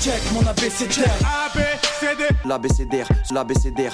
Check 0.00 0.22
mon 0.32 0.46
ABCDR. 0.46 1.77
ABCD. 2.08 2.34
L'ABCDR, 2.46 3.08
l'ABCDR. 3.34 3.92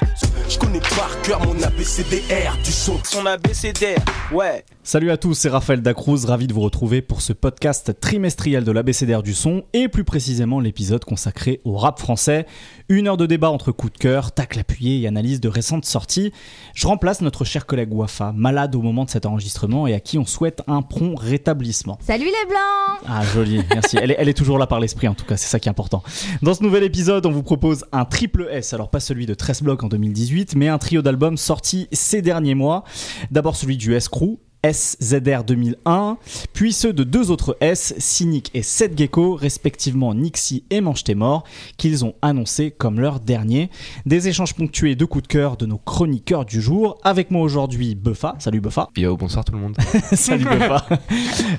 Je 0.49 0.59
connais 0.59 0.79
par 0.79 1.11
cœur 1.23 1.45
mon 1.45 1.61
ABCDR 1.61 2.57
du 2.64 2.71
son. 2.71 2.96
Son 3.03 3.27
ABCDR, 3.27 3.98
ouais. 4.33 4.64
Salut 4.85 5.11
à 5.11 5.17
tous, 5.17 5.35
c'est 5.35 5.48
Raphaël 5.48 5.80
Dacruz, 5.80 6.27
ravi 6.27 6.46
de 6.46 6.53
vous 6.53 6.61
retrouver 6.61 7.00
pour 7.00 7.23
ce 7.23 7.32
podcast 7.32 7.98
trimestriel 7.98 8.64
de 8.64 8.71
l'ABCDR 8.71 9.23
du 9.23 9.32
son 9.32 9.64
et 9.73 9.89
plus 9.89 10.05
précisément 10.05 10.61
l'épisode 10.61 11.05
consacré 11.05 11.62
au 11.64 11.77
rap 11.77 11.98
français. 11.98 12.46
Une 12.91 13.09
heure 13.09 13.16
de 13.16 13.25
débat 13.25 13.50
entre 13.50 13.73
coup 13.73 13.89
de 13.89 13.96
cœur, 13.96 14.33
tacle 14.33 14.61
appuyé 14.61 15.01
et 15.01 15.07
analyse 15.09 15.41
de 15.41 15.49
récentes 15.49 15.87
sorties. 15.87 16.33
Je 16.75 16.87
remplace 16.87 17.23
notre 17.23 17.45
cher 17.45 17.65
collègue 17.65 17.95
Wafa, 17.95 18.33
malade 18.33 18.77
au 18.77 18.83
moment 18.83 19.07
de 19.07 19.11
cet 19.11 19.25
enregistrement 19.25 19.87
et 19.87 19.95
à 19.95 20.01
qui 20.01 20.19
on 20.19 20.27
souhaite 20.27 20.62
un 20.67 20.83
prompt 20.83 21.19
rétablissement. 21.19 21.99
Salut 22.07 22.27
les 22.27 22.46
blancs 22.46 23.01
Ah 23.09 23.25
joli, 23.35 23.62
merci. 23.71 23.96
Elle 24.01 24.10
est, 24.10 24.16
elle 24.19 24.28
est 24.28 24.34
toujours 24.34 24.59
là 24.59 24.66
par 24.66 24.80
l'esprit 24.80 25.09
en 25.09 25.15
tout 25.15 25.24
cas, 25.24 25.38
c'est 25.38 25.48
ça 25.48 25.59
qui 25.59 25.69
est 25.69 25.70
important. 25.70 26.02
Dans 26.42 26.52
ce 26.52 26.62
nouvel 26.62 26.83
épisode, 26.84 27.24
on 27.24 27.33
vous 27.33 27.42
propose 27.42 27.87
un 27.91 28.04
triple 28.05 28.49
S, 28.51 28.73
alors 28.73 28.91
pas 28.91 29.01
celui 29.01 29.27
de 29.27 29.35
13 29.35 29.63
blocs 29.63 29.83
en 29.83 29.89
2018, 29.89 30.57
mais 30.57 30.69
un 30.69 30.79
trio 30.79 31.03
d'albums 31.03 31.37
sortis 31.37 31.89
ces 31.93 32.23
derniers 32.23 32.55
mois. 32.55 32.85
D'abord 33.30 33.57
celui 33.57 33.77
du 33.77 33.95
S-Crew, 33.95 34.39
SZR 34.73 35.45
2001, 35.45 36.17
puis 36.53 36.73
ceux 36.73 36.93
de 36.93 37.05
deux 37.05 37.30
autres 37.30 37.57
S, 37.61 37.95
Cynic 37.99 38.51
et 38.55 38.63
Seth 38.63 38.97
Gecko, 38.97 39.35
respectivement 39.35 40.15
Nixie 40.15 40.65
et 40.71 40.80
Mange 40.80 41.05
Tes 41.05 41.15
Mort, 41.15 41.45
qu'ils 41.77 42.05
ont 42.05 42.15
annoncé 42.23 42.71
comme 42.71 42.99
leur 42.99 43.21
dernier. 43.21 43.71
Des 44.07 44.29
échanges 44.29 44.55
ponctués 44.55 44.95
de 44.95 45.05
coups 45.05 45.25
de 45.25 45.29
cœur 45.29 45.57
de 45.57 45.66
nos 45.66 45.77
chroniqueurs 45.77 46.47
du 46.47 46.63
jour. 46.63 46.99
Avec 47.05 47.30
moi 47.30 47.43
aujourd'hui, 47.43 47.95
Buffa. 47.95 48.37
Salut 48.39 48.61
Buffa. 48.61 48.89
Yo, 48.97 49.16
bonsoir 49.16 49.45
tout 49.45 49.52
le 49.52 49.59
monde. 49.59 49.77
Salut 50.13 50.45
Buffa. 50.45 50.87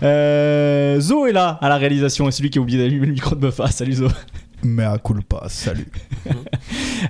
Euh, 0.01 0.99
Zo 0.99 1.27
est 1.27 1.33
là 1.33 1.59
à 1.61 1.69
la 1.69 1.77
réalisation 1.77 2.27
et 2.27 2.31
celui 2.31 2.49
qui 2.49 2.57
a 2.57 2.61
oublié 2.61 2.79
d'allumer 2.79 3.05
le 3.05 3.13
micro 3.13 3.35
de 3.35 3.39
Buffa. 3.39 3.67
Salut 3.67 3.93
Zo. 3.93 4.07
Mais 4.65 4.83
à 4.83 4.97
pas, 5.27 5.45
salut. 5.47 5.87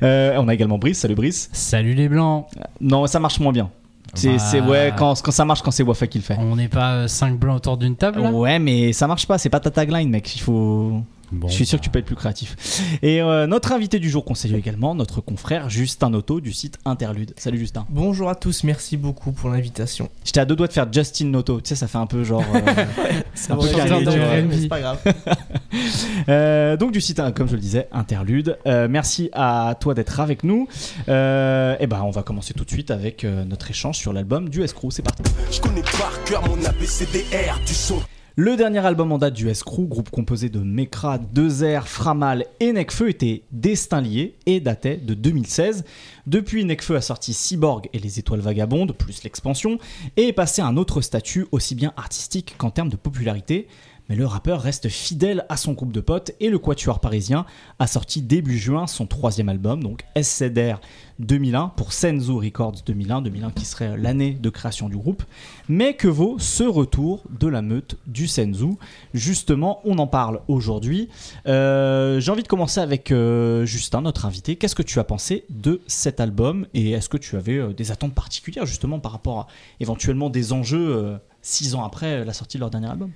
Euh, 0.03 0.35
on 0.37 0.47
a 0.49 0.53
également 0.53 0.77
Brice. 0.77 0.99
Salut 0.99 1.15
Brice. 1.15 1.49
Salut 1.53 1.93
les 1.93 2.09
blancs. 2.09 2.47
Non, 2.81 3.07
ça 3.07 3.19
marche 3.19 3.39
moins 3.39 3.53
bien. 3.53 3.69
C'est, 4.13 4.33
Bah. 4.33 4.39
c'est- 4.39 4.59
ouais, 4.61 4.93
quand, 4.97 5.21
quand 5.21 5.31
ça 5.31 5.45
marche, 5.45 5.61
quand 5.61 5.71
c'est 5.71 5.83
Wafa 5.83 6.07
qui 6.07 6.17
le 6.17 6.23
fait. 6.23 6.35
On 6.37 6.55
n'est 6.57 6.67
pas 6.67 7.07
5 7.07 7.37
blancs 7.39 7.57
autour 7.57 7.77
d'une 7.77 7.95
table 7.95 8.21
là? 8.21 8.31
Ouais, 8.31 8.59
mais 8.59 8.91
ça 8.93 9.07
marche 9.07 9.25
pas, 9.25 9.37
c'est 9.37 9.49
pas 9.49 9.59
ta 9.61 9.71
tagline, 9.71 10.09
mec. 10.09 10.35
Il 10.35 10.39
faut. 10.41 11.01
Bon, 11.31 11.47
Je 11.47 11.53
suis 11.53 11.65
sûr 11.65 11.77
bah. 11.77 11.79
que 11.79 11.83
tu 11.85 11.89
peux 11.89 11.99
être 11.99 12.05
plus 12.05 12.15
créatif. 12.15 12.55
Et 13.01 13.21
euh, 13.21 13.47
notre 13.47 13.71
invité 13.71 13.99
du 13.99 14.09
jour 14.09 14.23
qu'on 14.25 14.35
salue 14.35 14.55
également, 14.55 14.95
notre 14.95 15.21
confrère 15.21 15.69
Justin 15.69 16.09
Noto 16.11 16.39
du 16.41 16.53
site 16.53 16.77
Interlude. 16.85 17.33
Salut 17.37 17.57
Justin. 17.59 17.85
Bonjour 17.89 18.29
à 18.29 18.35
tous, 18.35 18.63
merci 18.63 18.97
beaucoup 18.97 19.31
pour 19.31 19.49
l'invitation. 19.49 20.09
J'étais 20.23 20.39
à 20.39 20.45
deux 20.45 20.55
doigts 20.55 20.67
de 20.67 20.73
faire 20.73 20.87
Justin 20.91 21.25
Noto. 21.27 21.61
Tu 21.61 21.69
sais, 21.69 21.75
ça 21.75 21.87
fait 21.87 21.97
un 21.97 22.05
peu 22.07 22.23
genre. 22.23 22.43
euh, 22.53 22.85
C'est 23.33 23.51
Un 23.51 23.57
peu 23.57 23.67
carré, 23.67 24.47
c'est 24.51 24.67
pas 24.67 24.79
grave. 24.79 24.99
Euh, 26.29 26.77
donc 26.77 26.91
du 26.91 27.01
site, 27.01 27.21
comme 27.35 27.47
je 27.47 27.55
le 27.55 27.59
disais, 27.61 27.87
Interlude. 27.91 28.57
Euh, 28.65 28.87
merci 28.89 29.29
à 29.33 29.75
toi 29.79 29.93
d'être 29.93 30.19
avec 30.19 30.43
nous. 30.43 30.67
Euh, 31.09 31.75
et 31.79 31.87
ben, 31.87 32.01
on 32.03 32.11
va 32.11 32.23
commencer 32.23 32.53
tout 32.53 32.63
de 32.65 32.69
suite 32.69 32.91
avec 32.91 33.23
euh, 33.23 33.43
notre 33.45 33.69
échange 33.69 33.97
sur 33.97 34.13
l'album 34.13 34.49
du 34.49 34.63
Escrew. 34.63 34.89
C'est 34.91 35.01
parti. 35.01 35.23
Je 35.51 35.59
connais 35.59 35.81
par 35.81 36.11
cœur 36.25 36.41
mon 36.47 36.63
ABCDR 36.65 37.59
du 37.65 37.73
son. 37.73 37.99
Le 38.37 38.57
dernier 38.57 38.85
album 38.85 39.13
en 39.13 39.17
date 39.17 39.33
du 39.33 39.47
Escrew, 39.47 39.87
groupe 39.87 40.09
composé 40.09 40.49
de 40.49 40.59
Mekra, 40.59 41.19
Dezer, 41.19 41.87
Framal 41.87 42.45
et 42.59 42.73
Necfeu, 42.73 43.07
était 43.07 43.43
Destin 43.53 44.01
lié 44.01 44.35
et 44.45 44.59
datait 44.59 44.97
de 44.97 45.13
2016. 45.13 45.85
Depuis, 46.27 46.65
Necfeu 46.65 46.97
a 46.97 47.01
sorti 47.01 47.31
Cyborg 47.31 47.87
et 47.93 47.99
les 47.99 48.19
Étoiles 48.19 48.41
Vagabondes, 48.41 48.91
plus 48.91 49.23
l'expansion, 49.23 49.79
et 50.17 50.27
est 50.27 50.33
passé 50.33 50.61
à 50.61 50.67
un 50.67 50.75
autre 50.75 50.99
statut 50.99 51.47
aussi 51.53 51.75
bien 51.75 51.93
artistique 51.95 52.55
qu'en 52.57 52.71
termes 52.71 52.89
de 52.89 52.97
popularité. 52.97 53.69
Mais 54.09 54.17
le 54.17 54.25
rappeur 54.25 54.61
reste 54.61 54.89
fidèle 54.89 55.45
à 55.47 55.55
son 55.55 55.71
groupe 55.71 55.93
de 55.93 56.01
potes 56.01 56.31
et 56.41 56.49
le 56.49 56.59
Quatuor 56.59 56.99
parisien 56.99 57.45
a 57.79 57.87
sorti 57.87 58.21
début 58.21 58.57
juin 58.57 58.85
son 58.85 59.07
troisième 59.07 59.47
album, 59.47 59.81
donc 59.81 60.03
SCDR 60.21 60.81
2001 61.19 61.69
pour 61.69 61.93
Senzu 61.93 62.31
Records 62.31 62.77
2001, 62.85 63.21
2001 63.21 63.51
qui 63.51 63.65
serait 63.65 63.97
l'année 63.97 64.31
de 64.33 64.49
création 64.49 64.89
du 64.89 64.97
groupe. 64.97 65.23
Mais 65.69 65.95
que 65.95 66.07
vaut 66.07 66.37
ce 66.39 66.63
retour 66.63 67.23
de 67.39 67.47
la 67.47 67.61
meute 67.61 67.97
du 68.07 68.27
Senzu? 68.27 68.75
Justement, 69.13 69.81
on 69.85 69.97
en 69.97 70.07
parle 70.07 70.41
aujourd'hui. 70.47 71.09
Euh, 71.47 72.19
J'ai 72.19 72.31
envie 72.31 72.43
de 72.43 72.47
commencer 72.47 72.79
avec 72.79 73.11
euh, 73.11 73.65
Justin, 73.65 74.01
notre 74.01 74.25
invité. 74.25 74.55
Qu'est-ce 74.55 74.75
que 74.75 74.83
tu 74.83 74.99
as 74.99 75.03
pensé 75.03 75.45
de 75.49 75.81
cet 75.87 76.19
album? 76.19 76.67
Et 76.73 76.91
est-ce 76.91 77.09
que 77.09 77.17
tu 77.17 77.35
avais 77.35 77.57
euh, 77.57 77.73
des 77.73 77.91
attentes 77.91 78.13
particulières 78.13 78.65
justement 78.65 78.99
par 78.99 79.11
rapport 79.11 79.39
à 79.39 79.47
éventuellement 79.79 80.29
des 80.29 80.53
enjeux 80.53 81.17
six 81.41 81.75
ans 81.75 81.83
après 81.83 82.25
la 82.25 82.33
sortie 82.33 82.57
de 82.57 82.61
leur 82.61 82.69
dernier 82.69 82.87
album? 82.89 83.11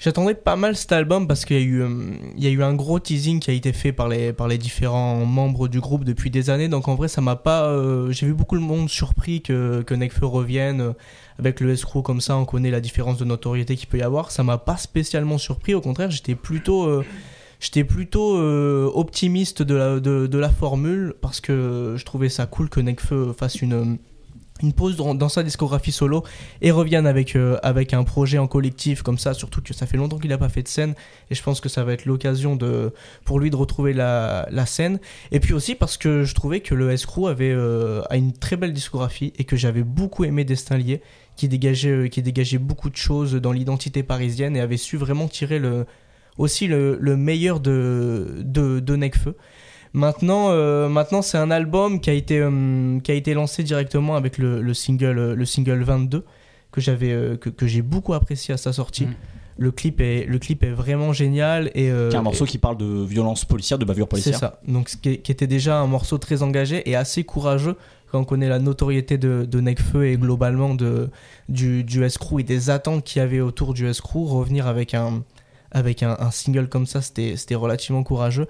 J'attendais 0.00 0.34
pas 0.34 0.56
mal 0.56 0.76
cet 0.76 0.92
album 0.92 1.28
parce 1.28 1.44
qu'il 1.44 1.58
y, 1.58 1.60
a 1.60 1.62
eu, 1.62 1.82
euh, 1.82 2.64
un 2.66 2.74
gros 2.74 2.98
teasing 2.98 3.38
qui 3.38 3.50
a 3.50 3.52
été 3.52 3.74
fait 3.74 3.92
par 3.92 4.08
les, 4.08 4.32
différents 4.56 5.26
membres 5.26 5.68
du 5.68 5.78
groupe 5.78 6.04
depuis 6.04 6.30
des 6.30 6.48
années. 6.48 6.68
Donc 6.68 6.88
en 6.88 6.94
vrai, 6.94 7.06
ça 7.06 7.20
m'a 7.20 7.36
pas. 7.36 7.66
euh, 7.66 8.10
J'ai 8.10 8.24
vu 8.24 8.32
beaucoup 8.32 8.56
de 8.56 8.62
monde 8.62 8.88
surpris 8.88 9.42
que, 9.42 9.82
que 9.82 10.24
revienne. 10.24 10.80
euh, 10.80 10.92
Avec 11.38 11.60
le 11.60 11.70
escroc 11.70 12.00
comme 12.02 12.22
ça, 12.22 12.34
on 12.38 12.46
connaît 12.46 12.70
la 12.70 12.80
différence 12.80 13.18
de 13.18 13.26
notoriété 13.26 13.76
qu'il 13.76 13.88
peut 13.88 13.98
y 13.98 14.02
avoir. 14.02 14.30
Ça 14.30 14.42
m'a 14.42 14.56
pas 14.56 14.78
spécialement 14.78 15.36
surpris. 15.36 15.74
Au 15.74 15.82
contraire, 15.82 16.10
j'étais 16.10 16.34
plutôt. 16.34 17.02
plutôt 17.86 18.38
optimiste 18.94 19.62
de 19.62 19.74
la, 19.74 20.00
de, 20.00 20.26
de 20.26 20.38
la 20.38 20.48
formule 20.48 21.12
parce 21.20 21.42
que 21.42 21.96
je 21.98 22.04
trouvais 22.06 22.30
ça 22.30 22.46
cool 22.46 22.70
que 22.70 22.80
Nekfeu 22.80 23.34
fasse 23.38 23.60
une, 23.60 23.98
une 24.62 24.72
pause 24.72 24.96
dans, 24.96 25.28
sa 25.28 25.42
discographie 25.42 25.92
solo 25.92 26.24
et 26.60 26.70
revienne 26.70 27.06
avec, 27.06 27.36
euh, 27.36 27.58
avec 27.62 27.94
un 27.94 28.04
projet 28.04 28.38
en 28.38 28.46
collectif 28.46 29.02
comme 29.02 29.18
ça, 29.18 29.34
surtout 29.34 29.62
que 29.62 29.74
ça 29.74 29.86
fait 29.86 29.96
longtemps 29.96 30.18
qu'il 30.18 30.30
n'a 30.30 30.38
pas 30.38 30.48
fait 30.48 30.62
de 30.62 30.68
scène 30.68 30.94
et 31.30 31.34
je 31.34 31.42
pense 31.42 31.60
que 31.60 31.68
ça 31.68 31.84
va 31.84 31.92
être 31.92 32.04
l'occasion 32.04 32.56
de, 32.56 32.92
pour 33.24 33.40
lui 33.40 33.50
de 33.50 33.56
retrouver 33.56 33.92
la, 33.92 34.46
la 34.50 34.66
scène. 34.66 34.98
Et 35.32 35.40
puis 35.40 35.52
aussi 35.52 35.74
parce 35.74 35.96
que 35.96 36.24
je 36.24 36.34
trouvais 36.34 36.60
que 36.60 36.74
le 36.74 36.90
S-Crew 36.90 37.28
avait 37.28 37.52
euh, 37.52 38.02
a 38.10 38.16
une 38.16 38.32
très 38.32 38.56
belle 38.56 38.72
discographie 38.72 39.32
et 39.38 39.44
que 39.44 39.56
j'avais 39.56 39.82
beaucoup 39.82 40.24
aimé 40.24 40.44
Destin 40.44 40.76
Lié 40.76 41.02
qui 41.36 41.48
dégageait, 41.48 41.90
euh, 41.90 42.08
qui 42.08 42.22
dégageait 42.22 42.58
beaucoup 42.58 42.90
de 42.90 42.96
choses 42.96 43.34
dans 43.34 43.52
l'identité 43.52 44.02
parisienne 44.02 44.56
et 44.56 44.60
avait 44.60 44.76
su 44.76 44.96
vraiment 44.96 45.28
tirer 45.28 45.58
le, 45.58 45.86
aussi 46.38 46.66
le, 46.66 46.98
le 47.00 47.16
meilleur 47.16 47.60
de, 47.60 48.38
de, 48.40 48.80
de 48.80 48.96
Nekfeu. 48.96 49.36
Maintenant, 49.92 50.50
euh, 50.50 50.88
maintenant 50.88 51.20
c'est 51.20 51.38
un 51.38 51.50
album 51.50 52.00
qui 52.00 52.10
a 52.10 52.12
été, 52.12 52.38
euh, 52.38 53.00
qui 53.00 53.10
a 53.10 53.14
été 53.14 53.34
lancé 53.34 53.62
directement 53.64 54.14
avec 54.14 54.38
le, 54.38 54.62
le 54.62 54.74
single, 54.74 55.18
euh, 55.18 55.34
le 55.34 55.44
single 55.44 55.82
22 55.82 56.24
que 56.70 56.80
j'avais, 56.80 57.10
euh, 57.10 57.36
que, 57.36 57.50
que 57.50 57.66
j'ai 57.66 57.82
beaucoup 57.82 58.14
apprécié 58.14 58.54
à 58.54 58.56
sa 58.56 58.72
sortie. 58.72 59.06
Mm. 59.06 59.14
Le 59.58 59.72
clip 59.72 60.00
est, 60.00 60.24
le 60.26 60.38
clip 60.38 60.62
est 60.62 60.70
vraiment 60.70 61.12
génial 61.12 61.68
et 61.74 61.88
Qui 61.88 61.88
est 61.88 62.14
un 62.14 62.22
morceau 62.22 62.46
qui 62.46 62.56
parle 62.56 62.78
de 62.78 63.04
violence 63.04 63.44
policière, 63.44 63.78
de 63.78 63.84
bavure 63.84 64.06
c'est 64.06 64.10
policière. 64.10 64.38
ça. 64.38 64.60
Donc, 64.66 64.88
ce 64.88 64.96
qui, 64.96 65.18
qui 65.18 65.30
était 65.30 65.46
déjà 65.46 65.76
un 65.78 65.86
morceau 65.86 66.16
très 66.16 66.42
engagé 66.42 66.88
et 66.88 66.96
assez 66.96 67.24
courageux 67.24 67.76
quand 68.10 68.20
on 68.20 68.24
connaît 68.24 68.48
la 68.48 68.58
notoriété 68.58 69.18
de, 69.18 69.44
de 69.44 69.60
Nekfeu 69.60 70.06
et 70.06 70.16
globalement 70.16 70.74
de, 70.74 71.10
du, 71.50 71.84
du 71.84 72.02
S-Crew 72.02 72.40
et 72.40 72.42
des 72.42 72.70
attentes 72.70 73.04
qu'il 73.04 73.20
y 73.20 73.22
avait 73.22 73.40
autour 73.40 73.74
du 73.74 73.86
S-Crew. 73.86 74.24
Revenir 74.28 74.66
avec 74.66 74.94
un, 74.94 75.24
avec 75.72 76.02
un, 76.02 76.16
un 76.18 76.30
single 76.30 76.68
comme 76.68 76.86
ça, 76.86 77.02
c'était 77.02 77.54
relativement 77.54 78.02
courageux. 78.02 78.46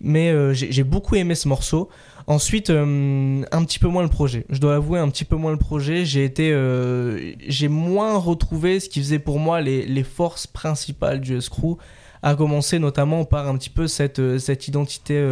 Mais 0.00 0.30
euh, 0.30 0.54
j'ai 0.54 0.84
beaucoup 0.84 1.16
aimé 1.16 1.34
ce 1.34 1.46
morceau. 1.48 1.88
Ensuite, 2.26 2.70
euh, 2.70 3.42
un 3.52 3.64
petit 3.64 3.78
peu 3.78 3.88
moins 3.88 4.02
le 4.02 4.08
projet. 4.08 4.46
Je 4.48 4.58
dois 4.58 4.76
avouer, 4.76 4.98
un 4.98 5.08
petit 5.08 5.24
peu 5.24 5.36
moins 5.36 5.52
le 5.52 5.58
projet. 5.58 6.04
J'ai 6.04 6.24
été, 6.24 6.52
euh, 6.52 7.32
j'ai 7.46 7.68
moins 7.68 8.16
retrouvé 8.16 8.80
ce 8.80 8.88
qui 8.88 9.00
faisait 9.00 9.18
pour 9.18 9.38
moi 9.38 9.60
les, 9.60 10.04
forces 10.04 10.46
principales 10.46 11.20
du 11.20 11.36
S-Crew 11.36 11.76
à 12.22 12.34
commencer 12.34 12.78
notamment 12.78 13.24
par 13.24 13.48
un 13.48 13.56
petit 13.56 13.70
peu 13.70 13.86
cette, 13.86 14.38
cette 14.38 14.68
identité 14.68 15.22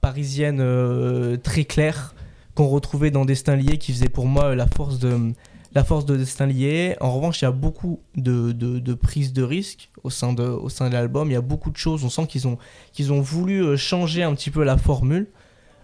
parisienne 0.00 1.38
très 1.42 1.64
claire 1.64 2.14
qu'on 2.54 2.68
retrouvait 2.68 3.10
dans 3.10 3.24
Destin 3.24 3.56
Lié 3.56 3.78
qui 3.78 3.92
faisait 3.92 4.08
pour 4.08 4.26
moi 4.26 4.54
la 4.54 4.66
force 4.66 4.98
de, 4.98 5.32
la 5.74 5.84
force 5.84 6.04
de 6.06 6.16
Destin 6.16 6.46
Lié. 6.46 6.96
En 7.00 7.12
revanche, 7.12 7.40
il 7.42 7.44
y 7.44 7.48
a 7.48 7.52
beaucoup 7.52 8.00
de, 8.16 8.52
de, 8.52 8.78
de 8.78 8.94
prises 8.94 9.32
de 9.32 9.42
risques 9.42 9.90
au 10.04 10.10
sein 10.10 10.32
de, 10.32 10.42
au 10.42 10.68
sein 10.68 10.88
de 10.88 10.94
l'album. 10.94 11.30
Il 11.30 11.34
y 11.34 11.36
a 11.36 11.40
beaucoup 11.40 11.70
de 11.70 11.76
choses. 11.76 12.04
On 12.04 12.10
sent 12.10 12.26
qu'ils 12.26 12.46
ont, 12.48 12.58
qu'ils 12.92 13.12
ont 13.12 13.20
voulu 13.20 13.62
euh, 13.64 13.76
changer 13.76 14.22
un 14.22 14.34
petit 14.34 14.50
peu 14.50 14.64
la 14.64 14.76
formule. 14.76 15.26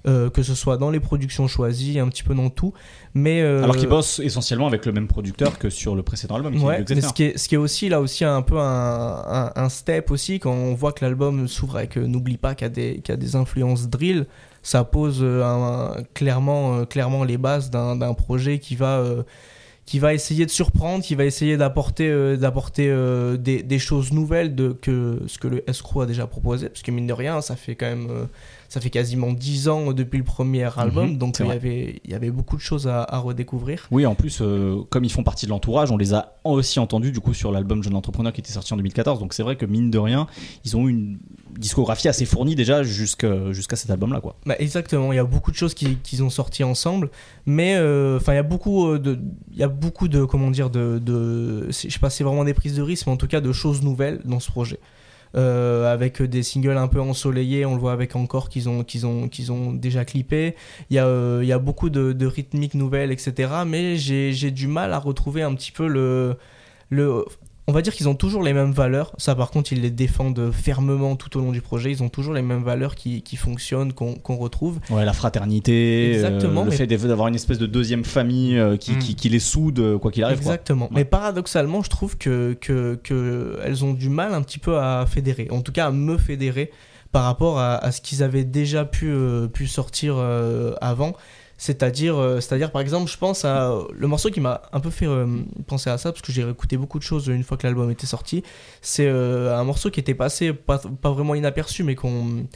euh, 0.07 0.31
que 0.31 0.45
ce 0.45 0.55
soit 0.55 0.77
dans 0.77 0.91
les 0.91 1.01
productions 1.01 1.49
choisies, 1.49 1.99
un 1.99 2.09
petit 2.09 2.23
peu 2.23 2.33
dans 2.35 2.51
tout, 2.51 2.73
mais 3.15 3.43
euh, 3.43 3.65
Alors 3.65 3.77
qu'ils 3.77 3.89
bossent 3.89 4.21
essentiellement 4.21 4.69
avec 4.69 4.87
le 4.87 4.93
même 4.93 5.09
producteur 5.09 5.59
que 5.59 5.71
sur 5.71 5.97
le 5.97 6.03
précédent 6.05 6.37
album. 6.37 6.55
Ouais, 6.63 6.85
mais 6.89 7.01
ce 7.01 7.13
qui, 7.13 7.25
est, 7.25 7.37
ce 7.37 7.49
qui 7.49 7.57
est 7.57 7.59
aussi 7.59 7.89
là 7.89 8.01
aussi 8.01 8.25
un 8.25 8.41
peu 8.43 8.59
un, 8.59 8.63
un, 9.27 9.53
un 9.57 9.69
step 9.69 10.13
aussi 10.13 10.39
quand 10.39 10.53
on 10.53 10.75
voit 10.75 10.93
que 10.93 11.05
l'album 11.05 11.49
s'ouvre 11.49 11.77
avec 11.79 11.99
euh, 11.99 12.07
n'oublie 12.07 12.37
pas 12.39 12.55
qu'il 12.55 12.67
y 12.67 12.71
a 12.71 12.71
des 12.71 13.01
qu'il 13.01 13.13
y 13.13 13.13
a 13.13 13.17
des 13.17 13.35
influences 13.35 13.89
drill 13.89 14.27
ça 14.63 14.85
pose 14.85 15.23
un- 15.25 15.97
clairement 16.15 16.85
clairement 16.87 17.25
les 17.25 17.37
bases 17.37 17.69
d'un 17.69 17.97
d'un 17.97 18.15
projet 18.15 18.61
qui 18.61 18.77
va 18.77 19.03
qui 19.89 19.99
va 19.99 20.13
essayer 20.13 20.45
de 20.45 20.51
surprendre 20.51 21.03
qui 21.03 21.15
va 21.15 21.25
essayer 21.25 21.57
d'apporter 21.57 22.09
euh, 22.11 22.37
d'apporter 22.37 22.89
euh, 22.91 23.39
des, 23.39 23.63
des 23.63 23.79
choses 23.79 24.13
nouvelles 24.13 24.55
de 24.55 24.73
que 24.73 25.23
ce 25.27 25.39
que 25.39 25.49
le 25.49 25.69
escroc 25.71 26.03
a 26.03 26.07
déjà 26.07 26.27
proposé 26.27 26.69
parce 26.69 26.83
que 26.83 26.91
mine 26.91 27.07
de 27.07 27.15
rien 27.15 27.41
ça 27.41 27.57
fait 27.57 27.75
quand 27.75 27.87
même 27.87 28.09
euh, 28.11 28.27
ça 28.69 28.83
fait 28.83 28.91
quasiment 28.91 29.33
10 29.33 29.69
ans 29.71 29.93
depuis 29.95 30.19
le 30.19 30.25
premier 30.25 30.65
album, 30.79 31.13
Mhm, 31.13 31.17
donc 31.17 31.37
c'est 31.39 31.45
il 31.45 31.49
y, 31.49 31.53
avait, 31.53 32.01
il 32.05 32.11
y 32.11 32.15
avait 32.15 32.31
beaucoup 32.31 32.57
de 32.57 32.61
choses 32.61 32.87
à, 32.87 33.03
à 33.03 33.17
redécouvrir. 33.19 33.87
Oui, 33.91 34.05
en 34.05 34.15
plus, 34.15 34.43
comme 34.91 35.05
ils 35.05 35.11
font 35.11 35.23
partie 35.23 35.47
de 35.47 35.51
l'entourage, 35.53 35.91
on 35.91 35.97
les 35.97 36.13
a 36.13 36.35
aussi 36.45 36.79
entendus 36.79 37.11
du 37.11 37.21
coup 37.21 37.33
sur 37.33 37.51
l'album 37.51 37.83
Jeune 37.83 37.95
Entrepreneur 37.95 38.31
qui 38.31 38.43
était 38.43 38.53
sorti 38.53 38.75
en 38.75 38.77
2014. 38.77 39.21
Donc 39.21 39.33
c'est 39.33 39.43
vrai 39.43 39.57
que 39.57 39.65
mine 39.65 39.91
de 39.91 39.97
rien, 39.97 40.27
ils 40.67 40.77
ont 40.77 40.87
eu 40.87 40.91
une 40.91 41.19
discographie 41.59 42.09
assez 42.09 42.27
fournie 42.27 42.57
déjà 42.57 42.83
jusqu'à 42.83 43.53
jusqu'à 43.55 43.77
cet 43.77 43.91
album-là, 43.91 44.21
quoi. 44.21 44.37
Bah, 44.45 44.55
exactement, 44.59 45.15
il 45.15 45.17
y 45.17 45.19
a 45.19 45.25
beaucoup 45.25 45.51
de 45.51 45.57
choses 45.57 45.73
qui- 45.73 45.97
qu'ils 46.03 46.23
ont 46.23 46.29
sorties 46.29 46.63
ensemble, 46.63 47.09
mais 47.47 47.73
enfin 48.17 48.35
il 48.35 48.37
y 48.37 48.39
a 48.39 48.43
beaucoup 48.43 48.99
de, 48.99 49.19
il 49.51 49.59
y 49.59 49.63
a 49.63 49.69
beaucoup 49.81 50.09
de 50.09 50.25
comment 50.25 50.51
dire 50.51 50.71
de, 50.71 51.67
je 51.69 51.73
sais 51.73 51.99
pas, 51.99 52.11
c'est 52.11 52.25
vraiment 52.25 52.45
des 52.45 52.55
prises 52.55 52.77
de 52.77 52.83
risque, 52.83 53.07
mais 53.07 53.13
en 53.13 53.17
tout 53.17 53.27
cas 53.27 53.41
de 53.41 53.53
choses 53.53 53.83
nouvelles 53.83 54.21
dans 54.25 54.41
ce 54.41 54.51
projet. 54.51 54.81
Euh, 55.37 55.93
avec 55.93 56.23
des 56.23 56.43
singles 56.43 56.79
un 56.79 56.89
peu 56.89 57.01
ensoleillés, 57.01 57.67
on 57.67 57.75
le 57.75 57.81
voit 57.81 57.93
avec 57.93 58.17
encore 58.17 58.49
qu'ils 58.49 58.69
ont 58.69 58.83
qu'ils 58.83 59.05
ont 59.07 59.29
qu'ils 59.29 59.53
ont 59.53 59.73
déjà 59.73 60.05
clippé. 60.07 60.57
Il 60.89 60.97
y 60.97 60.99
a 60.99 61.07
euh, 61.07 61.41
il 61.43 61.49
y 61.49 61.53
a 61.53 61.59
beaucoup 61.59 61.91
de, 61.91 62.13
de 62.13 62.27
rythmiques 62.27 62.75
nouvelles, 62.75 63.13
etc. 63.13 63.53
Mais 63.67 63.97
j'ai 63.97 64.51
du 64.51 64.69
mal 64.69 64.93
à 64.95 64.99
retrouver 64.99 65.43
un 65.43 65.55
petit 65.55 65.73
peu 65.73 65.87
le 65.87 66.37
le 66.89 67.25
on 67.69 67.73
va 67.73 67.83
dire 67.83 67.95
qu'ils 67.95 68.09
ont 68.09 68.15
toujours 68.15 68.43
les 68.43 68.53
mêmes 68.55 68.73
valeurs. 68.73 69.13
Ça, 69.19 69.35
par 69.35 69.51
contre, 69.51 69.73
ils 69.73 69.81
les 69.83 69.91
défendent 69.91 70.51
fermement 70.53 71.15
tout 71.17 71.37
au 71.37 71.41
long 71.43 71.53
du 71.53 71.61
projet. 71.61 71.91
Ils 71.93 72.03
ont 72.03 72.09
toujours 72.09 72.33
les 72.35 72.43
mêmes 72.43 72.65
valeurs 72.65 72.95
qui, 72.95 73.23
qui 73.23 73.37
fonctionnent, 73.37 73.93
qu'on 73.93 74.37
retrouve. 74.37 74.79
Ouais, 74.91 75.05
la 75.05 75.13
fraternité, 75.13 76.15
Exactement, 76.15 76.63
euh, 76.63 76.65
le 76.65 76.71
mais- 76.71 76.77
fait 76.77 76.87
d'avoir 76.87 77.29
une 77.29 77.35
espèce 77.35 77.59
de 77.59 77.67
deuxième 77.67 78.05
famille 78.05 78.59
euh, 78.59 78.77
qui, 78.77 78.93
Mm. 78.93 78.99
qui, 78.99 79.15
qui 79.15 79.29
les 79.29 79.39
soude, 79.39 79.79
euh, 79.79 79.99
quoi 79.99 80.11
qu'il 80.11 80.25
arrive. 80.25 80.39
quoi. 80.39 80.53
Exactement. 80.53 80.87
Ouais. 80.87 80.93
Mais 80.95 81.05
paradoxalement, 81.05 81.83
je 81.83 81.91
trouve 81.91 82.17
que, 82.17 82.57
que, 82.61 82.99
que 83.05 83.59
elles 83.63 83.85
ont 83.85 83.93
du 83.93 84.09
mal 84.09 84.33
un 84.35 84.43
petit 84.43 84.59
peu 84.59 84.79
à 84.79 85.05
fédérer. 85.07 85.49
En 85.51 85.61
tout 85.61 85.73
cas, 85.73 85.87
à 85.87 85.91
me 85.91 86.17
fédérer 86.17 86.71
par 87.13 87.25
rapport 87.25 87.59
à, 87.59 87.77
à 87.77 87.91
ce 87.93 88.01
qu'ils 88.01 88.23
avaient 88.23 88.45
déjà 88.45 88.85
pu, 88.85 89.09
euh, 89.11 89.47
pu 89.47 89.67
sortir 89.67 90.15
euh, 90.17 90.73
avant. 90.81 91.15
C'est-à-dire, 91.59 92.17
euh, 92.17 92.41
c'est-à-dire, 92.41 92.71
par 92.71 92.81
exemple, 92.81 93.11
je 93.11 93.19
pense 93.19 93.45
à 93.45 93.77
le 93.93 94.07
morceau 94.07 94.31
qui 94.31 94.41
m'a 94.41 94.63
un 94.73 94.79
peu 94.79 94.91
fait 94.91 95.07
euh, 95.07 95.27
penser 95.67 95.91
à 95.91 95.99
ça, 95.99 96.13
parce 96.13 96.23
que 96.23 96.31
j'ai 96.31 96.49
écouté 96.49 96.77
beaucoup 96.77 97.01
de 97.01 97.03
choses 97.05 97.27
une 97.27 97.43
fois 97.43 97.57
que 97.57 97.67
l'album 97.67 97.91
était 97.91 98.07
sorti. 98.07 98.45
C'est 98.81 99.09
euh, 99.09 99.59
un 99.59 99.65
morceau 99.65 99.91
qui 99.91 99.99
était 99.99 100.15
passé, 100.15 100.53
pas, 100.53 100.81
vraiment 101.03 101.35
inaperçu, 101.35 101.83
mais 101.83 101.97
qu'on 101.97 102.47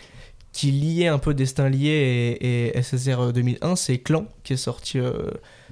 qui 0.52 0.70
liait 0.70 1.08
un 1.08 1.18
peu 1.18 1.34
Destin 1.34 1.68
Lié 1.68 2.36
et, 2.40 2.82
SSR 2.82 3.32
2001, 3.32 3.74
c'est 3.74 3.98
Clan, 3.98 4.26
qui 4.44 4.52
est 4.52 4.56
sorti 4.58 4.98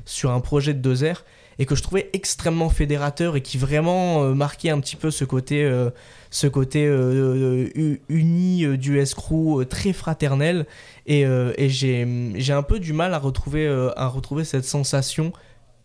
sur 0.06 0.30
un 0.30 0.40
projet 0.40 0.72
de 0.72 0.80
2 0.80 1.12
r 1.12 1.24
et 1.60 1.66
que 1.66 1.74
je 1.76 1.82
trouvais 1.82 2.08
extrêmement 2.14 2.70
fédérateur 2.70 3.36
et 3.36 3.42
qui 3.42 3.58
vraiment 3.58 4.24
euh, 4.24 4.32
marquait 4.32 4.70
un 4.70 4.80
petit 4.80 4.96
peu 4.96 5.10
ce 5.10 5.26
côté, 5.26 5.62
euh, 5.62 5.90
ce 6.30 6.46
côté 6.46 6.86
euh, 6.86 7.98
uni 8.08 8.78
du 8.78 8.98
escrew 8.98 9.64
très 9.66 9.92
fraternel 9.92 10.66
et, 11.06 11.22
et 11.22 11.68
j'ai 11.68 12.52
un 12.52 12.62
peu 12.62 12.80
du 12.80 12.92
mal 12.92 13.12
à 13.14 13.18
retrouver, 13.18 13.68
à 13.96 14.06
retrouver 14.06 14.44
cette 14.44 14.64
sensation 14.64 15.32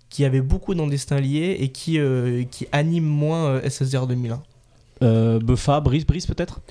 qui 0.09 0.23
avait 0.23 0.41
beaucoup 0.41 0.75
dans 0.75 0.87
Destin 0.87 1.19
Lié 1.19 1.57
et 1.59 1.69
qui, 1.69 1.99
qui 2.51 2.67
anime 2.71 3.05
moins 3.05 3.59
SSR 3.67 4.07
2001. 4.07 4.41
Euh, 5.01 5.39
Buffa, 5.39 5.79
Brice, 5.81 6.05
Brice 6.05 6.25
peut-être? 6.25 6.61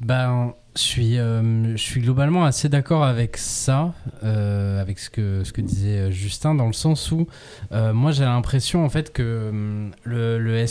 Ben, 0.00 0.54
je 0.76 0.82
suis, 0.82 1.18
euh, 1.18 1.76
je 1.76 1.82
suis 1.82 2.00
globalement 2.00 2.44
assez 2.44 2.68
d'accord 2.68 3.02
avec 3.02 3.36
ça, 3.36 3.94
euh, 4.22 4.80
avec 4.80 5.00
ce 5.00 5.10
que, 5.10 5.42
ce 5.42 5.52
que 5.52 5.60
disait 5.60 5.98
euh, 5.98 6.10
Justin, 6.12 6.54
dans 6.54 6.68
le 6.68 6.72
sens 6.72 7.10
où 7.10 7.26
moi 7.72 8.12
j'ai 8.12 8.24
l'impression 8.24 8.84
en 8.84 8.88
fait 8.88 9.12
que 9.12 9.48
hum, 9.50 9.90
le, 10.04 10.38
le 10.38 10.64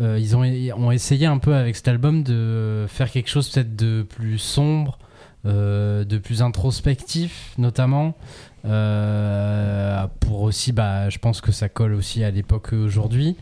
euh, 0.00 0.18
ils 0.18 0.34
ont, 0.34 0.42
ont 0.76 0.90
essayé 0.90 1.26
un 1.26 1.36
peu 1.36 1.54
avec 1.54 1.76
cet 1.76 1.88
album 1.88 2.22
de 2.22 2.86
faire 2.88 3.10
quelque 3.10 3.28
chose 3.28 3.50
peut-être 3.50 3.76
de 3.76 4.02
plus 4.02 4.38
sombre, 4.38 4.98
de 5.44 6.18
plus 6.18 6.40
introspectif 6.40 7.52
notamment. 7.58 8.16
Euh, 8.66 10.06
pour 10.20 10.42
aussi, 10.42 10.72
bah, 10.72 11.08
je 11.10 11.18
pense 11.18 11.40
que 11.40 11.52
ça 11.52 11.68
colle 11.68 11.94
aussi 11.94 12.24
à 12.24 12.30
l'époque 12.30 12.72
aujourd'hui. 12.72 13.36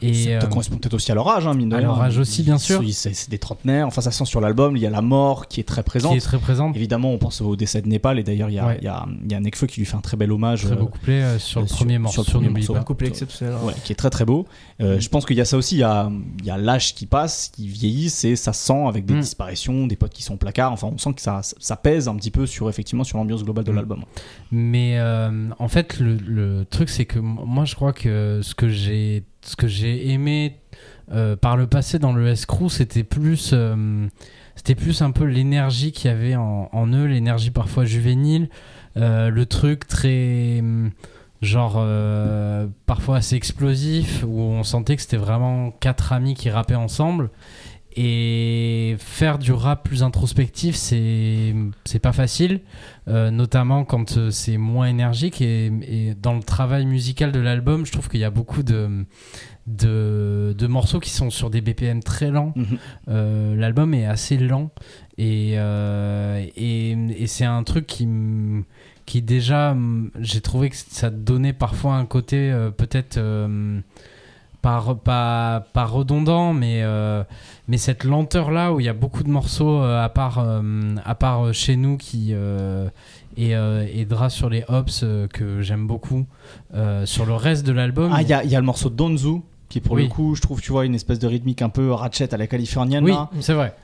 Et 0.00 0.14
Ça 0.24 0.30
euh, 0.30 0.40
correspond 0.40 0.76
peut-être 0.78 0.94
aussi 0.94 1.12
à 1.12 1.14
leur 1.14 1.28
âge, 1.28 1.46
hein, 1.46 1.54
mine 1.54 1.68
de 1.68 1.74
à 1.76 1.78
rien. 1.78 1.86
leur 1.86 2.00
âge 2.02 2.18
aussi, 2.18 2.42
bien 2.42 2.58
sûr. 2.58 2.82
C'est 2.92 3.30
des 3.30 3.38
trentenaires. 3.38 3.86
Enfin, 3.86 4.00
ça 4.00 4.10
sent 4.10 4.24
sur 4.24 4.40
l'album. 4.40 4.76
Il 4.76 4.82
y 4.82 4.86
a 4.86 4.90
la 4.90 5.00
mort 5.02 5.46
qui 5.46 5.60
est 5.60 5.64
très 5.64 5.84
présente. 5.84 6.10
qui 6.12 6.18
est 6.18 6.20
très 6.20 6.38
présente. 6.38 6.74
Évidemment, 6.74 7.12
on 7.12 7.18
pense 7.18 7.40
au 7.40 7.54
décès 7.54 7.82
de 7.82 7.88
Népal. 7.88 8.18
Et 8.18 8.24
d'ailleurs, 8.24 8.48
il 8.50 8.54
y 8.54 8.58
a, 8.58 8.66
Ouais. 8.66 8.78
il 8.80 8.84
y 8.84 8.88
a, 8.88 9.06
il 9.24 9.30
y 9.30 9.34
a 9.34 9.40
Nekfeu 9.40 9.66
qui 9.68 9.78
lui 9.80 9.86
fait 9.86 9.96
un 9.96 10.00
très 10.00 10.16
bel 10.16 10.32
hommage. 10.32 10.62
Très 10.64 10.72
euh, 10.72 10.76
beau 10.76 10.86
couplet 10.86 11.22
euh, 11.22 11.38
sur 11.38 11.60
le 11.60 11.66
euh, 11.66 11.68
sur- 11.68 11.76
premier 11.76 11.94
sur 11.94 12.00
morceau, 12.00 12.22
le 12.22 12.30
premier 12.32 12.48
morceau. 12.48 12.74
Un 12.76 12.82
couple 12.82 13.06
exceptionnel. 13.06 13.54
hein. 13.54 13.64
Ouais, 13.66 13.74
qui 13.84 13.92
est 13.92 13.96
très 13.96 14.10
très 14.10 14.24
beau. 14.24 14.46
Euh, 14.80 14.98
Je 14.98 15.08
pense 15.08 15.24
qu'il 15.24 15.36
y 15.36 15.40
a 15.40 15.44
ça 15.44 15.56
aussi, 15.56 15.76
il 15.76 15.80
y 15.80 15.84
a, 15.84 16.10
il 16.40 16.46
y 16.46 16.50
a 16.50 16.58
l'âge 16.58 16.94
qui 16.96 17.06
passe, 17.06 17.50
qui 17.54 17.68
vieillit, 17.68 18.12
et 18.24 18.34
ça 18.36 18.52
sent 18.52 18.86
avec 18.88 19.04
des 19.06 19.14
Mm. 19.14 19.20
disparitions, 19.20 19.86
des 19.86 19.94
potes 19.96 20.12
qui 20.12 20.24
sont 20.24 20.34
au 20.34 20.38
placard. 20.38 20.72
Enfin, 20.72 20.88
on 20.92 20.98
sent 20.98 21.12
que 21.14 21.22
ça, 21.22 21.42
ça 21.42 21.76
pèse 21.76 22.08
un 22.08 22.16
petit 22.16 22.32
peu 22.32 22.46
sur 22.46 22.68
effectivement 22.68 23.04
sur 23.04 23.18
l'ambiance 23.18 23.44
globale 23.44 23.64
de 23.64 23.70
Mm. 23.72 23.76
l'album. 23.76 24.04
Mais 24.50 24.61
euh, 24.74 25.48
en 25.58 25.68
fait, 25.68 25.98
le, 25.98 26.16
le 26.16 26.64
truc, 26.64 26.88
c'est 26.88 27.04
que 27.04 27.18
moi, 27.18 27.64
je 27.64 27.74
crois 27.74 27.92
que 27.92 28.40
ce 28.42 28.54
que 28.54 28.68
j'ai, 28.68 29.24
ce 29.42 29.56
que 29.56 29.66
j'ai 29.66 30.10
aimé 30.10 30.56
euh, 31.12 31.36
par 31.36 31.56
le 31.56 31.66
passé 31.66 31.98
dans 31.98 32.12
le 32.12 32.28
escrew, 32.28 32.68
c'était 32.68 33.04
plus, 33.04 33.50
euh, 33.52 34.06
c'était 34.56 34.74
plus 34.74 35.02
un 35.02 35.10
peu 35.10 35.24
l'énergie 35.24 35.92
qu'il 35.92 36.10
y 36.10 36.14
avait 36.14 36.36
en, 36.36 36.86
eux, 36.92 37.06
l'énergie 37.06 37.50
parfois 37.50 37.84
juvénile, 37.84 38.48
le 38.96 39.44
truc 39.44 39.86
très 39.86 40.58
hum, 40.60 40.90
genre 41.40 41.84
parfois 42.86 43.16
assez 43.16 43.36
explosif 43.36 44.22
où 44.26 44.40
on 44.40 44.62
sentait 44.62 44.96
que 44.96 45.02
c'était 45.02 45.16
vraiment 45.16 45.70
quatre 45.70 46.12
amis 46.12 46.34
qui 46.34 46.50
rappaient 46.50 46.74
ensemble. 46.74 47.30
Et 47.96 48.96
faire 48.98 49.38
du 49.38 49.52
rap 49.52 49.84
plus 49.84 50.02
introspectif, 50.02 50.74
c'est 50.74 51.54
c'est 51.84 51.98
pas 51.98 52.12
facile, 52.12 52.60
euh, 53.08 53.30
notamment 53.30 53.84
quand 53.84 54.16
euh, 54.16 54.30
c'est 54.30 54.56
moins 54.56 54.86
énergique. 54.86 55.40
Et, 55.42 55.66
et 55.66 56.14
dans 56.14 56.34
le 56.34 56.42
travail 56.42 56.86
musical 56.86 57.32
de 57.32 57.40
l'album, 57.40 57.84
je 57.84 57.92
trouve 57.92 58.08
qu'il 58.08 58.20
y 58.20 58.24
a 58.24 58.30
beaucoup 58.30 58.62
de, 58.62 59.04
de, 59.66 60.54
de 60.56 60.66
morceaux 60.66 61.00
qui 61.00 61.10
sont 61.10 61.30
sur 61.30 61.50
des 61.50 61.60
BPM 61.60 62.02
très 62.02 62.30
lents. 62.30 62.52
Mhm. 62.56 62.78
Euh, 63.08 63.56
L'album 63.56 63.94
est 63.94 64.06
assez 64.06 64.36
lent 64.36 64.70
et, 65.18 65.54
euh, 65.56 66.44
et, 66.56 66.90
et 66.92 67.26
c'est 67.26 67.44
un 67.44 67.62
truc 67.62 67.86
qui, 67.86 68.08
qui 69.06 69.22
déjà, 69.22 69.76
j'ai 70.18 70.40
trouvé 70.40 70.70
que 70.70 70.76
ça 70.76 71.10
donnait 71.10 71.52
parfois 71.52 71.94
un 71.94 72.06
côté 72.06 72.50
euh, 72.50 72.70
peut-être 72.70 73.18
euh, 73.18 73.80
pas, 74.62 74.82
pas, 75.04 75.66
pas 75.72 75.84
redondant, 75.84 76.52
mais, 76.54 76.80
euh, 76.82 77.22
mais 77.68 77.76
cette 77.78 78.04
lenteur-là 78.04 78.72
où 78.72 78.80
il 78.80 78.86
y 78.86 78.88
a 78.88 78.92
beaucoup 78.94 79.24
de 79.24 79.28
morceaux 79.28 79.82
euh, 79.82 80.02
à 80.04 80.08
part, 80.08 80.38
euh, 80.38 80.62
à 81.04 81.14
part 81.14 81.52
chez 81.52 81.76
nous 81.76 81.96
qui... 81.96 82.32
et, 83.36 83.50
et 83.50 84.04
Dra 84.04 84.30
sur 84.30 84.48
les 84.48 84.64
hops 84.68 85.04
que 85.32 85.60
j'aime 85.62 85.86
beaucoup 85.86 86.24
sur 87.04 87.26
le 87.26 87.34
reste 87.34 87.66
de 87.66 87.72
l'album 87.72 88.12
Ah, 88.14 88.22
il 88.22 88.28
y 88.28 88.32
a, 88.32 88.44
y 88.44 88.54
a 88.56 88.60
le 88.60 88.66
morceau 88.66 88.88
Donzu 88.88 89.40
qui 89.68 89.80
pour 89.80 89.94
Oui. 89.94 90.02
le 90.04 90.08
coup, 90.08 90.34
je 90.34 90.42
trouve, 90.42 90.60
tu 90.60 90.70
vois, 90.70 90.84
une 90.84 90.94
espèce 90.94 91.18
de 91.18 91.26
rythmique 91.26 91.62
un 91.62 91.70
peu 91.70 91.90
ratchet 91.92 92.32
à 92.34 92.36
la 92.36 92.46
californienne, 92.46 93.04
oui 93.04 93.14
c'est 93.40 93.54
vrai 93.54 93.74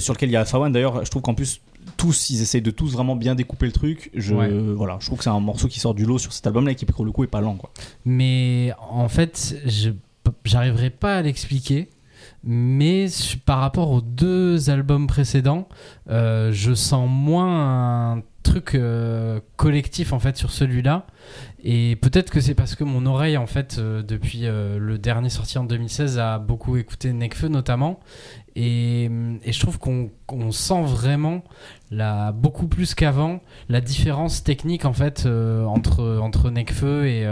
sur 0.00 0.14
lequel 0.14 0.30
il 0.30 0.32
y 0.32 0.36
a 0.36 0.44
Fawan. 0.44 0.72
D'ailleurs, 0.72 1.04
je 1.04 1.10
trouve 1.10 1.22
qu'en 1.22 1.34
plus, 1.34 1.60
tous, 1.96 2.30
ils 2.30 2.42
essayent 2.42 2.62
de 2.62 2.70
tous 2.70 2.92
vraiment 2.92 3.16
bien 3.16 3.34
découper 3.34 3.66
le 3.66 3.72
truc. 3.72 4.10
Je, 4.14 4.34
Ouais. 4.34 4.48
voilà, 4.76 4.96
je 5.00 5.06
trouve 5.06 5.18
que 5.18 5.24
c'est 5.24 5.30
un 5.30 5.40
morceau 5.40 5.66
qui 5.68 5.78
sort 5.80 5.94
du 5.94 6.04
lot 6.04 6.18
sur 6.18 6.32
cet 6.32 6.46
album-là 6.46 6.72
et 6.72 6.74
qui 6.74 6.84
pour 6.86 7.04
le 7.04 7.10
coup 7.12 7.24
est 7.24 7.28
pas 7.28 7.40
lent, 7.40 7.54
quoi. 7.54 7.70
Mais 8.04 8.72
en 8.90 9.08
fait, 9.08 9.56
je 9.66 9.90
j'arriverai 10.44 10.90
pas 10.90 11.16
à 11.16 11.22
l'expliquer. 11.22 11.90
Mais 12.42 13.06
par 13.44 13.58
rapport 13.58 13.90
aux 13.90 14.00
deux 14.00 14.70
albums 14.70 15.06
précédents, 15.06 15.68
euh, 16.10 16.52
je 16.52 16.74
sens 16.74 17.08
moins 17.10 18.12
un 18.12 18.22
truc 18.42 18.74
euh, 18.74 19.40
collectif 19.56 20.12
en 20.12 20.20
fait 20.20 20.36
sur 20.36 20.50
celui-là. 20.50 21.06
Et 21.68 21.96
peut-être 21.96 22.30
que 22.30 22.40
c'est 22.40 22.54
parce 22.54 22.76
que 22.76 22.84
mon 22.84 23.06
oreille 23.06 23.36
en 23.36 23.48
fait 23.48 23.78
euh, 23.78 24.00
depuis 24.00 24.42
euh, 24.44 24.78
le 24.78 24.98
dernier 24.98 25.30
sorti 25.30 25.58
en 25.58 25.64
2016 25.64 26.16
a 26.16 26.38
beaucoup 26.38 26.76
écouté 26.76 27.12
Nekfeu 27.12 27.48
notamment. 27.48 27.98
Et, 28.54 29.10
je 29.44 29.60
trouve 29.60 29.78
qu'on 29.78 30.52
sent 30.52 30.82
vraiment 30.84 31.42
beaucoup 32.34 32.68
plus 32.68 32.94
qu'avant 32.94 33.40
la 33.68 33.80
différence 33.80 34.44
technique 34.44 34.84
en 34.84 34.94
fait 34.94 35.24
euh, 35.26 35.64
entre, 35.64 36.20
entre 36.22 36.50
Nekfeu 36.50 37.06
et, 37.06 37.26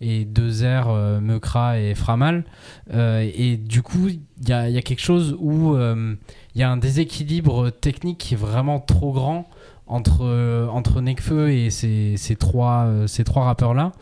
et 0.00 0.24
2R, 0.24 0.84
euh, 0.88 1.20
Meukra 1.20 1.80
et 1.80 1.94
Framal. 1.94 2.44
Et 2.90 3.58
du 3.58 3.82
coup, 3.82 4.08
il 4.08 4.48
y 4.48 4.52
a, 4.52 4.82
quelque 4.82 5.02
chose 5.02 5.36
où 5.38 5.76
il 5.76 6.60
y 6.60 6.62
a 6.62 6.70
un 6.70 6.78
déséquilibre 6.78 7.70
technique 7.70 8.18
qui 8.18 8.34
est 8.34 8.38
vraiment 8.38 8.80
trop 8.80 9.12
grand 9.12 9.48
entre, 9.86 10.24
euh, 10.24 10.66
entre 10.68 11.00
Nekfeu 11.00 11.50
et 11.50 11.68
ces, 11.70 12.14
ces 12.16 12.36
trois, 12.36 12.84
euh, 12.86 13.06
ces 13.06 13.24
trois 13.24 13.44
rappeurs-là. 13.44 13.92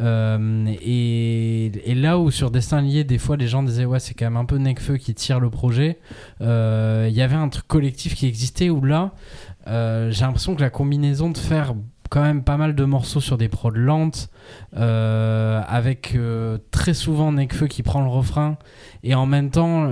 Euh, 0.00 0.66
et, 0.82 1.94
là 1.94 2.18
où 2.18 2.30
sur 2.30 2.50
Destin 2.50 2.80
Lié, 2.80 3.04
des 3.04 3.18
fois, 3.18 3.36
les 3.36 3.48
gens 3.48 3.62
disaient 3.62 3.84
Ouais, 3.84 4.00
c'est 4.00 4.14
quand 4.14 4.26
même 4.26 4.36
un 4.36 4.44
peu 4.44 4.56
Nekfeu 4.56 4.96
qui 4.96 5.14
tire 5.14 5.40
le 5.40 5.50
projet, 5.50 5.98
il 6.40 6.46
y 6.46 7.22
avait 7.22 7.36
un 7.36 7.48
truc 7.48 7.66
collectif 7.66 8.14
qui 8.14 8.26
existait 8.26 8.70
où 8.70 8.84
là, 8.84 9.12
j'ai 9.66 10.24
l'impression 10.24 10.54
que 10.54 10.60
la 10.60 10.70
combinaison 10.70 11.30
de 11.30 11.38
faire 11.38 11.74
quand 12.10 12.22
même 12.22 12.42
pas 12.42 12.56
mal 12.56 12.74
de 12.74 12.84
morceaux 12.84 13.20
sur 13.20 13.36
des 13.36 13.48
prods 13.48 13.70
lentes, 13.70 14.30
euh, 14.76 15.60
avec 15.68 16.16
très 16.70 16.94
souvent 16.94 17.32
Nekfeu 17.32 17.66
qui 17.66 17.82
prend 17.82 18.00
le 18.00 18.08
refrain, 18.08 18.56
et 19.02 19.14
en 19.14 19.26
même 19.26 19.50
temps, 19.50 19.88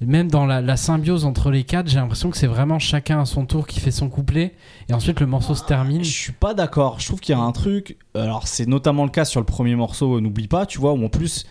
même 0.00 0.30
dans 0.30 0.44
la, 0.46 0.60
la 0.60 0.76
symbiose 0.76 1.24
entre 1.24 1.50
les 1.50 1.64
quatre, 1.64 1.88
j'ai 1.88 1.96
l'impression 1.96 2.30
que 2.30 2.36
c'est 2.36 2.46
vraiment 2.46 2.78
chacun 2.78 3.20
à 3.20 3.24
son 3.24 3.46
tour 3.46 3.66
qui 3.66 3.80
fait 3.80 3.90
son 3.90 4.08
couplet, 4.08 4.54
et 4.88 4.94
ensuite 4.94 5.20
le 5.20 5.26
morceau 5.26 5.54
se 5.54 5.64
termine. 5.64 6.04
Je 6.04 6.10
suis 6.10 6.32
pas 6.32 6.52
d'accord. 6.54 7.00
Je 7.00 7.06
trouve 7.06 7.20
qu'il 7.20 7.34
y 7.34 7.38
a 7.38 7.40
un 7.40 7.52
truc. 7.52 7.96
Alors, 8.14 8.46
c'est 8.46 8.66
notamment 8.66 9.04
le 9.04 9.10
cas 9.10 9.24
sur 9.24 9.40
le 9.40 9.46
premier 9.46 9.74
morceau, 9.74 10.20
N'oublie 10.20 10.48
pas, 10.48 10.66
tu 10.66 10.78
vois, 10.78 10.92
où 10.92 11.04
en 11.04 11.08
plus, 11.08 11.46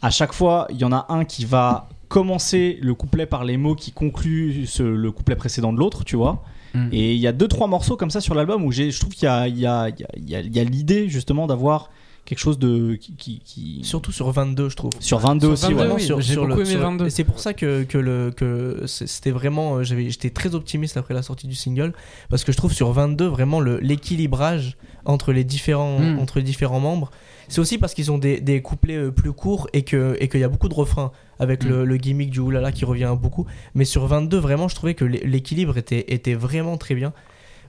à 0.00 0.10
chaque 0.10 0.32
fois, 0.32 0.66
il 0.70 0.78
y 0.78 0.84
en 0.84 0.92
a 0.92 1.06
un 1.10 1.24
qui 1.24 1.44
va 1.44 1.88
commencer 2.08 2.78
le 2.82 2.94
couplet 2.94 3.26
par 3.26 3.44
les 3.44 3.56
mots 3.56 3.74
qui 3.74 3.90
concluent 3.92 4.66
ce- 4.66 4.82
le 4.82 5.10
couplet 5.12 5.36
précédent 5.36 5.72
de 5.72 5.78
l'autre, 5.78 6.04
tu 6.04 6.16
vois. 6.16 6.42
Mm. 6.74 6.88
Et 6.92 7.14
il 7.14 7.20
y 7.20 7.26
a 7.26 7.32
deux, 7.32 7.48
trois 7.48 7.66
morceaux 7.66 7.96
comme 7.96 8.10
ça 8.10 8.20
sur 8.20 8.34
l'album 8.34 8.64
où 8.64 8.72
je 8.72 8.98
trouve 8.98 9.12
qu'il 9.14 9.24
y 9.24 9.28
a, 9.28 9.48
il 9.48 9.58
y 9.58 9.66
a, 9.66 9.88
il 9.90 9.98
y 10.00 10.04
a- 10.04 10.08
il 10.16 10.28
y 10.30 10.34
a- 10.36 10.40
il 10.40 10.56
y 10.56 10.60
a 10.60 10.64
l'idée, 10.64 11.08
justement, 11.08 11.46
d'avoir 11.46 11.90
quelque 12.24 12.38
chose 12.38 12.58
de. 12.58 12.94
qui, 12.94 13.14
qui- 13.16 13.40
qui- 13.44 13.80
Surtout 13.84 14.12
sur 14.12 14.30
22, 14.30 14.68
je 14.68 14.76
trouve. 14.76 14.90
Sur 15.00 15.18
22 15.18 15.48
aussi, 15.48 15.66
Sur 15.66 15.68
22, 15.70 15.74
ouais. 15.74 15.82
Vraiment 15.86 15.94
oui, 15.96 16.02
sur- 16.02 16.20
j'ai 16.20 16.32
sur 16.34 16.42
beaucoup 16.46 16.58
le- 16.60 16.64
aimé 16.66 16.70
sur- 16.70 16.80
22. 16.80 17.06
et 17.06 17.10
C'est 17.10 17.24
pour 17.24 17.40
ça 17.40 17.52
que, 17.54 17.82
que, 17.84 17.98
le, 17.98 18.30
que 18.36 18.84
c'était 18.86 19.30
vraiment. 19.32 19.76
euh, 19.76 19.82
j'avais- 19.82 20.08
J'étais 20.10 20.30
très 20.30 20.54
optimiste 20.54 20.96
après 20.96 21.14
la 21.14 21.22
sortie 21.22 21.46
du 21.46 21.54
single. 21.54 21.92
Parce 22.30 22.44
que 22.44 22.52
je 22.52 22.56
trouve 22.56 22.72
sur 22.72 22.92
22, 22.92 23.26
vraiment 23.26 23.60
le- 23.60 23.78
l'équilibrage 23.80 24.76
entre, 25.04 25.32
les 25.32 25.44
différents 25.44 25.98
Mm. 25.98 26.18
entre 26.20 26.38
les 26.38 26.44
différents 26.44 26.80
membres. 26.80 27.10
C'est 27.48 27.60
aussi 27.60 27.76
parce 27.76 27.92
qu'ils 27.92 28.10
ont 28.12 28.18
des, 28.18 28.40
des 28.40 28.62
couplets 28.62 28.96
euh, 28.96 29.10
plus 29.10 29.32
courts 29.32 29.66
et 29.72 29.82
qu'il 29.82 30.16
et 30.20 30.28
qu'il 30.28 30.40
y 30.40 30.44
a 30.44 30.48
beaucoup 30.48 30.68
de 30.68 30.74
refrains 30.74 31.10
avec 31.40 31.64
Mm. 31.64 31.68
le, 31.68 31.84
le 31.84 31.96
gimmick 31.96 32.30
du 32.30 32.38
oulala 32.38 32.70
qui 32.72 32.84
revient 32.84 33.14
beaucoup. 33.20 33.46
Mais 33.74 33.84
sur 33.84 34.06
22, 34.06 34.38
vraiment, 34.38 34.68
je 34.68 34.74
trouvais 34.76 34.94
que 34.94 35.04
l'é- 35.04 35.22
l'équilibre 35.26 35.76
était, 35.76 36.04
était 36.14 36.34
vraiment 36.34 36.76
très 36.78 36.94
bien. 36.94 37.12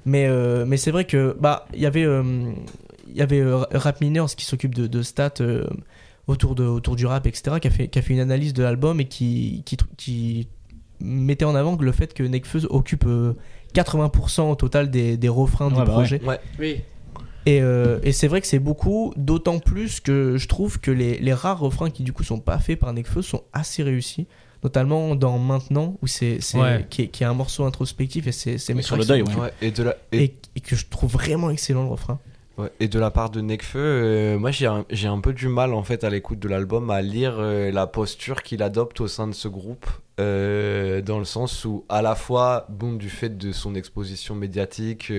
Mais, 0.06 0.28
euh, 0.28 0.66
mais 0.68 0.78
c'est 0.78 0.92
vrai 0.92 1.06
que 1.06 1.36
bah 1.40 1.66
il 1.74 1.80
y 1.82 1.86
avait 1.86 2.04
euh, 2.04 2.52
il 3.10 3.16
y 3.18 3.22
avait 3.22 3.40
euh, 3.42 3.64
Rap 3.72 4.02
Miners 4.02 4.28
qui 4.38 4.46
s'occupe 4.46 4.76
de, 4.76 4.88
de 4.88 5.02
stats 5.02 5.34
euh, 5.42 5.68
autour 6.28 6.56
de 6.56 6.64
autour 6.64 6.96
du 6.96 7.06
rap 7.06 7.28
etc 7.28 7.58
qui 7.62 7.68
a 7.68 7.72
fait 7.72 7.88
qui 7.90 8.00
a 8.00 8.02
fait 8.02 8.14
une 8.14 8.20
analyse 8.20 8.54
de 8.54 8.64
l'album 8.64 9.00
et 9.02 9.06
qui, 9.06 9.62
qui 9.66 9.78
qui 9.98 10.48
mettait 11.02 11.46
en 11.46 11.56
avant 11.56 11.76
que 11.76 11.84
le 11.84 11.92
fait 11.92 12.14
que 12.14 12.24
Nekfeu 12.24 12.62
occupe 12.70 13.06
euh, 13.06 13.34
80% 13.76 14.50
au 14.52 14.56
total 14.56 14.90
des, 14.90 15.18
des 15.18 15.28
refrains 15.30 15.66
Ouais, 15.68 15.74
du 15.74 15.80
bah 15.80 15.86
projet 15.86 16.22
Ouais. 16.24 16.40
et, 17.46 17.62
euh, 17.62 18.00
et 18.04 18.12
c'est 18.14 18.28
vrai 18.30 18.40
que 18.40 18.48
c'est 18.48 18.60
beaucoup, 18.60 19.14
d'autant 19.18 19.60
plus 19.60 20.00
que 20.00 20.38
je 20.38 20.48
trouve 20.48 20.80
que 20.80 20.92
les, 20.92 21.18
les 21.20 21.34
rares 21.34 21.60
refrains 21.60 21.90
qui 21.90 22.04
du 22.04 22.14
coup 22.14 22.24
sont 22.24 22.40
pas 22.40 22.58
faits 22.60 22.80
par 22.80 22.94
Nekfeu 22.94 23.22
sont 23.22 23.44
assez 23.52 23.84
réussis. 23.84 24.28
Notamment 24.64 25.16
dans 25.16 25.38
Maintenant, 25.40 25.98
où 26.02 26.08
c'est, 26.08 26.38
c'est- 26.40 26.58
Ouais. 26.58 26.88
qui, 26.90 27.02
est, 27.02 27.08
qui 27.10 27.24
est 27.24 27.26
un 27.26 27.34
morceau 27.34 27.66
introspectif 27.66 28.28
et 28.28 28.32
c'est, 28.32 28.58
c'est 28.58 28.82
sur 28.82 28.96
le 28.96 29.04
deuil, 29.04 29.26
sont- 29.26 29.34
ouais. 29.34 29.40
Ouais, 29.42 29.54
et 29.62 29.72
de 29.72 29.84
la 29.84 29.98
et, 30.14 30.24
Et, 30.24 30.38
et 30.56 30.60
que 30.62 30.78
je 30.78 30.86
trouve 30.90 31.12
vraiment 31.12 31.50
excellent 31.50 31.84
le 31.84 31.90
refrain. 31.90 32.18
Et 32.80 32.88
de 32.88 33.00
la 33.00 33.10
part 33.10 33.32
de 33.32 33.42
Nekfeu, 33.42 33.80
euh, 33.80 34.38
moi 34.38 34.52
j'ai 34.52 34.68
un, 34.68 34.86
un 35.06 35.20
peu 35.20 35.34
du 35.34 35.48
mal 35.48 35.74
en 35.74 35.84
fait 35.84 36.04
à 36.04 36.10
l'écoute 36.12 36.38
de 36.38 36.48
l'album 36.48 36.92
à 36.92 37.02
lire 37.02 37.36
euh, 37.40 37.72
la 37.72 37.88
posture 37.88 38.44
qu'il 38.44 38.62
adopte 38.62 39.02
au 39.02 39.08
sein 39.08 39.28
de 39.28 39.34
ce 39.34 39.48
groupe, 39.48 39.88
euh, 40.20 41.02
dans 41.02 41.18
le 41.18 41.26
sens 41.26 41.66
où 41.66 41.84
à 41.90 42.04
la 42.04 42.14
fois, 42.14 42.68
bon, 42.70 42.94
du 42.94 43.10
fait 43.10 43.36
de 43.36 43.52
son 43.52 43.74
exposition 43.74 44.36
médiatique, 44.36 45.12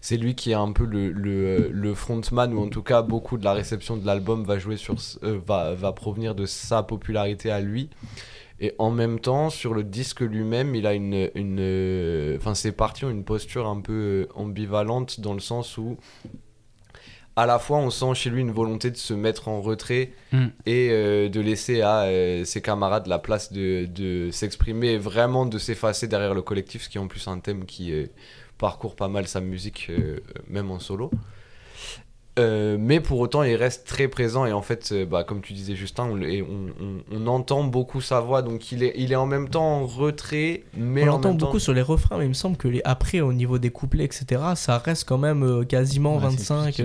c'est 0.00 0.16
lui 0.16 0.34
qui 0.34 0.50
est 0.50 0.54
un 0.54 0.72
peu 0.72 0.84
le, 0.84 1.12
le, 1.12 1.68
le 1.70 1.94
frontman 1.94 2.52
ou 2.52 2.64
en 2.64 2.68
tout 2.68 2.82
cas 2.82 3.02
beaucoup 3.02 3.38
de 3.38 3.44
la 3.44 3.52
réception 3.52 3.96
de 3.96 4.04
l'album 4.04 4.42
va 4.42 4.58
jouer 4.58 4.76
sur, 4.76 4.96
va, 5.22 5.74
va 5.74 5.92
provenir 5.92 6.34
de 6.34 6.46
sa 6.46 6.82
popularité 6.82 7.52
à 7.52 7.60
lui. 7.60 7.90
Et 8.58 8.74
en 8.78 8.90
même 8.90 9.20
temps, 9.20 9.50
sur 9.50 9.74
le 9.74 9.84
disque 9.84 10.22
lui-même, 10.22 10.74
il 10.74 10.86
a 10.86 10.94
une, 10.94 11.30
une, 11.34 12.36
enfin, 12.38 12.54
ses 12.54 12.72
parties 12.72 13.04
ont 13.04 13.10
une 13.10 13.22
posture 13.22 13.68
un 13.68 13.82
peu 13.82 14.28
ambivalente 14.34 15.20
dans 15.20 15.34
le 15.34 15.40
sens 15.40 15.76
où, 15.76 15.98
à 17.36 17.44
la 17.46 17.58
fois, 17.58 17.78
on 17.78 17.90
sent 17.90 18.14
chez 18.14 18.30
lui 18.30 18.40
une 18.40 18.50
volonté 18.50 18.90
de 18.90 18.96
se 18.96 19.12
mettre 19.14 19.48
en 19.48 19.60
retrait 19.60 20.12
Mm. 20.32 20.46
et 20.64 20.88
euh, 20.90 21.28
de 21.28 21.40
laisser 21.40 21.82
à 21.82 22.02
euh, 22.04 22.44
ses 22.44 22.60
camarades 22.62 23.06
la 23.06 23.18
place 23.18 23.52
de, 23.52 23.84
de 23.86 24.30
s'exprimer 24.30 24.88
et 24.92 24.98
vraiment 24.98 25.44
de 25.46 25.58
s'effacer 25.58 26.08
derrière 26.08 26.34
le 26.34 26.42
collectif, 26.42 26.82
ce 26.84 26.88
qui 26.88 26.96
est 26.98 27.00
en 27.00 27.08
plus 27.08 27.28
un 27.28 27.38
thème 27.38 27.64
qui 27.66 27.92
euh, 27.92 28.06
parcourt 28.58 28.96
pas 28.96 29.08
mal 29.08 29.28
sa 29.28 29.40
musique, 29.40 29.88
euh, 29.90 30.18
même 30.48 30.70
en 30.70 30.78
solo. 30.78 31.10
Euh, 32.38 32.76
mais 32.78 33.00
pour 33.00 33.18
autant, 33.20 33.42
il 33.44 33.54
reste 33.54 33.86
très 33.86 34.08
présent 34.08 34.44
et 34.44 34.52
en 34.52 34.60
fait, 34.60 34.90
euh, 34.92 35.06
bah, 35.06 35.24
comme 35.24 35.40
tu 35.40 35.54
disais 35.54 35.74
Justin, 35.74 36.04
on, 36.10 36.14
le- 36.16 36.28
et 36.30 36.42
on, 36.42 36.66
on- 36.84 37.02
on 37.10 37.26
entend 37.28 37.64
beaucoup 37.64 38.02
sa 38.02 38.20
voix, 38.20 38.42
donc 38.42 38.72
il 38.72 38.82
est, 38.82 38.92
il 38.98 39.10
est 39.10 39.16
en 39.16 39.24
même 39.24 39.48
temps 39.48 39.64
en 39.80 39.86
retrait, 39.86 40.64
mais 40.76 41.00
On 41.04 41.04
en 41.04 41.06
l'entend 41.12 41.28
même 41.30 41.38
beaucoup 41.38 41.52
temps... 41.54 41.58
sur 41.60 41.72
les 41.72 41.80
refrains, 41.80 42.18
mais 42.18 42.26
il 42.26 42.28
me 42.28 42.34
semble 42.34 42.58
que 42.58 42.68
les, 42.68 42.82
après, 42.84 43.20
au 43.22 43.32
niveau 43.32 43.56
des 43.58 43.70
couplets, 43.70 44.04
etc., 44.04 44.42
ça 44.54 44.76
reste 44.76 45.04
quand 45.08 45.16
même 45.16 45.42
euh, 45.44 45.64
quasiment 45.64 46.16
Ouais, 46.18 46.24
c'est 46.36 46.52
25. 46.54 46.82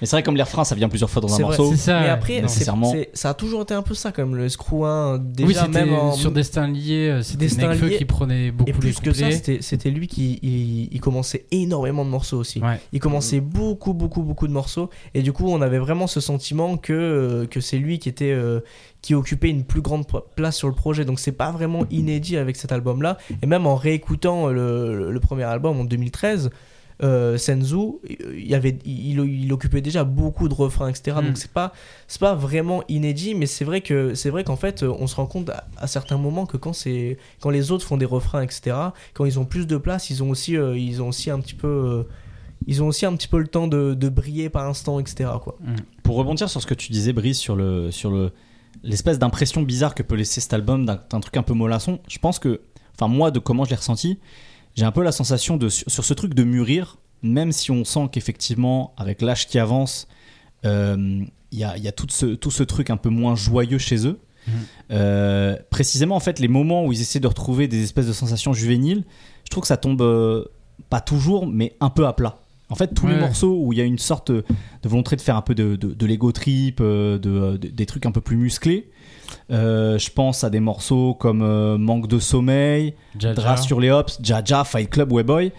Mais 0.00 0.06
c'est 0.06 0.16
vrai, 0.16 0.22
comme 0.22 0.36
les 0.36 0.42
refrains, 0.42 0.64
ça 0.64 0.74
vient 0.74 0.88
plusieurs 0.88 1.10
fois 1.10 1.20
dans 1.22 1.28
un 1.28 1.36
vrai, 1.36 1.42
morceau. 1.56 1.70
C'est 1.72 1.76
ça. 1.76 2.00
mais 2.00 2.08
après, 2.08 2.40
nécessairement. 2.40 2.92
ça 3.12 3.30
a 3.30 3.34
toujours 3.34 3.62
été 3.62 3.74
un 3.74 3.82
peu 3.82 3.94
ça, 3.94 4.12
comme 4.12 4.34
le 4.36 4.48
Screw 4.48 4.84
1. 4.84 5.18
Déjà, 5.18 5.46
oui, 5.48 5.54
c'était 5.54 5.84
même 5.84 5.94
en, 5.94 6.12
sur 6.12 6.32
Destin 6.32 6.68
lié, 6.68 7.08
euh, 7.10 7.22
c'était 7.22 7.38
Destin 7.46 7.68
Nekfeu 7.68 7.90
qui 7.90 8.04
prenait 8.04 8.50
beaucoup 8.50 8.70
Et 8.70 8.72
les 8.72 8.78
plus 8.78 9.00
que 9.00 9.12
ça, 9.12 9.26
c'était 9.60 9.90
lui 9.90 10.06
qui 10.08 10.38
il, 10.42 10.88
il 10.92 11.00
commençait 11.00 11.44
énormément 11.50 12.04
de 12.04 12.10
morceaux 12.10 12.38
aussi. 12.38 12.60
Ouais. 12.60 12.80
Il 12.92 13.00
commençait 13.00 13.40
beaucoup, 13.40 13.92
beaucoup, 13.94 14.22
beaucoup 14.22 14.48
de 14.48 14.52
morceaux. 14.52 14.90
Et 15.14 15.22
du 15.22 15.32
coup, 15.32 15.46
on 15.48 15.60
avait 15.60 15.78
vraiment 15.78 16.06
ce 16.06 16.20
sentiment 16.20 16.76
que, 16.76 16.92
euh, 16.92 17.46
que 17.46 17.60
c'est 17.60 17.78
lui 17.78 17.98
qui 17.98 18.08
était. 18.08 18.32
euh, 18.32 18.60
qui 19.02 19.14
occupait 19.14 19.48
une 19.48 19.64
plus 19.64 19.80
grande 19.80 20.06
pla- 20.06 20.20
place 20.36 20.58
sur 20.58 20.68
le 20.68 20.74
projet. 20.74 21.06
Donc 21.06 21.20
c'est 21.20 21.32
pas 21.32 21.50
vraiment 21.52 21.86
inédit 21.90 22.36
avec 22.36 22.56
cet 22.56 22.70
album-là. 22.70 23.16
Et 23.42 23.46
même 23.46 23.66
en 23.66 23.74
réécoutant 23.74 24.48
le, 24.48 24.94
le- 24.94 25.10
le 25.10 25.20
premier 25.20 25.44
album 25.44 25.80
en 25.80 25.84
2013, 25.84 26.50
euh, 27.02 27.38
Senzu, 27.38 27.98
il, 28.36 28.54
avait, 28.54 28.78
il, 28.84 29.18
il 29.20 29.52
occupait 29.52 29.80
déjà 29.80 30.04
beaucoup 30.04 30.48
de 30.48 30.54
refrains, 30.54 30.88
etc. 30.88 31.16
Mm. 31.20 31.26
Donc 31.26 31.38
c'est 31.38 31.50
pas, 31.50 31.72
c'est 32.08 32.20
pas 32.20 32.34
vraiment 32.34 32.82
inédit, 32.88 33.34
mais 33.34 33.46
c'est 33.46 33.64
vrai 33.64 33.80
que 33.80 34.14
c'est 34.14 34.30
vrai 34.30 34.44
qu'en 34.44 34.56
fait, 34.56 34.82
on 34.82 35.06
se 35.06 35.16
rend 35.16 35.26
compte 35.26 35.50
à, 35.50 35.66
à 35.76 35.86
certains 35.86 36.18
moments 36.18 36.46
que 36.46 36.56
quand 36.56 36.72
c'est, 36.72 37.18
quand 37.40 37.50
les 37.50 37.70
autres 37.70 37.86
font 37.86 37.96
des 37.96 38.06
refrains, 38.06 38.42
etc. 38.42 38.76
Quand 39.14 39.24
ils 39.24 39.38
ont 39.38 39.44
plus 39.44 39.66
de 39.66 39.76
place, 39.76 40.10
ils 40.10 40.22
ont 40.22 40.30
aussi, 40.30 40.56
euh, 40.56 40.76
ils 40.76 41.02
ont 41.02 41.08
aussi 41.08 41.30
un 41.30 41.40
petit 41.40 41.54
peu, 41.54 41.68
euh, 41.68 42.02
ils 42.66 42.82
ont 42.82 42.88
aussi 42.88 43.06
un 43.06 43.14
petit 43.14 43.28
peu 43.28 43.38
le 43.38 43.48
temps 43.48 43.66
de, 43.66 43.94
de 43.94 44.08
briller 44.08 44.50
par 44.50 44.66
instant, 44.68 45.00
etc. 45.00 45.30
Quoi. 45.42 45.58
Pour 46.02 46.16
rebondir 46.16 46.50
sur 46.50 46.60
ce 46.60 46.66
que 46.66 46.74
tu 46.74 46.92
disais, 46.92 47.12
Brice, 47.12 47.38
sur 47.38 47.56
le 47.56 47.90
sur 47.90 48.10
le 48.10 48.32
l'espèce 48.82 49.18
d'impression 49.18 49.62
bizarre 49.62 49.94
que 49.94 50.02
peut 50.02 50.14
laisser 50.14 50.40
cet 50.40 50.52
album 50.52 50.84
d'un 50.84 51.00
d'un 51.08 51.20
truc 51.20 51.36
un 51.36 51.42
peu 51.42 51.54
mollasson, 51.54 52.00
je 52.08 52.18
pense 52.18 52.38
que, 52.38 52.60
enfin 52.94 53.08
moi, 53.08 53.30
de 53.30 53.38
comment 53.38 53.64
je 53.64 53.70
l'ai 53.70 53.76
ressenti, 53.76 54.18
j'ai 54.80 54.86
un 54.86 54.92
peu 54.92 55.02
la 55.02 55.12
sensation 55.12 55.58
de 55.58 55.68
sur, 55.68 55.90
ce 56.04 56.14
truc 56.14 56.32
de 56.32 56.42
mûrir, 56.42 56.96
même 57.22 57.52
si 57.52 57.70
on 57.70 57.84
sent 57.84 58.08
qu'effectivement, 58.10 58.94
avec 58.96 59.20
l'âge 59.20 59.46
qui 59.46 59.58
avance, 59.58 60.08
euh, 60.64 61.22
il 61.52 61.58
y 61.58 61.64
a, 61.64 61.76
il 61.76 61.82
y 61.84 61.88
a 61.88 61.92
tout 61.92 62.06
ce 62.08 62.24
tout 62.34 62.50
ce 62.50 62.62
truc 62.62 62.88
un 62.88 62.96
peu 62.96 63.10
moins 63.10 63.36
joyeux 63.36 63.76
chez 63.76 64.06
eux. 64.06 64.18
Mhm. 64.48 64.54
Euh, 64.92 65.56
précisément, 65.68 66.16
en 66.16 66.20
fait, 66.20 66.38
les 66.38 66.48
moments 66.48 66.86
où 66.86 66.94
ils 66.94 67.00
essaient 67.02 67.20
de 67.20 67.26
retrouver 67.26 67.68
des 67.68 67.82
espèces 67.82 68.06
de 68.06 68.14
sensations 68.14 68.54
juvéniles, 68.54 69.04
je 69.44 69.50
trouve 69.50 69.60
que 69.60 69.68
ça 69.68 69.76
tombe 69.76 70.00
euh, 70.00 70.46
pas 70.88 71.02
toujours, 71.02 71.46
mais 71.46 71.76
un 71.80 71.90
peu 71.90 72.06
à 72.06 72.14
plat. 72.14 72.38
En 72.70 72.74
fait, 72.74 72.94
tous 72.94 73.06
les 73.06 73.16
morceaux 73.20 73.54
où 73.62 73.74
il 73.74 73.78
y 73.80 73.82
a 73.82 73.84
une 73.84 73.98
sorte 73.98 74.30
de 74.30 74.44
volonté 74.84 75.14
de 75.16 75.20
faire 75.20 75.36
un 75.36 75.42
peu 75.42 75.54
de, 75.54 75.76
de, 75.76 75.92
de 75.92 76.06
l'ego 76.06 76.32
trip, 76.32 76.80
de- 76.80 77.58
des 77.60 77.84
trucs 77.84 78.06
un 78.06 78.12
peu 78.12 78.22
plus 78.22 78.36
musclés. 78.36 78.88
Euh, 79.50 79.98
je 79.98 80.10
pense 80.10 80.44
à 80.44 80.50
des 80.50 80.60
morceaux 80.60 81.14
comme 81.14 81.42
euh, 81.42 81.76
Manque 81.76 82.06
de 82.06 82.18
sommeil, 82.18 82.94
Jaja. 83.18 83.34
Dra 83.34 83.56
sur 83.56 83.80
les 83.80 83.90
hops, 83.90 84.18
Jaja, 84.22 84.64
Fight 84.64 84.88
Club, 84.88 85.12
Wayboy. 85.12 85.52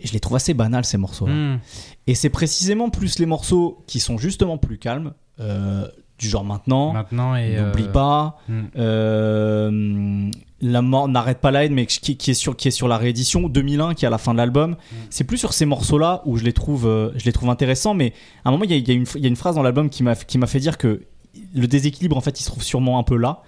Et 0.00 0.06
je 0.06 0.12
les 0.12 0.20
trouve 0.20 0.36
assez 0.36 0.54
banals 0.54 0.84
ces 0.84 0.98
morceaux-là. 0.98 1.32
Hmm. 1.32 1.58
Et 2.06 2.14
c'est 2.14 2.30
précisément 2.30 2.90
plus 2.90 3.18
les 3.18 3.26
morceaux 3.26 3.84
qui 3.86 4.00
sont 4.00 4.18
justement 4.18 4.58
plus 4.58 4.78
calmes, 4.78 5.12
euh, 5.40 5.86
du 6.18 6.28
genre 6.28 6.44
maintenant, 6.44 6.92
Maintenant 6.92 7.36
et. 7.36 7.60
N'oublie 7.60 7.88
pas, 7.88 8.38
hmm. 8.48 10.30
La 10.60 10.82
mort 10.82 11.06
n'arrête 11.06 11.38
pas 11.38 11.52
la 11.52 11.64
haine, 11.64 11.72
mais 11.72 11.86
qui, 11.86 12.16
qui 12.16 12.32
est 12.32 12.34
sur, 12.34 12.56
qui 12.56 12.66
est 12.66 12.72
sur 12.72 12.88
la 12.88 12.98
réédition 12.98 13.48
2001, 13.48 13.94
qui 13.94 14.04
est 14.04 14.08
à 14.08 14.10
la 14.10 14.18
fin 14.18 14.32
de 14.32 14.38
l'album. 14.38 14.74
C'est 15.08 15.22
plus 15.22 15.38
sur 15.38 15.52
ces 15.52 15.66
morceaux-là 15.66 16.22
où 16.24 16.36
je 16.36 16.42
les 16.42 16.52
trouve, 16.52 17.12
je 17.14 17.24
les 17.24 17.32
trouve 17.32 17.48
intéressants, 17.48 17.94
mais 17.94 18.12
à 18.44 18.48
un 18.48 18.50
moment, 18.50 18.64
il 18.64 18.72
y 18.72 18.74
a, 18.74 18.76
y 18.78 18.96
une, 18.96 19.06
il 19.14 19.22
y 19.22 19.26
a 19.26 19.28
une 19.28 19.36
phrase 19.36 19.54
dans 19.54 19.62
l'album 19.62 19.88
qui 19.88 20.02
m'a 20.02 20.16
qui 20.16 20.36
m'a 20.36 20.48
fait 20.48 20.58
dire 20.58 20.76
que 20.76 21.02
le 21.54 21.66
déséquilibre, 21.66 22.16
en 22.16 22.20
fait, 22.20 22.38
il 22.40 22.42
se 22.42 22.48
trouve 22.50 22.62
sûrement 22.62 22.98
un 22.98 23.02
peu 23.02 23.16
là. 23.16 23.42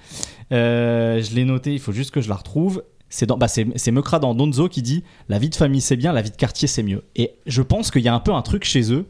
Euh, 0.53 1.23
je 1.23 1.35
l'ai 1.35 1.45
noté, 1.45 1.73
il 1.73 1.79
faut 1.81 1.93
juste 1.93 2.11
que 2.11 2.21
je 2.21 2.29
la 2.29 2.35
retrouve. 2.37 2.83
C'est 3.09 3.27
bah, 3.29 3.47
Mekra 3.93 4.19
dans 4.21 4.35
Donzo 4.35 4.69
qui 4.69 4.83
dit 4.83 5.03
La 5.29 5.39
vie 5.41 5.49
de 5.51 5.55
famille 5.57 5.81
c'est 5.81 5.97
bien, 5.97 6.13
la 6.13 6.23
vie 6.23 6.31
de 6.31 6.37
quartier 6.37 6.69
c'est 6.69 6.83
mieux. 6.85 7.03
Et 7.17 7.33
je 7.47 7.61
pense 7.63 7.91
qu'il 7.91 8.03
y 8.03 8.09
a 8.09 8.15
un 8.15 8.21
peu 8.21 8.33
un 8.33 8.43
truc 8.43 8.65
chez 8.65 8.93
eux 8.93 9.07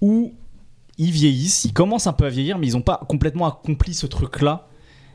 où 0.00 0.32
ils 0.98 1.10
vieillissent, 1.10 1.64
ils 1.64 1.72
commencent 1.72 2.06
un 2.06 2.12
peu 2.12 2.26
à 2.26 2.28
vieillir, 2.28 2.58
mais 2.58 2.66
ils 2.66 2.72
n'ont 2.74 2.82
pas 2.82 3.00
complètement 3.08 3.46
accompli 3.46 3.94
ce 3.94 4.06
truc-là 4.06 4.66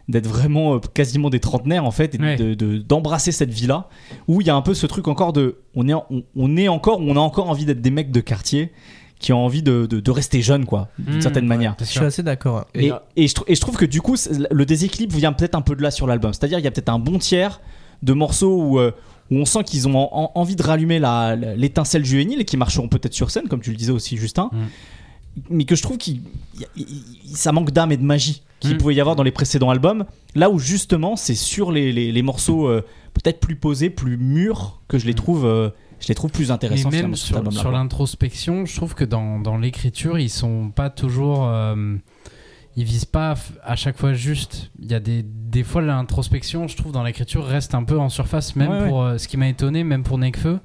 d'être 0.07 0.27
vraiment 0.27 0.75
euh, 0.75 0.79
quasiment 0.93 1.29
des 1.31 1.39
trentenaires 1.39 1.85
en 1.85 1.91
fait 1.91 2.13
et 2.15 2.19
Ouais. 2.19 2.35
de- 2.35 2.53
de- 2.53 2.77
d'embrasser 2.77 3.31
cette 3.31 3.49
vie-là 3.51 3.89
où 4.27 4.39
il 4.41 4.45
y 4.47 4.51
a 4.51 4.55
un 4.55 4.61
peu 4.61 4.75
ce 4.75 4.85
truc 4.85 5.07
encore 5.07 5.33
de 5.33 5.57
on 5.75 5.87
est, 5.87 5.93
en- 5.93 6.05
on, 6.11 6.23
on 6.35 6.57
est 6.57 6.67
encore 6.67 6.99
on 7.01 7.15
a 7.15 7.19
encore 7.19 7.49
envie 7.49 7.65
d'être 7.65 7.81
des 7.81 7.89
mecs 7.89 8.11
de 8.11 8.19
quartier 8.19 8.71
qui 9.19 9.31
ont 9.33 9.43
envie 9.45 9.63
de, 9.63 9.85
de- 9.85 9.99
de 9.99 10.11
rester 10.11 10.41
jeunes 10.41 10.65
quoi 10.65 10.89
d'une 10.99 11.17
Hmm, 11.17 11.21
certaine 11.21 11.43
ouais, 11.45 11.49
manière 11.49 11.75
Je 11.79 11.85
suis 11.85 11.99
assez 11.99 12.21
d'accord. 12.23 12.65
et, 12.75 12.85
Et 12.85 12.89
là- 12.89 13.03
et 13.15 13.27
je, 13.27 13.33
trou- 13.35 13.45
et 13.47 13.55
je 13.55 13.61
trouve 13.61 13.77
que 13.77 13.85
du 13.85 14.01
coup, 14.01 14.15
le 14.51 14.65
déséquilibre 14.65 15.15
vient 15.15 15.31
peut-être 15.33 15.55
un 15.55 15.61
peu 15.61 15.75
de 15.75 15.81
là 15.81 15.89
sur 15.91 16.05
l'album. 16.07 16.33
C'est-à-dire, 16.33 16.59
il 16.59 16.65
y 16.65 16.67
a 16.67 16.71
peut-être 16.71 16.89
un 16.89 16.99
bon 16.99 17.17
tiers 17.17 17.61
de 18.03 18.13
morceaux 18.13 18.61
où, 18.61 18.79
euh, 18.79 18.91
où 19.31 19.37
on 19.37 19.45
sent 19.45 19.63
qu'ils 19.65 19.87
ont 19.87 19.97
en- 19.97 20.31
envie 20.35 20.55
de 20.55 20.61
rallumer 20.63 20.99
la- 20.99 21.35
la- 21.35 21.55
l'étincelle 21.55 22.03
juvénile 22.05 22.41
et 22.41 22.45
qui 22.45 22.57
marcheront 22.57 22.87
peut-être 22.89 23.13
sur 23.13 23.31
scène, 23.31 23.47
comme 23.47 23.61
tu 23.61 23.71
le 23.71 23.77
disais 23.77 23.91
aussi, 23.93 24.17
Justin. 24.17 24.49
Mm. 24.51 24.57
Mais 25.49 25.65
que 25.65 25.75
je 25.75 25.81
trouve 25.81 25.97
il- 26.05 26.21
ça 27.33 27.51
manque 27.51 27.71
d'âme 27.71 27.91
et 27.91 27.97
de 27.97 28.03
magie 28.03 28.41
qu'il 28.59 28.75
Mm. 28.75 28.77
pouvait 28.77 28.95
y 28.95 29.01
avoir 29.01 29.15
dans 29.15 29.23
les 29.23 29.31
précédents 29.31 29.69
albums. 29.69 30.05
Là 30.35 30.49
où 30.49 30.59
justement, 30.59 31.15
c'est 31.15 31.35
sur 31.35 31.71
les, 31.71 31.91
les- 31.91 32.11
les 32.11 32.21
morceaux 32.21 32.67
euh, 32.67 32.81
peut-être 33.13 33.39
plus 33.39 33.55
posés, 33.55 33.89
plus 33.89 34.17
mûrs, 34.17 34.81
que 34.87 34.97
je 34.97 35.05
les 35.05 35.13
trouve, 35.13 35.45
euh, 35.45 35.69
je 36.05 36.09
les 36.09 36.15
trouve 36.15 36.29
plus 36.31 36.45
Mais 36.49 36.51
intéressants 36.53 36.91
finalement, 36.91 37.09
même 37.09 37.51
sur 37.51 37.71
l'introspection, 37.71 38.65
je 38.65 38.75
trouve 38.75 38.93
que 38.93 39.03
dans, 39.03 39.39
dans 39.39 39.57
l'écriture, 39.57 40.19
ils 40.19 40.29
sont 40.29 40.69
pas 40.69 40.91
toujours. 40.91 41.47
euh, 41.47 41.95
ils 42.77 42.83
visent 42.83 43.05
pas 43.05 43.35
à 43.63 43.75
chaque 43.77 43.97
fois 43.97 44.13
juste. 44.13 44.69
Il 44.79 44.91
y 44.91 44.93
a 44.93 44.99
des, 44.99 45.23
des 45.23 45.63
fois, 45.63 45.81
l'introspection, 45.81 46.67
je 46.67 46.75
trouve, 46.75 46.91
dans 46.91 47.03
l'écriture, 47.03 47.45
reste 47.45 47.73
un 47.73 47.83
peu 47.85 47.97
en 47.97 48.09
surface, 48.09 48.55
même 48.57 48.69
Ouais, 48.69 48.87
pour. 48.89 49.01
euh, 49.01 49.17
ce 49.17 49.27
qui 49.29 49.37
m'a 49.37 49.47
étonné, 49.47 49.83
même 49.85 50.03
pour 50.03 50.17
Nekfeu. 50.17 50.59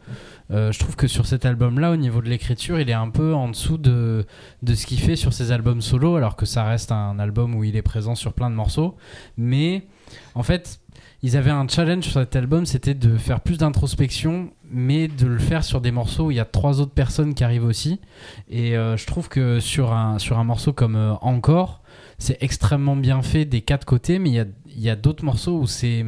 Euh, 0.51 0.73
je 0.73 0.79
trouve 0.81 0.97
que 0.97 1.07
sur 1.07 1.25
cet 1.27 1.47
album-là, 1.47 1.93
au 1.93 1.97
niveau 1.97 2.21
de 2.21 2.29
l'écriture, 2.29 2.81
il 2.81 2.91
est 2.91 2.95
un 2.95 3.11
peu 3.11 3.33
en 3.33 3.49
dessous 3.49 3.79
de, 3.79 4.27
de 4.65 4.75
ce 4.75 4.85
qu'il 4.87 4.99
fait 4.99 5.15
sur 5.15 5.33
ses 5.33 5.53
albums 5.53 5.81
solo, 5.81 6.17
alors 6.17 6.35
que 6.35 6.45
ça 6.47 6.65
reste 6.65 6.91
un 6.91 7.19
album 7.21 7.55
où 7.55 7.63
il 7.63 7.77
est 7.77 7.83
présent 7.83 8.17
sur 8.17 8.33
plein 8.35 8.51
de 8.51 8.57
morceaux. 8.57 8.97
Mais 9.37 9.87
en 10.35 10.43
fait, 10.43 10.81
ils 11.23 11.37
avaient 11.37 11.51
un 11.51 11.69
challenge 11.69 12.05
sur 12.05 12.21
cet 12.21 12.35
album, 12.37 12.65
c'était 12.67 12.95
de 12.95 13.17
faire 13.17 13.41
plus 13.41 13.59
d'introspection, 13.59 14.51
mais 14.71 15.07
de 15.09 15.27
le 15.27 15.39
faire 15.39 15.65
sur 15.65 15.81
des 15.81 15.91
morceaux 15.91 16.27
où 16.27 16.31
il 16.31 16.37
y 16.39 16.41
a 16.41 16.45
trois 16.47 16.81
autres 16.81 16.93
personnes 16.93 17.35
qui 17.35 17.45
arrivent 17.45 17.65
aussi. 17.65 18.01
Et 18.49 18.77
euh, 18.77 18.97
je 18.97 19.07
trouve 19.07 19.29
que 19.29 19.61
sur 19.61 19.93
un, 19.93 20.19
sur 20.19 20.39
un 20.39 20.45
morceau 20.45 20.73
comme 20.73 20.97
euh, 20.97 21.13
Encore, 21.21 21.81
c'est 22.19 22.39
extrêmement 22.43 22.97
bien 22.97 23.21
fait 23.23 23.45
des 23.45 23.61
quatre 23.61 23.85
côtés, 23.85 24.19
mais 24.19 24.31
il 24.31 24.35
y 24.35 24.41
a, 24.41 24.47
y 24.77 24.89
a 24.91 24.97
d'autres 24.97 25.25
morceaux 25.25 25.59
où 25.59 25.67
c'est 25.67 26.05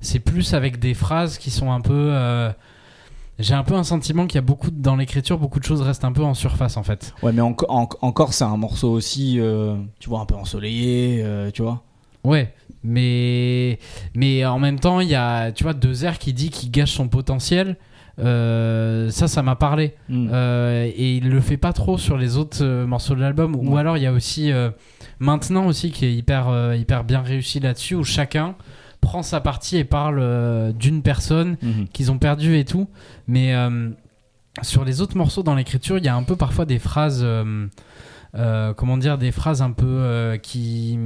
c'est 0.00 0.18
plus 0.18 0.52
avec 0.54 0.78
des 0.80 0.94
phrases 0.94 1.38
qui 1.38 1.50
sont 1.50 1.70
un 1.72 1.80
peu. 1.80 1.92
euh, 2.12 2.50
j'ai 3.38 3.54
un 3.54 3.62
peu 3.64 3.74
un 3.74 3.84
sentiment 3.84 4.26
qu'il 4.26 4.34
y 4.36 4.38
a 4.38 4.42
beaucoup 4.42 4.70
dans 4.70 4.94
l'écriture, 4.96 5.38
beaucoup 5.38 5.58
de 5.58 5.64
choses 5.64 5.80
restent 5.80 6.04
un 6.04 6.12
peu 6.12 6.22
en 6.22 6.34
surface 6.34 6.76
en 6.76 6.82
fait. 6.82 7.14
Ouais, 7.22 7.32
mais 7.32 7.40
en- 7.40 7.56
encore, 7.68 8.34
c'est 8.34 8.44
un 8.44 8.56
morceau 8.56 8.90
aussi, 8.92 9.40
tu 10.00 10.08
vois, 10.08 10.20
un 10.20 10.26
peu 10.26 10.34
ensoleillé, 10.34 11.24
tu 11.54 11.62
vois. 11.62 11.82
Ouais, 12.24 12.52
mais 12.84 13.78
mais 14.14 14.44
en 14.44 14.58
même 14.58 14.78
temps, 14.78 15.00
il 15.00 15.08
y 15.08 15.14
a 15.14 15.52
tu 15.52 15.64
vois 15.64 15.74
qui 16.18 16.32
dit 16.32 16.50
qu'il 16.50 16.70
gâche 16.70 16.92
son 16.92 17.08
potentiel. 17.08 17.76
Euh, 18.18 19.10
ça, 19.10 19.28
ça 19.28 19.42
m'a 19.42 19.56
parlé. 19.56 19.94
Mm. 20.08 20.28
Euh, 20.32 20.90
et 20.94 21.16
il 21.16 21.30
le 21.30 21.40
fait 21.40 21.56
pas 21.56 21.72
trop 21.72 21.98
sur 21.98 22.16
les 22.18 22.36
autres 22.36 22.58
euh, 22.62 22.86
morceaux 22.86 23.14
de 23.14 23.20
l'album. 23.20 23.56
Ou 23.56 23.76
alors 23.76 23.96
il 23.96 24.02
y 24.02 24.06
a 24.06 24.12
aussi 24.12 24.50
maintenant 25.18 25.66
aussi 25.66 25.90
qui 25.90 26.04
est 26.06 26.14
hyper 26.14 26.74
hyper 26.74 27.04
bien 27.04 27.22
réussi 27.22 27.60
là-dessus 27.60 27.94
où 27.94 28.04
chacun 28.04 28.54
prend 29.00 29.22
sa 29.22 29.40
partie 29.40 29.76
et 29.78 29.84
parle 29.84 30.72
d'une 30.74 31.02
personne 31.02 31.56
Mhm. 31.62 31.88
qu'ils 31.92 32.10
ont 32.12 32.18
perdu 32.18 32.56
et 32.56 32.64
tout. 32.64 32.88
Mais 33.26 33.54
sur 34.62 34.84
les 34.84 35.00
autres 35.00 35.16
morceaux 35.16 35.42
dans 35.42 35.54
l'écriture, 35.54 35.98
il 35.98 36.04
y 36.04 36.08
a 36.08 36.14
un 36.14 36.22
peu 36.22 36.36
parfois 36.36 36.66
des 36.66 36.78
phrases, 36.78 37.26
comment 38.34 38.96
dire, 38.98 39.18
des 39.18 39.32
phrases 39.32 39.62
un 39.62 39.72
peu 39.72 40.38
qui 40.42 40.98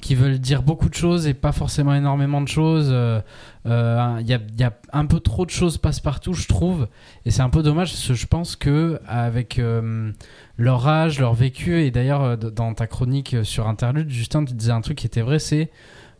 qui 0.00 0.14
veulent 0.14 0.38
dire 0.38 0.62
beaucoup 0.62 0.88
de 0.88 0.94
choses 0.94 1.26
et 1.26 1.34
pas 1.34 1.52
forcément 1.52 1.94
énormément 1.94 2.40
de 2.40 2.48
choses. 2.48 2.88
Euh, 2.90 3.20
euh, 3.66 4.16
Il 4.20 4.28
y, 4.28 4.34
a, 4.34 4.40
il 4.58 4.70
un 4.92 5.06
peu 5.06 5.20
trop 5.20 5.44
de 5.44 5.50
choses 5.50 5.78
passe-partout, 5.78 6.32
je 6.32 6.48
trouve. 6.48 6.88
Et 7.26 7.30
c'est 7.30 7.42
un 7.42 7.50
peu 7.50 7.62
dommage 7.62 7.90
parce 7.90 8.08
que 8.08 8.14
je 8.14 8.26
pense 8.26 8.56
que 8.56 9.00
avec 9.06 9.58
euh, 9.58 10.12
leur 10.56 10.86
âge, 10.88 11.18
leur 11.18 11.34
vécu, 11.34 11.80
et 11.82 11.90
d'ailleurs 11.90 12.22
euh, 12.22 12.36
dans 12.36 12.74
ta 12.74 12.86
chronique 12.86 13.34
euh, 13.34 13.44
sur 13.44 13.68
Interlude, 13.68 14.10
Justin, 14.10 14.44
tu 14.44 14.54
disais 14.54 14.72
un 14.72 14.80
truc 14.80 14.98
qui 14.98 15.06
était 15.06 15.22
vrai, 15.22 15.38
c'est 15.38 15.70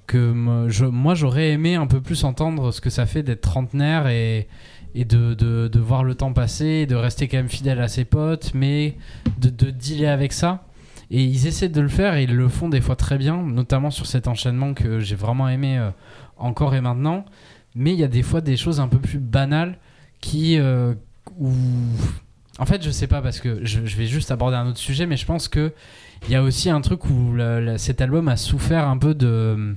que 0.06 0.32
moi 0.32 1.14
j'aurais 1.14 1.50
aimé 1.50 1.76
un 1.76 1.86
peu 1.86 2.00
plus 2.00 2.24
entendre 2.24 2.72
ce 2.72 2.80
que 2.80 2.90
ça 2.90 3.06
fait 3.06 3.22
d'être 3.22 3.42
trentenaire 3.42 4.08
et, 4.08 4.48
de 4.96 5.78
voir 5.78 6.02
le 6.02 6.16
temps 6.16 6.32
passer, 6.32 6.86
de 6.86 6.96
rester 6.96 7.28
quand 7.28 7.36
même 7.36 7.48
fidèle 7.48 7.80
à 7.80 7.86
ses 7.86 8.04
potes, 8.04 8.50
mais 8.52 8.96
de, 9.38 9.50
de 9.50 9.70
dealer 9.70 10.08
avec 10.08 10.32
ça. 10.32 10.64
Et 11.10 11.24
ils 11.24 11.46
essaient 11.46 11.68
de 11.68 11.80
le 11.80 11.88
faire 11.88 12.14
et 12.14 12.22
ils 12.24 12.34
le 12.34 12.48
font 12.48 12.68
des 12.68 12.80
fois 12.80 12.94
très 12.96 13.18
bien, 13.18 13.42
notamment 13.42 13.90
sur 13.90 14.06
cet 14.06 14.28
enchaînement 14.28 14.74
que 14.74 15.00
j'ai 15.00 15.16
vraiment 15.16 15.48
aimé 15.48 15.76
euh, 15.78 15.90
encore 16.36 16.74
et 16.74 16.80
maintenant. 16.80 17.24
Mais 17.74 17.92
il 17.92 17.98
y 17.98 18.04
a 18.04 18.08
des 18.08 18.22
fois 18.22 18.40
des 18.40 18.56
choses 18.56 18.80
un 18.80 18.88
peu 18.88 18.98
plus 18.98 19.18
banales 19.18 19.78
qui. 20.20 20.58
euh. 20.58 20.94
En 22.58 22.66
fait, 22.66 22.82
je 22.82 22.90
sais 22.90 23.06
pas 23.06 23.22
parce 23.22 23.40
que 23.40 23.64
je, 23.64 23.80
vais 23.80 24.06
juste 24.06 24.30
aborder 24.30 24.56
un 24.56 24.66
autre 24.66 24.78
sujet, 24.78 25.06
mais 25.06 25.16
je 25.16 25.24
pense 25.24 25.48
que 25.48 25.72
il 26.24 26.30
y 26.30 26.34
a 26.34 26.42
aussi 26.42 26.68
un 26.68 26.80
truc 26.82 27.06
où 27.06 27.34
cet 27.78 28.02
album 28.02 28.28
a 28.28 28.36
souffert 28.36 28.86
un 28.86 28.98
peu 28.98 29.14
de, 29.14 29.74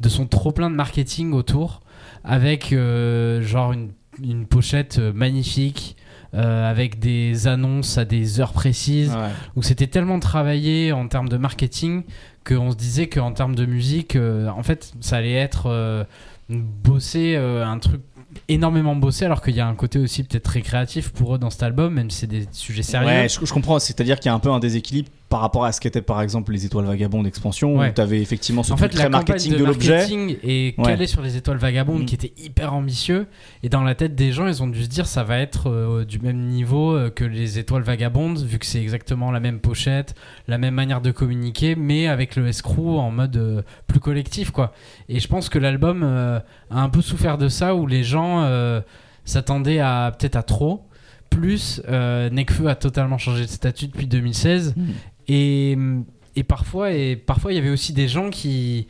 de 0.00 0.08
son 0.08 0.26
trop 0.26 0.50
plein 0.52 0.70
de 0.70 0.74
marketing 0.74 1.32
autour, 1.32 1.82
avec 2.24 2.72
euh, 2.72 3.42
genre 3.42 3.72
une, 3.72 3.90
une 4.22 4.46
pochette 4.46 4.98
magnifique, 4.98 5.96
euh, 6.34 6.70
avec 6.70 6.98
des 6.98 7.46
annonces 7.46 7.98
à 7.98 8.04
des 8.04 8.40
heures 8.40 8.52
précises, 8.52 9.10
Ouais. 9.10 9.30
où 9.56 9.62
c'était 9.62 9.86
tellement 9.86 10.18
travaillé 10.18 10.92
en 10.92 11.06
termes 11.08 11.28
de 11.28 11.36
marketing 11.36 12.02
qu'on 12.46 12.70
se 12.72 12.76
disait 12.76 13.08
qu'en 13.08 13.32
termes 13.32 13.54
de 13.54 13.66
musique, 13.66 14.16
euh, 14.16 14.48
en 14.48 14.62
fait, 14.62 14.92
ça 15.00 15.16
allait 15.16 15.32
être 15.34 15.66
euh, 15.66 16.04
euh, 16.50 17.64
un 17.64 17.78
truc 17.78 18.00
énormément 18.48 18.96
bossé 18.96 19.24
alors 19.26 19.42
qu'il 19.42 19.54
y 19.54 19.60
a 19.60 19.66
un 19.66 19.74
côté 19.74 19.98
aussi 19.98 20.24
peut-être 20.24 20.44
très 20.44 20.62
créatif 20.62 21.10
pour 21.10 21.34
eux 21.34 21.38
dans 21.38 21.50
cet 21.50 21.62
album 21.62 21.92
même 21.92 22.08
si 22.10 22.20
c'est 22.20 22.26
des 22.26 22.46
sujets 22.52 22.82
sérieux 22.82 23.06
Ouais, 23.08 23.28
je, 23.28 23.44
je 23.44 23.52
comprends. 23.52 23.78
C'est-à-dire 23.78 24.18
qu'il 24.18 24.26
y 24.26 24.32
a 24.32 24.34
un 24.34 24.38
peu 24.38 24.50
un 24.50 24.58
déséquilibre 24.58 25.08
par 25.32 25.40
rapport 25.40 25.64
à 25.64 25.72
ce 25.72 25.80
qu'étaient 25.80 26.02
par 26.02 26.20
exemple 26.20 26.52
les 26.52 26.66
étoiles 26.66 26.84
vagabondes 26.84 27.24
d'expansion, 27.24 27.74
Ouais. 27.76 27.88
où 27.88 27.92
tu 27.94 28.00
avais 28.02 28.20
effectivement 28.20 28.62
ce 28.62 28.74
en 28.74 28.76
fait, 28.76 28.90
très 28.90 29.04
la 29.04 29.08
marketing 29.08 29.54
de, 29.54 29.58
de, 29.58 29.64
l'objet. 29.64 29.96
marketing 29.96 30.36
est 30.44 30.78
Ouais. 30.78 31.06
sur 31.06 31.22
les 31.22 31.38
étoiles 31.38 31.56
vagabondes 31.56 32.02
Mm. 32.02 32.04
qui 32.04 32.14
étaient 32.14 32.34
hyper 32.36 32.74
ambitieux. 32.74 33.26
Et 33.62 33.70
dans 33.70 33.82
la 33.82 33.94
tête 33.94 34.14
des 34.14 34.30
gens, 34.30 34.46
ils 34.46 34.62
ont 34.62 34.66
dû 34.66 34.82
se 34.84 34.88
dire 34.90 35.06
ça 35.06 35.24
va 35.24 35.38
être 35.38 35.70
euh, 35.70 36.04
du 36.04 36.18
même 36.18 36.36
niveau 36.48 36.92
euh, 36.94 37.08
que 37.08 37.24
les 37.24 37.58
étoiles 37.58 37.82
vagabondes, 37.82 38.40
vu 38.40 38.58
que 38.58 38.66
c'est 38.66 38.82
exactement 38.82 39.30
la 39.30 39.40
même 39.40 39.58
pochette, 39.58 40.14
la 40.48 40.58
même 40.58 40.74
manière 40.74 41.00
de 41.00 41.10
communiquer, 41.12 41.76
mais 41.76 42.08
avec 42.08 42.36
le 42.36 42.46
escrew 42.48 42.98
en 42.98 43.10
mode 43.10 43.36
euh, 43.38 43.62
plus 43.86 44.00
collectif, 44.00 44.50
quoi. 44.50 44.74
Et 45.08 45.18
je 45.18 45.28
pense 45.28 45.48
que 45.48 45.58
l'album 45.58 46.02
a 46.02 46.42
un 46.70 46.88
peu 46.90 47.00
souffert 47.00 47.38
de 47.38 47.48
ça, 47.48 47.74
où 47.74 47.86
les 47.86 48.04
gens 48.04 48.46
s'attendaient 49.24 49.78
à 49.80 50.12
peut-être 50.18 50.36
à 50.36 50.42
trop. 50.42 50.84
Plus, 51.30 51.80
euh, 51.88 52.28
Nekfeu 52.28 52.66
a 52.68 52.74
totalement 52.74 53.16
changé 53.16 53.44
de 53.46 53.50
statut 53.50 53.86
depuis 53.86 54.06
2016. 54.06 54.74
Mm. 54.76 54.82
Et, 55.28 55.76
parfois, 56.46 56.92
et 56.92 57.16
parfois, 57.16 57.52
il 57.52 57.56
y 57.56 57.58
avait 57.58 57.70
aussi 57.70 57.92
des 57.92 58.08
gens 58.08 58.30
qui, 58.30 58.86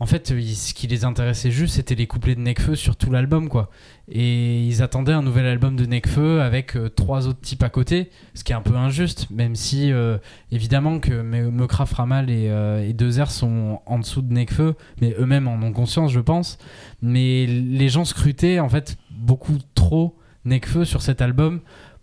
en 0.00 0.06
fait, 0.06 0.28
ce 0.28 0.74
qui 0.74 0.86
les 0.86 1.04
intéressait 1.04 1.50
juste, 1.50 1.74
c'était 1.74 1.94
les 1.94 2.06
couplets 2.06 2.34
de 2.34 2.40
Nekfeu 2.40 2.74
sur 2.74 2.96
tout 2.96 3.10
l'album, 3.10 3.48
quoi. 3.48 3.70
Et 4.08 4.64
ils 4.66 4.82
attendaient 4.82 5.12
un 5.12 5.22
nouvel 5.22 5.46
album 5.46 5.76
de 5.76 5.84
Nekfeu 5.86 6.40
avec 6.40 6.76
euh, 6.76 6.88
trois 6.88 7.28
autres 7.28 7.40
types 7.40 7.62
à 7.62 7.68
côté, 7.68 8.10
ce 8.34 8.42
qui 8.42 8.52
est 8.52 8.56
un 8.56 8.60
peu 8.62 8.74
injuste, 8.74 9.28
même 9.30 9.54
si, 9.54 9.92
euh, 9.92 10.18
évidemment, 10.50 10.98
que 10.98 11.22
Me- 11.22 11.50
Mekra, 11.50 11.86
Framal 11.86 12.28
et, 12.30 12.48
euh, 12.48 12.88
et 12.88 12.94
sont 13.28 13.80
en 13.86 13.98
dessous 13.98 14.22
de 14.22 14.32
Nekfeu, 14.32 14.74
mais 15.00 15.14
eux-mêmes 15.18 15.46
en 15.48 15.62
ont 15.62 15.72
conscience, 15.72 16.10
je 16.12 16.20
pense. 16.20 16.58
Mais 17.02 17.46
les 17.46 17.88
gens 17.88 18.04
scrutaient, 18.04 18.58
en 18.58 18.68
fait, 18.68 18.96
beaucoup 19.10 19.58
trop 19.74 20.16
Nekfeu 20.44 20.84
sur 20.84 21.02
cet 21.02 21.20
album 21.20 21.60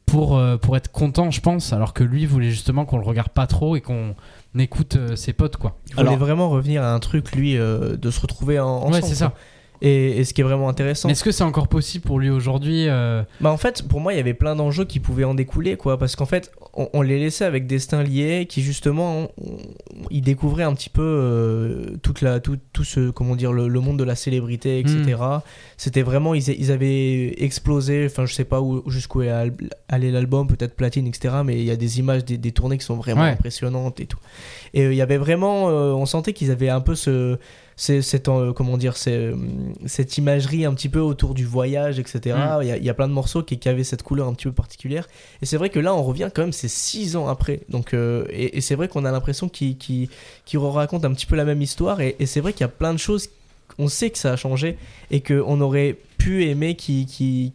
pour, 0.07 0.37
euh, 0.37 0.57
pour 0.57 0.75
être 0.77 0.91
content, 0.91 1.29
je 1.31 1.41
pense, 1.41 1.73
alors 1.73 1.93
que 1.93 2.03
lui 2.03 2.25
voulait 2.25 2.49
justement 2.49 2.85
qu'on 2.85 2.97
le 2.97 3.03
regarde 3.05 3.29
pas 3.29 3.45
trop 3.45 3.75
et 3.75 3.81
qu'on 3.81 4.15
écoute 4.57 4.95
euh, 4.95 5.15
ses 5.15 5.33
potes, 5.33 5.57
quoi. 5.57 5.77
Il 5.89 5.95
voulait 5.95 6.07
Alors- 6.07 6.17
vraiment 6.19 6.49
revenir 6.49 6.81
à 6.81 6.93
un 6.93 6.99
truc, 6.99 7.33
lui, 7.33 7.57
euh, 7.57 7.97
de 7.97 8.09
se 8.09 8.19
retrouver 8.21 8.59
en, 8.59 8.67
ensemble. 8.67 8.93
ouais, 8.95 9.01
c'est 9.01 9.15
ça. 9.15 9.27
quoi. 9.27 9.37
Et, 9.81 10.17
et 10.17 10.23
ce 10.23 10.33
qui 10.33 10.41
est 10.41 10.43
vraiment 10.43 10.69
intéressant. 10.69 11.07
Est-ce 11.09 11.23
que 11.23 11.31
c'est 11.31 11.43
encore 11.43 11.67
possible 11.67 12.03
pour 12.05 12.19
lui 12.19 12.29
aujourd'hui 12.29 12.87
euh, 12.87 13.21
Bah 13.41 13.51
en 13.51 13.57
fait, 13.57 13.83
pour 13.87 13.99
moi, 13.99 14.13
il 14.13 14.17
y 14.17 14.19
avait 14.19 14.33
plein 14.33 14.55
d'enjeux 14.55 14.85
qui 14.85 14.99
pouvaient 14.99 15.23
en 15.23 15.35
découler, 15.35 15.77
quoi. 15.77 15.99
Parce 15.99 16.15
qu'en 16.15 16.25
fait, 16.25 16.51
on, 16.73 16.89
on 16.93 17.01
les 17.03 17.19
laissait 17.19 17.45
avec 17.45 17.67
Destin 17.67 18.01
lié, 18.03 18.47
qui 18.49 18.61
justement, 18.63 19.21
on- 19.21 19.29
on- 19.45 19.57
ils 20.09 20.21
découvraient 20.21 20.63
un 20.63 20.73
petit 20.73 20.89
peu 20.89 21.03
euh, 21.03 21.97
toute 22.01 22.21
la, 22.21 22.39
tout, 22.39 22.57
tout 22.73 22.83
ce, 22.83 23.09
comment 23.11 23.35
dire, 23.35 23.53
le, 23.53 23.67
le 23.67 23.79
monde 23.79 23.99
de 23.99 24.03
la 24.03 24.15
célébrité, 24.15 24.79
etc. 24.79 25.15
C'était 25.77 26.01
vraiment, 26.01 26.33
ils, 26.33 26.47
ils 26.49 26.71
avaient 26.71 27.35
explosé. 27.43 28.05
Enfin, 28.07 28.25
je 28.25 28.33
sais 28.33 28.45
pas 28.45 28.61
où 28.61 28.81
jusqu'où 28.89 29.21
est 29.21 29.29
al- 29.29 29.53
allé 29.89 30.11
l'album, 30.11 30.47
peut-être 30.47 30.75
platine, 30.75 31.05
etc. 31.07 31.35
Mais 31.45 31.57
il 31.59 31.65
y 31.65 31.71
a 31.71 31.75
des 31.75 31.99
images 31.99 32.25
des, 32.25 32.37
des 32.37 32.51
tournées 32.51 32.77
qui 32.77 32.85
sont 32.85 32.95
vraiment 32.95 33.21
Ouais. 33.21 33.29
impressionnantes 33.29 33.99
et 33.99 34.05
tout. 34.05 34.19
Et 34.73 34.81
euh, 34.85 34.93
il 34.93 34.97
y 34.97 35.01
avait 35.01 35.17
vraiment, 35.17 35.65
on 35.67 36.05
sentait 36.05 36.33
qu'ils 36.33 36.51
avaient 36.51 36.69
un 36.69 36.81
peu 36.81 36.95
ce 36.95 37.37
cette 38.01 38.27
euh, 38.27 38.53
comment 38.53 38.75
dire 38.75 38.97
c'est, 38.97 39.11
euh, 39.15 39.35
cette 39.85 40.17
imagerie 40.17 40.65
un 40.65 40.73
petit 40.73 40.89
peu 40.89 40.99
autour 40.99 41.33
du 41.35 41.45
voyage 41.45 41.99
etc 41.99 42.35
Mm. 42.35 42.59
il 42.63 42.67
y, 42.67 42.71
a, 42.71 42.77
il 42.77 42.83
y 42.83 42.89
a 42.89 42.93
plein 42.95 43.07
de 43.07 43.13
morceaux 43.13 43.43
qui, 43.43 43.59
qui 43.59 43.69
avaient 43.69 43.83
cette 43.83 44.01
couleur 44.03 44.27
un 44.27 44.33
petit 44.33 44.45
peu 44.45 44.51
particulière. 44.51 45.07
Et 45.41 45.45
c'est 45.45 45.57
vrai 45.57 45.69
que 45.69 45.79
là 45.79 45.93
on 45.93 46.03
revient 46.03 46.29
quand 46.33 46.41
même 46.41 46.51
c'est 46.53 46.67
six 46.67 47.15
ans 47.15 47.27
après. 47.27 47.61
Donc 47.69 47.93
euh, 47.93 48.25
et, 48.31 48.57
et 48.57 48.61
c'est 48.61 48.73
vrai 48.75 48.87
qu'on 48.87 49.05
a 49.05 49.11
l'impression 49.11 49.47
qu'il 49.47 49.77
qu'il 49.77 50.09
qu'il 50.45 50.59
raconte 50.59 51.05
un 51.05 51.13
petit 51.13 51.27
peu 51.27 51.35
la 51.35 51.45
même 51.45 51.61
histoire. 51.61 52.01
Et, 52.01 52.15
et 52.19 52.25
c'est 52.25 52.39
vrai 52.41 52.51
qu'il 52.53 52.61
y 52.61 52.65
a 52.65 52.67
plein 52.69 52.93
de 52.93 52.99
choses 52.99 53.29
on 53.79 53.87
sait 53.89 54.09
que 54.09 54.17
ça 54.17 54.31
a 54.33 54.35
changé 54.37 54.77
et 55.11 55.21
qu'on 55.21 55.61
aurait 55.61 55.97
pu 56.17 56.45
aimer 56.45 56.75
qu'il 56.75 57.05
qu'il 57.05 57.51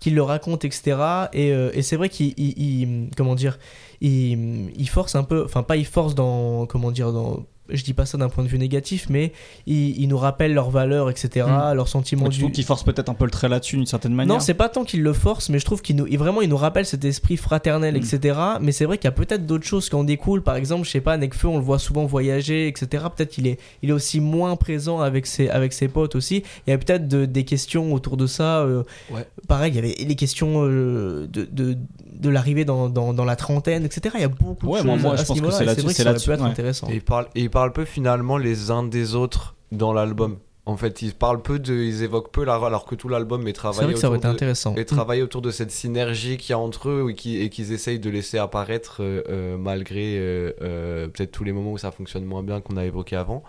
qu'il 0.00 0.14
le 0.14 0.22
raconte 0.22 0.64
etc 0.64 0.96
et, 1.34 1.52
euh, 1.52 1.70
et 1.74 1.82
c'est 1.82 1.96
vrai 1.96 2.08
qu'il 2.08 2.32
il- 2.38 2.54
il- 2.56 3.10
comment 3.16 3.34
dire 3.34 3.58
il, 4.00 4.70
il 4.78 4.88
force 4.88 5.14
un 5.16 5.24
peu 5.24 5.44
enfin 5.44 5.62
pas 5.62 5.76
il 5.76 5.84
force 5.84 6.14
dans 6.14 6.64
comment 6.66 6.90
dire 6.92 7.12
dans 7.12 7.44
je 7.68 7.82
dis 7.82 7.92
pas 7.94 8.06
ça 8.06 8.18
d'un 8.18 8.28
point 8.28 8.44
de 8.44 8.48
vue 8.48 8.58
négatif, 8.58 9.06
mais 9.10 9.32
ils, 9.66 10.00
ils 10.00 10.06
nous 10.08 10.18
rappellent 10.18 10.54
leurs 10.54 10.70
valeurs, 10.70 11.10
etc., 11.10 11.46
Mm. 11.48 11.74
leurs 11.74 11.88
sentiments 11.88 12.24
Tu 12.28 12.36
du. 12.36 12.38
trouves 12.40 12.52
qu'il 12.52 12.64
force 12.64 12.82
peut-être 12.82 13.08
un 13.08 13.14
peu 13.14 13.24
le 13.24 13.30
trait 13.30 13.48
là-dessus 13.48 13.76
d'une 13.76 13.86
certaine 13.86 14.14
manière 14.14 14.34
Non, 14.34 14.40
c'est 14.40 14.54
pas 14.54 14.68
tant 14.68 14.84
qu'ils 14.84 15.02
le 15.02 15.12
forcent, 15.12 15.48
mais 15.50 15.58
je 15.58 15.64
trouve 15.64 15.82
qu'ils 15.82 15.96
nous, 15.96 16.06
ils- 16.06 16.18
vraiment, 16.18 16.40
ils 16.42 16.48
nous 16.48 16.56
rappellent 16.56 16.86
cet 16.86 17.04
esprit 17.04 17.36
fraternel, 17.36 17.96
etc. 17.96 18.38
Mais 18.60 18.72
c'est 18.72 18.84
vrai 18.84 18.98
qu'il 18.98 19.06
y 19.06 19.08
a 19.08 19.12
peut-être 19.12 19.46
d'autres 19.46 19.66
choses 19.66 19.88
qui 19.88 19.94
en 19.94 20.04
découlent. 20.04 20.42
Par 20.42 20.56
exemple, 20.56 20.84
je 20.86 20.90
sais 20.90 21.00
pas, 21.00 21.16
Nekfeu, 21.16 21.48
on 21.48 21.56
le 21.58 21.62
voit 21.64 21.78
souvent 21.78 22.06
voyager, 22.06 22.68
etc. 22.68 23.04
Peut-être 23.14 23.30
qu'il 23.30 23.46
est, 23.46 23.58
il 23.82 23.90
est 23.90 23.92
aussi 23.92 24.20
moins 24.20 24.56
présent 24.56 25.00
avec 25.00 25.26
ses, 25.26 25.48
avec 25.48 25.72
ses 25.72 25.88
potes 25.88 26.14
aussi. 26.14 26.42
Il 26.66 26.70
y 26.70 26.72
a 26.72 26.78
peut-être 26.78 27.08
de- 27.08 27.24
des 27.26 27.44
questions 27.44 27.92
autour 27.92 28.16
de 28.16 28.26
ça. 28.26 28.60
euh, 28.60 28.82
Ouais. 29.10 29.26
Pareil, 29.48 29.72
il 29.72 29.76
y 29.76 29.78
avait 29.78 29.94
les 30.06 30.14
questions 30.16 30.64
euh, 30.64 31.26
de, 31.32 31.46
de, 31.50 31.76
de 32.20 32.28
l'arrivée 32.30 32.64
dans, 32.64 32.88
dans, 32.88 33.12
dans 33.14 33.24
la 33.24 33.36
trentaine, 33.36 33.84
etc. 33.84 34.14
Il 34.18 34.20
y 34.22 34.24
a 34.24 34.28
beaucoup 34.28 34.66
Ouais, 34.68 34.82
de 34.82 34.86
choses 34.88 35.02
moi, 35.02 35.12
à 35.12 35.16
je 35.16 35.22
ce 35.22 35.26
pense 35.26 35.36
que 35.36 35.42
niveau-là, 35.42 35.58
c'est 35.58 35.64
là-dessus- 35.64 35.82
vrai 35.82 35.90
que 35.92 35.96
c'est 35.96 36.02
ça 36.04 36.32
être 36.34 36.40
ouais. 36.42 36.48
intéressant. 36.50 36.88
Et 36.90 36.94
ils 36.94 37.00
parlent, 37.02 37.26
et 37.34 37.42
ils 37.42 37.50
parlent 37.50 37.72
peu 37.72 37.84
finalement 37.84 38.36
les 38.38 38.70
uns 38.70 38.82
des 38.82 39.14
autres 39.14 39.54
dans 39.72 39.92
l'album. 39.92 40.38
En 40.68 40.76
fait, 40.76 41.00
ils 41.00 41.14
parlent 41.14 41.42
peu 41.42 41.60
de, 41.60 41.72
ils 41.74 42.02
évoquent 42.02 42.32
peu 42.32 42.44
la, 42.44 42.54
alors 42.56 42.86
que 42.86 42.96
tout 42.96 43.08
l'album 43.08 43.46
est 43.46 43.52
travaillé 43.52 43.84
vrai 43.84 43.94
que 43.94 44.00
ça 44.00 44.08
aurait 44.08 44.18
été 44.18 44.26
autour 44.26 44.32
de, 44.32 44.36
intéressant. 44.36 44.74
et 44.74 44.84
travailler 44.84 45.22
autour 45.22 45.40
de 45.40 45.52
cette 45.52 45.70
synergie 45.70 46.38
qu'il 46.38 46.50
y 46.50 46.52
a 46.54 46.58
entre 46.58 46.88
eux 46.88 47.06
et 47.10 47.14
qui- 47.14 47.40
et 47.40 47.50
qu'ils 47.50 47.70
essayent 47.72 48.00
de 48.00 48.10
laisser 48.10 48.38
apparaître 48.38 48.96
euh, 49.00 49.22
euh, 49.28 49.56
malgré 49.56 50.18
euh, 50.18 50.50
euh, 50.62 51.06
peut-être 51.06 51.30
tous 51.30 51.44
les 51.44 51.52
moments 51.52 51.70
où 51.70 51.78
ça 51.78 51.92
fonctionne 51.92 52.24
moins 52.24 52.42
bien 52.42 52.60
qu'on 52.60 52.76
a 52.76 52.84
évoqué 52.84 53.14
avant. 53.14 53.44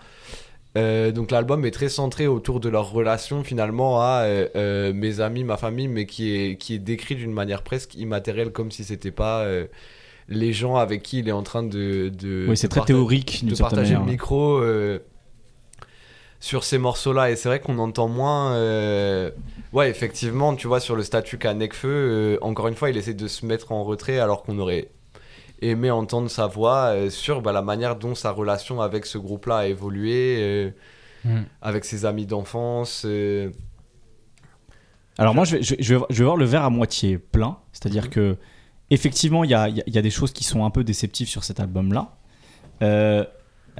Euh, 0.76 1.10
donc 1.12 1.30
l'album 1.30 1.64
est 1.64 1.70
très 1.70 1.88
centré 1.88 2.26
autour 2.26 2.60
de 2.60 2.68
leur 2.68 2.90
relation 2.92 3.42
finalement 3.42 4.00
à 4.00 4.22
euh, 4.26 4.48
euh, 4.54 4.92
mes 4.92 5.20
amis, 5.20 5.42
ma 5.42 5.56
famille, 5.56 5.88
mais 5.88 6.06
qui 6.06 6.34
est, 6.36 6.56
qui 6.56 6.74
est 6.74 6.78
décrit 6.78 7.14
d'une 7.16 7.32
manière 7.32 7.62
presque 7.62 7.94
immatérielle 7.94 8.52
comme 8.52 8.70
si 8.70 8.84
c'était 8.84 9.10
pas 9.10 9.46
les 10.28 10.52
gens 10.52 10.76
avec 10.76 11.02
qui 11.02 11.20
il 11.20 11.28
est 11.28 11.32
en 11.32 11.42
train 11.42 11.62
de... 11.62 12.10
de 12.10 12.46
Oui, 12.48 12.56
c'est 12.56 12.68
très 12.68 12.80
partager- 12.80 12.94
théorique 12.98 13.44
de 13.46 13.54
partager 13.56 13.94
manière. 13.94 14.00
le 14.06 14.12
micro 14.12 14.60
sur 16.40 16.62
ces 16.64 16.78
morceaux-là. 16.78 17.30
Et 17.30 17.36
c'est 17.36 17.48
vrai 17.48 17.60
qu'on 17.60 17.78
entend 17.78 18.08
moins. 18.08 18.52
euh, 18.54 19.30
Ouais, 19.72 19.90
effectivement, 19.90 20.54
tu 20.54 20.66
vois, 20.68 20.80
sur 20.80 20.96
le 20.96 21.02
statut 21.02 21.36
qu'a 21.38 21.52
Nekfeu, 21.54 21.88
euh, 21.88 22.38
encore 22.42 22.68
une 22.68 22.74
fois, 22.74 22.90
il 22.90 22.96
essaie 22.96 23.14
de 23.14 23.26
se 23.28 23.44
mettre 23.44 23.72
en 23.72 23.84
retrait 23.84 24.18
alors 24.18 24.42
qu'on 24.42 24.58
aurait 24.58 24.88
aimé 25.62 25.90
entendre 25.90 26.28
sa 26.30 26.46
voix 26.46 26.86
euh, 26.94 27.10
sur 27.10 27.42
bah, 27.42 27.52
la 27.52 27.62
manière 27.62 27.96
dont 27.96 28.14
sa 28.14 28.30
relation 28.30 28.80
avec 28.80 29.06
ce 29.06 29.18
groupe-là 29.18 29.58
a 29.58 29.66
évolué, 29.66 30.36
euh, 30.40 30.70
Mm. 31.24 31.40
avec 31.62 31.84
ses 31.84 32.04
amis 32.06 32.26
d'enfance. 32.26 33.02
euh. 33.04 33.50
Alors 35.18 35.34
moi, 35.34 35.44
je 35.44 35.56
vais, 35.56 35.62
je, 35.62 35.74
vais, 35.74 35.82
je 35.82 35.94
vais- 35.96 36.04
je 36.10 36.18
vais 36.18 36.24
voir 36.24 36.36
le 36.36 36.44
verre 36.44 36.62
à 36.64 36.70
moitié 36.70 37.18
plein. 37.18 37.58
C'est-à-dire 37.72 38.04
Mhm. 38.04 38.10
que, 38.10 38.36
effectivement, 38.90 39.42
il 39.42 39.50
y 39.50 39.54
a, 39.54 39.68
il 39.68 39.76
y 39.76 39.80
a- 39.80 39.84
il 39.88 39.94
y 39.94 39.98
a 39.98 40.02
des 40.02 40.10
choses 40.10 40.32
qui 40.32 40.44
sont 40.44 40.64
un 40.64 40.70
peu 40.70 40.84
déceptives 40.84 41.28
sur 41.28 41.42
cet 41.42 41.58
album-là. 41.58 42.14
Euh, 42.82 43.24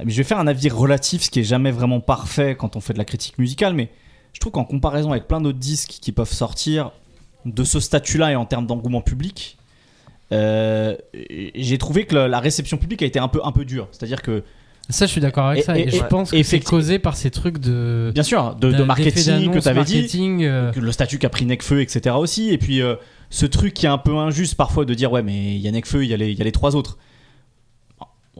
je 0.05 0.17
vais 0.17 0.23
faire 0.23 0.39
un 0.39 0.47
avis 0.47 0.69
relatif, 0.69 1.23
ce 1.23 1.29
qui 1.29 1.39
est 1.39 1.43
jamais 1.43 1.71
vraiment 1.71 2.01
parfait 2.01 2.55
quand 2.57 2.75
on 2.75 2.81
fait 2.81 2.91
de 2.93 2.97
la 2.97 3.05
critique 3.05 3.37
musicale. 3.37 3.73
Mais 3.73 3.89
je 4.33 4.39
trouve 4.41 4.51
qu'en 4.51 4.65
comparaison 4.65 5.11
avec 5.11 5.27
plein 5.27 5.39
d'autres 5.39 5.57
disques 5.59 5.97
qui 6.01 6.11
peuvent 6.11 6.31
sortir 6.31 6.91
de 7.45 7.63
ce 7.63 7.79
statut-là 7.79 8.33
et 8.33 8.35
en 8.35 8.45
termes 8.45 8.67
d'engouement 8.67 9.01
public, 9.01 9.57
euh, 10.31 10.95
j'ai 11.55 11.77
trouvé 11.77 12.05
que 12.05 12.15
la- 12.15 12.27
la 12.27 12.39
réception 12.39 12.77
publique 12.77 13.01
a 13.01 13.05
été 13.05 13.19
un 13.19 13.27
peu, 13.27 13.39
un 13.43 13.51
peu 13.51 13.65
dure. 13.65 13.87
C'est-à-dire 13.91 14.21
que, 14.21 14.43
Ça, 14.91 15.05
je 15.05 15.11
suis 15.11 15.21
d'accord 15.21 15.45
avec 15.47 15.59
Et- 15.59 15.65
ça. 15.65 15.77
Et, 15.77 15.81
et- 15.83 15.89
je 15.91 16.03
pense 16.03 16.31
que 16.31 16.41
c'est 16.41 16.59
causé 16.61 16.97
par 16.97 17.15
ces 17.15 17.29
trucs 17.29 17.59
de. 17.59 18.11
bien 18.13 18.23
sûr, 18.23 18.55
de, 18.55 18.83
marketing 18.83 19.51
que 19.51 19.59
tu 19.59 19.67
avais 19.67 19.83
dit, 19.83 20.07
euh, 20.41 20.71
que 20.71 20.79
le 20.79 20.91
statut 20.91 21.19
qu'a 21.19 21.29
pris 21.29 21.45
Necfeu, 21.45 21.81
etc. 21.81 22.15
aussi. 22.17 22.49
Et 22.49 22.57
puis 22.57 22.81
euh, 22.81 22.95
ce 23.29 23.45
truc 23.45 23.75
qui 23.75 23.85
est 23.85 23.89
un 23.89 23.99
peu 23.99 24.15
injuste 24.17 24.55
parfois 24.55 24.85
de 24.85 24.93
dire 24.95 25.11
ouais, 25.11 25.21
mais 25.21 25.53
il 25.55 25.59
y 25.61 25.67
a 25.67 25.71
Necfeu, 25.71 26.03
il 26.03 26.09
y, 26.09 26.13
a 26.15 26.17
les- 26.17 26.31
il 26.31 26.37
y 26.39 26.41
a 26.41 26.43
les 26.43 26.51
trois 26.51 26.75
autres. 26.75 26.97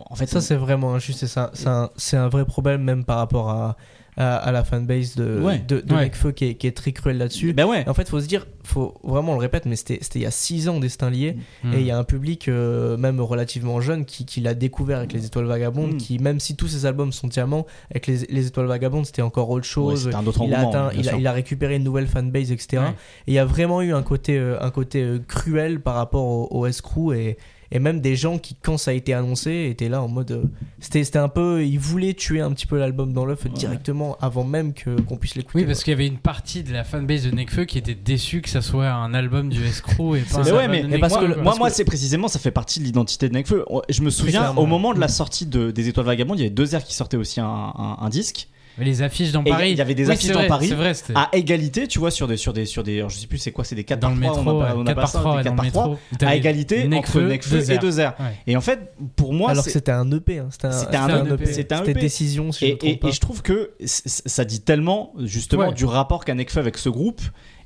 En 0.10 0.16
fait, 0.16 0.28
Ça, 0.28 0.40
c'est 0.42 0.56
vraiment 0.56 0.96
injuste 0.96 1.26
c'est 1.28 1.68
un, 1.68 1.90
c'est 1.98 2.18
un 2.18 2.30
vrai 2.30 2.46
problème 2.46 2.82
même 2.82 3.04
par 3.04 3.18
rapport 3.18 3.50
à, 3.50 3.76
à, 4.20 4.36
à 4.36 4.52
la 4.52 4.64
fanbase 4.64 5.16
de, 5.16 5.40
Ouais. 5.42 5.64
de, 5.68 5.80
de 5.82 5.94
Ouais. 5.96 6.02
Nekfeu 6.06 6.32
qui 6.32 6.46
est, 6.46 6.54
qui 6.56 6.68
est 6.68 6.72
très 6.78 6.92
cruel 6.92 7.18
là-dessus. 7.18 7.54
ben 7.54 7.66
ouais. 7.66 7.88
En 7.90 7.94
fait, 7.96 8.08
faut 8.08 8.20
se 8.20 8.28
dire, 8.28 8.46
faut 8.64 8.94
vraiment 9.04 9.32
on 9.32 9.36
le 9.36 9.42
répète, 9.42 9.66
mais 9.66 9.76
c'était 9.76 10.00
il 10.16 10.22
y 10.22 10.26
a 10.26 10.32
6 10.32 10.70
ans 10.70 10.80
Destin 10.80 11.10
lié 11.10 11.38
hmm. 11.64 11.74
et 11.74 11.80
il 11.80 11.86
y 11.86 11.92
a 11.92 11.98
un 11.98 12.04
public 12.04 12.48
euh, 12.48 12.98
même 12.98 13.20
relativement 13.22 13.82
jeune 13.82 14.06
qui, 14.06 14.26
qui 14.26 14.42
l'a 14.42 14.54
découvert 14.54 14.98
avec 15.00 15.14
les 15.14 15.26
Étoiles 15.26 15.46
Vagabondes, 15.46 15.94
Mm. 15.94 15.98
qui 15.98 16.20
même 16.20 16.40
si 16.40 16.56
tous 16.56 16.68
ses 16.68 16.86
albums 16.86 17.12
sont 17.14 17.28
diamants, 17.28 17.66
avec 17.90 18.06
les, 18.08 18.18
les 18.30 18.48
Étoiles 18.48 18.68
Vagabondes 18.68 19.06
c'était 19.06 19.22
encore 19.22 19.50
autre 19.50 19.66
chose. 19.66 20.10
un 20.14 20.28
autre 20.28 20.42
il, 20.46 20.54
a 20.54 20.68
atteint- 20.68 20.92
il, 20.94 21.08
a, 21.10 21.16
il 21.16 21.28
récupéré 21.30 21.76
une 21.78 21.84
nouvelle 21.84 22.08
fanbase, 22.08 22.52
etc. 22.52 22.84
Et 23.28 23.32
il 23.32 23.34
y 23.34 23.40
a 23.40 23.46
vraiment 23.46 23.82
eu 23.82 23.94
un 23.94 24.04
côté, 24.04 24.38
euh, 24.38 24.58
un 24.62 24.70
côté 24.72 25.02
euh, 25.02 25.20
cruel 25.28 25.80
par 25.80 25.96
rapport 25.96 26.26
au, 26.26 26.48
au 26.52 26.66
S-Crew 26.66 27.14
et, 27.14 27.38
et 27.72 27.80
même 27.80 28.02
des 28.02 28.16
gens 28.16 28.38
qui, 28.40 28.56
quand 28.62 28.78
ça 28.78 28.92
a 28.92 28.94
été 28.96 29.14
annoncé, 29.14 29.68
étaient 29.70 29.90
là 29.90 30.02
en 30.02 30.08
mode. 30.08 30.32
euh, 30.32 30.44
c'était, 30.80 31.04
c'était 31.04 31.20
un 31.20 31.30
peu. 31.30 31.64
Ils 31.66 31.78
voulaient 31.80 32.14
tuer 32.14 32.42
un 32.42 32.52
petit 32.52 32.66
peu 32.66 32.78
l'album 32.80 33.14
dans 33.14 33.26
l'œuf 33.26 33.46
directement 33.48 34.18
avant 34.22 34.44
même 34.44 34.74
que, 34.74 35.00
qu'on 35.02 35.18
puisse 35.18 35.36
l'écouter. 35.36 35.60
Oui, 35.60 35.66
parce 35.66 35.84
qu'il 35.84 35.92
y 35.92 35.94
avait 35.94 36.08
une 36.08 36.18
partie 36.18 36.64
de 36.64 36.74
la 36.74 36.84
fanbase 36.84 37.24
de 37.24 37.32
Nekfeu 37.32 37.66
qui 37.66 37.78
était 37.78 37.96
déçue 37.96 38.42
que 38.42 38.50
ça 38.50 38.62
soit 38.62 38.90
un 38.90 39.14
album 39.14 39.50
du 39.50 39.64
Escroc 39.66 40.16
et 40.16 40.22
pas 40.22 40.40
un 40.40 40.44
ouais, 40.44 40.50
album 40.52 40.72
mais, 40.72 40.82
de 40.82 40.88
mais 40.88 40.98
Nekfeu, 40.98 41.00
parce 41.02 41.18
que 41.18 41.26
le- 41.26 41.36
moi, 41.36 41.44
Parce 41.44 41.60
moi 41.60 41.70
que- 41.70 41.76
c'est 41.76 41.86
précisément, 41.86 42.28
ça 42.28 42.40
fait 42.40 42.52
partie 42.52 42.80
de 42.80 42.86
l'identité 42.86 43.30
de 43.30 43.34
Necfeu. 43.34 43.66
Je 43.90 44.02
me 44.02 44.10
souviens, 44.10 44.56
au 44.56 44.66
moment 44.66 44.94
de 44.94 45.00
la 45.00 45.08
sortie 45.08 45.46
de, 45.46 45.72
des 45.72 45.88
Étoiles 45.90 46.06
Vagabondes, 46.08 46.38
il 46.40 46.42
y 46.42 46.46
avait 46.46 46.50
deux 46.56 46.74
airs 46.76 46.84
qui 46.84 46.94
sortaient 46.96 47.18
aussi 47.18 47.40
un, 47.40 47.46
un- 47.46 47.98
un 48.02 48.10
disque. 48.10 48.48
Mais 48.80 48.86
les 48.86 49.02
affiches 49.02 49.32
dans 49.32 49.44
Paris. 49.44 49.72
il 49.72 49.78
y 49.78 49.82
avait 49.82 49.94
des 49.96 50.06
Oui, 50.08 50.12
affiches 50.14 50.32
dans 50.32 50.48
Paris 50.48 50.68
C'est 50.70 50.76
vrai, 50.76 50.94
c'était 50.94 51.14
À 51.16 51.30
égalité, 51.34 51.88
tu 51.88 52.00
vois, 52.00 52.12
sur 52.12 52.28
des, 52.28 52.38
sur 52.38 52.54
des, 52.54 52.66
sur 52.66 52.84
des, 52.84 52.98
alors, 53.00 53.10
je 53.10 53.18
sais 53.18 53.28
plus 53.28 53.38
c'est 53.38 53.52
quoi, 53.52 53.64
c'est 53.66 53.76
des 53.76 53.84
4 53.84 54.00
dans 54.00 54.08
par 54.08 54.16
le 54.16 54.22
3, 54.22 54.38
métro, 54.38 54.50
on 54.52 54.62
a, 54.62 54.66
ouais, 54.66 54.74
on 54.78 54.82
a 54.82 54.86
4 54.86 54.96
pas 54.96 55.02
par 55.02 55.10
ça, 55.10 55.20
3 55.20 55.32
des 55.32 55.38
ouais, 55.38 55.44
4 55.44 55.56
dans 55.56 55.64
le 55.64 55.72
par 55.72 55.82
3, 55.84 55.98
métro. 56.12 56.26
à 56.26 56.36
égalité 56.36 56.78
entre 56.84 56.90
Nekfeu, 56.90 57.28
Necfeu 57.28 57.58
deux 57.60 57.70
et 57.72 57.74
airs. 57.74 57.80
deux 57.82 58.00
airs. 58.00 58.14
Ouais. 58.20 58.26
Et 58.48 58.58
en 58.58 58.62
fait, 58.62 58.80
pour 59.16 59.34
moi, 59.34 59.52
Alors 59.52 59.66
que 59.66 59.72
c'était 59.72 59.92
un 59.92 60.10
EP. 60.12 60.40
Hein. 60.40 60.48
C'était 60.52 60.68
un, 60.68 60.72
C'était 60.72 60.96
un 60.98 61.08
c'était 61.26 61.34
EP. 61.34 61.46
C'était 61.54 61.76
un 61.76 61.84
EP. 61.84 61.94
décision, 61.94 62.52
si 62.52 62.66
je 62.66 62.70
et, 62.72 62.74
me 62.74 62.78
trompe 62.78 62.90
et- 62.92 62.98
pas. 62.98 63.08
et 63.10 63.12
je 63.12 63.20
trouve 63.20 63.42
que 63.42 63.72
ça 63.86 64.46
dit 64.46 64.62
tellement 64.62 65.14
justement 65.20 65.68
Ouais. 65.70 65.74
du 65.74 65.86
rapport 65.86 66.24
qu'a 66.26 66.34
Nekfeu 66.36 66.60
avec 66.60 66.78
ce 66.78 66.90
groupe 66.90 67.22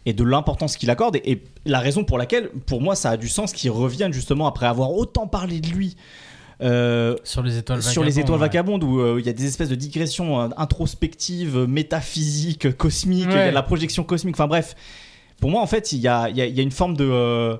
et 0.06 0.13
de 0.13 0.23
l'importance 0.23 0.76
qu'il 0.78 0.89
accorde 0.89 1.15
et, 1.17 1.32
et 1.32 1.43
la 1.65 1.80
raison 1.80 2.04
pour 2.04 2.17
laquelle 2.17 2.49
pour 2.65 2.82
moi 2.82 2.95
ça 2.95 3.12
a 3.12 3.17
du 3.17 3.30
sens 3.30 3.54
qu'il 3.54 3.71
revienne 3.71 4.12
justement 4.12 4.47
après 4.47 4.65
avoir 4.65 4.91
autant 4.91 5.28
parlé 5.28 5.62
de 5.62 5.69
lui 5.69 5.95
euh, 6.61 7.15
Sur 7.23 7.41
les 7.43 7.57
étoiles 7.57 7.81
sur 7.81 8.03
les 8.03 8.11
vagabondes, 8.11 8.23
étoiles 8.23 8.39
ouais. 8.39 8.47
vagabondes 8.47 8.83
où 8.83 8.99
euh, 8.99 9.19
il 9.19 9.25
y 9.25 9.29
a 9.29 9.33
des 9.33 9.45
espèces 9.45 9.69
de 9.69 9.75
digressions 9.75 10.39
euh, 10.41 10.49
introspectives, 10.57 11.57
métaphysiques, 11.67 12.75
cosmiques, 12.77 13.29
y 13.31 13.33
a 13.33 13.51
la 13.51 13.63
projection 13.63 14.03
cosmique, 14.03 14.35
enfin 14.35 14.47
bref. 14.47 14.75
Pour 15.39 15.49
moi, 15.51 15.61
en 15.61 15.67
fait, 15.67 15.91
il 15.91 15.99
y 15.99 16.07
a, 16.07 16.29
il 16.29 16.37
y 16.37 16.41
a- 16.41 16.45
il 16.45 16.55
y 16.55 16.59
a 16.59 16.63
une 16.63 16.71
forme 16.71 16.95
de, 16.95 17.05
euh, 17.09 17.57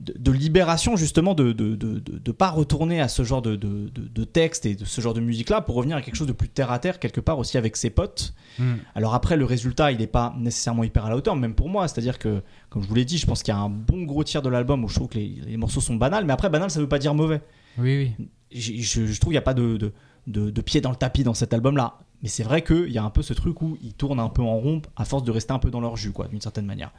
de, 0.00 0.14
de 0.16 0.30
libération 0.30 0.94
justement 0.94 1.34
de 1.34 1.44
ne 1.48 1.52
de, 1.52 1.74
de, 1.74 1.98
de- 1.98 2.18
de 2.18 2.32
pas 2.32 2.50
retourner 2.50 3.00
à 3.00 3.08
ce 3.08 3.24
genre 3.24 3.42
de, 3.42 3.56
de, 3.56 3.88
de- 3.92 4.06
de 4.06 4.24
texte 4.24 4.64
et 4.66 4.76
de 4.76 4.84
ce 4.84 5.00
genre 5.00 5.14
de 5.14 5.20
musique-là 5.20 5.60
pour 5.60 5.74
revenir 5.74 5.96
à 5.96 6.02
quelque 6.02 6.14
chose 6.14 6.28
de 6.28 6.32
plus 6.32 6.48
terre 6.48 6.70
à 6.70 6.78
terre 6.78 7.00
quelque 7.00 7.20
part 7.20 7.38
aussi 7.40 7.58
avec 7.58 7.76
ses 7.76 7.90
potes. 7.90 8.32
Hmm. 8.60 8.74
Alors 8.94 9.14
après, 9.14 9.36
le 9.36 9.44
résultat, 9.44 9.90
il 9.90 9.98
n'est 9.98 10.06
pas 10.06 10.32
nécessairement 10.38 10.84
hyper 10.84 11.06
à 11.06 11.08
la 11.10 11.16
hauteur, 11.16 11.34
même 11.34 11.54
pour 11.54 11.68
moi. 11.68 11.88
C'est-à-dire 11.88 12.20
que, 12.20 12.42
comme 12.70 12.82
je 12.84 12.88
vous 12.88 12.94
l'ai 12.94 13.04
dit, 13.04 13.18
je 13.18 13.26
pense 13.26 13.42
qu'il 13.42 13.52
y 13.52 13.56
a 13.56 13.60
un 13.60 13.68
bon 13.70 14.04
gros 14.04 14.22
tiers 14.22 14.42
de 14.42 14.48
l'album 14.48 14.84
où 14.84 14.88
je 14.88 14.94
trouve 14.94 15.08
que 15.08 15.18
les, 15.18 15.40
les 15.44 15.56
morceaux 15.56 15.80
sont 15.80 15.96
banals, 15.96 16.24
mais 16.24 16.32
après, 16.32 16.48
banal, 16.50 16.70
ça 16.70 16.78
veut 16.78 16.88
pas 16.88 17.00
dire 17.00 17.14
mauvais 17.14 17.40
Oui, 17.76 18.14
oui. 18.18 18.26
je, 18.52 19.02
trouve 19.18 19.30
qu'il 19.30 19.30
n'y 19.32 19.36
a 19.36 19.42
pas 19.42 19.54
de, 19.54 19.76
de, 19.76 19.92
de- 20.26 20.50
de 20.50 20.60
pied 20.60 20.80
dans 20.80 20.90
le 20.90 20.96
tapis 20.96 21.22
dans 21.24 21.34
cet 21.34 21.52
album-là. 21.52 21.98
Mais 22.22 22.28
c'est 22.28 22.42
vrai 22.42 22.62
qu'il 22.62 22.90
y 22.90 22.98
a 22.98 23.04
un 23.04 23.10
peu 23.10 23.22
ce 23.22 23.32
truc 23.34 23.62
où 23.62 23.78
ils 23.82 23.94
tournent 23.94 24.18
un 24.20 24.28
peu 24.28 24.42
en 24.42 24.56
rond 24.56 24.82
à 24.96 25.04
force 25.04 25.22
de 25.22 25.30
rester 25.30 25.52
un 25.52 25.58
peu 25.60 25.70
dans 25.70 25.80
leur 25.80 25.96
jus, 25.96 26.10
quoi, 26.12 26.26
d'une 26.26 26.40
certaine 26.40 26.66
manière. 26.66 26.90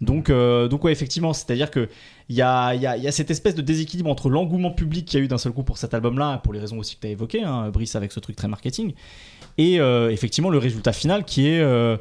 Donc, 0.00 0.28
euh, 0.30 0.68
donc 0.68 0.84
ouais, 0.84 0.92
effectivement, 0.92 1.32
c'est-à-dire 1.32 1.70
qu'il 1.70 1.88
y 2.28 2.42
a, 2.42 2.74
y, 2.74 2.86
a, 2.86 2.96
il 2.96 3.02
y 3.02 3.08
a 3.08 3.12
cette 3.12 3.30
espèce 3.30 3.54
de 3.54 3.62
déséquilibre 3.62 4.10
entre 4.10 4.28
l'engouement 4.28 4.70
public 4.70 5.06
qu'il 5.06 5.18
y 5.18 5.22
a 5.22 5.24
eu 5.24 5.28
d'un 5.28 5.38
seul 5.38 5.52
coup 5.52 5.64
pour 5.64 5.78
cet 5.78 5.94
album-là, 5.94 6.38
pour 6.38 6.52
les 6.52 6.60
raisons 6.60 6.78
aussi 6.78 6.96
que 6.96 7.00
tu 7.00 7.06
as 7.08 7.10
évoquées, 7.10 7.42
hein, 7.42 7.70
Brice, 7.70 7.96
avec 7.96 8.12
ce 8.12 8.20
truc 8.20 8.36
très 8.36 8.46
marketing, 8.46 8.92
et 9.56 9.80
euh, 9.80 10.10
effectivement 10.10 10.50
le 10.50 10.58
résultat 10.58 10.92
final 10.92 11.24
qui 11.24 11.48
est... 11.48 11.60
euh, 11.60 11.96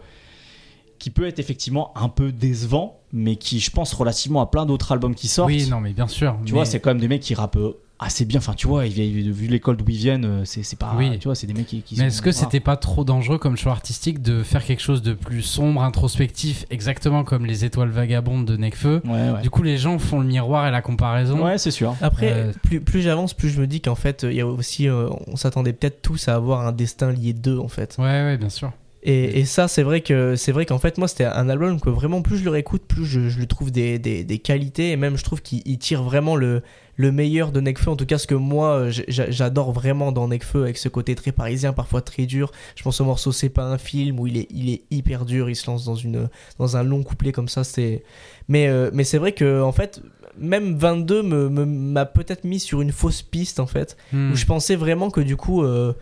qui 0.99 1.10
peut 1.12 1.27
être 1.27 1.38
effectivement 1.39 1.91
un 1.95 2.10
peu 2.10 2.32
décevant, 2.32 2.99
mais 3.13 3.36
qui, 3.36 3.60
je 3.60 3.69
pense, 3.71 3.93
relativement 3.93 4.41
à 4.41 4.47
plein 4.47 4.65
d'autres 4.65 4.91
albums 4.91 5.13
qui 5.15 5.27
sortent. 5.27 5.49
Oui, 5.49 5.67
non, 5.69 5.80
mais 5.80 5.93
bien 5.93 6.08
sûr. 6.08 6.36
Tu 6.39 6.45
mais- 6.45 6.51
vois, 6.58 6.65
c'est 6.65 6.80
quand 6.80 6.89
même 6.89 6.99
des 6.99 7.08
mecs 7.08 7.21
qui 7.21 7.36
rappent 7.36 7.60
assez 7.99 8.25
bien. 8.25 8.38
Enfin, 8.39 8.53
tu 8.53 8.67
vois, 8.67 8.86
ils 8.86 8.93
viennent- 8.93 9.31
vu 9.31 9.47
l'école 9.47 9.77
d'où 9.77 9.86
ils 9.88 9.97
viennent, 9.97 10.25
euh, 10.25 10.41
c'est 10.45 10.63
c'est 10.63 10.77
pas. 10.77 10.93
Oui. 10.97 11.17
Tu 11.19 11.27
vois, 11.27 11.36
c'est 11.36 11.47
des 11.47 11.53
mecs 11.53 11.65
qui. 11.67 11.81
qui 11.81 11.95
Mais 11.97 12.05
est-ce 12.07 12.21
que 12.21 12.31
c'était 12.31 12.60
pas 12.60 12.77
trop 12.77 13.03
dangereux 13.03 13.38
comme 13.38 13.57
choix 13.57 13.71
artistique 13.71 14.21
de 14.21 14.43
faire 14.43 14.63
quelque 14.63 14.81
chose 14.81 15.01
de 15.01 15.13
plus 15.13 15.41
sombre, 15.41 15.81
introspectif, 15.83 16.65
exactement 16.69 17.23
comme 17.23 17.45
les 17.45 17.65
étoiles 17.65 17.89
vagabondes 17.89 18.45
de 18.45 18.55
Nekfeu? 18.57 19.01
Ouais, 19.05 19.12
ouais. 19.31 19.41
Du 19.41 19.49
coup, 19.49 19.63
les 19.63 19.77
gens 19.77 19.97
font 19.99 20.19
le 20.19 20.27
miroir 20.27 20.67
et 20.67 20.71
la 20.71 20.81
comparaison. 20.81 21.43
Ouais, 21.43 21.57
c'est 21.57 21.71
sûr. 21.71 21.95
Après, 22.01 22.31
Euh, 22.31 22.51
plus, 22.63 22.81
plus 22.81 23.01
j'avance, 23.01 23.33
plus 23.33 23.49
je 23.49 23.60
me 23.60 23.67
dis 23.67 23.81
qu'en 23.81 23.95
fait, 23.95 24.23
il 24.23 24.33
y 24.36 24.41
a 24.41 24.47
aussi, 24.47 24.88
euh, 24.88 25.10
on 25.27 25.36
s'attendait 25.36 25.73
peut-être 25.73 26.01
tous 26.01 26.27
à 26.27 26.36
avoir 26.36 26.67
un 26.67 26.71
destin 26.71 27.12
lié 27.12 27.33
d'eux, 27.33 27.57
en 27.60 27.67
fait. 27.67 27.95
Ouais, 27.97 28.05
ouais, 28.05 28.38
bien 28.38 28.49
sûr. 28.49 28.71
Et, 29.09 29.39
et 29.39 29.45
ça, 29.45 29.69
c'est 29.69 29.83
vrai 29.83 30.01
que 30.01 30.35
c'est 30.35 30.51
vrai 30.51 30.65
qu'en 30.65 30.79
fait, 30.79 30.97
moi, 30.97 31.07
c'était 31.07 31.23
un 31.23 31.47
album 31.47 31.79
que 31.79 31.89
vraiment, 31.89 32.21
plus 32.21 32.37
je 32.37 32.43
le 32.43 32.49
réécoute, 32.49 32.83
plus 32.85 33.05
je, 33.05 33.29
je 33.29 33.39
lui 33.39 33.47
trouve 33.47 33.71
des, 33.71 33.99
des, 33.99 34.25
des 34.25 34.37
qualités, 34.39 34.91
et 34.91 34.97
même 34.97 35.15
je 35.17 35.23
trouve 35.23 35.41
qu'il 35.41 35.61
il 35.65 35.77
tire 35.79 36.03
vraiment 36.03 36.35
le, 36.35 36.61
le 36.97 37.11
meilleur 37.13 37.53
de 37.53 37.61
Nekfeu. 37.61 37.89
En 37.89 37.95
tout 37.95 38.05
cas, 38.05 38.17
ce 38.17 38.27
que 38.27 38.35
moi, 38.35 38.89
j'a- 38.89 39.31
j'adore 39.31 39.71
vraiment 39.71 40.11
dans 40.11 40.27
Nekfeu, 40.27 40.63
avec 40.63 40.77
ce 40.77 40.89
côté 40.89 41.15
très 41.15 41.31
parisien, 41.31 41.71
parfois 41.71 42.01
très 42.01 42.25
dur. 42.25 42.51
Je 42.75 42.83
pense 42.83 42.99
au 42.99 43.05
morceau 43.05 43.31
C'est 43.31 43.47
pas 43.47 43.63
un 43.63 43.77
film 43.77 44.19
où 44.19 44.27
il 44.27 44.35
est, 44.37 44.47
il 44.51 44.69
est 44.69 44.81
hyper 44.91 45.23
dur, 45.23 45.49
il 45.49 45.55
se 45.55 45.67
lance 45.71 45.85
dans 45.85 45.95
une 45.95 46.27
dans 46.59 46.75
un 46.75 46.83
long 46.83 47.01
couplet 47.03 47.31
comme 47.31 47.47
ça. 47.47 47.63
C'est 47.63 48.03
mais 48.49 48.67
euh, 48.67 48.89
mais 48.93 49.05
c'est 49.05 49.17
vrai 49.19 49.31
que 49.31 49.61
en 49.61 49.71
fait. 49.71 50.01
Même 50.39 50.75
22 50.77 51.23
me- 51.23 51.49
me- 51.49 51.65
m'a 51.65 52.05
peut-être 52.05 52.43
mis 52.43 52.59
sur 52.59 52.81
une 52.81 52.91
fausse 52.91 53.23
piste 53.23 53.59
en 53.59 53.65
fait 53.65 53.97
Hmm. 54.13 54.31
où 54.31 54.35
je 54.35 54.45
pensais 54.45 54.75
vraiment 54.75 55.09
que 55.09 55.19
du 55.19 55.35
coup 55.35 55.63
euh, 55.63 55.93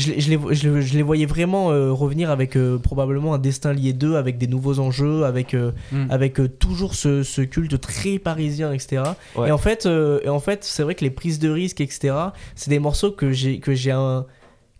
je, 0.00 0.12
les- 0.12 0.20
je 0.20 0.30
les, 0.30 0.54
je, 0.54 0.68
les- 0.68 0.82
je 0.82 0.94
les 0.94 1.02
voyais 1.02 1.26
vraiment 1.26 1.70
euh, 1.70 1.92
revenir 1.92 2.30
avec 2.30 2.56
euh, 2.56 2.78
probablement 2.78 3.34
un 3.34 3.38
Destin 3.38 3.72
lié 3.72 3.92
2, 3.92 4.16
avec 4.16 4.38
des 4.38 4.46
nouveaux 4.46 4.78
enjeux, 4.78 5.24
avec, 5.24 5.54
euh, 5.54 5.72
Mm. 5.92 6.06
avec 6.10 6.58
toujours 6.58 6.94
ce, 6.94 7.22
ce 7.22 7.42
culte 7.42 7.80
très 7.80 8.18
parisien, 8.18 8.72
etc. 8.72 9.02
Ouais. 9.36 9.48
Et 9.48 9.52
en 9.52 9.58
fait, 9.58 9.86
et 9.86 10.28
en 10.28 10.40
fait 10.40 10.64
c'est 10.64 10.82
vrai 10.82 10.94
que 10.94 11.04
les 11.04 11.10
prises 11.10 11.38
de 11.38 11.50
risques, 11.50 11.80
etc., 11.80 12.14
c'est 12.54 12.70
des 12.70 12.78
morceaux 12.78 13.10
que 13.12 13.30
j'ai 13.32 13.60
un 13.90 14.26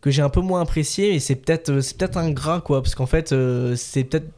que 0.00 0.10
j'ai 0.10 0.22
un 0.22 0.30
peu 0.30 0.40
moins 0.40 0.62
apprécié 0.62 1.14
et 1.14 1.18
c'est 1.20 1.34
peut-être 1.34 1.80
c'est 1.80 1.94
peut-être 1.98 2.16
ingrat 2.16 2.62
quoi 2.62 2.80
parce 2.82 2.94
qu'en 2.94 3.04
fait 3.04 3.32
euh, 3.32 3.74
c'est 3.76 4.02
peut-être 4.04 4.28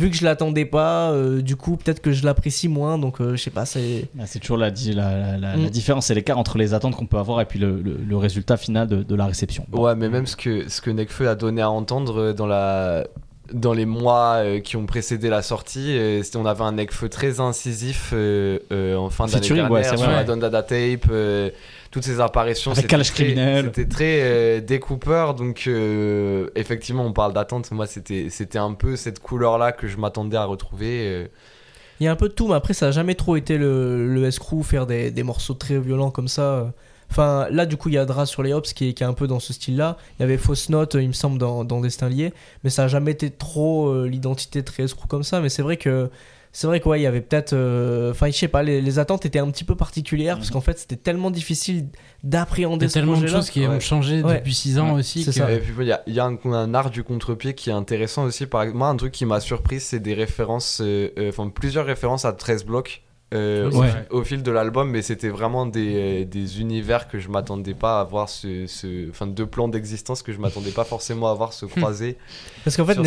vu 0.00 0.10
que 0.10 0.16
je 0.16 0.24
l'attendais 0.24 0.64
pas 0.64 1.10
euh, 1.12 1.42
du 1.42 1.56
coup 1.56 1.76
peut-être 1.76 2.00
que 2.00 2.12
je 2.12 2.24
l'apprécie 2.24 2.68
moins 2.68 2.96
donc 2.98 3.20
euh, 3.20 3.36
je 3.36 3.42
sais 3.42 3.50
pas 3.50 3.66
c'est 3.66 4.06
Ah, 4.18 4.24
C'est 4.26 4.38
toujours 4.40 4.56
la, 4.56 4.70
di- 4.70 4.92
la, 4.94 5.18
la- 5.18 5.36
la- 5.38 5.56
Mm. 5.56 5.62
la 5.64 5.70
différence 5.70 6.10
et 6.10 6.14
l'écart 6.14 6.38
entre 6.38 6.56
les 6.58 6.74
attentes 6.74 6.96
qu'on 6.96 7.06
peut 7.06 7.18
avoir 7.18 7.40
et 7.40 7.44
puis 7.44 7.58
le, 7.58 7.80
le- 7.82 7.98
le 8.12 8.16
résultat 8.16 8.56
final 8.56 8.86
de, 8.88 9.02
de 9.02 9.14
la 9.14 9.26
réception. 9.26 9.64
Bon. 9.68 9.84
Ouais, 9.84 9.94
mais 9.94 10.08
même 10.08 10.26
ce 10.26 10.36
que, 10.36 10.68
ce 10.68 10.80
que 10.80 10.90
Nekfeu 10.90 11.28
a 11.28 11.34
donné 11.34 11.60
à 11.62 11.70
entendre 11.70 12.18
euh, 12.20 12.32
dans, 12.32 12.46
la, 12.46 13.06
dans 13.52 13.72
les 13.72 13.84
mois 13.86 14.36
euh, 14.36 14.60
qui 14.60 14.76
ont 14.76 14.86
précédé 14.86 15.28
la 15.28 15.42
sortie, 15.42 15.96
euh, 15.98 16.22
on 16.36 16.46
avait 16.46 16.62
un 16.62 16.72
Nekfeu 16.72 17.08
très 17.08 17.40
incisif 17.40 18.10
euh, 18.12 18.58
euh, 18.72 18.96
en 18.96 19.10
fin 19.10 19.26
d'année 19.26 19.50
ouais, 19.50 19.54
dernière 19.56 19.84
c'est 19.84 19.96
sur 19.96 20.10
la 20.10 20.24
Don 20.24 20.36
Dada 20.36 20.62
Tape. 20.62 21.08
Toutes 21.90 22.04
ces 22.04 22.20
apparitions, 22.20 22.70
Avec 22.72 22.82
c'était 22.82 22.88
Calage 22.88 23.12
très, 23.12 23.24
Criminel. 23.24 23.64
c'était 23.66 23.88
très 23.88 24.20
euh, 24.22 24.60
découpeur. 24.60 25.34
Donc, 25.34 25.64
euh, 25.66 26.48
effectivement, 26.54 27.04
on 27.04 27.12
parle 27.12 27.32
d'attente. 27.32 27.70
Moi, 27.72 27.86
c'était 27.86 28.28
c'était 28.30 28.58
un 28.58 28.74
peu 28.74 28.96
cette 28.96 29.18
couleur-là 29.20 29.72
que 29.72 29.88
je 29.88 29.96
m'attendais 29.96 30.36
à 30.36 30.44
retrouver. 30.44 31.06
euh. 31.08 31.26
il 32.00 32.04
y 32.04 32.08
a 32.08 32.12
un 32.12 32.16
peu 32.16 32.28
de 32.28 32.34
tout 32.34 32.48
mais 32.48 32.54
après 32.54 32.74
ça 32.74 32.88
a 32.88 32.90
jamais 32.92 33.14
trop 33.14 33.36
été 33.36 33.58
le, 33.58 34.06
le 34.14 34.24
escrew 34.24 34.62
faire 34.62 34.86
des, 34.86 35.10
des 35.10 35.22
morceaux 35.22 35.54
très 35.54 35.78
violents 35.78 36.10
comme 36.10 36.28
ça 36.28 36.72
enfin 37.10 37.46
là 37.50 37.66
du 37.66 37.76
coup 37.76 37.88
il 37.90 37.96
y 37.96 37.98
a 37.98 38.06
Dra 38.06 38.24
sur 38.24 38.42
les 38.42 38.52
Hops 38.54 38.72
qui 38.72 38.88
est, 38.88 38.92
qui 38.94 39.02
est 39.02 39.06
un 39.06 39.12
peu 39.12 39.26
dans 39.26 39.40
ce 39.40 39.52
style 39.52 39.76
là 39.76 39.98
il 40.18 40.22
y 40.22 40.24
avait 40.24 40.38
Fausse 40.38 40.68
Note 40.70 40.94
il 40.98 41.08
me 41.08 41.12
semble 41.12 41.38
dans, 41.38 41.62
dans 41.64 41.80
Destin 41.80 42.08
lié 42.08 42.32
mais 42.64 42.70
ça 42.70 42.84
a 42.84 42.88
jamais 42.88 43.10
été 43.10 43.30
trop 43.30 43.88
euh, 43.88 44.06
l'identité 44.08 44.62
très 44.62 44.84
escrew 44.84 45.06
comme 45.08 45.24
ça 45.24 45.40
mais 45.40 45.48
c'est 45.50 45.62
vrai 45.62 45.76
que 45.76 46.08
c'est 46.52 46.66
vrai 46.66 46.80
quoi 46.80 46.98
il 46.98 47.02
y 47.02 47.06
avait 47.06 47.20
peut-être 47.20 47.52
euh, 47.52 48.10
enfin 48.10 48.26
je 48.28 48.32
sais 48.36 48.48
pas 48.48 48.62
les, 48.62 48.80
les 48.80 48.98
attentes 48.98 49.24
étaient 49.24 49.38
un 49.38 49.50
petit 49.50 49.62
peu 49.64 49.76
particulières 49.76 50.36
parce 50.36 50.50
qu'en 50.50 50.60
fait 50.60 50.78
c'était 50.78 50.96
tellement 50.96 51.30
difficile 51.30 51.76
Il 51.76 52.26
y 52.26 52.30
d'appréhender 52.30 52.86
a 52.86 52.88
ce 52.88 52.94
tellement 52.94 53.18
de 53.20 53.26
choses 53.26 53.50
qui 53.50 53.60
ont 53.66 53.70
Ouais. 53.70 53.80
changé 53.80 54.22
Ouais. 54.22 54.38
depuis 54.38 54.54
6 54.54 54.78
ans 54.78 54.94
Ouais, 54.94 55.00
aussi. 55.00 55.24
que- 55.24 55.30
ça. 55.32 55.50
Et 55.52 55.58
puis 55.60 55.72
il 55.80 55.86
y 55.86 55.92
a, 55.92 56.02
il 56.06 56.14
y 56.14 56.18
a 56.20 56.24
un, 56.26 56.36
un 56.52 56.74
art 56.74 56.90
du 56.90 57.04
contre-pied 57.04 57.54
qui 57.54 57.70
est 57.70 57.72
intéressant 57.72 58.24
aussi. 58.24 58.46
Par 58.46 58.66
moi, 58.66 58.88
un 58.88 58.96
truc 58.96 59.12
qui 59.12 59.24
m'a 59.26 59.38
surpris, 59.40 59.80
c'est 59.80 60.00
des 60.00 60.14
références, 60.14 60.80
euh, 60.82 61.10
euh, 61.18 61.28
enfin 61.30 61.48
plusieurs 61.50 61.86
références 61.86 62.24
à 62.24 62.32
13 62.32 62.64
blocs. 62.64 63.02
Euh, 63.32 63.70
au, 63.70 64.18
Ouais. 64.18 64.24
fil 64.24 64.42
de 64.42 64.50
l'album, 64.50 64.90
mais 64.90 65.02
c'était 65.02 65.28
vraiment 65.28 65.66
des, 65.66 66.24
des 66.24 66.60
univers 66.60 67.06
que 67.08 67.18
je 67.18 67.28
m'attendais 67.28 67.74
pas 67.74 68.00
à 68.00 68.04
voir, 68.04 68.28
ce, 68.28 68.66
ce- 68.66 69.08
enfin 69.10 69.26
deux 69.26 69.46
plans 69.46 69.68
d'existence 69.68 70.22
que 70.22 70.32
je 70.32 70.38
m'attendais 70.38 70.72
pas 70.72 70.84
forcément 70.84 71.30
à 71.30 71.34
voir 71.34 71.52
se 71.52 71.64
croiser. 71.66 72.16
Parce 72.64 72.76
qu'en 72.76 72.84
fait, 72.84 72.98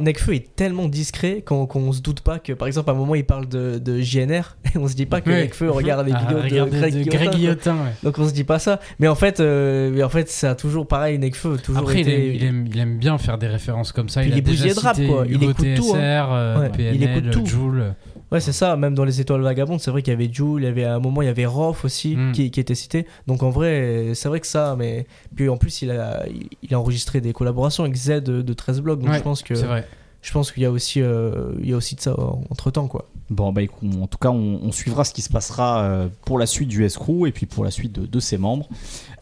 Nekfeu 0.00 0.34
est 0.34 0.54
tellement 0.56 0.88
discret 0.88 1.42
qu'on 1.44 1.66
qu'on 1.66 1.92
se 1.92 2.00
doute 2.00 2.20
pas 2.20 2.38
que, 2.38 2.52
par 2.52 2.66
exemple, 2.66 2.88
à 2.90 2.92
un 2.94 2.96
moment, 2.96 3.14
il 3.14 3.24
parle 3.24 3.46
de, 3.48 3.78
de 3.78 4.00
JNR 4.00 4.56
et 4.74 4.78
on 4.78 4.88
se 4.88 4.94
dit 4.94 5.06
pas 5.06 5.20
que 5.20 5.28
Ouais. 5.30 5.42
Nekfeu 5.42 5.70
regarde 5.70 6.06
les 6.06 6.12
Ah, 6.14 6.20
vidéos 6.20 6.64
de 6.64 6.68
Greg, 6.70 6.94
de 6.94 6.98
Guillotin, 7.00 7.16
Greg. 7.18 7.30
Guillotin, 7.30 7.74
ouais. 7.74 7.92
Donc 8.02 8.18
on 8.18 8.26
se 8.26 8.32
dit 8.32 8.44
pas 8.44 8.58
ça. 8.58 8.80
Mais 8.98 9.08
en 9.08 9.14
fait, 9.14 9.40
euh, 9.40 9.90
mais 9.92 10.02
en 10.02 10.08
fait, 10.08 10.28
ça 10.30 10.50
a 10.50 10.54
toujours 10.54 10.86
pareil. 10.88 11.18
Nekfeu 11.18 11.58
toujours 11.58 11.82
Après, 11.82 12.00
il, 12.00 12.08
aime, 12.08 12.22
il, 12.34 12.44
aime, 12.44 12.66
il 12.72 12.78
aime 12.78 12.98
bien 12.98 13.18
faire 13.18 13.36
des 13.38 13.46
références 13.48 13.92
comme 13.92 14.08
ça. 14.08 14.22
Puis 14.22 14.30
il, 14.30 14.38
est 14.38 14.40
de 14.74 14.80
rap, 14.80 14.96
quoi. 15.06 15.24
Il 15.28 15.42
écoute 15.44 15.66
tout, 15.76 15.92
hein. 15.94 15.98
euh, 15.98 16.60
Ouais, 16.60 16.70
il 16.94 17.02
écoute 17.02 17.30
tout. 17.30 17.44
Joule. 17.46 17.94
Ouais, 18.30 18.40
c'est 18.40 18.52
ça. 18.52 18.76
Même 18.76 18.94
dans 18.94 19.04
les 19.04 19.20
étoiles 19.20 19.40
vagabondes, 19.40 19.80
c'est 19.80 19.90
vrai 19.90 20.02
qu'il 20.02 20.12
y 20.12 20.16
avait 20.16 20.28
Jules, 20.32 20.58
il 20.62 20.64
y 20.64 20.68
avait 20.68 20.84
à 20.84 20.94
un 20.94 20.98
moment, 20.98 21.22
il 21.22 21.26
y 21.26 21.28
avait 21.28 21.46
Roth 21.46 21.84
aussi 21.84 22.14
Mm. 22.16 22.32
qui, 22.32 22.50
qui 22.50 22.60
était 22.60 22.74
cité. 22.74 23.06
Donc 23.26 23.42
en 23.42 23.50
vrai, 23.50 24.10
c'est 24.14 24.28
vrai 24.28 24.40
que 24.40 24.46
ça. 24.46 24.74
Mais 24.78 25.06
puis 25.34 25.48
en 25.48 25.56
plus, 25.56 25.82
il 25.82 25.90
a, 25.90 26.24
il, 26.62 26.74
a 26.74 26.78
enregistré 26.78 27.20
des 27.20 27.32
collaborations 27.32 27.84
avec 27.84 27.96
Z 27.96 28.22
de, 28.22 28.42
de 28.42 28.52
13 28.52 28.80
blocs. 28.82 29.00
Donc 29.00 29.10
Ouais, 29.10 29.18
je 29.18 29.22
pense 29.22 29.42
que, 29.42 29.54
C'est 29.54 29.64
vrai. 29.66 29.86
je 30.20 30.32
pense 30.32 30.52
qu'il 30.52 30.62
y 30.62 30.66
a 30.66 30.70
aussi, 30.70 31.00
euh, 31.00 31.52
il 31.62 31.70
y 31.70 31.72
a 31.72 31.76
aussi 31.76 31.94
de 31.96 32.00
ça 32.00 32.14
entre 32.50 32.70
temps, 32.70 32.86
quoi. 32.86 33.06
Bon, 33.30 33.52
bah 33.52 33.60
écoute, 33.62 33.88
en 34.00 34.06
tout 34.06 34.16
cas, 34.18 34.30
on, 34.30 34.60
on 34.62 34.72
suivra 34.72 35.04
ce 35.04 35.12
qui 35.12 35.20
se 35.20 35.28
passera 35.30 35.82
euh, 35.82 36.08
pour 36.24 36.38
la 36.38 36.46
suite 36.46 36.68
du 36.68 36.84
Escrew 36.84 37.26
et 37.26 37.32
puis 37.32 37.44
pour 37.46 37.62
la 37.62 37.70
suite 37.70 37.92
de, 38.00 38.06
de 38.06 38.20
ses 38.20 38.38
membres. 38.38 38.68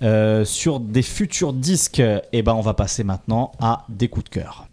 Euh, 0.03 0.45
sur 0.45 0.79
des 0.79 1.03
futurs 1.03 1.53
disques, 1.53 2.01
eh 2.33 2.43
ben, 2.43 2.55
on 2.55 2.61
va 2.61 2.75
passer 2.75 3.03
maintenant 3.05 3.51
à 3.61 3.85
des 3.89 4.07
coups 4.09 4.25
de 4.25 4.31
cœur. 4.31 4.67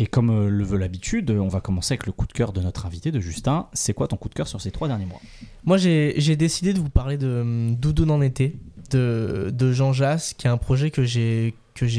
Et 0.00 0.06
comme 0.06 0.30
euh, 0.30 0.48
le 0.48 0.64
veut 0.64 0.78
l'habitude, 0.78 1.30
on 1.30 1.48
va 1.48 1.60
commencer 1.60 1.92
avec 1.92 2.06
le 2.06 2.12
coup 2.12 2.26
de 2.26 2.32
cœur 2.32 2.54
de 2.54 2.62
notre 2.62 2.86
invité, 2.86 3.12
de 3.12 3.20
Justin. 3.20 3.66
C'est 3.74 3.92
quoi 3.92 4.08
ton 4.08 4.16
coup 4.16 4.30
de 4.30 4.34
cœur 4.34 4.48
sur 4.48 4.58
ces 4.58 4.70
trois 4.70 4.88
derniers 4.88 5.04
mois? 5.04 5.20
Moi, 5.64 5.76
j'ai 5.76 6.36
décidé 6.36 6.72
de 6.72 6.78
vous 6.78 6.88
parler 6.88 7.18
de 7.18 7.42
hum, 7.42 7.76
Doudoune 7.76 8.10
en 8.10 8.22
été, 8.22 8.56
de, 8.90 9.50
de 9.52 9.72
Jean 9.72 9.92
Jass, 9.92 10.32
qui 10.32 10.46
est 10.46 10.50
un 10.50 10.56
projet 10.56 10.90
que 10.90 11.04
j'ai 11.04 11.54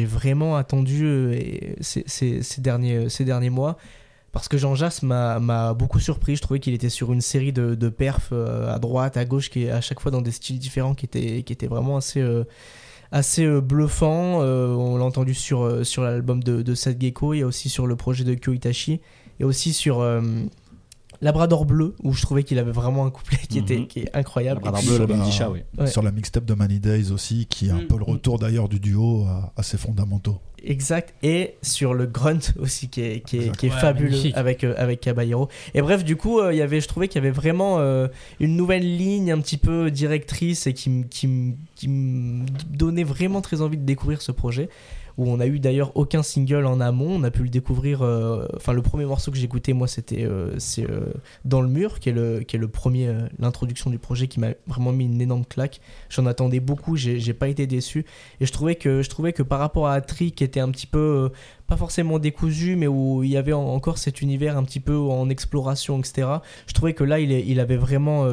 vraiment 0.05 0.55
attendu 0.57 1.05
euh, 1.05 1.39
ces, 1.79 2.39
derniers, 2.57 3.07
ces 3.07 3.23
derniers 3.23 3.51
mois. 3.51 3.77
Parce 4.31 4.47
que 4.47 4.57
Jean 4.57 4.75
Jass 4.75 5.03
m'a 5.03 5.73
beaucoup 5.75 5.99
surpris. 5.99 6.35
Je 6.37 6.41
trouvais 6.41 6.59
qu'il 6.59 6.73
était 6.73 6.89
sur 6.89 7.13
une 7.13 7.21
série 7.21 7.53
de, 7.53 7.75
de 7.75 7.89
perfs 7.89 8.29
euh, 8.31 8.73
à 8.73 8.79
droite, 8.79 9.15
à 9.15 9.25
gauche, 9.25 9.51
qui 9.51 9.69
à 9.69 9.81
chaque 9.81 9.99
fois 9.99 10.09
dans 10.09 10.21
des 10.21 10.31
styles 10.31 10.57
différents, 10.57 10.95
qui 10.95 11.05
étaient, 11.05 11.43
qui 11.43 11.65
vraiment 11.67 11.97
assez, 11.97 12.21
euh, 12.21 12.45
assez 13.11 13.45
euh, 13.45 13.61
bluffants. 13.61 14.41
Euh, 14.41 14.73
on 14.73 14.97
l'a 14.97 15.03
entendu 15.05 15.33
sur, 15.33 15.63
euh, 15.63 15.83
sur 15.83 16.03
l'album 16.03 16.43
de, 16.43 16.61
de 16.61 16.75
Seth 16.75 16.99
Gecko, 17.01 17.33
il 17.33 17.39
y 17.39 17.41
a 17.43 17.47
aussi 17.47 17.69
sur 17.69 17.87
le 17.87 17.95
projet 17.95 18.23
de 18.23 18.33
Kyo 18.35 18.53
Itachi, 18.53 18.99
et 19.39 19.43
aussi 19.43 19.73
sur 19.73 19.99
euh, 19.99 20.21
Labrador 21.21 21.65
Bleu, 21.65 21.95
où 22.03 22.13
je 22.13 22.21
trouvais 22.23 22.43
qu'il 22.43 22.57
avait 22.57 22.71
vraiment 22.71 23.05
un 23.05 23.11
couplet 23.11 23.37
qui, 23.49 23.57
Mhm. 23.59 23.63
était, 23.63 23.87
qui 23.87 23.99
est 23.99 24.15
incroyable. 24.15 24.61
Labrador 24.63 24.87
Bleu, 24.89 24.97
l'album 24.99 25.19
la- 25.19 25.25
d'Isha, 25.25 25.49
oui. 25.51 25.59
Ouais. 25.77 25.87
Sur 25.87 26.01
la 26.01 26.11
mixtape 26.11 26.45
de 26.45 26.53
Many 26.55 26.79
Days 26.79 27.11
aussi, 27.11 27.45
qui 27.47 27.67
est 27.67 27.71
un 27.71 27.81
Mm. 27.83 27.87
peu 27.87 27.97
le 27.97 28.03
retour 28.03 28.39
d'ailleurs 28.39 28.69
du 28.69 28.79
duo 28.79 29.25
à, 29.25 29.53
à 29.55 29.61
ses 29.63 29.77
fondamentaux. 29.77 30.39
Exact. 30.63 31.13
Et 31.23 31.55
sur 31.61 31.93
le 31.93 32.05
grunt 32.05 32.39
aussi, 32.59 32.87
qui 32.89 33.01
est, 33.01 33.19
qui 33.25 33.37
est, 33.37 33.57
qui 33.57 33.67
est 33.67 33.71
Ouais, 33.71 33.79
fabuleux 33.79 34.09
magnifique. 34.09 34.37
avec, 34.37 34.63
euh, 34.63 34.73
avec 34.77 35.01
Caballero. 35.01 35.49
Et 35.73 35.81
bref, 35.81 36.03
du 36.03 36.15
coup, 36.15 36.39
euh, 36.39 36.53
il 36.53 36.57
y 36.57 36.61
avait, 36.61 36.81
je 36.81 36.87
trouvais 36.87 37.07
qu'il 37.07 37.21
y 37.21 37.25
avait 37.25 37.31
vraiment 37.35 37.79
euh, 37.79 38.07
une 38.39 38.55
nouvelle 38.55 38.83
ligne 38.97 39.31
un 39.31 39.39
petit 39.39 39.57
peu 39.57 39.89
directrice 39.89 40.67
et 40.67 40.73
qui, 40.73 40.89
m- 40.89 41.05
qui, 41.09 41.25
m- 41.25 41.55
qui 41.75 41.87
me 41.87 42.45
donnait 42.69 43.03
vraiment 43.03 43.41
très 43.41 43.61
envie 43.61 43.77
de 43.77 43.85
découvrir 43.85 44.21
ce 44.21 44.31
projet. 44.31 44.69
Où 45.17 45.29
on 45.29 45.39
a 45.39 45.47
eu 45.47 45.59
d'ailleurs 45.59 45.91
aucun 45.95 46.23
single 46.23 46.65
en 46.65 46.79
amont. 46.79 47.09
On 47.11 47.23
a 47.23 47.31
pu 47.31 47.43
le 47.43 47.49
découvrir. 47.49 48.01
euh, 48.01 48.45
Enfin, 48.55 48.73
le 48.73 48.81
premier 48.81 49.05
morceau 49.05 49.31
que 49.31 49.37
j'ai 49.37 49.45
écouté, 49.45 49.73
moi, 49.73 49.87
c'était 49.87 50.23
euh, 50.23 50.57
euh, 50.79 51.13
Dans 51.45 51.61
le 51.61 51.67
mur, 51.67 51.99
qui 51.99 52.09
est 52.09 52.13
le, 52.13 52.41
qui 52.41 52.55
est 52.55 52.59
le 52.59 52.67
premier, 52.67 53.13
l'introduction 53.39 53.89
du 53.89 53.99
projet 53.99 54.27
qui 54.27 54.39
m'a 54.39 54.49
vraiment 54.67 54.91
mis 54.91 55.05
une 55.05 55.21
énorme 55.21 55.45
claque. 55.45 55.79
J'en 56.09 56.25
attendais 56.25 56.59
beaucoup, 56.59 56.95
j'ai 56.95 57.33
pas 57.33 57.47
été 57.47 57.67
déçu. 57.67 58.05
Et 58.39 58.45
je 58.45 58.51
trouvais 58.51 58.75
que, 58.75 59.01
je 59.01 59.09
trouvais 59.09 59.33
que 59.33 59.43
par 59.43 59.59
rapport 59.59 59.87
à 59.87 59.93
Atri, 59.93 60.31
qui 60.31 60.43
était 60.43 60.59
un 60.59 60.69
petit 60.71 60.87
peu, 60.87 61.29
pas 61.67 61.77
forcément 61.77 62.19
décousu, 62.19 62.75
mais 62.75 62.87
où 62.87 63.23
il 63.23 63.29
y 63.29 63.37
avait 63.37 63.53
en- 63.53 63.67
encore 63.67 63.97
cet 63.97 64.21
univers 64.21 64.57
un 64.57 64.63
petit 64.63 64.79
peu 64.79 64.97
en 64.97 65.29
exploration, 65.29 65.99
etc., 65.99 66.27
je 66.67 66.73
trouvais 66.73 66.93
que 66.93 67.03
là, 67.03 67.19
il, 67.19 67.31
il 67.31 67.59
avait 67.59 67.77
vraiment 67.77 68.25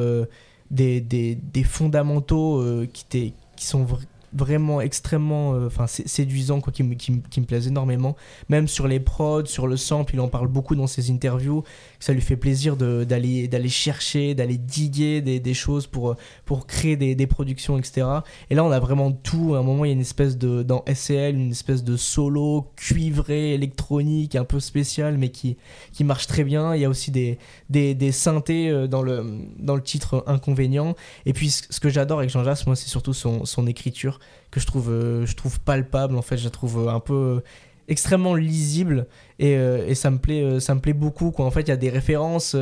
des, 0.71 1.01
des, 1.01 1.35
des 1.35 1.63
fondamentaux 1.63 2.63
qui, 2.93 3.33
qui 3.55 3.65
sont 3.65 3.85
vraiment 4.33 4.81
extrêmement 4.81 5.53
euh, 5.53 5.67
enfin 5.67 5.87
sé- 5.87 6.07
séduisants 6.07 6.61
quoi 6.61 6.71
qui 6.73 6.83
me, 6.83 6.95
qui, 6.95 7.21
qui 7.29 7.41
me 7.41 7.45
plaisent 7.45 7.67
énormément. 7.67 8.15
Même 8.49 8.67
sur 8.67 8.87
les 8.87 8.99
prods 8.99 9.45
sur 9.45 9.67
le 9.67 9.77
sample 9.77 10.13
il 10.15 10.19
en 10.19 10.27
parle 10.27 10.47
beaucoup 10.47 10.75
dans 10.75 10.87
ses 10.87 11.11
interviews 11.11 11.63
ça 11.99 12.13
lui 12.13 12.21
fait 12.21 12.37
plaisir 12.37 12.77
d'aller 12.77 13.47
d'aller 13.47 13.69
chercher 13.69 14.35
d'aller 14.35 14.57
diguer 14.57 15.21
des, 15.21 15.39
des 15.39 15.53
choses 15.53 15.87
pour 15.87 16.15
pour 16.45 16.67
créer 16.67 16.95
des, 16.95 17.15
des 17.15 17.27
productions 17.27 17.77
etc 17.77 18.07
et 18.49 18.55
là 18.55 18.63
on 18.63 18.71
a 18.71 18.79
vraiment 18.79 19.11
tout. 19.11 19.55
À 19.55 19.59
un 19.59 19.63
moment 19.63 19.85
il 19.85 19.89
y 19.89 19.91
a 19.91 19.95
une 19.95 20.01
espèce 20.01 20.37
de 20.37 20.63
dans 20.63 20.83
SCL 20.91 21.35
une 21.35 21.51
espèce 21.51 21.83
de 21.83 21.97
solo 21.97 22.71
cuivré 22.75 23.53
électronique 23.53 24.35
un 24.35 24.43
peu 24.45 24.59
spécial 24.59 25.17
mais 25.17 25.29
qui 25.29 25.57
qui 25.93 26.03
marche 26.03 26.27
très 26.27 26.43
bien. 26.43 26.75
Il 26.75 26.81
y 26.81 26.85
a 26.85 26.89
aussi 26.89 27.11
des 27.11 27.37
des, 27.69 27.95
des 27.95 28.11
synthés 28.11 28.69
euh, 28.69 28.87
dans 28.87 29.01
le 29.01 29.25
dans 29.57 29.75
le 29.75 29.81
titre 29.81 30.23
inconvénient. 30.27 30.95
Et 31.25 31.33
puis 31.33 31.49
ce 31.49 31.63
ce 31.69 31.79
que 31.79 31.89
j'adore 31.89 32.19
avec 32.19 32.29
Jean 32.29 32.43
Jass 32.43 32.65
moi 32.65 32.75
c'est 32.75 32.89
surtout 32.89 33.13
son, 33.13 33.45
son 33.45 33.65
écriture 33.67 34.18
que 34.51 34.59
je 34.59 34.65
trouve 34.65 34.89
euh, 34.89 35.25
je 35.25 35.35
trouve 35.35 35.59
palpable 35.59 36.15
en 36.15 36.21
fait 36.21 36.37
je 36.37 36.43
la 36.45 36.49
trouve 36.49 36.87
euh, 36.87 36.91
un 36.91 36.99
peu 36.99 37.13
euh, 37.13 37.39
extrêmement 37.87 38.35
lisible 38.35 39.07
et, 39.39 39.53
et 39.53 39.95
ça 39.95 40.11
me 40.11 40.17
plaît 40.19 40.59
ça 40.59 40.75
me 40.75 40.79
plaît 40.79 40.93
beaucoup 40.93 41.31
quoi 41.31 41.45
en 41.45 41.51
fait 41.51 41.61
il 41.61 41.69
y 41.69 41.71
a 41.71 41.77
des 41.77 41.89
références 41.89 42.55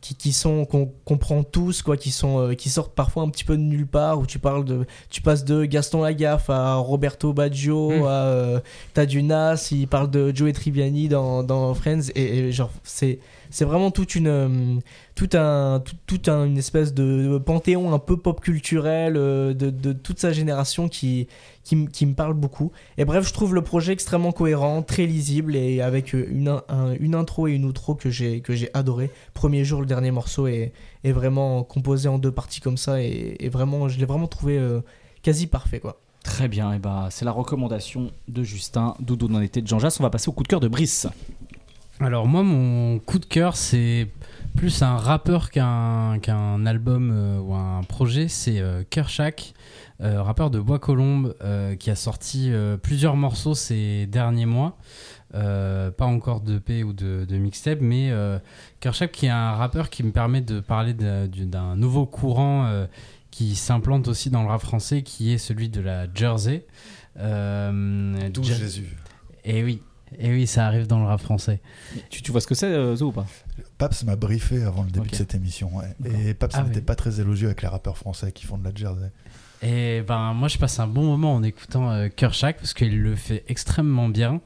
qui, 0.00 0.14
qui 0.14 0.32
sont 0.32 0.64
qu'on 0.66 0.92
comprend 1.06 1.42
tous 1.42 1.82
quoi 1.82 1.96
qui 1.96 2.10
sont 2.10 2.38
euh, 2.38 2.54
qui 2.54 2.68
sortent 2.68 2.94
parfois 2.94 3.22
un 3.22 3.30
petit 3.30 3.42
peu 3.42 3.56
de 3.56 3.62
nulle 3.62 3.86
part 3.86 4.18
où 4.20 4.26
tu 4.26 4.38
parles 4.38 4.64
de 4.64 4.86
tu 5.08 5.22
passes 5.22 5.44
de 5.44 5.64
Gaston 5.64 6.02
Lagaffe 6.02 6.50
à 6.50 6.74
Roberto 6.74 7.32
Baggio 7.32 7.90
Mm. 7.90 8.02
à 8.04 8.10
euh, 8.26 8.60
t'as 8.92 9.06
du 9.06 9.22
Nas 9.22 9.68
il 9.72 9.88
parle 9.88 10.10
de 10.10 10.30
Joey 10.34 10.52
Triviani 10.52 11.08
dans, 11.08 11.42
dans 11.42 11.72
Friends 11.74 12.10
et, 12.14 12.38
et 12.38 12.52
genre 12.52 12.70
c'est 12.84 13.18
c'est 13.54 13.64
vraiment 13.64 13.92
toute 13.92 14.16
une 14.16 14.26
euh, 14.26 14.80
un 15.34 15.82
tout, 16.06 16.20
un- 16.26 16.44
une 16.44 16.58
espèce 16.58 16.92
de, 16.92 17.38
panthéon 17.38 17.94
un 17.94 18.00
peu 18.00 18.16
pop 18.16 18.40
culturel 18.40 19.16
euh, 19.16 19.54
de, 19.54 19.92
toute 19.92 20.18
sa 20.18 20.32
génération 20.32 20.88
qui 20.88 21.28
qui, 21.62 21.76
me 21.76 22.14
parle 22.14 22.34
beaucoup 22.34 22.72
et 22.98 23.04
bref 23.04 23.28
je 23.28 23.32
trouve 23.32 23.54
le 23.54 23.62
projet 23.62 23.92
extrêmement 23.92 24.32
cohérent 24.32 24.82
très 24.82 25.06
lisible 25.06 25.54
et 25.54 25.80
avec 25.80 26.16
euh, 26.16 26.26
une, 26.28 26.60
une 26.98 27.14
intro 27.14 27.46
et 27.46 27.52
une 27.52 27.64
outro 27.64 27.94
que 27.94 28.10
j'ai 28.10 28.40
que 28.40 28.56
j'ai 28.56 28.70
adoré 28.74 29.08
premier 29.34 29.64
jour 29.64 29.80
le 29.80 29.86
dernier 29.86 30.10
morceau 30.10 30.48
est, 30.48 30.72
est 31.04 31.12
vraiment 31.12 31.62
composé 31.62 32.08
en 32.08 32.18
deux 32.18 32.32
parties 32.32 32.60
comme 32.60 32.76
ça 32.76 33.00
et, 33.00 33.48
vraiment 33.52 33.88
je 33.88 34.00
l'ai 34.00 34.04
vraiment 34.06 34.26
trouvé 34.26 34.60
quasi 35.22 35.46
parfait 35.46 35.78
quoi 35.78 36.00
Très 36.24 36.48
bien, 36.48 36.72
et 36.72 36.78
bah, 36.78 37.08
c'est 37.10 37.26
la 37.26 37.32
recommandation 37.32 38.10
de 38.28 38.42
Justin, 38.42 38.94
Doudou 38.98 39.28
dans 39.28 39.38
l'été 39.40 39.60
de 39.60 39.68
Jean 39.68 39.78
Jass. 39.78 40.00
On 40.00 40.02
va 40.02 40.08
passer 40.08 40.30
au 40.30 40.32
coup 40.32 40.42
de 40.42 40.48
cœur 40.48 40.58
de 40.58 40.68
Brice. 40.68 41.06
Alors 42.00 42.26
moi, 42.26 42.42
mon 42.42 42.98
coup 42.98 43.18
de 43.18 43.24
cœur, 43.24 43.56
c'est 43.56 44.08
plus 44.56 44.82
un 44.82 44.96
rappeur 44.96 45.50
qu'un 45.50 46.18
qu'un 46.20 46.66
album 46.66 47.10
euh, 47.12 47.38
ou 47.38 47.54
un 47.54 47.82
projet. 47.82 48.28
C'est 48.28 48.58
euh, 48.58 48.82
Kershak, 48.88 49.54
euh, 50.00 50.22
rappeur 50.22 50.50
de 50.50 50.58
Bois 50.58 50.78
Colombes, 50.78 51.34
euh, 51.42 51.76
qui 51.76 51.90
a 51.90 51.94
sorti 51.94 52.50
plusieurs 52.82 53.16
morceaux 53.16 53.54
ces 53.54 54.06
derniers 54.06 54.46
mois. 54.46 54.76
Pas 55.32 55.92
encore 56.04 56.40
de 56.40 56.58
P 56.58 56.84
ou 56.84 56.92
de, 56.92 57.24
de 57.24 57.36
mixtape, 57.36 57.80
mais 57.80 58.12
Kershak 58.80 59.10
qui 59.12 59.26
est 59.26 59.30
un 59.30 59.52
rappeur 59.52 59.90
qui 59.90 60.02
me 60.02 60.12
permet 60.12 60.40
de 60.40 60.60
parler 60.60 60.94
d'un 60.94 61.76
nouveau 61.76 62.06
courant 62.06 62.86
qui 63.32 63.56
s'implante 63.56 64.06
aussi 64.06 64.30
dans 64.30 64.42
le 64.42 64.48
rap 64.48 64.60
français, 64.60 65.02
qui 65.02 65.32
est 65.32 65.38
celui 65.38 65.68
de 65.68 65.80
la 65.80 66.06
Jersey. 66.12 66.66
D'où 67.16 68.44
Jésus. 68.44 68.96
Et 69.44 69.64
oui, 69.64 69.82
et 70.18 70.30
oui, 70.30 70.46
ça 70.46 70.66
arrive 70.66 70.86
dans 70.86 70.98
le 71.00 71.06
rap 71.06 71.20
français. 71.20 71.60
Tu, 72.10 72.22
tu 72.22 72.30
vois 72.32 72.40
ce 72.40 72.46
que 72.46 72.54
c'est, 72.54 72.66
euh, 72.66 72.94
Zo, 72.96 73.08
ou 73.08 73.12
pas? 73.12 73.26
Paps 73.78 74.04
m'a 74.04 74.16
briefé 74.16 74.62
avant 74.62 74.82
le 74.84 74.90
début 74.90 75.08
de 75.10 75.14
cette 75.14 75.34
émission. 75.34 75.70
ouais. 75.76 75.94
Et 76.28 76.34
Paps 76.34 76.54
Ah 76.58 76.62
n'était 76.62 76.76
oui. 76.76 76.82
pas 76.84 76.94
très 76.94 77.20
élogieux 77.20 77.46
avec 77.48 77.62
les 77.62 77.68
rappeurs 77.68 77.98
français 77.98 78.30
qui 78.32 78.46
font 78.46 78.58
de 78.58 78.64
la 78.64 78.74
Jersey. 78.74 79.10
Et 79.62 80.02
ben 80.06 80.34
moi 80.34 80.48
je 80.48 80.58
passe 80.58 80.78
un 80.78 80.86
bon 80.86 81.04
moment 81.04 81.34
en 81.34 81.42
écoutant 81.42 81.90
euh, 81.90 82.08
Kershak 82.14 82.58
parce 82.58 82.74
qu'il 82.74 83.00
le 83.00 83.14
fait 83.16 83.44
extrêmement 83.48 84.10
bien 84.10 84.42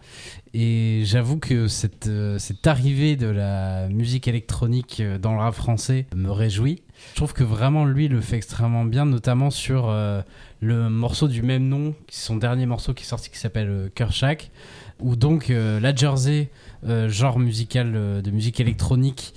et 0.55 1.03
j'avoue 1.07 1.39
que 1.39 1.67
cette, 1.67 2.07
euh, 2.07 2.39
cette 2.39 2.65
arrivée 2.69 3.17
de 3.17 3.27
la 3.27 3.89
musique 3.89 4.29
électronique 4.29 4.99
euh, 5.01 5.19
dans 5.19 5.33
le 5.33 5.41
rap 5.41 5.55
français 5.55 6.07
me 6.15 6.31
réjouit. 6.31 6.83
Je 7.11 7.17
trouve 7.17 7.33
que 7.33 7.43
vraiment 7.43 7.85
lui 7.85 8.07
le 8.07 8.21
fait 8.21 8.37
extrêmement 8.37 8.85
bien 8.85 9.07
notamment 9.07 9.51
sur 9.51 9.89
euh, 9.89 10.23
le 10.61 10.89
morceau 10.89 11.27
du 11.27 11.43
même 11.43 11.67
nom, 11.67 11.95
son 12.11 12.37
dernier 12.37 12.67
morceau 12.67 12.95
qui 12.95 13.03
est 13.03 13.07
sorti 13.09 13.29
qui 13.31 13.39
s'appelle 13.39 13.69
euh, 13.71 13.89
Kershak 13.93 14.53
où 15.01 15.17
donc 15.17 15.51
euh, 15.51 15.81
la 15.81 15.95
Jersey 15.95 16.49
euh, 16.87 17.09
genre 17.09 17.39
musical 17.39 17.93
euh, 17.95 18.23
de 18.23 18.31
musique 18.31 18.61
électronique 18.61 19.35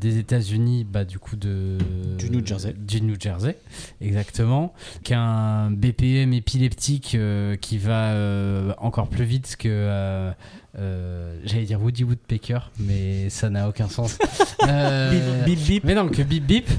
des 0.00 0.18
États-Unis 0.18 0.86
bah 0.88 1.04
du 1.04 1.18
coup 1.18 1.34
de 1.34 1.78
Du 2.18 2.30
New 2.30 2.46
Jersey. 2.46 2.72
du 2.78 3.00
New 3.02 3.16
Jersey 3.18 3.58
exactement 4.00 4.72
qu'un 5.02 5.72
BPM 5.72 6.32
épileptique 6.34 7.16
qui 7.60 7.78
va 7.78 8.14
encore 8.78 9.08
plus 9.08 9.24
vite 9.24 9.56
que 9.58 10.30
euh, 10.78 11.36
j'allais 11.44 11.64
dire 11.64 11.82
Woody 11.82 12.04
Woodpecker 12.04 12.60
mais 12.78 13.28
ça 13.28 13.50
n'a 13.50 13.68
aucun 13.68 13.88
sens 13.88 14.18
Euh, 14.68 15.42
Bip, 15.44 15.56
bip, 15.58 15.66
bip. 15.66 15.84
mais 15.84 15.94
non 15.96 16.08
que 16.08 16.22
bip 16.22 16.44
bip 16.46 16.70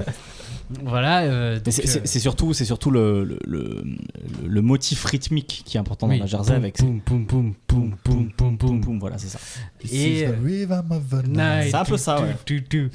voilà 0.84 1.20
euh, 1.22 1.58
c'est- 1.68 1.96
euh, 1.96 2.00
c'est 2.04 2.18
surtout, 2.20 2.52
c'est 2.52 2.64
surtout 2.64 2.90
le, 2.90 3.24
le, 3.24 3.38
le- 3.46 3.84
le 4.46 4.62
motif 4.62 5.04
rythmique 5.04 5.62
qui 5.64 5.76
est 5.76 5.80
important 5.80 6.08
oui, 6.08 6.18
dans 6.18 6.24
la 6.24 6.26
Jersey 6.30 6.52
poum, 6.54 6.62
avec 6.62 6.76
poum 6.76 7.00
poum 7.00 7.26
poum 7.26 7.54
poum 7.66 7.96
poum 8.04 8.28
poum 8.28 8.28
Poum, 8.36 8.58
poum 8.58 8.80
poum, 8.80 8.98
voilà, 8.98 9.16
c'est 9.18 9.28
ça. 9.28 9.38
Et, 9.92 10.26
euh, 10.26 10.32
C'est 11.68 11.74
un 11.74 11.84
peu 11.84 11.96
ça, 11.96 12.16
tout, 12.16 12.22
ouais. 12.22 12.60
tout, 12.60 12.64
tout. 12.68 12.88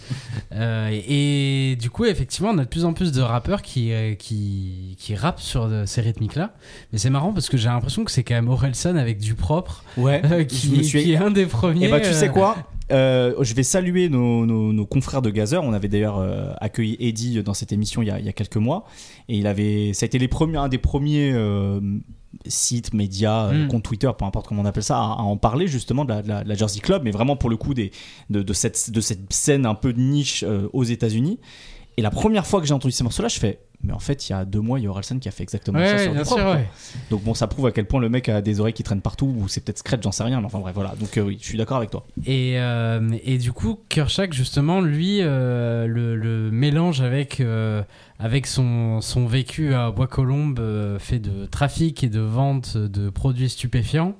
Euh, 0.54 0.90
et 1.08 1.76
du 1.80 1.90
coup, 1.90 2.06
effectivement, 2.06 2.50
on 2.52 2.58
a 2.58 2.64
de 2.64 2.70
plus 2.70 2.86
en 2.86 2.94
plus 2.94 3.12
de 3.12 3.22
rappeurs 3.22 3.62
qui, 3.62 3.92
qui, 4.20 4.96
qui 5.00 5.16
rappent 5.16 5.40
sur 5.40 5.68
de- 5.70 5.86
ces 5.86 6.02
rythmiques-là. 6.02 6.54
Mais 6.92 7.00
c'est 7.00 7.10
marrant 7.10 7.34
parce 7.34 7.50
que 7.50 7.58
j'ai 7.58 7.70
l'impression 7.70 8.04
que 8.04 8.12
c'est 8.12 8.24
quand 8.24 8.36
même 8.36 8.50
Orelsan 8.50 8.96
avec 8.98 9.20
du 9.20 9.34
propre 9.36 9.84
Ouais, 9.98 10.22
euh, 10.26 10.44
qui, 10.44 10.82
qui 10.82 11.12
est 11.14 11.18
un 11.18 11.32
des 11.32 11.46
premiers. 11.46 11.86
Et 11.88 11.90
bah, 11.90 12.00
tu 12.00 12.08
euh, 12.10 12.14
sais 12.14 12.30
quoi? 12.30 12.58
Euh, 12.92 13.34
Je 13.42 13.54
vais 13.54 13.64
saluer 13.64 14.10
nos, 14.10 14.46
nos- 14.46 14.74
nos 14.74 14.86
confrères 14.86 15.22
de 15.22 15.30
Gazer. 15.30 15.64
On 15.64 15.74
avait 15.74 15.88
d'ailleurs 15.88 16.18
euh, 16.20 16.52
accueilli 16.60 16.98
Eddie 17.00 17.42
dans 17.44 17.54
cette 17.54 17.72
émission 17.72 18.02
il 18.02 18.08
y, 18.08 18.12
a, 18.12 18.20
il 18.20 18.26
y 18.26 18.30
a 18.30 18.34
quelques 18.34 18.58
mois. 18.58 18.86
Et 19.30 19.38
il 19.38 19.48
avait, 19.48 19.94
ça 19.94 20.04
a 20.04 20.08
été 20.08 20.20
les 20.20 20.28
premiers, 20.28 20.58
un 20.58 20.68
des 20.70 20.78
premiers 20.78 21.32
euh, 21.34 21.80
sites, 22.46 22.94
médias, 22.94 23.52
Mm. 23.54 23.68
compte 23.68 23.84
Twitter, 23.84 24.10
peu 24.18 24.26
importe 24.26 24.48
comment 24.48 24.62
on 24.62 24.66
appelle 24.66 24.84
ça, 24.84 24.98
à, 24.98 25.02
à 25.14 25.22
en 25.22 25.38
parler 25.38 25.68
justement 25.68 26.04
de 26.06 26.10
la, 26.10 26.22
de 26.22 26.28
la- 26.28 26.44
de 26.44 26.50
la 26.50 26.56
Jersey 26.56 26.80
Club, 26.82 27.04
mais 27.04 27.12
vraiment 27.12 27.36
pour 27.36 27.50
le 27.50 27.58
coup 27.58 27.74
des, 27.74 27.92
de, 28.30 28.42
de 28.42 28.54
cette, 28.54 28.92
de 28.92 29.02
cette 29.02 29.32
scène 29.32 29.66
un 29.66 29.76
peu 29.76 29.94
de 29.94 30.00
niche 30.00 30.44
aux 30.74 30.84
États-Unis. 30.84 31.40
Et 31.98 32.02
la 32.02 32.10
première 32.10 32.46
fois 32.48 32.60
que 32.60 32.66
j'ai 32.68 32.74
entendu 32.74 32.92
ces 32.92 33.04
morceaux-là, 33.04 33.30
je 33.30 33.40
fais. 33.40 33.60
Mais 33.86 33.92
en 33.92 34.00
fait, 34.00 34.30
il 34.30 34.32
y 34.32 34.36
a 34.36 34.46
deux 34.46 34.62
mois, 34.62 34.80
il 34.80 34.84
y 34.84 34.88
a 34.88 34.90
Orelsan 34.90 35.20
qui 35.20 35.28
a 35.28 35.32
fait 35.32 35.44
exactement 35.44 35.78
ça 35.80 35.96
Ouais, 35.96 36.04
sur 36.04 36.12
du 36.12 36.16
bien 36.16 36.24
sûr, 36.24 36.38
ouais. 36.38 36.70
Donc 37.10 37.22
bon, 37.24 37.34
ça 37.34 37.48
prouve 37.48 37.66
à 37.68 37.72
quel 37.74 37.86
point 37.86 38.00
le 38.00 38.08
mec 38.08 38.30
a 38.30 38.42
des 38.42 38.62
oreilles 38.62 38.74
qui 38.74 38.84
traînent 38.84 39.02
partout, 39.02 39.26
ou 39.38 39.50
c'est 39.50 39.60
peut-être 39.60 39.80
Scratch, 39.80 40.02
j'en 40.02 40.14
sais 40.14 40.24
rien, 40.24 40.40
mais 40.40 40.46
enfin 40.46 40.60
bref, 40.60 40.74
voilà. 40.74 40.94
Donc 40.98 41.18
euh, 41.18 41.22
oui, 41.22 41.38
je 41.42 41.46
suis 41.46 41.58
d'accord 41.58 41.78
avec 41.78 41.90
toi. 41.90 42.06
Et, 42.26 42.54
euh, 42.60 43.10
et 43.26 43.38
du 43.38 43.52
coup, 43.52 43.80
Kershak, 43.90 44.32
justement, 44.32 44.80
lui, 44.80 45.18
euh, 45.20 45.86
le, 45.86 46.16
le 46.16 46.50
mélange 46.50 47.02
avec, 47.02 47.44
avec 48.20 48.48
son, 48.48 49.02
son 49.02 49.26
vécu 49.26 49.74
à 49.74 49.92
Bois-Colombes, 49.92 50.62
fait 51.00 51.20
de 51.20 51.46
trafic 51.46 52.06
et 52.06 52.10
de 52.10 52.22
vente 52.22 52.78
de 52.78 53.10
produits 53.10 53.50
stupéfiants. 53.50 54.16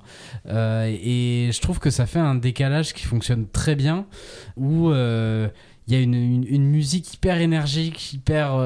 Et 0.46 1.48
je 1.50 1.60
trouve 1.62 1.78
que 1.78 1.88
ça 1.88 2.04
fait 2.04 2.18
un 2.18 2.34
décalage 2.34 2.92
qui 2.92 3.06
fonctionne 3.06 3.46
très 3.48 3.76
bien, 3.76 4.04
où 4.58 4.90
il 4.90 5.92
y 5.92 5.96
a 5.96 6.00
une, 6.00 6.14
une, 6.14 6.44
une 6.46 6.66
musique 6.66 7.14
hyper 7.14 7.40
énergique, 7.40 8.12
hyper... 8.12 8.58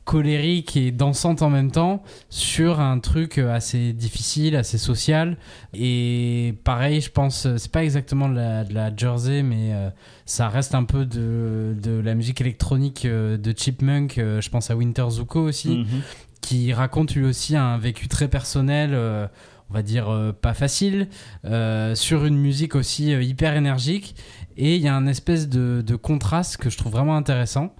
euh, 0.00 0.10
colérique 0.10 0.76
et 0.76 0.90
dansante 0.90 1.42
en 1.42 1.50
même 1.50 1.70
temps 1.70 2.02
sur 2.30 2.80
un 2.80 2.98
truc 2.98 3.38
assez 3.38 3.92
difficile, 3.92 4.56
assez 4.56 4.78
social. 4.78 5.36
Et 5.74 6.54
pareil, 6.64 7.00
je 7.00 7.10
pense, 7.10 7.46
euh, 7.46 7.56
c'est 7.58 7.70
pas 7.72 7.84
exactement 7.84 8.28
de 8.28 8.34
la, 8.34 8.64
de 8.64 8.74
la 8.74 8.94
Jersey, 8.96 9.42
mais 9.42 9.72
euh, 9.72 9.90
ça 10.26 10.48
reste 10.48 10.74
un 10.74 10.84
peu 10.84 11.04
de, 11.06 11.76
de 11.80 12.00
la 12.00 12.14
musique 12.14 12.40
électronique 12.40 13.04
euh, 13.04 13.36
de 13.36 13.54
Chipmunk. 13.56 14.18
euh, 14.18 14.40
je 14.40 14.50
pense 14.50 14.70
à 14.70 14.76
Winter 14.76 15.06
Zuko 15.10 15.40
aussi, 15.42 15.68
Mhm. 15.78 15.86
qui 16.40 16.72
raconte 16.72 17.14
lui 17.14 17.24
aussi 17.24 17.56
un 17.56 17.78
vécu 17.78 18.08
très 18.08 18.28
personnel. 18.28 18.90
euh, 18.94 19.26
on 19.72 19.74
va 19.74 19.82
dire 19.82 20.08
euh, 20.08 20.32
pas 20.32 20.52
facile, 20.52 21.06
euh, 21.44 21.94
sur 21.94 22.24
une 22.24 22.36
musique 22.36 22.74
aussi 22.74 23.14
euh, 23.14 23.22
hyper 23.22 23.54
énergique. 23.54 24.16
Et 24.56 24.74
il 24.74 24.82
y 24.82 24.88
a 24.88 24.96
un 24.96 25.06
espèce 25.06 25.48
de, 25.48 25.80
de 25.86 25.94
contraste 25.94 26.56
que 26.56 26.70
je 26.70 26.76
trouve 26.76 26.90
vraiment 26.90 27.16
intéressant. 27.16 27.72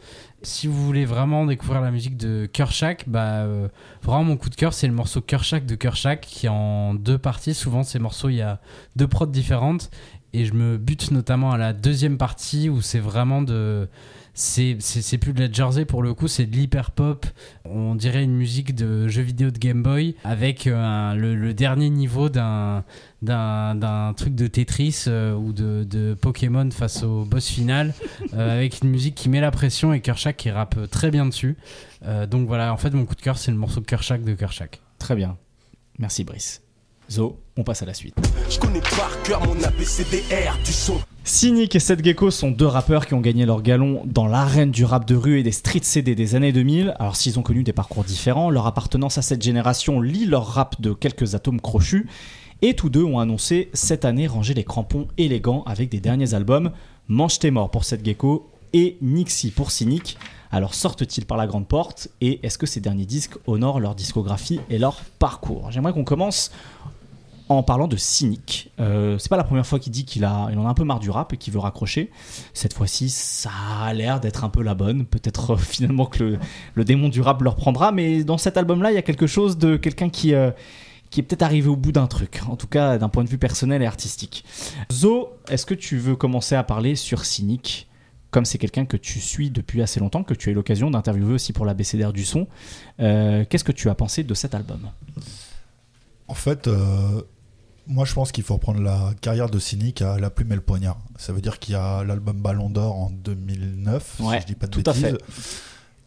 Si 0.42 0.66
vous 0.66 0.86
voulez 0.86 1.04
vraiment 1.04 1.44
découvrir 1.44 1.82
la 1.82 1.90
musique 1.90 2.16
de 2.16 2.46
Kershak, 2.46 3.04
bah, 3.08 3.42
euh, 3.42 3.68
vraiment 4.02 4.24
mon 4.24 4.36
coup 4.38 4.48
de 4.48 4.54
cœur, 4.54 4.72
c'est 4.72 4.86
le 4.86 4.94
morceau 4.94 5.20
Kershak 5.20 5.66
de 5.66 5.74
Kershak 5.74 6.22
qui 6.22 6.46
est 6.46 6.50
en 6.50 6.94
deux 6.94 7.18
parties. 7.18 7.52
Souvent, 7.52 7.82
ces 7.82 7.98
morceaux, 7.98 8.30
il 8.30 8.36
y 8.36 8.42
a 8.42 8.60
deux 8.96 9.06
prods 9.06 9.26
différentes. 9.26 9.90
Et 10.32 10.46
je 10.46 10.54
me 10.54 10.78
bute 10.78 11.10
notamment 11.10 11.52
à 11.52 11.58
la 11.58 11.72
deuxième 11.72 12.16
partie 12.16 12.68
où 12.68 12.80
c'est 12.80 13.00
vraiment 13.00 13.42
de. 13.42 13.88
C'est 14.40 15.18
plus 15.18 15.32
de 15.34 15.40
la 15.40 15.52
Jersey 15.52 15.84
pour 15.84 16.02
le 16.02 16.14
coup, 16.14 16.26
c'est 16.26 16.46
de 16.46 16.56
l'hyper 16.56 16.92
pop. 16.92 17.26
On 17.66 17.94
dirait 17.94 18.24
une 18.24 18.34
musique 18.34 18.74
de 18.74 19.06
jeu 19.06 19.20
vidéo 19.22 19.50
de 19.50 19.58
Game 19.58 19.82
Boy 19.82 20.14
avec 20.24 20.66
euh, 20.66 20.74
un- 20.76 21.14
le, 21.14 21.34
le 21.34 21.52
dernier 21.52 21.90
niveau 21.90 22.28
d'un 22.30 22.84
d'un 23.22 23.74
d'un 23.74 24.14
truc 24.14 24.34
de 24.34 24.46
Tetris 24.46 25.04
euh, 25.08 25.34
ou 25.34 25.52
de, 25.52 25.84
de 25.84 26.14
Pokémon 26.14 26.70
face 26.70 27.02
au 27.02 27.24
boss 27.26 27.48
final 27.48 27.92
euh, 28.32 28.52
avec 28.56 28.80
une 28.82 28.88
musique 28.88 29.14
qui 29.14 29.28
met 29.28 29.40
la 29.42 29.50
pression 29.50 29.92
et 29.92 30.00
Kershak 30.00 30.38
qui 30.38 30.50
rappe 30.50 30.88
très 30.90 31.10
bien 31.10 31.26
dessus. 31.26 31.56
Euh, 32.06 32.26
donc 32.26 32.46
voilà, 32.48 32.72
en 32.72 32.78
fait, 32.78 32.90
mon 32.94 33.04
coup 33.04 33.14
de 33.14 33.20
cœur, 33.20 33.36
c'est 33.36 33.50
le 33.50 33.58
morceau 33.58 33.82
Kershak 33.82 34.24
de 34.24 34.32
Kershak. 34.34 34.80
Très 34.98 35.16
bien. 35.16 35.36
Merci 35.98 36.24
Brice. 36.24 36.62
Zo, 37.10 37.40
on 37.56 37.64
passe 37.64 37.82
à 37.82 37.86
la 37.86 37.94
suite. 37.94 38.14
Je 38.48 38.58
connais 38.60 38.80
par 38.80 39.20
cœur 39.24 39.44
mon 39.44 39.60
ABCDR 39.62 40.56
du 40.64 40.72
son. 40.72 41.00
Cynic 41.24 41.74
et 41.74 41.80
Seth 41.80 42.04
Gecko 42.04 42.30
sont 42.30 42.52
deux 42.52 42.66
rappeurs 42.66 43.06
qui 43.06 43.14
ont 43.14 43.20
gagné 43.20 43.46
leur 43.46 43.62
galon 43.62 44.02
dans 44.06 44.28
l'arène 44.28 44.70
du 44.70 44.84
rap 44.84 45.06
de 45.06 45.16
rue 45.16 45.40
et 45.40 45.42
des 45.42 45.50
street 45.50 45.80
CD 45.82 46.14
des 46.14 46.36
années 46.36 46.52
2000. 46.52 46.94
Alors 47.00 47.16
s'ils 47.16 47.36
ont 47.38 47.42
connu 47.42 47.64
des 47.64 47.72
parcours 47.72 48.04
différents, 48.04 48.48
leur 48.48 48.66
appartenance 48.66 49.18
à 49.18 49.22
cette 49.22 49.42
génération 49.42 50.00
lie 50.00 50.24
leur 50.24 50.46
rap 50.46 50.80
de 50.80 50.92
quelques 50.92 51.34
atomes 51.34 51.60
crochus. 51.60 52.08
Et 52.62 52.74
tous 52.74 52.90
deux 52.90 53.02
ont 53.02 53.18
annoncé 53.18 53.70
cette 53.72 54.04
année 54.04 54.28
ranger 54.28 54.54
les 54.54 54.64
crampons 54.64 55.08
élégants 55.18 55.64
avec 55.66 55.88
des 55.88 56.00
derniers 56.00 56.34
albums 56.34 56.70
Mange 57.08 57.40
tes 57.40 57.50
morts 57.50 57.72
pour 57.72 57.84
Seth 57.84 58.04
Gecko 58.04 58.48
et 58.72 58.98
Nixie 59.02 59.50
pour 59.50 59.72
Cynic. 59.72 60.16
Alors 60.52 60.74
sortent-ils 60.74 61.26
par 61.26 61.38
la 61.38 61.48
grande 61.48 61.66
porte 61.66 62.08
et 62.20 62.38
est-ce 62.44 62.58
que 62.58 62.66
ces 62.66 62.80
derniers 62.80 63.06
disques 63.06 63.36
honorent 63.46 63.80
leur 63.80 63.96
discographie 63.96 64.60
et 64.68 64.78
leur 64.78 65.00
parcours? 65.18 65.70
J'aimerais 65.70 65.92
qu'on 65.92 66.04
commence 66.04 66.50
en 67.56 67.62
parlant 67.64 67.88
de 67.88 67.96
Cynic. 67.96 68.70
Euh, 68.78 69.18
c'est 69.18 69.28
pas 69.28 69.36
la 69.36 69.44
première 69.44 69.66
fois 69.66 69.80
qu'il 69.80 69.90
dit 69.90 70.04
qu'il 70.04 70.24
a, 70.24 70.48
il 70.52 70.58
en 70.58 70.66
a 70.66 70.68
un 70.68 70.74
peu 70.74 70.84
marre 70.84 71.00
du 71.00 71.10
rap 71.10 71.32
et 71.32 71.36
qu'il 71.36 71.52
veut 71.52 71.58
raccrocher. 71.58 72.10
Cette 72.54 72.74
fois-ci, 72.74 73.10
ça 73.10 73.50
a 73.82 73.92
l'air 73.92 74.20
d'être 74.20 74.44
un 74.44 74.50
peu 74.50 74.62
la 74.62 74.74
bonne. 74.74 75.04
Peut-être 75.04 75.54
euh, 75.54 75.56
finalement 75.58 76.06
que 76.06 76.38
le, 76.74 76.84
démon 76.84 77.08
du 77.08 77.20
rap 77.20 77.42
le 77.42 77.48
reprendra, 77.48 77.90
mais 77.90 78.22
dans 78.22 78.38
cet 78.38 78.56
album-là, 78.56 78.92
il 78.92 78.94
y 78.94 78.98
a 78.98 79.02
quelque 79.02 79.26
chose 79.26 79.58
de 79.58 79.76
quelqu'un 79.76 80.10
qui, 80.10 80.32
euh, 80.32 80.52
qui 81.10 81.20
est 81.20 81.22
peut-être 81.24 81.42
arrivé 81.42 81.68
au 81.68 81.76
bout 81.76 81.90
d'un 81.90 82.06
truc, 82.06 82.40
en 82.48 82.54
tout 82.54 82.68
cas 82.68 82.98
d'un 82.98 83.08
point 83.08 83.24
de 83.24 83.28
vue 83.28 83.38
personnel 83.38 83.82
et 83.82 83.86
artistique. 83.86 84.44
Zo, 84.92 85.30
est-ce 85.48 85.66
que 85.66 85.74
tu 85.74 85.98
veux 85.98 86.14
commencer 86.14 86.54
à 86.54 86.62
parler 86.62 86.94
sur 86.94 87.24
Cynic 87.24 87.88
comme 88.30 88.44
c'est 88.44 88.58
quelqu'un 88.58 88.84
que 88.84 88.96
tu 88.96 89.18
suis 89.18 89.50
depuis 89.50 89.82
assez 89.82 89.98
longtemps, 89.98 90.22
que 90.22 90.34
tu 90.34 90.50
as 90.50 90.52
eu 90.52 90.54
l'occasion 90.54 90.88
d'interviewer 90.88 91.34
aussi 91.34 91.52
pour 91.52 91.66
la 91.66 91.74
BCDR 91.74 92.12
du 92.12 92.24
son, 92.24 92.46
euh, 93.00 93.44
qu'est-ce 93.50 93.64
que 93.64 93.72
tu 93.72 93.88
as 93.90 93.96
pensé 93.96 94.22
de 94.22 94.34
cet 94.34 94.54
album? 94.54 94.88
En 96.28 96.34
fait, 96.34 96.68
moi 97.86 98.04
je 98.04 98.14
pense 98.14 98.32
qu'il 98.32 98.44
faut 98.44 98.54
reprendre 98.54 98.80
la 98.80 99.12
carrière 99.20 99.50
de 99.50 99.58
Cynic 99.58 100.02
à 100.02 100.18
la 100.18 100.30
plume 100.30 100.52
et 100.52 100.54
le 100.54 100.60
poignard. 100.60 100.98
Ça 101.16 101.32
veut 101.32 101.40
dire 101.40 101.58
qu'il 101.58 101.72
y 101.72 101.76
a 101.76 102.04
l'album 102.04 102.40
Ballon 102.40 102.70
d'Or 102.70 102.96
en 102.96 103.10
2009, 103.10 104.20
Ouais, 104.20 104.36
si 104.36 104.42
je 104.42 104.46
dis 104.48 104.54
pas 104.54 104.66
de 104.66 104.72
tout 104.72 104.88
à 104.88 104.92
bêtises, 104.92 105.18
fait. 105.18 105.24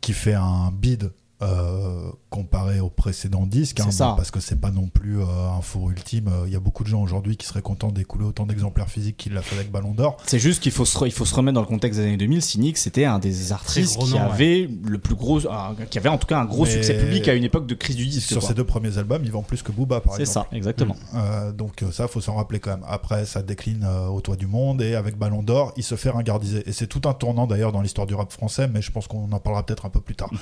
qui 0.02 0.14
fait 0.14 0.34
un 0.34 0.72
bid 0.72 1.12
euh, 1.42 2.10
comparé 2.30 2.80
au 2.80 2.90
précédent 2.90 3.46
disque, 3.46 3.80
hein, 3.82 3.86
C'est 3.88 3.98
ça. 3.98 4.10
bon, 4.12 4.16
parce 4.16 4.32
que 4.32 4.40
c'est 4.40 4.60
pas 4.62 4.72
non 4.72 4.88
plus 4.88 5.20
euh, 5.20 5.26
un 5.58 5.62
four 5.62 5.90
ultime. 5.92 6.30
Il 6.48 6.54
y 6.54 6.56
a 6.56 6.60
beaucoup 6.60 6.84
de 6.84 6.88
gens 6.90 7.02
aujourd'hui 7.02 7.36
qui 7.36 7.46
seraient 7.46 7.62
contents 7.62 7.92
d'écouler 7.92 8.24
autant 8.26 8.46
d'exemplaires 8.46 8.90
physiques 8.90 9.18
qu'il 9.18 9.34
l'a 9.34 9.42
fait 9.42 9.56
avec 9.56 9.70
Ballon 9.72 9.92
d'Or. 9.94 10.18
C'est 10.26 10.40
juste 10.40 10.62
qu'il 10.64 10.72
faut, 10.72 10.86
se 10.86 10.98
re- 10.98 11.06
il 11.08 11.12
faut 11.12 11.26
se 11.26 11.36
remettre 11.36 11.56
dans 11.56 11.62
le 11.62 11.68
contexte 11.68 12.00
des 12.00 12.06
années 12.06 12.18
2000. 12.18 12.42
Cynic, 12.42 12.78
c'était 12.78 13.06
un 13.06 13.20
des 13.20 13.52
artistes 13.52 13.98
qui 14.00 14.12
nom, 14.12 14.18
ouais. 14.18 14.22
avait 14.32 14.70
le 14.86 14.98
plus 15.00 15.16
gros, 15.16 15.42
qui 15.90 15.98
avait 15.98 16.10
en 16.10 16.18
tout 16.18 16.28
cas 16.28 16.40
un 16.40 16.46
gros 16.46 16.64
Mais- 16.64 16.72
succès 16.72 16.98
public 16.98 17.28
à 17.28 17.34
une 17.34 17.44
époque 17.44 17.68
de 17.68 17.76
crise 17.76 17.96
du 17.98 18.06
disque. 18.06 18.28
Sur 18.30 18.40
quoi. 18.40 18.48
ses 18.50 18.54
deux 18.54 18.64
premiers 18.66 18.98
albums, 18.98 19.22
il 19.26 19.32
vend 19.32 19.42
plus 19.44 19.62
que 19.64 19.72
Booba, 19.74 20.00
par 20.00 20.16
C'est 20.16 20.22
exemple. 20.22 20.48
ça, 20.52 20.56
exactement. 20.58 20.96
Euh, 21.16 21.52
donc 21.52 21.84
euh, 21.84 21.92
ça, 21.92 22.08
faut 22.08 22.22
s'en 22.22 22.36
rappeler 22.36 22.60
quand 22.60 22.72
même. 22.72 22.86
Après, 22.88 23.26
ça 23.26 23.42
décline 23.42 23.84
euh, 23.84 24.08
au 24.08 24.22
toit 24.22 24.36
du 24.38 24.48
monde 24.48 24.82
et 24.82 24.96
avec 24.96 25.18
Ballon 25.18 25.44
d'Or, 25.44 25.74
il 25.76 25.84
se 25.84 25.96
fait 25.96 26.10
ringardiser. 26.10 26.64
Et 26.68 26.72
c'est 26.72 26.88
tout 26.88 27.02
un 27.10 27.14
tournant 27.14 27.48
d'ailleurs 27.48 27.72
dans 27.74 27.82
l'histoire 27.82 28.08
du 28.08 28.16
rap 28.16 28.32
français, 28.32 28.68
mais 28.68 28.82
je 28.82 28.92
pense 28.92 29.08
qu'on 29.08 29.30
en 29.32 29.40
parlera 29.40 29.66
peut-être 29.66 29.86
un 29.86 29.90
peu 29.90 30.00
plus 30.00 30.16
tard. 30.16 30.30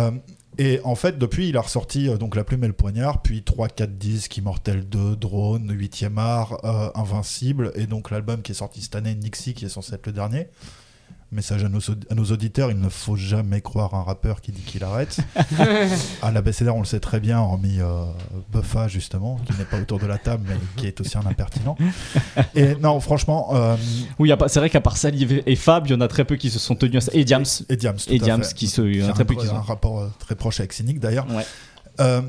Euh, 0.00 0.10
et 0.58 0.80
en 0.84 0.94
fait, 0.94 1.16
depuis, 1.18 1.48
il 1.48 1.56
a 1.56 1.60
ressorti 1.60 2.08
euh, 2.08 2.16
donc 2.16 2.36
La 2.36 2.44
Plume 2.44 2.64
et 2.64 2.66
le 2.66 2.72
Poignard, 2.72 3.22
puis 3.22 3.40
3-4 3.40 3.96
disques, 3.96 4.36
Immortel 4.36 4.88
2, 4.88 5.16
Drone, 5.16 5.72
8e 5.72 6.18
art, 6.18 6.64
euh, 6.64 6.90
Invincible, 6.94 7.72
et 7.74 7.86
donc 7.86 8.10
l'album 8.10 8.42
qui 8.42 8.52
est 8.52 8.56
sorti 8.56 8.82
cette 8.82 8.96
année, 8.96 9.14
Nixie, 9.14 9.54
qui 9.54 9.64
est 9.64 9.70
censé 9.70 9.94
être 9.94 10.06
le 10.06 10.12
dernier. 10.12 10.48
Message 11.32 11.62
à 11.62 11.68
nos, 11.68 11.78
à 12.10 12.14
nos 12.16 12.24
auditeurs, 12.24 12.72
il 12.72 12.80
ne 12.80 12.88
faut 12.88 13.14
jamais 13.14 13.60
croire 13.60 13.94
un 13.94 14.02
rappeur 14.02 14.40
qui 14.40 14.50
dit 14.50 14.62
qu'il 14.62 14.82
arrête. 14.82 15.18
à 16.22 16.32
l'ABCDR, 16.32 16.74
on 16.74 16.80
le 16.80 16.84
sait 16.84 16.98
très 16.98 17.20
bien, 17.20 17.38
hormis 17.38 17.80
euh, 17.80 18.04
Buffa, 18.52 18.88
justement, 18.88 19.38
qui 19.46 19.52
n'est 19.56 19.64
pas 19.64 19.78
autour 19.78 20.00
de 20.00 20.06
la 20.06 20.18
table, 20.18 20.44
mais 20.48 20.56
qui 20.76 20.88
est 20.88 21.00
aussi 21.00 21.16
un 21.16 21.24
impertinent. 21.26 21.76
Et 22.56 22.74
non, 22.74 22.98
franchement, 22.98 23.50
euh, 23.54 23.76
Oui, 24.18 24.28
y 24.30 24.32
a 24.32 24.36
pas- 24.36 24.48
c'est 24.48 24.58
vrai 24.58 24.70
qu'à 24.70 24.80
part 24.80 24.96
Salive 24.96 25.42
et 25.46 25.54
Fab, 25.56 25.86
il 25.86 25.90
y 25.90 25.94
en 25.94 26.00
a 26.00 26.08
très 26.08 26.24
peu 26.24 26.34
qui 26.34 26.50
se 26.50 26.58
sont 26.58 26.74
tenus 26.74 26.96
à 26.96 27.00
ça. 27.00 27.12
Et 27.14 27.24
Diams. 27.24 27.44
et 27.68 27.76
Diams, 27.76 27.96
tout 27.96 28.12
Et 28.12 28.16
à 28.16 28.24
Diams 28.24 28.42
fait. 28.42 28.54
qui 28.54 28.66
se, 28.66 28.82
il 28.82 28.96
y 29.00 29.04
en 29.04 29.10
a 29.10 29.12
très 29.12 29.22
un, 29.22 29.26
peu 29.26 29.36
qui 29.36 29.46
un 29.46 29.60
rapport 29.60 30.00
euh, 30.00 30.08
très 30.18 30.34
proche 30.34 30.58
avec 30.58 30.72
Cynic, 30.72 30.98
d'ailleurs. 30.98 31.26
Ouais. 31.30 31.46
Euh, 32.00 32.22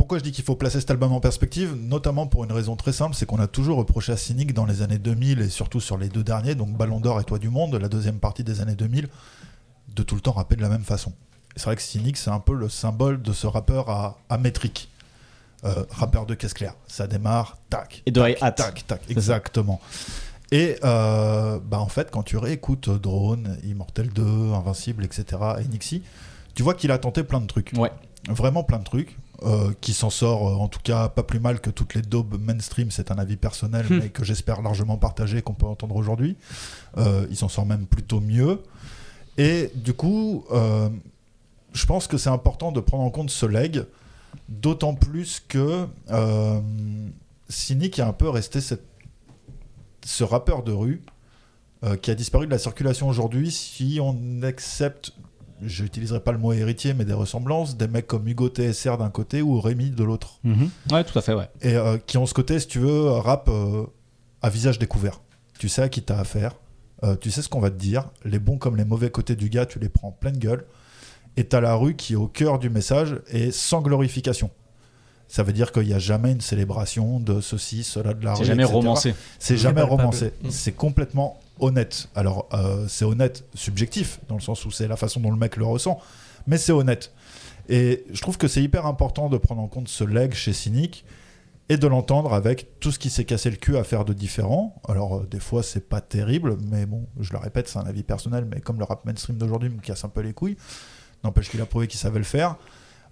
pourquoi 0.00 0.16
je 0.16 0.22
dis 0.22 0.32
qu'il 0.32 0.44
faut 0.44 0.56
placer 0.56 0.80
cet 0.80 0.90
album 0.90 1.12
en 1.12 1.20
perspective 1.20 1.76
Notamment 1.76 2.26
pour 2.26 2.42
une 2.44 2.52
raison 2.52 2.74
très 2.74 2.90
simple, 2.90 3.14
c'est 3.14 3.26
qu'on 3.26 3.38
a 3.38 3.46
toujours 3.46 3.76
reproché 3.76 4.12
à 4.12 4.16
Cynic 4.16 4.54
dans 4.54 4.64
les 4.64 4.80
années 4.80 4.96
2000 4.96 5.42
et 5.42 5.50
surtout 5.50 5.78
sur 5.78 5.98
les 5.98 6.08
deux 6.08 6.24
derniers, 6.24 6.54
donc 6.54 6.70
Ballon 6.70 7.00
d'Or 7.00 7.20
et 7.20 7.24
Toi 7.24 7.38
du 7.38 7.50
Monde, 7.50 7.74
la 7.74 7.90
deuxième 7.90 8.18
partie 8.18 8.42
des 8.42 8.62
années 8.62 8.76
2000, 8.76 9.10
de 9.94 10.02
tout 10.02 10.14
le 10.14 10.22
temps 10.22 10.32
rapper 10.32 10.56
de 10.56 10.62
la 10.62 10.70
même 10.70 10.84
façon. 10.84 11.12
C'est 11.54 11.64
vrai 11.64 11.76
que 11.76 11.82
Cynic, 11.82 12.16
c'est 12.16 12.30
un 12.30 12.38
peu 12.40 12.54
le 12.54 12.70
symbole 12.70 13.20
de 13.20 13.34
ce 13.34 13.46
rappeur 13.46 13.90
à, 13.90 14.16
à 14.30 14.38
métrique. 14.38 14.88
Euh, 15.66 15.84
rappeur 15.90 16.24
de 16.24 16.34
caisse 16.34 16.54
claire. 16.54 16.76
Ça 16.86 17.06
démarre, 17.06 17.58
tac. 17.68 18.02
Et 18.06 18.10
de 18.10 18.22
tac, 18.22 18.54
tac, 18.56 18.86
tac. 18.86 19.02
Exactement. 19.10 19.82
Et 20.50 20.78
euh, 20.82 21.58
bah 21.62 21.78
en 21.78 21.88
fait, 21.88 22.10
quand 22.10 22.22
tu 22.22 22.38
réécoutes 22.38 22.88
Drone, 22.88 23.58
Immortel 23.64 24.08
2, 24.08 24.22
Invincible, 24.54 25.04
etc., 25.04 25.42
et 25.60 25.68
Nixie, 25.68 26.02
tu 26.54 26.62
vois 26.62 26.72
qu'il 26.72 26.90
a 26.90 26.96
tenté 26.96 27.22
plein 27.22 27.40
de 27.42 27.46
trucs 27.46 27.72
Ouais. 27.76 27.90
Vraiment 28.32 28.62
plein 28.64 28.78
de 28.78 28.84
trucs. 28.84 29.16
euh, 29.42 29.72
qui 29.80 29.94
s'en 29.94 30.10
sort 30.10 30.46
euh, 30.50 30.54
en 30.56 30.68
tout 30.68 30.80
cas 30.84 31.08
pas 31.08 31.22
plus 31.22 31.40
mal 31.40 31.60
que 31.62 31.70
toutes 31.70 31.94
les 31.94 32.02
daubes 32.02 32.38
mainstream, 32.38 32.90
c'est 32.90 33.10
un 33.10 33.16
avis 33.16 33.36
personnel, 33.38 33.86
Hmm. 33.88 33.98
mais 34.00 34.10
que 34.10 34.22
j'espère 34.22 34.60
largement 34.60 34.98
partagé, 34.98 35.40
qu'on 35.40 35.54
peut 35.54 35.64
entendre 35.64 35.96
aujourd'hui. 35.96 36.36
Euh, 36.98 37.26
il 37.30 37.36
s'en 37.38 37.48
sort 37.48 37.64
même 37.64 37.86
plutôt 37.86 38.20
mieux. 38.20 38.60
Et 39.38 39.70
du 39.74 39.94
coup, 39.94 40.44
je 41.72 41.86
pense 41.86 42.06
que 42.06 42.18
c'est 42.18 42.28
important 42.28 42.70
de 42.70 42.80
prendre 42.80 43.02
en 43.04 43.08
compte 43.10 43.30
ce 43.30 43.46
leg, 43.46 43.84
d'autant 44.50 44.94
plus 44.94 45.40
que 45.48 45.86
Cynic 47.48 47.98
est 47.98 48.02
un 48.02 48.12
peu 48.12 48.28
resté 48.28 48.60
cette- 48.60 48.84
ce 50.04 50.22
rappeur 50.24 50.62
de 50.62 50.72
rue 50.72 51.00
qui 52.02 52.10
a 52.10 52.14
disparu 52.14 52.44
de 52.44 52.50
la 52.50 52.58
circulation 52.58 53.08
aujourd'hui 53.08 53.50
si 53.50 53.98
on 54.02 54.42
accepte 54.42 55.12
je 55.62 55.82
n'utiliserai 55.82 56.20
pas 56.20 56.32
le 56.32 56.38
mot 56.38 56.52
héritier, 56.52 56.94
mais 56.94 57.04
des 57.04 57.12
ressemblances, 57.12 57.76
des 57.76 57.88
mecs 57.88 58.06
comme 58.06 58.26
Hugo 58.26 58.48
TSR 58.48 58.98
d'un 58.98 59.10
côté 59.10 59.42
ou 59.42 59.60
Rémi 59.60 59.90
de 59.90 60.04
l'autre. 60.04 60.38
Mhm. 60.44 60.70
Ouais, 60.90 61.04
tout 61.04 61.18
à 61.18 61.22
fait, 61.22 61.34
ouais. 61.34 61.48
Et 61.62 61.74
euh, 61.74 61.98
qui 61.98 62.18
ont 62.18 62.26
ce 62.26 62.34
côté, 62.34 62.58
si 62.60 62.66
tu 62.66 62.78
veux, 62.78 63.10
rap 63.10 63.48
euh, 63.48 63.86
à 64.42 64.50
visage 64.50 64.78
découvert. 64.78 65.20
Tu 65.58 65.68
sais 65.68 65.82
à 65.82 65.88
qui 65.88 66.02
t'as 66.02 66.18
affaire, 66.18 66.54
euh, 67.04 67.16
tu 67.16 67.30
sais 67.30 67.42
ce 67.42 67.48
qu'on 67.48 67.60
va 67.60 67.70
te 67.70 67.78
dire, 67.78 68.10
les 68.24 68.38
bons 68.38 68.58
comme 68.58 68.76
les 68.76 68.84
mauvais 68.84 69.10
côtés 69.10 69.36
du 69.36 69.48
gars, 69.48 69.66
tu 69.66 69.78
les 69.78 69.88
prends 69.88 70.08
en 70.08 70.12
pleine 70.12 70.38
gueule, 70.38 70.64
et 71.36 71.44
t'as 71.44 71.60
la 71.60 71.74
rue 71.74 71.94
qui 71.94 72.14
est 72.14 72.16
au 72.16 72.28
cœur 72.28 72.58
du 72.58 72.70
message 72.70 73.16
et 73.28 73.50
sans 73.50 73.80
glorification. 73.80 74.50
Ça 75.28 75.44
veut 75.44 75.52
dire 75.52 75.70
qu'il 75.70 75.84
n'y 75.84 75.94
a 75.94 75.98
jamais 76.00 76.32
une 76.32 76.40
célébration 76.40 77.20
de 77.20 77.40
ceci, 77.40 77.84
cela, 77.84 78.14
de 78.14 78.24
la 78.24 78.32
rue. 78.34 78.38
C'est 78.38 78.46
jamais 78.46 78.64
etc. 78.64 78.74
romancé. 78.74 79.14
C'est 79.38 79.56
jamais 79.56 79.82
romancé. 79.82 80.32
Mm. 80.42 80.50
C'est 80.50 80.72
complètement 80.72 81.38
honnête. 81.60 82.08
Alors, 82.14 82.48
euh, 82.52 82.86
c'est 82.88 83.04
honnête 83.04 83.44
subjectif, 83.54 84.20
dans 84.28 84.34
le 84.34 84.40
sens 84.40 84.64
où 84.64 84.70
c'est 84.70 84.88
la 84.88 84.96
façon 84.96 85.20
dont 85.20 85.30
le 85.30 85.36
mec 85.36 85.56
le 85.56 85.64
ressent, 85.64 85.98
mais 86.46 86.58
c'est 86.58 86.72
honnête. 86.72 87.12
Et 87.68 88.04
je 88.12 88.20
trouve 88.20 88.36
que 88.36 88.48
c'est 88.48 88.62
hyper 88.62 88.86
important 88.86 89.28
de 89.28 89.38
prendre 89.38 89.62
en 89.62 89.68
compte 89.68 89.88
ce 89.88 90.04
leg 90.04 90.34
chez 90.34 90.52
Cynic 90.52 91.04
et 91.68 91.76
de 91.76 91.86
l'entendre 91.86 92.34
avec 92.34 92.80
tout 92.80 92.90
ce 92.90 92.98
qui 92.98 93.10
s'est 93.10 93.24
cassé 93.24 93.48
le 93.48 93.56
cul 93.56 93.76
à 93.76 93.84
faire 93.84 94.04
de 94.04 94.12
différent. 94.12 94.74
Alors, 94.88 95.18
euh, 95.18 95.28
des 95.30 95.38
fois, 95.38 95.62
c'est 95.62 95.88
pas 95.88 96.00
terrible, 96.00 96.56
mais 96.68 96.84
bon, 96.86 97.06
je 97.20 97.32
le 97.32 97.38
répète, 97.38 97.68
c'est 97.68 97.78
un 97.78 97.86
avis 97.86 98.02
personnel, 98.02 98.44
mais 98.44 98.60
comme 98.60 98.78
le 98.78 98.84
rap 98.84 99.04
mainstream 99.04 99.38
d'aujourd'hui 99.38 99.68
me 99.68 99.80
casse 99.80 100.04
un 100.04 100.08
peu 100.08 100.20
les 100.20 100.32
couilles, 100.32 100.56
n'empêche 101.22 101.48
qu'il 101.48 101.60
a 101.60 101.66
prouvé 101.66 101.86
qu'il 101.86 102.00
savait 102.00 102.18
le 102.18 102.24
faire. 102.24 102.56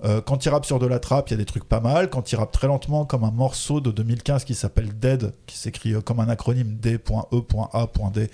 Euh, 0.05 0.21
quand 0.21 0.45
il 0.45 0.49
rappe 0.51 0.65
sur 0.65 0.79
de 0.79 0.87
la 0.87 0.99
trappe, 0.99 1.29
il 1.29 1.33
y 1.33 1.35
a 1.35 1.39
des 1.39 1.45
trucs 1.45 1.65
pas 1.65 1.81
mal. 1.81 2.09
Quand 2.11 2.31
il 2.31 2.37
rappe 2.37 2.53
très 2.53 2.69
lentement, 2.69 3.05
comme 3.05 3.25
un 3.25 3.31
morceau 3.31 3.81
de 3.81 3.91
2015 3.91 4.45
qui 4.45 4.55
s'appelle 4.55 4.97
Dead, 4.99 5.33
qui 5.47 5.59
s'écrit 5.59 5.95
euh, 5.95 6.01
comme 6.01 6.21
un 6.21 6.29
acronyme 6.29 6.77
D.E.A.D, 6.77 8.31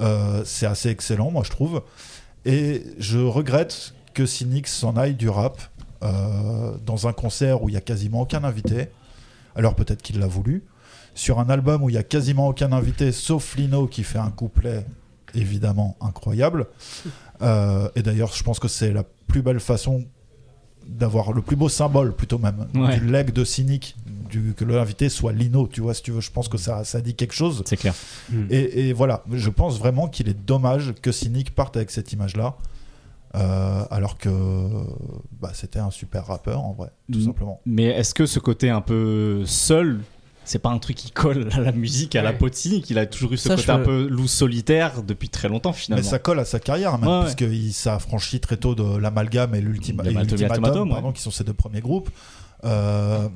euh, 0.00 0.42
c'est 0.44 0.66
assez 0.66 0.88
excellent, 0.88 1.30
moi 1.30 1.42
je 1.44 1.50
trouve. 1.50 1.82
Et 2.46 2.82
je 2.98 3.18
regrette 3.18 3.94
que 4.14 4.26
Cynic 4.26 4.66
s'en 4.66 4.96
aille 4.96 5.14
du 5.14 5.28
rap 5.28 5.60
dans 6.84 7.08
un 7.08 7.14
concert 7.14 7.62
où 7.62 7.70
il 7.70 7.74
y 7.74 7.78
a 7.78 7.80
quasiment 7.80 8.20
aucun 8.20 8.44
invité. 8.44 8.90
Alors 9.56 9.74
peut-être 9.74 10.02
qu'il 10.02 10.18
l'a 10.18 10.26
voulu. 10.26 10.62
Sur 11.14 11.40
un 11.40 11.48
album 11.48 11.82
où 11.82 11.88
il 11.88 11.94
y 11.94 11.98
a 11.98 12.02
quasiment 12.02 12.48
aucun 12.48 12.72
invité, 12.72 13.10
sauf 13.10 13.56
Lino 13.56 13.86
qui 13.86 14.04
fait 14.04 14.18
un 14.18 14.28
couplet 14.28 14.84
évidemment 15.32 15.96
incroyable. 16.02 16.66
Et 17.40 18.02
d'ailleurs, 18.02 18.34
je 18.34 18.42
pense 18.42 18.58
que 18.58 18.68
c'est 18.68 18.92
la 18.92 19.04
plus 19.28 19.40
belle 19.40 19.60
façon 19.60 20.04
d'avoir 20.86 21.32
le 21.32 21.42
plus 21.42 21.56
beau 21.56 21.68
symbole 21.68 22.14
plutôt 22.14 22.38
même 22.38 22.66
Ouais. 22.74 22.98
du 22.98 23.06
leg 23.06 23.32
de 23.32 23.44
cynique 23.44 23.96
du, 24.30 24.52
que 24.56 24.64
l'invité 24.64 25.08
soit 25.08 25.32
Lino 25.32 25.66
tu 25.68 25.80
vois 25.80 25.94
si 25.94 26.02
tu 26.02 26.10
veux 26.10 26.20
je 26.20 26.30
pense 26.30 26.48
que 26.48 26.58
ça, 26.58 26.84
ça 26.84 27.00
dit 27.00 27.14
quelque 27.14 27.34
chose 27.34 27.62
C'est 27.66 27.76
clair. 27.76 27.94
et, 28.50 28.88
et 28.88 28.92
voilà 28.92 29.22
je 29.32 29.50
pense 29.50 29.78
vraiment 29.78 30.08
qu'il 30.08 30.28
est 30.28 30.46
dommage 30.46 30.92
que 31.02 31.12
Cynic 31.12 31.54
parte 31.54 31.76
avec 31.76 31.90
cette 31.90 32.12
image 32.12 32.36
là 32.36 32.56
alors 33.90 34.16
que 34.18 34.30
bah, 35.40 35.50
c'était 35.54 35.80
un 35.80 35.90
super 35.90 36.26
rappeur 36.26 36.60
en 36.64 36.72
vrai 36.72 36.90
tout 37.12 37.18
Mm. 37.18 37.24
simplement 37.24 37.60
Mais 37.66 37.84
est-ce 37.86 38.14
que 38.14 38.26
ce 38.26 38.38
côté 38.38 38.70
un 38.70 38.80
peu 38.80 39.42
seul, 39.44 40.00
c'est 40.44 40.58
pas 40.58 40.70
un 40.70 40.78
truc 40.78 40.96
qui 40.96 41.10
colle 41.10 41.48
à 41.52 41.60
la 41.60 41.72
musique, 41.72 42.16
à 42.16 42.22
la 42.22 42.32
Ouais. 42.32 42.50
de 42.50 42.54
Cynic 42.54 42.88
Il 42.90 42.98
a 42.98 43.06
toujours 43.06 43.32
eu 43.32 43.36
ce 43.36 43.48
Ça, 43.48 43.56
côté 43.56 43.70
un 43.70 43.78
peu 43.78 44.06
loup 44.08 44.26
solitaire 44.28 45.02
depuis 45.02 45.28
très 45.28 45.48
longtemps 45.48 45.70
mais 45.70 45.76
finalement. 45.76 46.08
ça 46.08 46.18
colle 46.18 46.38
à 46.40 46.44
sa 46.44 46.60
carrière 46.60 46.98
même 46.98 47.08
Ouais, 47.08 47.16
ouais. 47.18 47.34
puisqu'il 47.34 47.72
s'affranchit 47.72 48.40
très 48.40 48.56
tôt 48.56 48.74
de 48.74 48.96
l'amalgame 48.98 49.54
et 49.54 49.60
l'ultima- 49.60 50.04
et 50.04 50.10
L'Ultimatum, 50.12 50.88
pardon, 50.90 51.12
qui 51.12 51.22
sont 51.22 51.30
ses 51.30 51.44
deux 51.44 51.52
premiers 51.54 51.80
groupes 51.80 52.10
Euh, 52.64 53.28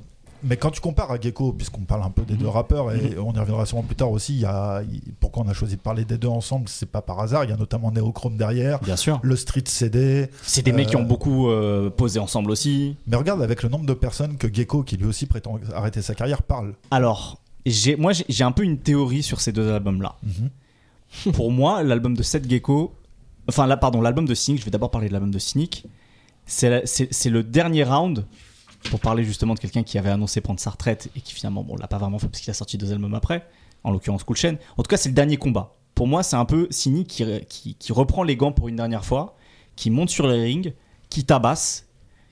mais 0.43 0.57
quand 0.57 0.70
tu 0.70 0.80
compares 0.80 1.11
à 1.11 1.20
Gecko, 1.20 1.53
puisqu'on 1.53 1.82
parle 1.82 2.03
un 2.03 2.11
peu 2.11 2.22
des 2.22 2.34
Mhm. 2.34 2.41
deux 2.41 2.49
rappeurs, 2.49 2.93
et 2.93 3.16
on 3.18 3.32
y 3.32 3.39
reviendra 3.39 3.66
sûrement 3.66 3.82
plus 3.82 3.97
tard 3.97 4.11
aussi, 4.11 4.34
il 4.34 4.41
y 4.41 4.45
a, 4.45 4.82
pourquoi 5.20 5.43
on 5.45 5.49
a 5.49 5.53
choisi 5.53 5.76
de 5.76 5.80
parler 5.80 6.05
des 6.05 6.18
deux 6.18 6.28
ensemble, 6.28 6.68
c'est 6.68 6.89
pas 6.91 7.03
par 7.03 7.20
hasard, 7.20 7.45
il 7.45 7.51
y 7.51 7.53
a 7.53 7.57
notamment 7.57 7.91
Neochrome 7.91 8.36
derrière, 8.36 8.80
Bien 8.80 8.97
sûr. 8.97 9.18
le 9.22 9.36
Street 9.36 9.64
CD, 9.66 10.28
C'est 10.43 10.62
des 10.62 10.72
mecs 10.72 10.89
qui 10.89 10.97
Euh, 10.97 11.01
ont 11.01 11.05
beaucoup 11.05 11.49
euh, 11.51 11.91
posé 11.91 12.18
ensemble 12.18 12.51
aussi. 12.51 12.97
mais 13.07 13.16
regarde 13.16 13.43
avec 13.43 13.62
le 13.62 13.68
nombre 13.68 13.86
de 13.86 13.95
personnes 13.95 14.36
que 14.36 14.53
Gecko, 14.53 14.82
qui 14.82 14.97
lui 14.97 15.07
aussi 15.07 15.26
prétend 15.26 15.59
arrêter 15.74 16.03
sa 16.03 16.14
carrière, 16.14 16.43
parle. 16.43 16.74
Alors, 16.91 17.39
j'ai, 17.66 17.97
moi 17.97 18.12
j'ai 18.28 18.45
un 18.45 18.53
peu 18.53 18.62
une 18.62 18.78
théorie 18.78 19.22
sur 19.22 19.41
ces 19.41 19.53
deux 19.53 19.70
albums-là. 19.72 20.16
Mhm. 20.22 21.32
Pour 21.32 21.51
moi, 21.51 21.82
l'album 21.82 22.14
de 22.16 22.22
Seth 22.22 22.49
Gecko, 22.49 22.93
enfin 23.49 23.66
là, 23.66 23.76
pardon, 23.76 24.01
l'album 24.01 24.26
de 24.26 24.34
Cynic, 24.34 24.61
je 24.61 24.64
vais 24.66 24.70
d'abord 24.70 24.91
parler 24.91 25.09
de 25.09 25.12
l'album 25.12 25.30
de 25.30 25.39
Cynic, 25.39 25.84
c'est 26.47 26.70
la- 26.70 26.86
c'est 26.86 27.09
c'est 27.12 27.30
le 27.30 27.43
dernier 27.43 27.84
round 27.84 28.24
pour 28.91 29.01
parler 29.01 29.24
justement 29.24 29.55
de 29.55 29.59
quelqu'un 29.59 29.83
qui 29.83 29.99
avait 29.99 30.11
annoncé 30.11 30.41
prendre 30.41 30.61
sa 30.61 30.70
retraite 30.70 31.11
et 31.16 31.20
qui 31.20 31.35
finalement, 31.35 31.62
bon, 31.62 31.76
l'a 31.76 31.89
pas 31.89 31.99
vraiment 31.99 32.18
fait 32.18 32.29
parce 32.29 32.41
qu'il 32.41 32.51
a 32.51 32.55
sorti 32.55 32.79
deux 32.79 32.93
albums 32.93 33.14
après, 33.14 33.47
en 33.85 33.91
l'occurrence 33.91 34.24
Cool 34.24 34.37
Chain. 34.37 34.57
En 34.76 34.83
tout 34.83 34.89
cas, 34.89 34.97
c'est 34.97 35.09
le 35.09 35.14
dernier 35.14 35.37
combat. 35.37 35.74
Pour 35.95 36.07
moi, 36.07 36.22
c'est 36.22 36.37
un 36.37 36.45
peu 36.45 36.68
Cynic 36.70 37.24
qui, 37.49 37.93
reprend 37.93 38.22
les 38.22 38.37
gants 38.37 38.53
pour 38.53 38.68
une 38.68 38.76
dernière 38.76 39.05
fois, 39.05 39.37
qui 39.74 39.91
monte 39.91 40.11
sur 40.11 40.29
les 40.29 40.41
rings, 40.41 40.72
qui 41.11 41.24
tabasse, 41.24 41.87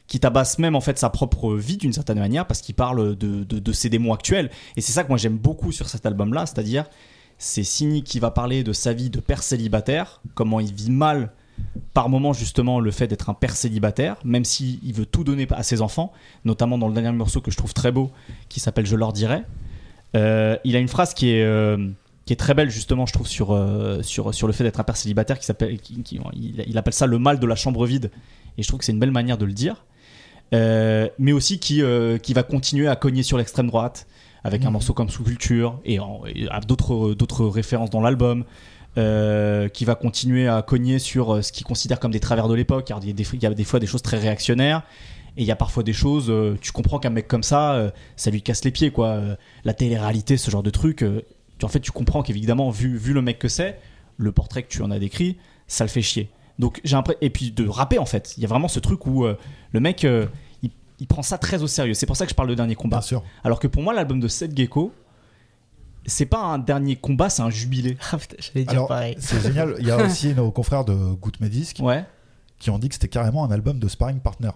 qui 0.06 0.20
tabasse 0.20 0.58
même 0.58 0.76
en 0.76 0.80
fait 0.80 0.98
sa 0.98 1.10
propre 1.10 1.54
vie 1.54 1.76
d'une 1.76 1.92
certaine 1.92 2.20
manière 2.20 2.46
parce 2.46 2.60
qu'il 2.60 2.76
parle 2.76 3.16
de, 3.16 3.72
ses 3.72 3.88
démons 3.88 4.12
actuels. 4.12 4.50
Et 4.76 4.80
c'est 4.80 4.92
ça 4.92 5.02
que 5.02 5.08
moi 5.08 5.16
j'aime 5.16 5.36
beaucoup 5.36 5.72
sur 5.72 5.88
cet 5.88 6.06
album-là, 6.06 6.46
c'est-à-dire 6.46 6.84
c'est 7.38 7.64
Cynic 7.64 8.04
qui 8.04 8.20
va 8.20 8.30
parler 8.30 8.62
de 8.62 8.72
sa 8.72 8.92
vie 8.92 9.10
de 9.10 9.18
père 9.18 9.42
célibataire, 9.42 10.22
comment 10.34 10.60
il 10.60 10.72
vit 10.72 10.90
mal 10.90 11.32
par 11.94 12.08
moment 12.08 12.32
justement 12.32 12.80
le 12.80 12.90
fait 12.90 13.06
d'être 13.06 13.30
un 13.30 13.34
père 13.34 13.56
célibataire, 13.56 14.16
même 14.24 14.44
s'il 14.44 14.78
il 14.84 14.92
veut 14.92 15.06
tout 15.06 15.24
donner 15.24 15.46
à 15.50 15.62
ses 15.62 15.80
enfants, 15.82 16.12
notamment 16.44 16.78
dans 16.78 16.88
le 16.88 16.94
dernier 16.94 17.12
morceau 17.12 17.40
que 17.40 17.50
je 17.50 17.56
trouve 17.56 17.72
très 17.74 17.92
beau, 17.92 18.10
qui 18.48 18.60
s'appelle 18.60 18.86
Je 18.86 18.96
leur 18.96 19.12
dirai. 19.12 19.42
Euh, 20.14 20.56
il 20.64 20.76
a 20.76 20.78
une 20.78 20.88
phrase 20.88 21.14
qui 21.14 21.30
est, 21.30 21.42
euh, 21.44 21.88
qui 22.26 22.32
est 22.32 22.36
très 22.36 22.54
belle 22.54 22.70
justement, 22.70 23.06
je 23.06 23.12
trouve, 23.12 23.26
sur, 23.26 23.52
euh, 23.52 24.02
sur, 24.02 24.32
sur 24.34 24.46
le 24.46 24.52
fait 24.52 24.64
d'être 24.64 24.80
un 24.80 24.84
père 24.84 24.96
célibataire, 24.96 25.38
qui 25.38 25.46
s'appelle, 25.46 25.78
qui- 25.80 26.02
qui- 26.02 26.20
il, 26.34 26.64
il 26.66 26.78
appelle 26.78 26.92
ça 26.94 27.06
le 27.06 27.18
mal 27.18 27.38
de 27.38 27.46
la 27.46 27.56
chambre 27.56 27.86
vide. 27.86 28.10
Et 28.58 28.62
je 28.62 28.68
trouve 28.68 28.78
que 28.78 28.84
c'est 28.84 28.92
une 28.92 28.98
belle 29.00 29.10
manière 29.10 29.38
de 29.38 29.44
le 29.44 29.52
dire. 29.52 29.84
Mais 30.52 31.32
aussi 31.32 31.58
qui, 31.58 31.82
qui 32.22 32.34
va 32.34 32.42
continuer 32.42 32.88
à 32.88 32.96
cogner 32.96 33.22
sur 33.22 33.36
l'extrême 33.38 33.66
droite 33.66 34.06
avec 34.44 34.62
un 34.62 34.66
Mhm. 34.66 34.72
morceau 34.74 34.94
comme 34.94 35.08
Sous-Culture 35.10 35.80
et, 35.84 35.98
en- 35.98 36.22
et 36.32 36.48
à 36.50 36.60
d'autres 36.60 37.14
d'autres 37.14 37.46
références 37.46 37.90
dans 37.90 38.00
l'album. 38.00 38.44
Euh, 38.98 39.68
qui 39.68 39.84
va 39.84 39.94
continuer 39.94 40.48
à 40.48 40.62
cogner 40.62 40.98
sur 40.98 41.34
euh, 41.34 41.42
ce 41.42 41.52
qu'il 41.52 41.66
considère 41.66 42.00
comme 42.00 42.12
des 42.12 42.20
travers 42.20 42.48
de 42.48 42.54
l'époque. 42.54 42.86
car 42.86 42.98
Il 43.02 43.08
y, 43.08 43.10
a 43.10 43.14
des, 43.14 43.26
il 43.34 43.42
y 43.42 43.46
a 43.46 43.54
des 43.54 43.64
fois 43.64 43.78
des 43.80 43.86
choses 43.86 44.02
très 44.02 44.18
réactionnaires 44.18 44.82
et 45.36 45.42
il 45.42 45.46
y 45.46 45.50
a 45.50 45.56
parfois 45.56 45.82
des 45.82 45.92
choses. 45.92 46.30
euh, 46.30 46.56
tu 46.60 46.72
comprends 46.72 46.98
qu'un 46.98 47.10
mec 47.10 47.28
comme 47.28 47.42
ça, 47.42 47.92
ça 48.16 48.30
lui 48.30 48.42
casse 48.42 48.64
les 48.64 48.70
pieds, 48.70 48.90
quoi. 48.90 49.20
La 49.64 49.74
télé-réalité, 49.74 50.36
ce 50.36 50.50
genre 50.50 50.62
de 50.62 50.70
truc. 50.70 51.04
tu- 51.58 51.64
en 51.64 51.68
fait, 51.68 51.80
tu 51.80 51.90
comprends 51.92 52.22
qu'évidemment, 52.22 52.70
vu, 52.70 52.96
vu 52.96 53.12
le 53.12 53.22
mec 53.22 53.38
que 53.38 53.48
c'est, 53.48 53.78
le 54.16 54.32
portrait 54.32 54.62
que 54.62 54.68
tu 54.68 54.82
en 54.82 54.90
as 54.90 54.98
décrit, 54.98 55.36
ça 55.66 55.84
le 55.84 55.90
fait 55.90 56.02
chier. 56.02 56.30
Donc 56.58 56.80
j'ai 56.84 56.96
et 57.20 57.28
puis 57.28 57.50
de 57.50 57.68
rapper 57.68 57.98
en 57.98 58.06
fait. 58.06 58.32
Il 58.38 58.42
y 58.42 58.46
a 58.46 58.48
vraiment 58.48 58.68
ce 58.68 58.80
truc 58.80 59.06
où 59.06 59.26
euh, 59.26 59.36
le 59.72 59.80
mec 59.80 60.06
euh, 60.06 60.24
il, 60.62 60.70
il 61.00 61.06
prend 61.06 61.20
ça 61.20 61.36
très 61.36 61.62
au 61.62 61.66
sérieux. 61.66 61.92
C'est 61.92 62.06
pour 62.06 62.16
ça 62.16 62.24
que 62.24 62.30
je 62.30 62.34
parle 62.34 62.48
de 62.48 62.54
dernier 62.54 62.74
combat. 62.76 62.96
Bien 62.98 63.06
sûr. 63.06 63.22
Alors 63.44 63.60
que 63.60 63.66
pour 63.66 63.82
moi 63.82 63.92
l'album 63.92 64.20
de 64.20 64.28
Seth 64.28 64.56
Gecko 64.56 64.90
c'est 66.06 66.26
pas 66.26 66.38
un 66.42 66.58
dernier 66.58 66.96
combat, 66.96 67.28
c'est 67.28 67.42
un 67.42 67.50
jubilé. 67.50 67.96
Ah, 68.12 68.16
putain, 68.18 68.36
j'allais 68.38 68.64
dire 68.64 68.72
Alors, 68.72 68.88
pareil. 68.88 69.16
c'est 69.18 69.40
génial. 69.42 69.74
Il 69.80 69.86
y 69.86 69.90
a 69.90 69.96
aussi 70.06 70.34
nos 70.34 70.50
confrères 70.50 70.84
de 70.84 70.94
Good 70.94 71.36
Medisc 71.40 71.78
Ouais. 71.80 72.04
qui 72.58 72.70
ont 72.70 72.78
dit 72.78 72.88
que 72.88 72.94
c'était 72.94 73.08
carrément 73.08 73.44
un 73.44 73.50
album 73.50 73.78
de 73.78 73.88
sparring 73.88 74.20
partner. 74.20 74.50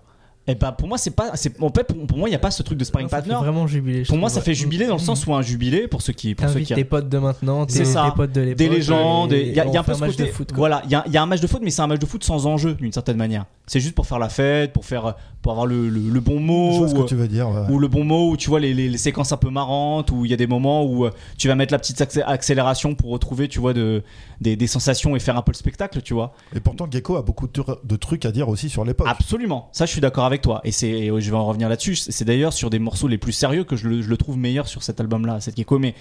Et 0.46 0.54
bah 0.54 0.72
pour 0.72 0.88
moi 0.88 0.96
c'est 0.96 1.10
pas 1.10 1.32
c'est 1.34 1.60
en 1.62 1.68
fait 1.70 1.84
pour, 1.84 2.06
pour 2.06 2.16
moi 2.18 2.28
il 2.28 2.32
y 2.32 2.34
a 2.34 2.38
pas 2.38 2.50
ce 2.50 2.62
truc 2.62 2.78
de 2.78 2.82
sparring 2.82 3.04
Non, 3.06 3.10
ça 3.10 3.22
fait 3.22 3.28
partner. 3.28 3.44
vraiment 3.46 3.66
jubilé. 3.66 4.02
Pour 4.04 4.16
moi 4.16 4.30
ça 4.30 4.40
fait 4.40 4.54
jubilé 4.54 4.86
dans 4.86 4.94
le 4.94 4.98
sens 5.00 5.26
où 5.26 5.34
un 5.34 5.42
jubilé 5.42 5.86
pour 5.86 6.00
ceux 6.00 6.14
qui 6.14 6.34
pour 6.34 6.46
ceux 6.48 6.54
T'invites 6.54 6.68
qui 6.68 6.74
tes 6.74 6.84
potes 6.84 7.10
de 7.10 7.18
maintenant, 7.18 7.66
tes, 7.66 7.74
C'est 7.74 7.84
ça. 7.84 8.06
tes 8.10 8.16
potes 8.16 8.32
de 8.32 8.40
l'époque. 8.40 8.58
des 8.58 8.68
légendes, 8.70 9.32
il 9.32 9.48
y 9.52 9.60
a, 9.60 9.66
il 9.66 9.72
y 9.72 9.76
a 9.76 9.80
un 9.80 9.84
peu 9.84 9.92
fait 9.92 9.98
ce 9.98 10.00
match 10.00 10.10
côté 10.12 10.24
de 10.24 10.28
foot. 10.32 10.48
quoi. 10.48 10.56
voilà, 10.56 10.80
il 10.86 10.90
y 10.90 10.94
a, 10.94 11.04
il 11.06 11.12
y 11.12 11.18
a 11.18 11.22
un 11.22 11.26
match 11.26 11.40
de 11.40 11.46
foot 11.46 11.60
mais 11.62 11.70
c'est 11.70 11.82
un 11.82 11.86
match 11.86 12.00
de 12.00 12.06
foot 12.06 12.24
sans 12.24 12.46
enjeu 12.46 12.74
d'une 12.74 12.90
certaine 12.90 13.18
manière. 13.18 13.44
C'est 13.72 13.78
juste 13.78 13.94
pour 13.94 14.04
faire 14.08 14.18
la 14.18 14.28
fête, 14.28 14.72
pour 14.72 14.84
faire 14.84 15.14
pour 15.42 15.52
avoir 15.52 15.64
le, 15.64 15.88
le- 15.88 16.00
le 16.00 16.20
bon 16.20 16.38
Je 16.38 16.40
mot 16.40 16.86
ou- 16.88 17.02
que 17.04 17.08
tu 17.08 17.14
veux 17.14 17.28
dire. 17.28 17.48
ouais. 17.48 17.70
ou 17.72 17.78
le 17.78 17.86
bon 17.86 18.02
mot, 18.02 18.32
où 18.32 18.36
tu 18.36 18.48
vois 18.50 18.58
les, 18.58 18.74
les- 18.74 18.88
les 18.88 18.98
séquences 18.98 19.30
un 19.30 19.36
peu 19.36 19.48
marrantes, 19.48 20.10
où 20.10 20.24
il 20.24 20.30
y 20.32 20.34
a 20.34 20.36
des 20.36 20.48
moments 20.48 20.82
où 20.84 21.04
euh, 21.06 21.12
tu 21.38 21.46
vas 21.46 21.54
mettre 21.54 21.72
la 21.72 21.78
petite 21.78 22.00
accé- 22.00 22.24
accélération 22.26 22.96
pour 22.96 23.10
retrouver, 23.10 23.46
tu 23.46 23.60
vois, 23.60 23.72
de, 23.72 24.02
des, 24.40 24.56
des 24.56 24.66
sensations 24.66 25.14
et 25.14 25.20
faire 25.20 25.36
un 25.36 25.42
peu 25.42 25.52
le 25.52 25.56
spectacle, 25.56 26.02
tu 26.02 26.14
vois. 26.14 26.32
Et 26.52 26.58
pourtant, 26.58 26.88
Gecko 26.90 27.14
a 27.14 27.22
beaucoup 27.22 27.46
de, 27.46 27.52
tr- 27.52 27.78
de 27.84 27.94
trucs 27.96 28.24
à 28.24 28.32
dire 28.32 28.48
aussi 28.48 28.68
sur 28.70 28.84
l'époque. 28.84 29.06
Absolument, 29.08 29.68
ça 29.70 29.86
je 29.86 29.92
suis 29.92 30.00
d'accord 30.00 30.24
avec 30.24 30.42
toi. 30.42 30.60
Et 30.64 30.72
c'est, 30.72 31.06
je 31.06 31.30
vais 31.30 31.36
en 31.36 31.46
revenir 31.46 31.68
là-dessus. 31.68 31.94
C'est 31.94 32.24
d'ailleurs 32.24 32.52
sur 32.52 32.70
des 32.70 32.80
morceaux 32.80 33.06
les 33.06 33.18
plus 33.18 33.30
sérieux 33.32 33.62
que 33.62 33.76
je 33.76 33.86
le, 33.88 34.02
je 34.02 34.08
le 34.08 34.16
trouve 34.16 34.36
meilleur 34.36 34.66
sur 34.66 34.82
cet 34.82 34.98
album-là, 35.00 35.38
cette 35.38 35.56
Gecko. 35.56 35.78
Mais 35.78 35.94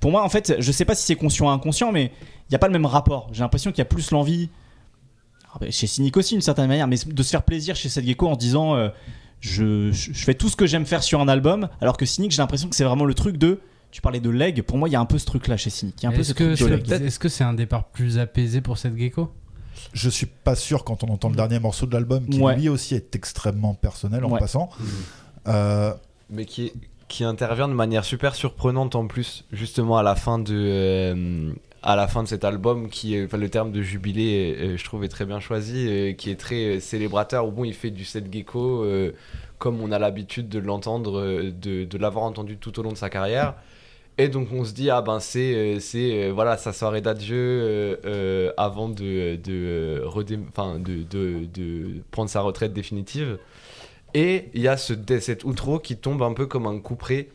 pour 0.00 0.10
moi, 0.10 0.22
en 0.22 0.28
fait, 0.28 0.54
je 0.58 0.70
sais 0.70 0.84
pas 0.84 0.94
si 0.94 1.06
c'est 1.06 1.16
conscient 1.16 1.46
ou 1.46 1.48
inconscient, 1.48 1.92
mais 1.92 2.12
il 2.14 2.50
n'y 2.52 2.56
a 2.56 2.58
pas 2.58 2.66
le 2.68 2.74
même 2.74 2.84
rapport. 2.84 3.28
J'ai 3.32 3.40
l'impression 3.42 3.70
qu'il 3.70 3.78
y 3.78 3.82
a 3.82 3.86
plus 3.86 4.10
l'envie, 4.10 4.50
chez 5.70 5.86
Cynic 5.86 6.16
aussi 6.16 6.34
d'une 6.34 6.42
certaine 6.42 6.68
manière, 6.68 6.86
mais 6.88 6.96
de 7.06 7.22
se 7.22 7.30
faire 7.30 7.42
plaisir 7.42 7.76
chez 7.76 7.88
cette 7.88 8.04
Gecko 8.06 8.28
en 8.28 8.34
se 8.34 8.38
disant 8.38 8.74
euh, 8.74 8.88
je, 9.40 9.90
fais 9.92 10.34
tout 10.34 10.48
ce 10.48 10.56
que 10.56 10.66
j'aime 10.66 10.86
faire 10.86 11.02
sur 11.02 11.20
un 11.20 11.28
album, 11.28 11.68
alors 11.80 11.96
que 11.96 12.06
Cynic, 12.06 12.30
j'ai 12.32 12.42
l'impression 12.42 12.68
que 12.68 12.76
c'est 12.76 12.84
vraiment 12.84 13.04
le 13.04 13.14
truc 13.14 13.36
de. 13.36 13.60
Tu 13.90 14.02
parlais 14.02 14.20
de 14.20 14.30
leg, 14.30 14.62
pour 14.62 14.76
moi 14.78 14.88
il 14.88 14.92
y 14.92 14.96
a 14.96 15.00
un 15.00 15.06
peu 15.06 15.18
ce 15.18 15.24
truc 15.24 15.48
là 15.48 15.56
chez 15.56 15.70
Cynic. 15.70 16.04
Est-ce 16.04 16.34
ce 16.34 17.18
que 17.18 17.28
c'est 17.28 17.44
un 17.44 17.54
départ 17.54 17.84
plus 17.84 18.18
apaisé 18.18 18.60
pour 18.60 18.78
cette 18.78 18.96
gecko? 18.96 19.32
Je 19.92 20.08
suis 20.08 20.26
pas 20.26 20.54
sûr 20.54 20.84
quand 20.84 21.04
on 21.04 21.08
entend 21.08 21.28
le 21.28 21.36
dernier 21.36 21.58
morceau 21.58 21.86
de 21.86 21.92
l'album, 21.92 22.26
qui 22.26 22.40
Ouais. 22.40 22.56
lui 22.56 22.68
aussi 22.68 22.94
est 22.94 23.14
extrêmement 23.14 23.74
personnel 23.74 24.24
en 24.24 24.30
Ouais. 24.30 24.40
passant. 24.40 24.70
Euh, 25.48 25.92
mais 26.30 26.44
qui, 26.44 26.72
qui 27.08 27.24
intervient 27.24 27.68
de 27.68 27.74
manière 27.74 28.04
super 28.04 28.34
surprenante 28.34 28.96
en 28.96 29.06
plus, 29.06 29.44
justement 29.52 29.96
à 29.98 30.02
la 30.02 30.14
fin 30.14 30.38
de, 30.38 30.54
euh, 30.54 31.52
à 31.86 31.94
la 31.94 32.08
fin 32.08 32.24
de 32.24 32.28
cet 32.28 32.44
album, 32.44 32.88
qui 32.88 33.16
enfin, 33.24 33.38
le 33.38 33.48
terme 33.48 33.70
de 33.70 33.80
jubilé, 33.80 34.76
je 34.76 34.84
trouve, 34.84 35.04
est 35.04 35.08
très 35.08 35.24
bien 35.24 35.38
choisi, 35.38 36.14
qui 36.18 36.30
est 36.30 36.38
très 36.38 36.80
célébrateur, 36.80 37.46
où 37.46 37.52
bon, 37.52 37.64
il 37.64 37.74
fait 37.74 37.90
du 37.90 38.04
set 38.04 38.30
gecko, 38.30 38.82
euh, 38.82 39.12
comme 39.58 39.80
on 39.80 39.92
a 39.92 39.98
l'habitude 40.00 40.48
de 40.48 40.58
l'entendre, 40.58 41.20
euh, 41.20 41.52
de, 41.52 41.98
l'avoir 41.98 42.24
entendu 42.24 42.56
tout 42.56 42.78
au 42.80 42.82
long 42.82 42.90
de 42.90 42.96
sa 42.96 43.08
carrière. 43.08 43.54
Et 44.18 44.28
donc 44.28 44.48
on 44.52 44.64
se 44.64 44.72
dit, 44.72 44.90
ah 44.90 45.00
ben 45.00 45.20
c'est, 45.20 45.54
euh, 45.54 45.78
c'est 45.78 46.30
voilà, 46.30 46.56
sa 46.56 46.72
soirée 46.72 47.02
d'adieu 47.02 48.00
avant 48.56 48.88
de, 48.88 49.36
de, 49.36 50.02
de, 50.22 51.04
de, 51.04 51.44
de 51.44 52.02
prendre 52.10 52.30
sa 52.30 52.40
retraite 52.40 52.72
définitive. 52.72 53.38
Et 54.14 54.48
il 54.54 54.62
y 54.62 54.68
a 54.68 54.76
ce, 54.76 54.94
cet 55.20 55.44
outro 55.44 55.78
qui 55.78 55.96
tombe 55.96 56.22
un 56.22 56.32
peu 56.32 56.46
comme 56.46 56.66
un 56.66 56.78
couperet. 56.80 57.28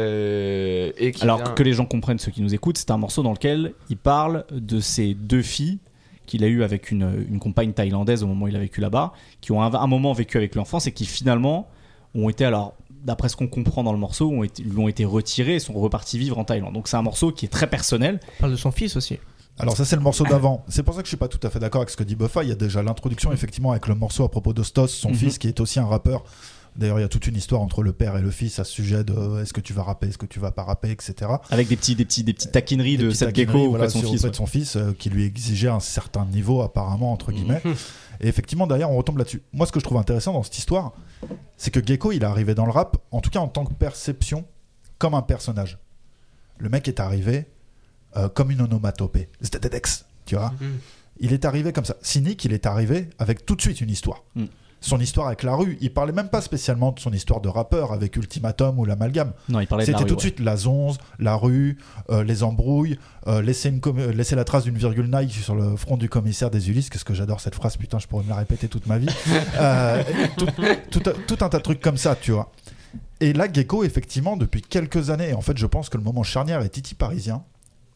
Euh, 0.00 0.90
et 0.96 1.12
qui 1.12 1.22
Alors 1.22 1.38
vient- 1.42 1.52
que 1.54 1.62
les 1.62 1.72
gens 1.74 1.84
comprennent, 1.84 2.18
ceux 2.18 2.30
qui 2.32 2.42
nous 2.42 2.54
écoutent, 2.54 2.78
c'est 2.78 2.90
un 2.90 2.96
morceau 2.96 3.22
dans 3.22 3.32
lequel 3.32 3.74
il 3.90 3.96
parle 3.96 4.44
de 4.50 4.80
ces 4.80 5.14
deux 5.14 5.42
filles 5.42 5.78
qu'il 6.26 6.44
a 6.44 6.46
eu 6.46 6.62
avec 6.62 6.90
une, 6.90 7.26
une 7.28 7.38
compagne 7.38 7.72
thaïlandaise 7.72 8.22
au 8.22 8.26
moment 8.26 8.46
où 8.46 8.48
il 8.48 8.56
a 8.56 8.60
vécu 8.60 8.80
là-bas, 8.80 9.12
qui 9.40 9.52
ont 9.52 9.60
un, 9.62 9.72
un 9.74 9.86
moment 9.86 10.12
vécu 10.12 10.38
avec 10.38 10.54
l'enfance 10.54 10.86
et 10.86 10.92
qui 10.92 11.04
finalement 11.04 11.68
ont 12.14 12.28
été, 12.30 12.44
alors 12.44 12.74
d'après 13.04 13.28
ce 13.28 13.36
qu'on 13.36 13.48
comprend 13.48 13.82
dans 13.82 13.92
le 13.92 13.98
morceau, 13.98 14.30
ont 14.30 14.42
été, 14.44 14.62
lui 14.62 14.78
ont 14.78 14.88
été 14.88 15.04
retirés 15.04 15.56
et 15.56 15.58
sont 15.58 15.72
repartis 15.74 16.18
vivre 16.18 16.38
en 16.38 16.44
Thaïlande. 16.44 16.72
Donc 16.74 16.88
c'est 16.88 16.96
un 16.96 17.02
morceau 17.02 17.32
qui 17.32 17.44
est 17.46 17.48
très 17.50 17.66
personnel. 17.66 18.20
On 18.38 18.40
parle 18.42 18.52
de 18.52 18.56
son 18.56 18.70
fils 18.70 18.96
aussi. 18.96 19.18
alors 19.58 19.76
ça 19.76 19.84
c'est 19.84 19.96
le 19.96 20.02
morceau 20.02 20.24
d'avant. 20.30 20.64
C'est 20.68 20.84
pour 20.84 20.94
ça 20.94 21.00
que 21.02 21.06
je 21.06 21.10
suis 21.10 21.16
pas 21.18 21.28
tout 21.28 21.44
à 21.46 21.50
fait 21.50 21.58
d'accord 21.58 21.80
avec 21.82 21.90
ce 21.90 21.96
que 21.96 22.04
dit 22.04 22.14
Buffa. 22.14 22.44
Il 22.44 22.48
y 22.48 22.52
a 22.52 22.56
déjà 22.56 22.82
l'introduction 22.82 23.32
effectivement 23.32 23.72
avec 23.72 23.88
le 23.88 23.94
morceau 23.96 24.24
à 24.24 24.30
propos 24.30 24.52
de 24.54 24.62
Stos, 24.62 24.86
son 24.86 25.08
Mhm. 25.10 25.14
fils 25.16 25.38
qui 25.38 25.48
est 25.48 25.60
aussi 25.60 25.80
un 25.80 25.86
rappeur. 25.86 26.24
D'ailleurs, 26.74 26.98
il 26.98 27.02
y 27.02 27.04
a 27.04 27.08
toute 27.08 27.26
une 27.26 27.36
histoire 27.36 27.60
entre 27.60 27.82
le 27.82 27.92
père 27.92 28.16
et 28.16 28.22
le 28.22 28.30
fils 28.30 28.58
à 28.58 28.64
ce 28.64 28.72
sujet 28.72 29.04
de 29.04 29.12
euh, 29.12 29.42
est-ce 29.42 29.52
que 29.52 29.60
tu 29.60 29.74
vas 29.74 29.82
rapper, 29.82 30.08
est-ce 30.08 30.16
que 30.16 30.26
tu 30.26 30.40
vas 30.40 30.52
pas 30.52 30.62
rapper, 30.62 30.90
etc. 30.90 31.30
Avec 31.50 31.68
des 31.68 31.76
petits, 31.76 31.94
des 31.94 32.06
petits, 32.06 32.24
des 32.24 32.32
petites 32.32 32.52
taquineries 32.52 32.96
Des 32.96 33.04
de 33.04 33.10
cette 33.10 33.36
gecko 33.36 33.68
voilà, 33.68 33.90
son 33.90 34.00
fils. 34.00 34.26
son 34.32 34.46
fils, 34.46 34.76
euh, 34.76 34.92
qui 34.98 35.10
lui 35.10 35.24
exigeait 35.24 35.68
un 35.68 35.80
certain 35.80 36.24
niveau 36.24 36.62
apparemment 36.62 37.12
entre 37.12 37.30
guillemets. 37.30 37.60
Mhm. 37.64 37.74
Et 38.20 38.28
effectivement, 38.28 38.66
derrière, 38.66 38.90
on 38.90 38.96
retombe 38.96 39.18
là-dessus. 39.18 39.42
Moi, 39.52 39.66
ce 39.66 39.72
que 39.72 39.80
je 39.80 39.84
trouve 39.84 39.98
intéressant 39.98 40.32
dans 40.32 40.42
cette 40.42 40.56
histoire, 40.56 40.92
c'est 41.58 41.70
que 41.70 41.84
Gecko, 41.84 42.12
il 42.12 42.22
est 42.22 42.26
arrivé 42.26 42.54
dans 42.54 42.64
le 42.64 42.72
rap, 42.72 42.96
en 43.10 43.20
tout 43.20 43.30
cas 43.30 43.40
en 43.40 43.48
tant 43.48 43.64
que 43.64 43.74
perception, 43.74 44.46
comme 44.98 45.14
un 45.14 45.22
personnage. 45.22 45.78
Le 46.58 46.68
mec 46.68 46.88
est 46.88 47.00
arrivé 47.00 47.46
euh, 48.16 48.28
comme 48.28 48.50
une 48.50 48.62
onomatopée. 48.62 49.28
Zdededex, 49.44 50.06
tu 50.24 50.36
vois. 50.36 50.52
Il 51.18 51.32
est 51.32 51.44
arrivé 51.44 51.72
comme 51.72 51.84
ça. 51.84 51.96
Cynic, 52.00 52.44
il 52.44 52.52
est 52.52 52.66
arrivé 52.66 53.10
avec 53.18 53.44
tout 53.44 53.56
de 53.56 53.60
suite 53.60 53.80
une 53.80 53.90
histoire. 53.90 54.22
Mm. 54.36 54.44
Son 54.84 54.98
histoire 55.00 55.28
avec 55.28 55.42
la 55.44 55.54
rue, 55.54 55.78
il 55.80 55.92
parlait 55.94 56.12
même 56.12 56.28
pas 56.28 56.40
spécialement 56.40 56.92
de 56.92 56.98
son 57.00 57.12
histoire 57.12 57.40
de 57.40 57.48
rappeur 57.48 57.92
avec 57.92 58.16
Ultimatum 58.16 58.78
ou 58.80 58.84
l'amalgame. 58.84 59.32
Non, 59.48 59.60
il 59.60 59.66
parlait 59.68 59.86
de 59.86 59.92
la 59.92 59.96
C'était 59.98 60.08
tout 60.08 60.16
de 60.16 60.20
ouais. 60.20 60.26
suite 60.28 60.40
la 60.40 60.56
zonze, 60.56 60.98
la 61.20 61.36
rue, 61.36 61.78
euh, 62.10 62.24
les 62.24 62.42
embrouilles, 62.42 62.98
euh, 63.28 63.40
laisser, 63.42 63.68
une 63.68 63.80
com- 63.80 63.98
euh, 63.98 64.12
laisser 64.12 64.34
la 64.34 64.44
trace 64.44 64.64
d'une 64.64 64.76
virgule 64.76 65.08
Nike 65.10 65.32
sur 65.34 65.54
le 65.54 65.76
front 65.76 65.96
du 65.96 66.08
commissaire 66.08 66.50
des 66.50 66.68
Ulysses. 66.68 66.90
Qu'est-ce 66.90 67.04
que 67.04 67.14
j'adore 67.14 67.40
cette 67.40 67.54
phrase, 67.54 67.76
putain, 67.76 67.98
je 68.00 68.06
pourrais 68.08 68.24
me 68.24 68.28
la 68.30 68.36
répéter 68.36 68.68
toute 68.68 68.86
ma 68.86 68.98
vie. 68.98 69.08
Euh, 69.56 70.02
tout, 70.36 70.46
tout- 70.90 71.00
tout 71.26 71.38
un 71.44 71.48
tas 71.48 71.58
de 71.58 71.62
trucs 71.62 71.80
comme 71.80 71.96
ça, 71.96 72.16
tu 72.16 72.32
vois. 72.32 72.50
Et 73.20 73.32
là, 73.32 73.46
Gecko, 73.52 73.84
effectivement, 73.84 74.36
depuis 74.36 74.62
quelques 74.62 75.10
années, 75.10 75.32
en 75.34 75.40
fait, 75.40 75.56
je 75.56 75.66
pense 75.66 75.88
que 75.88 75.96
le 75.96 76.02
moment 76.02 76.22
charnière 76.24 76.60
est 76.62 76.68
Titi 76.70 76.94
Parisien, 76.96 77.44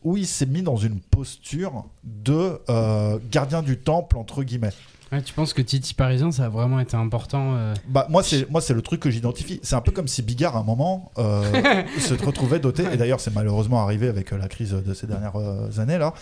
où 0.05 0.17
il 0.17 0.27
s'est 0.27 0.47
mis 0.47 0.63
dans 0.63 0.77
une 0.77 1.01
posture 1.01 1.85
de 2.05 2.61
euh, 2.71 3.19
gardien 3.33 3.63
du 3.63 3.77
temple, 3.79 4.17
entre 4.19 4.45
guillemets. 4.45 4.71
Ouais, 5.13 5.23
tu 5.23 5.33
penses 5.35 5.53
que 5.53 5.63
Titi 5.63 5.95
Parisien, 5.95 6.33
ça 6.33 6.47
a 6.47 6.49
vraiment 6.49 6.81
été 6.81 6.97
important 6.97 7.55
euh, 7.55 7.75
Bah, 7.87 8.07
moi, 8.11 8.25
c'est 8.25 8.51
moi 8.51 8.61
c'est 8.61 8.75
le 8.75 8.83
truc 8.83 8.99
que 9.01 9.11
j'identifie. 9.11 9.61
C'est 9.63 9.77
un 9.77 9.81
peu 9.81 9.93
comme 9.93 10.09
si 10.09 10.21
Bigard, 10.21 10.57
à 10.57 10.61
un 10.61 10.65
moment, 10.65 11.13
euh, 11.19 11.85
se 12.01 12.15
retrouvait 12.15 12.59
doté, 12.59 12.85
et 12.93 12.97
d'ailleurs, 12.97 13.21
c'est 13.21 13.33
malheureusement 13.33 13.81
arrivé 13.83 14.09
avec 14.09 14.33
euh, 14.33 14.39
la 14.39 14.49
crise 14.49 14.73
de 14.73 14.95
ces 14.95 15.07
dernières 15.07 15.37
années-là, 15.79 16.13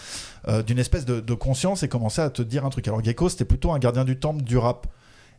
euh, 0.49 0.63
d'une 0.63 0.79
espèce 0.79 1.07
de, 1.07 1.21
de 1.21 1.35
conscience 1.35 1.83
et 1.83 1.89
commençait 1.89 2.23
à 2.23 2.29
te 2.29 2.43
dire 2.43 2.67
un 2.67 2.71
truc. 2.71 2.87
Alors, 2.87 3.03
Gecko, 3.03 3.31
c'était 3.31 3.47
plutôt 3.47 3.73
un 3.73 3.79
gardien 3.79 4.05
du 4.05 4.19
temple 4.19 4.43
du 4.43 4.59
rap. 4.59 4.87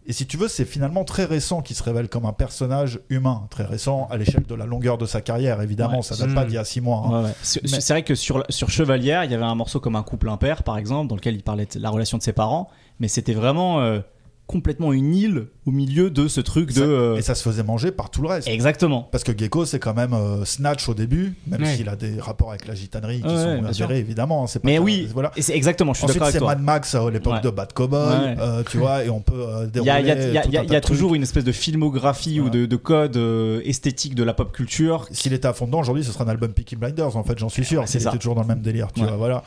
Et 0.07 0.13
si 0.13 0.27
tu 0.27 0.37
veux, 0.37 0.47
c'est 0.47 0.65
finalement 0.65 1.03
très 1.03 1.25
récent 1.25 1.61
qu'il 1.61 1.75
se 1.75 1.81
révèle 1.81 2.09
comme 2.09 2.25
un 2.27 2.33
personnage 2.33 2.99
humain. 3.09 3.47
Très 3.49 3.63
récent 3.65 4.07
à 4.11 4.17
l'échelle 4.17 4.43
de 4.47 4.53
la 4.53 4.65
longueur 4.67 4.97
de 4.99 5.05
sa 5.07 5.19
carrière, 5.21 5.61
évidemment. 5.61 5.97
Ouais. 5.97 6.01
Ça 6.03 6.15
date 6.15 6.35
pas 6.35 6.43
Mm. 6.43 6.47
d'il 6.47 6.53
y 6.55 6.57
a 6.59 6.63
six 6.65 6.79
mois. 6.81 7.03
hein. 7.05 7.09
Ouais, 7.21 7.25
ouais. 7.29 7.35
C'est 7.41 7.63
Mais- 7.63 7.79
vrai 7.79 8.03
que 8.03 8.13
sur, 8.13 8.43
sur 8.49 8.69
Chevalière, 8.69 9.23
il 9.23 9.31
y 9.31 9.33
avait 9.33 9.43
un 9.43 9.55
morceau 9.55 9.79
comme 9.79 9.95
un 9.95 10.03
couple 10.03 10.29
impair, 10.29 10.61
par 10.63 10.77
exemple, 10.77 11.09
dans 11.09 11.15
lequel 11.15 11.33
il 11.35 11.41
parlait 11.43 11.65
de 11.65 11.79
la 11.79 11.89
relation 11.89 12.17
de 12.19 12.23
ses 12.23 12.33
parents, 12.33 12.69
mais 12.99 13.07
c'était 13.07 13.33
vraiment 13.33 13.79
euh, 13.81 13.99
complètement 14.47 14.93
une 14.93 15.15
île 15.15 15.47
au 15.65 15.71
milieu 15.71 16.09
de 16.11 16.27
ce 16.27 16.39
truc 16.39 16.71
de. 16.73 16.83
Euh, 16.83 17.15
Et 17.17 17.21
ça 17.21 17.33
se 17.33 17.41
faisait 17.41 17.63
manger 17.63 17.91
par 17.91 18.09
tout 18.11 18.21
le 18.21 18.27
reste. 18.27 18.47
Exactement. 18.47 19.07
Parce 19.11 19.23
que 19.23 19.35
Gecko, 19.35 19.65
c'est 19.65 19.79
quand 19.79 19.93
même 19.95 20.13
euh, 20.13 20.45
Snatch 20.45 20.87
au 20.87 20.93
début, 20.93 21.33
même 21.47 21.61
Ouais. 21.63 21.75
s'il 21.75 21.89
a 21.89 21.95
des 21.95 22.19
rapports 22.19 22.49
avec 22.51 22.67
la 22.67 22.75
gitanerie 22.75 23.21
qui 23.21 23.27
Ouais, 23.27 23.33
sont 23.63 23.73
sûr. 23.73 23.85
avérés, 23.85 23.99
évidemment. 23.99 24.43
hein, 24.43 24.47
pas 24.47 24.59
Mais 24.63 24.77
oui, 24.77 25.07
Voilà. 25.13 25.31
et 25.35 25.41
c'est 25.41 25.55
exactement, 25.55 25.93
je 25.93 25.99
suis 25.99 26.07
d'accord 26.07 26.27
avec 26.27 26.39
c'est. 26.39 26.45
Mad 26.45 26.61
Max 26.61 26.93
à 26.95 27.09
l'époque 27.09 27.33
Ouais. 27.33 27.41
de 27.41 27.49
Bad 27.49 27.73
Cowboy, 27.73 27.99
Ouais. 27.99 28.35
euh, 28.39 28.63
tu 28.69 28.77
vois, 28.77 29.03
et 29.03 29.09
on 29.09 29.19
peut 29.21 29.33
euh, 29.35 29.63
Il 29.63 29.67
y 29.67 29.71
dérouler. 29.71 29.91
a, 29.91 29.99
il 30.01 30.07
y 30.07 30.11
a- 30.11 30.15
il 30.15 30.33
y 30.33 30.37
a- 30.37 30.45
il 30.45 30.53
y 30.53 30.73
il 30.73 30.77
y 30.77 30.81
toujours 30.81 31.15
une 31.15 31.23
espèce 31.23 31.43
de 31.43 31.51
filmographie 31.51 32.39
ou 32.39 32.43
Voilà. 32.45 32.59
de, 32.59 32.65
de 32.67 32.75
code 32.75 33.17
euh, 33.17 33.61
esthétique 33.65 34.13
de 34.15 34.23
la 34.23 34.33
pop 34.33 34.51
culture. 34.51 35.07
S'il 35.11 35.33
était 35.33 35.47
à 35.47 35.53
fond 35.53 35.65
dedans, 35.65 35.79
aujourd'hui, 35.79 36.03
ce 36.03 36.11
serait 36.11 36.23
un 36.23 36.27
album 36.29 36.53
Peaky 36.53 36.75
Blinders, 36.75 37.17
en 37.17 37.23
fait, 37.23 37.39
j'en 37.39 37.49
suis 37.49 37.65
sûr. 37.65 37.81
Ouais, 37.81 37.87
ça. 37.87 37.97
était 38.09 38.17
toujours 38.19 38.35
dans 38.35 38.41
le 38.41 38.47
même 38.47 38.61
délire, 38.61 38.89
tu 38.93 39.01
Ouais. 39.01 39.07
vois, 39.07 39.17
voilà. 39.17 39.43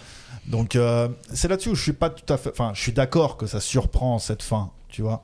Donc, 0.46 0.76
euh, 0.76 1.08
c'est 1.32 1.46
là-dessus 1.48 1.68
où 1.68 1.74
je 1.74 1.82
suis 1.82 1.92
pas 1.92 2.08
tout 2.10 2.32
à 2.32 2.36
fait. 2.38 2.50
Enfin, 2.50 2.72
je 2.74 2.80
suis 2.80 2.92
d'accord 2.92 3.36
que 3.36 3.46
ça 3.46 3.60
surprend 3.60 4.18
cette 4.18 4.42
fin, 4.42 4.70
tu 4.98 5.02
vois. 5.02 5.22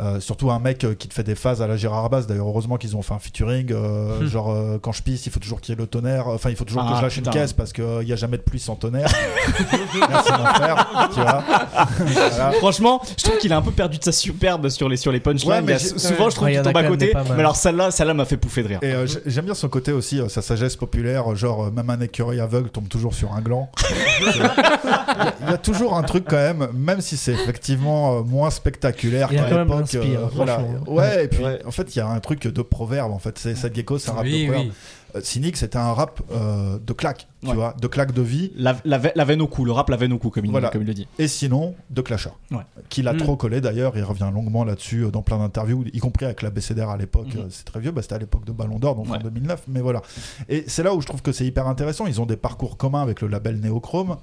Euh, 0.00 0.18
surtout 0.20 0.50
un 0.50 0.58
mec 0.58 0.82
euh, 0.84 0.94
qui 0.94 1.08
te 1.08 1.14
fait 1.14 1.22
des 1.22 1.34
phases 1.34 1.60
à 1.62 1.66
la 1.66 1.76
Gérard 1.76 2.04
Abbas. 2.06 2.22
D'ailleurs, 2.22 2.46
heureusement 2.48 2.76
qu'ils 2.76 2.96
ont 2.96 3.02
fait 3.02 3.12
un 3.14 3.18
featuring. 3.18 3.70
euh, 3.72 4.18
Hmm. 4.20 4.26
Genre, 4.26 4.50
euh, 4.50 4.78
quand 4.80 4.92
je 4.92 5.02
pisse, 5.02 5.26
il 5.26 5.32
faut 5.32 5.40
toujours 5.40 5.60
qu'il 5.60 5.74
y 5.74 5.78
ait 5.78 5.80
le 5.80 5.86
tonnerre. 5.86 6.26
Enfin, 6.28 6.50
il 6.50 6.56
faut 6.56 6.64
toujours 6.64 6.82
que 6.82 6.88
Ah, 6.90 6.96
je 6.98 7.02
lâche 7.02 7.14
putain. 7.16 7.30
une 7.30 7.36
caisse 7.38 7.52
parce 7.52 7.72
qu'il 7.72 7.84
n'y 8.04 8.12
a 8.12 8.16
jamais 8.16 8.36
de 8.38 8.42
pluie 8.42 8.58
sans 8.60 8.76
tonnerre. 8.76 9.08
Merci, 10.08 10.32
mon 10.32 10.44
frère. 10.46 11.08
Tu 11.12 11.20
vois 11.20 11.44
Voilà. 11.98 12.52
Franchement, 12.52 13.00
je 13.16 13.24
trouve 13.24 13.38
qu'il 13.38 13.52
a 13.52 13.56
un 13.56 13.62
peu 13.62 13.70
perdu 13.72 13.98
de 13.98 14.04
sa 14.04 14.12
superbe 14.12 14.68
sur 14.70 14.88
les, 14.88 14.96
sur 14.96 15.12
les 15.12 15.20
punchlines. 15.20 15.64
Ouais, 15.64 15.78
souvent, 15.78 16.30
je 16.30 16.34
trouve 16.34 16.46
Ouais, 16.48 16.54
qu'il 16.54 16.62
tombe 16.62 16.76
à 16.76 16.84
côté. 16.84 17.12
Mais 17.34 17.40
alors, 17.40 17.56
celle-là, 17.56 17.90
celle-là 17.90 18.14
m'a 18.14 18.24
fait 18.24 18.36
pouffer 18.36 18.62
de 18.62 18.68
rire. 18.68 18.78
Et 18.82 18.92
euh, 18.92 19.06
j'ai- 19.06 19.20
j'aime 19.26 19.44
bien 19.44 19.54
son 19.54 19.68
côté 19.68 19.92
aussi, 19.92 20.20
euh, 20.20 20.28
sa 20.28 20.42
sagesse 20.42 20.76
populaire, 20.76 21.34
genre 21.36 21.64
euh, 21.66 21.70
même 21.70 21.90
un 21.90 22.00
écureuil 22.00 22.40
aveugle 22.40 22.70
tombe 22.70 22.88
toujours 22.88 23.14
sur 23.14 23.32
un 23.34 23.40
gland. 23.40 23.70
il, 24.20 24.26
y 24.26 24.42
a, 24.42 25.34
il 25.42 25.50
y 25.50 25.52
a 25.54 25.58
toujours 25.58 25.96
un 25.96 26.02
truc 26.02 26.24
quand 26.28 26.36
même, 26.36 26.68
même 26.74 27.00
si 27.00 27.16
c'est 27.16 27.32
effectivement 27.32 28.18
euh, 28.18 28.22
moins 28.22 28.50
spectaculaire 28.50 29.28
qu'à 29.28 29.46
l'époque. 29.48 29.89
Voilà. 29.98 30.58
franchement. 30.58 30.92
Ouais, 30.94 31.24
et 31.24 31.28
puis 31.28 31.44
Ouais. 31.44 31.60
en 31.66 31.70
fait 31.70 31.94
il 31.94 31.98
y 31.98 32.02
a 32.02 32.08
un 32.08 32.20
truc 32.20 32.46
de 32.46 32.62
proverbe 32.62 33.12
en 33.12 33.18
fait. 33.18 33.38
C'est 33.38 33.54
Sad 33.54 33.74
Gecko, 33.74 33.98
c'est 33.98 34.10
un 34.10 34.14
rap 34.14 34.24
de 34.26 34.30
proverbe. 34.46 34.66
oui. 34.66 34.72
Euh, 35.16 35.20
Cynic, 35.24 35.56
c'était 35.56 35.76
un 35.76 35.92
rap 35.92 36.20
euh, 36.30 36.78
de 36.78 36.92
claque, 36.92 37.26
tu 37.42 37.48
Ouais. 37.48 37.54
vois, 37.56 37.74
de 37.80 37.86
claque 37.88 38.12
de 38.12 38.22
vie. 38.22 38.52
La, 38.54 38.76
la, 38.84 38.96
ve- 38.96 39.10
la 39.16 39.24
veine 39.24 39.42
au 39.42 39.48
cou, 39.48 39.64
le 39.64 39.72
rap 39.72 39.88
la 39.90 39.96
veine 39.96 40.12
au 40.12 40.18
cou, 40.18 40.30
comme 40.30 40.44
il, 40.44 40.52
Voilà. 40.52 40.68
comme 40.68 40.82
il 40.82 40.86
le 40.86 40.94
dit. 40.94 41.08
Et 41.18 41.26
sinon, 41.26 41.74
de 41.90 42.00
Clasher. 42.00 42.30
Ouais. 42.52 42.58
Qu'il 42.90 43.08
a 43.08 43.12
Mm. 43.12 43.16
trop 43.16 43.34
collé 43.34 43.60
d'ailleurs, 43.60 43.94
il 43.96 44.04
revient 44.04 44.30
longuement 44.32 44.62
là-dessus 44.62 45.02
euh, 45.06 45.10
dans 45.10 45.22
plein 45.22 45.38
d'interviews, 45.38 45.84
y 45.92 45.98
compris 45.98 46.26
avec 46.26 46.42
la 46.42 46.50
BCDR 46.50 46.90
à 46.90 46.96
l'époque. 46.96 47.26
Euh, 47.36 47.46
C'est 47.50 47.64
très 47.64 47.80
vieux, 47.80 47.90
bah, 47.90 48.02
c'était 48.02 48.14
à 48.14 48.18
l'époque 48.18 48.44
de 48.44 48.52
Ballon 48.52 48.78
d'Or, 48.78 48.94
donc 48.94 49.08
en 49.08 49.14
Ouais. 49.14 49.18
2009, 49.18 49.62
mais 49.66 49.80
voilà. 49.80 50.00
Et 50.48 50.62
c'est 50.68 50.84
là 50.84 50.94
où 50.94 51.00
je 51.00 51.06
trouve 51.08 51.22
que 51.22 51.32
c'est 51.32 51.44
hyper 51.44 51.66
intéressant. 51.66 52.06
Ils 52.06 52.20
ont 52.20 52.26
des 52.26 52.36
parcours 52.36 52.76
communs 52.76 53.02
avec 53.02 53.20
le 53.20 53.26
label 53.26 53.58
Neochrome. 53.58 54.16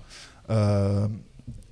Euh, 0.49 1.05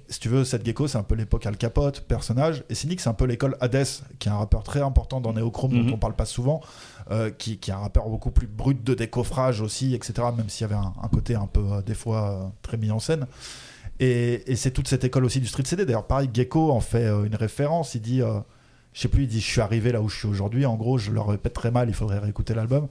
si 0.09 0.19
tu 0.19 0.29
veux, 0.29 0.43
Seth 0.43 0.65
Gecko, 0.65 0.87
c'est 0.87 0.97
un 0.97 1.03
peu 1.03 1.15
l'époque 1.15 1.45
Al 1.45 1.57
Capote, 1.57 2.01
personnage. 2.01 2.63
Et 2.69 2.75
Cynic, 2.75 2.99
c'est 3.01 3.09
un 3.09 3.13
peu 3.13 3.25
l'école 3.25 3.57
Hades, 3.61 3.85
qui 4.19 4.27
est 4.29 4.31
un 4.31 4.37
rappeur 4.37 4.63
très 4.63 4.81
important 4.81 5.19
dans 5.21 5.33
Neochrome, 5.33 5.73
Mhm. 5.73 5.87
dont 5.87 5.93
on 5.95 5.97
parle 5.97 6.15
pas 6.15 6.25
souvent, 6.25 6.61
euh, 7.11 7.29
qui, 7.31 7.57
qui 7.57 7.71
est 7.71 7.73
un 7.73 7.79
rappeur 7.79 8.07
beaucoup 8.09 8.31
plus 8.31 8.47
brut 8.47 8.83
de 8.83 8.93
décoffrage 8.93 9.61
aussi, 9.61 9.93
etc. 9.95 10.13
Même 10.37 10.49
s'il 10.49 10.61
y 10.61 10.71
avait 10.71 10.75
un, 10.79 10.93
un 11.01 11.07
côté 11.07 11.35
un 11.35 11.47
peu, 11.47 11.61
euh, 11.71 11.81
des 11.81 11.95
fois, 11.95 12.29
euh, 12.31 12.45
très 12.61 12.77
mis 12.77 12.91
en 12.91 12.99
scène. 12.99 13.25
Et, 13.99 14.51
et 14.51 14.55
c'est 14.55 14.71
toute 14.71 14.87
cette 14.87 15.03
école 15.03 15.25
aussi 15.25 15.39
du 15.39 15.47
street 15.47 15.63
CD. 15.65 15.85
D'ailleurs, 15.85 16.05
pareil, 16.07 16.29
Gecko 16.33 16.71
en 16.71 16.81
fait 16.81 17.07
une 17.07 17.35
référence. 17.35 17.95
Il 17.95 18.01
dit, 18.01 18.19
je 18.93 18.99
sais 19.01 19.07
plus, 19.07 19.23
il 19.23 19.27
dit, 19.29 19.39
je 19.39 19.49
suis 19.49 19.61
arrivé 19.61 19.91
là 19.91 20.01
où 20.01 20.09
je 20.09 20.17
suis 20.17 20.27
aujourd'hui. 20.27 20.65
En 20.65 20.75
gros, 20.75 20.97
je 20.97 21.11
le 21.11 21.21
répète 21.21 21.53
très 21.53 21.71
mal, 21.71 21.87
il 21.87 21.95
faudrait 21.95 22.19
réécouter 22.19 22.53
l'album. 22.53 22.87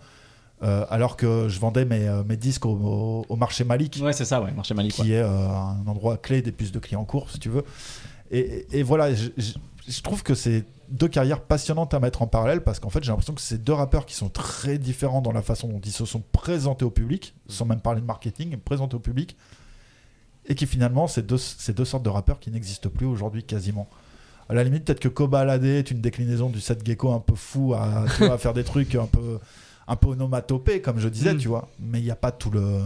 Euh, 0.62 0.86
alors 0.88 1.16
que 1.16 1.48
je 1.48 1.59
vendais 1.59 1.84
mes, 1.84 2.07
euh, 2.09 2.22
mes 2.24 2.36
disques 2.36 2.64
au, 2.64 2.70
au- 2.70 3.26
au 3.28 3.36
marché 3.36 3.64
Malik, 3.64 3.98
Ouais, 4.02 4.12
c'est 4.12 4.24
ça, 4.24 4.40
ouais, 4.40 4.52
marché 4.52 4.72
Malik. 4.72 4.92
qui 4.92 5.12
est 5.12 5.18
euh, 5.22 5.48
un 5.48 5.86
endroit 5.86 6.16
clé 6.16 6.40
des 6.42 6.52
puces 6.52 6.72
de 6.72 6.78
clients 6.78 7.05
courts, 7.05 7.30
si 7.30 7.38
tu 7.38 7.48
veux. 7.50 7.64
Et, 8.30 8.38
et- 8.38 8.78
et 8.78 8.82
voilà, 8.82 9.12
je, 9.14 9.28
je- 9.36 9.52
je 9.86 10.00
trouve 10.00 10.22
que 10.22 10.34
c'est 10.34 10.64
deux 10.88 11.09
carrières 11.09 11.40
passionnantes 11.40 11.92
à 11.92 12.00
mettre 12.00 12.22
en 12.22 12.26
parallèle 12.26 12.62
parce 12.62 12.78
qu'en 12.78 12.88
fait, 12.88 13.02
j'ai 13.02 13.11
l'impression 13.11 13.34
que 13.34 13.40
c'est 13.40 13.62
deux 13.62 13.72
rappeurs 13.72 14.07
qui 14.07 14.14
sont 14.14 14.28
très 14.28 14.78
différents 14.78 15.20
dans 15.22 15.32
la 15.32 15.42
façon 15.42 15.68
dont 15.68 15.80
ils 15.84 15.92
se 15.92 16.05
sont 16.07 16.22
présentés 16.32 16.84
au 16.84 16.90
public, 16.90 17.34
sans 17.48 17.64
même 17.66 17.80
parler 17.80 18.00
de 18.00 18.07
marketing, 18.07 18.57
présentés 18.59 18.94
au 18.94 19.00
public, 19.00 19.36
et 20.46 20.55
qui 20.55 20.66
finalement, 20.66 21.07
c'est 21.09 21.26
deux, 21.26 21.38
c'est 21.38 21.74
deux 21.76 21.84
sortes 21.84 22.02
de 22.05 22.11
rappeurs 22.11 22.38
qui 22.38 22.50
n'existent 22.50 22.88
plus 22.90 23.07
aujourd'hui 23.07 23.42
quasiment. 23.42 23.88
À 24.48 24.55
la 24.55 24.62
limite, 24.62 24.84
peut-être 24.84 25.00
que 25.00 25.09
Kobalade 25.09 25.64
est 25.64 25.90
une 25.90 26.00
déclinaison 26.00 26.48
du 26.50 26.61
set 26.61 26.84
gecko 26.86 27.12
un 27.12 27.20
peu 27.20 27.34
fou 27.34 27.74
à, 27.74 28.05
tu 28.16 28.24
vois, 28.24 28.34
à 28.34 28.38
faire 28.38 28.52
des 28.55 28.64
trucs 28.64 28.94
un 28.94 29.07
peu, 29.07 29.38
un 29.87 29.97
peu 29.97 30.09
onomatopées, 30.09 30.80
comme 30.80 30.99
je 30.99 31.09
disais, 31.09 31.35
Mm. 31.35 31.39
tu 31.39 31.49
vois. 31.49 31.68
Mais 31.78 32.01
il 32.01 32.05
n'y 32.05 32.11
a 32.11 32.16
pas 32.16 32.32
tout 32.32 32.51
le, 32.51 32.80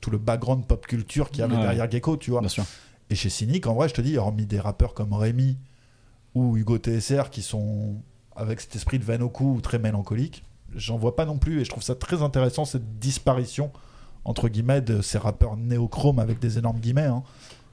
tout 0.00 0.10
le 0.10 0.18
background 0.18 0.66
pop 0.66 0.86
culture 0.86 1.30
qu'il 1.30 1.40
y 1.40 1.42
avait 1.42 1.54
Ouais. 1.56 1.62
derrière 1.62 1.90
Gecko, 1.90 2.16
tu 2.16 2.30
vois. 2.30 2.40
Bien 2.40 2.48
sûr. 2.48 2.64
Et 3.10 3.14
chez 3.14 3.28
Cynic, 3.30 3.66
en 3.66 3.74
vrai, 3.74 3.88
je 3.88 3.94
te 3.94 4.00
dis, 4.00 4.16
hormis 4.18 4.46
des 4.46 4.58
rappeurs 4.60 4.94
comme 4.94 5.12
Rémi 5.12 5.56
ou 6.34 6.56
Hugo 6.56 6.78
TSR 6.78 7.30
qui 7.30 7.42
sont 7.42 7.96
avec 8.36 8.60
cet 8.60 8.74
esprit 8.74 8.98
de 8.98 9.04
veine 9.04 9.22
au 9.22 9.28
cou 9.28 9.54
ou 9.56 9.60
très 9.60 9.78
mélancolique, 9.78 10.42
j'en 10.74 10.96
vois 10.96 11.14
pas 11.14 11.24
non 11.24 11.38
plus. 11.38 11.60
Et 11.60 11.64
je 11.64 11.70
trouve 11.70 11.82
ça 11.84 11.94
très 11.94 12.22
intéressant, 12.22 12.64
cette 12.64 12.98
disparition, 12.98 13.70
entre 14.24 14.48
guillemets, 14.48 14.80
de 14.80 15.02
ces 15.02 15.18
rappeurs 15.18 15.56
néochromes 15.56 16.18
avec 16.18 16.40
des 16.40 16.58
énormes 16.58 16.80
guillemets. 16.80 17.02
hein. 17.02 17.22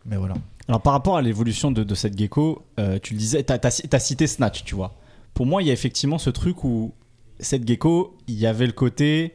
Mais 0.05 0.18
voilà. 0.18 0.36
Alors 0.68 0.82
par 0.82 0.93
rapport 0.93 1.18
à 1.18 1.22
l'évolution 1.22 1.72
de, 1.72 1.84
de 1.84 1.95
cette 1.95 2.18
gecko, 2.18 2.64
euh, 2.80 2.99
tu 3.01 3.14
le 3.14 3.20
disais, 3.20 3.41
t'as 3.43 3.57
as, 3.64 3.99
cité 3.99 4.28
Snatch, 4.28 4.64
tu 4.64 4.76
vois. 4.76 4.93
Pour 5.34 5.45
moi, 5.45 5.62
il 5.64 5.68
y 5.68 5.72
a 5.72 5.74
effectivement 5.74 6.18
ce 6.20 6.30
truc 6.30 6.64
où 6.64 6.93
cette 7.41 7.67
gecko, 7.67 8.17
il 8.27 8.35
y 8.35 8.45
avait 8.45 8.65
le 8.67 8.71
côté 8.71 9.33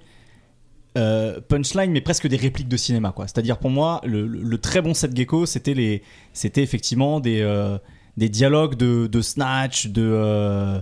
euh, 0.96 1.40
punchline, 1.46 1.90
mais 1.92 2.00
presque 2.00 2.26
des 2.26 2.36
répliques 2.36 2.68
de 2.68 2.76
cinéma, 2.78 3.12
quoi. 3.12 3.26
C'est-à-dire 3.26 3.59
pour 3.59 3.70
moi, 3.70 4.00
le, 4.04 4.26
le- 4.26 4.42
le 4.42 4.59
très 4.59 4.80
bon 4.80 4.94
set 4.94 5.14
gecko, 5.14 5.44
c'était 5.44 5.74
les, 5.74 6.02
c'était 6.32 6.62
effectivement 6.62 7.20
des 7.20 7.40
euh, 7.42 7.76
des 8.16 8.30
dialogues 8.30 8.76
de, 8.76 9.07
de 9.07 9.20
Snatch, 9.20 9.88
de 9.88 10.02
euh, 10.02 10.80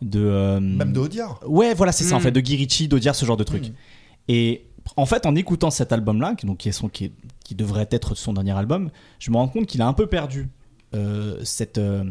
de 0.00 0.18
euh, 0.20 0.58
Même 0.58 0.92
de 0.92 0.98
Audiard. 0.98 1.38
Ouais, 1.46 1.74
voilà, 1.74 1.92
c'est 1.92 2.02
ça 2.02 2.16
en 2.16 2.18
Mm. 2.18 2.22
fait, 2.22 2.32
de 2.32 2.40
Guirichi, 2.40 2.88
d'Audiard, 2.88 3.14
ce 3.14 3.24
genre 3.24 3.36
de 3.36 3.44
truc. 3.44 3.68
Mm. 3.68 3.72
Et 4.28 4.66
en 4.96 5.06
fait, 5.06 5.26
en 5.26 5.36
écoutant 5.36 5.70
cet 5.70 5.92
album-là, 5.92 6.34
qui, 6.34 6.44
donc, 6.44 6.58
qui, 6.58 6.68
est 6.68 6.72
son, 6.72 6.88
qui, 6.88 7.04
est- 7.04 7.12
qui 7.44 7.54
devrait 7.54 7.86
être 7.92 8.16
son 8.16 8.32
dernier 8.32 8.50
album, 8.58 8.90
je 9.20 9.30
me 9.30 9.36
rends 9.36 9.46
compte 9.46 9.66
qu'il 9.66 9.80
a 9.80 9.86
un 9.86 9.92
peu 9.92 10.06
perdu 10.08 10.48
euh, 10.94 11.38
cette, 11.44 11.78
euh, 11.78 12.02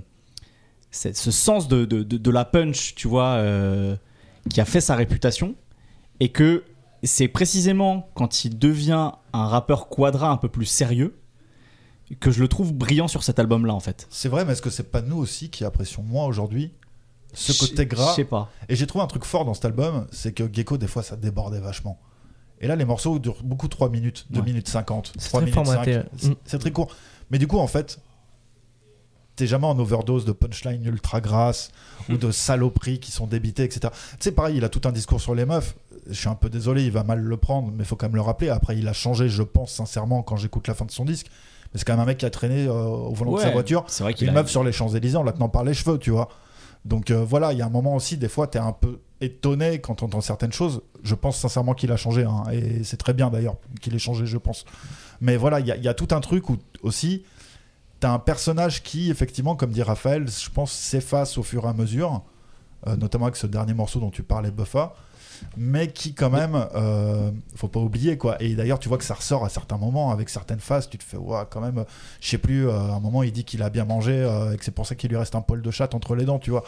cette- 0.90 1.18
ce 1.18 1.32
sens 1.32 1.68
de, 1.68 1.84
de, 1.84 2.02
de- 2.04 2.18
de 2.18 2.32
la 2.32 2.46
punch, 2.46 2.96
tu 2.96 3.10
vois, 3.10 3.34
euh, 3.40 3.98
qui 4.50 4.62
a 4.62 4.66
fait 4.66 4.82
sa 4.82 4.96
réputation. 4.96 5.56
Et 6.20 6.30
que 6.30 6.64
c'est 7.04 7.28
précisément 7.28 8.10
quand 8.14 8.46
il 8.46 8.60
devient 8.60 9.12
un 9.34 9.48
rappeur 9.48 9.88
quadra 9.90 10.30
un 10.30 10.38
peu 10.38 10.50
plus 10.50 10.66
sérieux 10.66 11.18
que 12.20 12.30
je 12.30 12.42
le 12.42 12.48
trouve 12.48 12.74
brillant 12.74 13.08
sur 13.08 13.24
cet 13.24 13.40
album-là, 13.40 13.74
en 13.74 13.80
fait. 13.80 14.06
C'est 14.10 14.30
vrai, 14.30 14.44
mais 14.46 14.52
est-ce 14.54 14.62
que 14.62 14.70
c'est 14.70 14.92
pas 14.92 15.02
nous 15.02 15.18
aussi 15.18 15.50
qui 15.50 15.64
apprécions 15.66 16.04
moins 16.04 16.26
aujourd'hui 16.26 16.72
ce 17.34 17.54
côté 17.58 17.86
gras 17.86 18.12
Je 18.12 18.16
sais 18.18 18.26
pas. 18.26 18.52
Et 18.68 18.76
j'ai 18.76 18.86
trouvé 18.86 19.04
un 19.04 19.08
truc 19.08 19.24
fort 19.24 19.46
dans 19.46 19.54
cet 19.54 19.64
album, 19.66 20.06
c'est 20.12 20.34
que 20.34 20.44
Gecko, 20.52 20.78
des 20.78 20.88
fois, 20.88 21.02
ça 21.04 21.16
débordait 21.16 21.62
vachement. 21.62 21.98
Et 22.60 22.68
là, 22.68 22.76
les 22.76 22.84
morceaux 22.86 23.18
durent 23.18 23.42
beaucoup 23.44 23.70
3 23.70 23.90
minutes, 23.90 24.28
2 24.30 24.40
Ouais. 24.42 24.46
minutes 24.46 24.68
50, 24.68 25.14
C'est 25.18 25.30
3 25.30 25.40
très 25.42 25.50
minutes 25.52 25.66
formaté, 25.66 25.94
5. 25.94 26.00
ouais. 26.04 26.10
C'est- 26.18 26.28
Mm. 26.30 26.36
C'est 26.46 26.60
très 26.60 26.72
court. 26.72 26.94
Mais 27.32 27.40
du 27.40 27.48
coup, 27.48 27.58
en 27.58 27.68
fait, 27.68 28.00
t'es 29.36 29.48
jamais 29.48 29.68
en 29.68 29.78
overdose 29.80 30.26
de 30.26 30.32
punchline 30.32 30.86
ultra 30.86 31.22
grasses 31.22 31.72
ou 32.10 32.18
de 32.18 32.32
saloperies 32.32 33.00
qui 33.00 33.12
sont 33.12 33.28
débitées, 33.28 33.64
etc. 33.64 33.92
Tu 33.92 34.18
sais, 34.20 34.32
pareil, 34.32 34.58
il 34.58 34.64
a 34.66 34.70
tout 34.70 34.82
un 34.88 34.92
discours 34.92 35.22
sur 35.22 35.34
les 35.36 35.46
meufs. 35.46 35.76
Je 36.10 36.14
suis 36.14 36.30
un 36.30 36.36
peu 36.36 36.50
désolé, 36.50 36.84
il 36.86 36.92
va 36.92 37.04
mal 37.04 37.20
le 37.20 37.38
prendre, 37.38 37.70
mais 37.72 37.84
il 37.84 37.86
faut 37.86 37.96
quand 37.96 38.08
même 38.08 38.16
le 38.16 38.22
rappeler. 38.22 38.50
Après, 38.50 38.78
il 38.78 38.88
a 38.88 38.94
changé, 38.94 39.30
je 39.30 39.44
pense, 39.44 39.72
sincèrement, 39.72 40.24
quand 40.24 40.36
j'écoute 40.36 40.68
la 40.68 40.74
fin 40.74 40.86
de 40.86 40.92
son 40.92 41.06
disque. 41.06 41.28
Mais 41.74 41.80
c'est 41.80 41.86
quand 41.86 41.94
même 41.94 42.02
un 42.02 42.06
mec 42.06 42.18
qui 42.18 42.26
a 42.26 42.30
traîné 42.30 42.66
euh, 42.66 42.74
au 42.74 43.14
volant 43.14 43.32
de 43.32 43.38
sa 43.40 43.52
voiture 43.52 43.86
C'est 43.88 44.04
vrai 44.04 44.14
qu'il 44.14 44.28
une 44.28 44.36
a... 44.36 44.42
meuf 44.42 44.50
sur 44.50 44.64
les 44.64 44.72
Champs-Élysées 44.74 45.16
en 45.18 45.24
la 45.24 45.32
tenant 45.32 45.48
par 45.50 45.64
les 45.64 45.74
cheveux, 45.74 45.98
tu 45.98 46.10
vois. 46.12 46.28
Donc 46.84 47.12
euh, 47.12 47.24
voilà, 47.24 47.54
il 47.54 47.60
y 47.60 47.62
a 47.62 47.66
un 47.66 47.70
moment 47.70 47.96
aussi, 47.96 48.18
des 48.18 48.28
fois, 48.28 48.48
tu 48.48 48.58
es 48.58 48.62
un 48.62 48.74
peu 48.74 49.00
étonné 49.22 49.80
quand 49.80 50.02
on 50.02 50.08
entend 50.08 50.20
certaines 50.22 50.52
choses. 50.52 50.82
Je 51.04 51.14
pense 51.16 51.38
sincèrement 51.38 51.74
qu'il 51.76 51.92
a 51.92 51.98
changé, 51.98 52.24
hein, 52.26 52.44
et 52.52 52.84
c'est 52.84 52.98
très 52.98 53.14
bien 53.14 53.30
d'ailleurs 53.30 53.56
qu'il 53.80 53.94
ait 53.96 54.00
changé, 54.00 54.26
je 54.26 54.38
pense. 54.38 54.66
Mais 55.22 55.38
voilà, 55.38 55.60
il 55.60 55.68
y, 55.68 55.72
a- 55.72 55.78
il 55.78 55.84
y 55.84 55.88
a 55.88 55.94
tout 55.94 56.08
un 56.12 56.20
truc 56.20 56.50
où 56.50 56.58
aussi, 56.82 57.24
tu 58.02 58.08
as 58.08 58.12
un 58.12 58.20
personnage 58.20 58.84
qui, 58.84 59.10
effectivement, 59.12 59.56
comme 59.56 59.72
dit 59.72 59.84
Raphaël, 59.84 60.28
je 60.28 60.50
pense, 60.50 60.72
s'efface 60.72 61.38
au 61.38 61.44
fur 61.44 61.64
et 61.66 61.68
à 61.68 61.74
mesure, 61.74 62.22
euh, 62.88 62.96
notamment 62.98 63.26
avec 63.26 63.36
ce 63.38 63.48
dernier 63.48 63.74
morceau 63.74 64.00
dont 64.00 64.10
tu 64.10 64.24
parlais, 64.24 64.52
Buffa, 64.52 64.94
mais 65.58 65.88
qui 65.92 66.14
quand 66.14 66.30
même, 66.30 66.68
euh, 66.76 67.32
faut 67.56 67.68
pas 67.68 67.80
oublier 67.80 68.18
quoi. 68.18 68.42
Et 68.42 68.54
d'ailleurs, 68.56 68.80
tu 68.80 68.90
vois 68.90 68.98
que 68.98 69.04
ça 69.04 69.14
ressort 69.16 69.44
à 69.46 69.50
certains 69.50 69.78
moments 69.78 70.12
avec 70.12 70.30
certaines 70.30 70.60
phases. 70.60 70.90
Tu 70.90 70.98
te 70.98 71.04
fais, 71.04 71.18
ouais, 71.18 71.42
quand 71.50 71.62
même, 71.62 71.86
je 72.20 72.30
sais 72.30 72.38
plus. 72.38 72.68
euh, 72.68 72.74
à 72.78 72.96
un 72.96 73.00
moment, 73.00 73.24
il 73.24 73.32
dit 73.32 73.44
qu'il 73.44 73.62
a 73.64 73.70
bien 73.70 73.86
mangé 73.86 74.14
et 74.54 74.58
que 74.58 74.64
c'est 74.66 74.72
pour 74.76 74.86
ça 74.86 74.96
qu'il 74.96 75.10
lui 75.10 75.18
reste 75.18 75.36
un 75.36 75.42
poil 75.42 75.62
de 75.62 75.72
chatte 75.72 75.96
entre 75.96 76.16
les 76.16 76.26
dents, 76.26 76.40
tu 76.40 76.52
vois. 76.52 76.64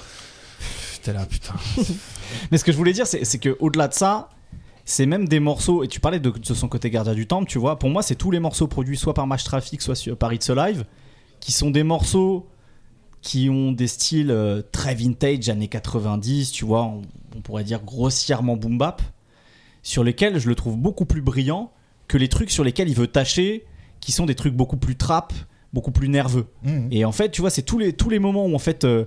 T'es 1.04 1.14
là, 1.14 1.26
putain. 1.26 1.54
Mais 2.52 2.58
ce 2.58 2.64
que 2.64 2.72
je 2.72 2.78
voulais 2.78 2.94
dire, 2.94 3.06
c'est 3.06 3.26
c'est 3.26 3.38
que 3.40 3.58
au-delà 3.60 3.88
de 3.90 3.94
ça, 3.94 4.30
c'est 4.86 5.06
même 5.06 5.28
des 5.28 5.40
morceaux. 5.40 5.84
Et 5.84 5.88
tu 5.88 6.00
parlais 6.00 6.20
de, 6.20 6.30
de 6.30 6.54
son 6.54 6.68
côté 6.70 6.90
gardien 6.90 7.14
du 7.14 7.28
temple, 7.28 7.48
tu 7.50 7.60
vois. 7.60 7.78
Pour 7.78 7.90
moi, 7.90 8.02
c'est 8.04 8.16
tous 8.16 8.32
les 8.32 8.40
morceaux 8.40 8.68
produits 8.68 8.98
soit 8.98 9.14
par 9.14 9.28
Match 9.28 9.44
Traffic, 9.44 9.82
soit 9.82 9.96
sur- 9.96 10.16
par 10.18 10.32
It's 10.34 10.50
Alive, 10.50 10.86
qui 11.44 11.52
sont 11.52 11.72
des 11.72 11.84
morceaux 11.84 12.48
qui 13.22 13.50
ont 13.50 13.74
des 13.74 13.88
styles 13.88 14.32
euh, 14.32 14.62
très 14.72 14.96
vintage, 14.96 15.50
années 15.50 15.68
90, 15.68 16.52
tu 16.52 16.64
vois. 16.64 16.84
On, 16.84 17.02
on 17.36 17.42
pourrait 17.42 17.66
dire 17.66 17.82
grossièrement 17.84 18.56
boom 18.56 18.78
bap, 18.78 19.02
sur 19.82 20.06
lesquels 20.06 20.40
je 20.40 20.48
le 20.48 20.56
trouve 20.56 20.78
beaucoup 20.78 21.06
plus 21.06 21.22
brillant 21.22 21.72
que 22.08 22.18
les 22.18 22.30
trucs 22.30 22.50
sur 22.50 22.64
lesquels 22.64 22.88
il 22.88 22.96
veut 22.96 23.08
tâcher, 23.08 23.66
qui 24.00 24.14
sont 24.14 24.26
des 24.26 24.36
trucs 24.36 24.54
beaucoup 24.54 24.78
plus 24.78 24.96
trap, 24.96 25.34
beaucoup 25.74 25.92
plus 25.92 26.08
nerveux. 26.08 26.48
Mhm. 26.64 26.88
Et 26.92 27.04
en 27.04 27.12
fait, 27.12 27.30
tu 27.30 27.42
vois, 27.42 27.50
c'est 27.50 27.62
tous 27.62 27.78
les, 27.78 27.92
tous 27.92 28.10
les 28.10 28.20
moments 28.20 28.46
où, 28.46 28.56
en 28.56 28.60
fait, 28.60 28.86
euh, 28.86 29.04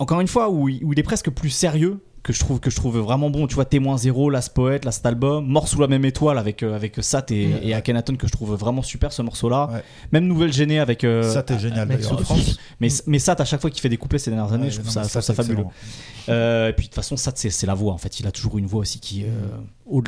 encore 0.00 0.20
une 0.20 0.28
fois, 0.28 0.50
où 0.50 0.68
il 0.68 0.98
est 0.98 1.04
presque 1.04 1.30
plus 1.30 1.50
sérieux 1.50 2.00
que 2.24 2.32
je 2.32 2.40
trouve 2.40 2.58
que 2.58 2.70
je 2.70 2.74
trouve 2.76 2.98
vraiment 2.98 3.30
bon. 3.30 3.46
Tu 3.46 3.54
vois, 3.54 3.64
Témoin 3.66 3.96
Zéro, 3.98 4.30
Last 4.30 4.52
Poet, 4.54 4.80
Last 4.84 5.04
Album, 5.06 5.46
Mort 5.46 5.68
sous 5.68 5.80
la 5.80 5.86
même 5.86 6.04
étoile 6.04 6.38
avec, 6.38 6.62
euh, 6.64 6.74
avec 6.74 6.96
Sat 7.02 7.26
et, 7.30 7.46
Mhm. 7.46 7.58
et 7.62 7.74
Akhenaton 7.74 8.16
que 8.16 8.26
je 8.26 8.32
trouve 8.32 8.54
vraiment 8.54 8.82
super 8.82 9.12
ce 9.12 9.22
morceau-là. 9.22 9.68
Ouais. 9.72 9.82
Même 10.10 10.26
Nouvelle 10.26 10.52
Gênée 10.52 10.78
avec. 10.80 11.04
euh, 11.04 11.22
ça, 11.22 11.42
t'es 11.42 11.58
génial 11.58 11.80
avec 11.80 11.98
d'ailleurs. 12.00 12.18
Souffrance. 12.18 12.58
mais, 12.80 12.88
mais 13.06 13.18
Sat, 13.18 13.36
à 13.38 13.44
chaque 13.44 13.60
fois 13.60 13.70
qu'il 13.70 13.80
fait 13.82 13.88
des 13.90 13.98
couplets 13.98 14.18
ces 14.18 14.30
dernières 14.30 14.52
années, 14.52 14.64
Ouais, 14.64 14.70
je 14.70 14.80
trouve 14.80 14.86
non, 14.96 15.04
ça, 15.04 15.20
ça, 15.20 15.34
fabuleux. 15.34 15.64
Euh, 16.28 16.70
et 16.70 16.72
puis 16.72 16.84
de 16.86 16.88
toute 16.88 16.94
façon, 16.96 17.16
Sat, 17.16 17.32
c'est 17.36 17.66
la 17.66 17.74
voix 17.74 17.92
en 17.92 17.98
fait. 17.98 18.18
Il 18.18 18.26
a 18.26 18.32
toujours 18.32 18.56
une 18.58 18.66
voix 18.66 18.80
aussi 18.80 18.98
qui. 19.00 19.24
euh, 19.24 19.28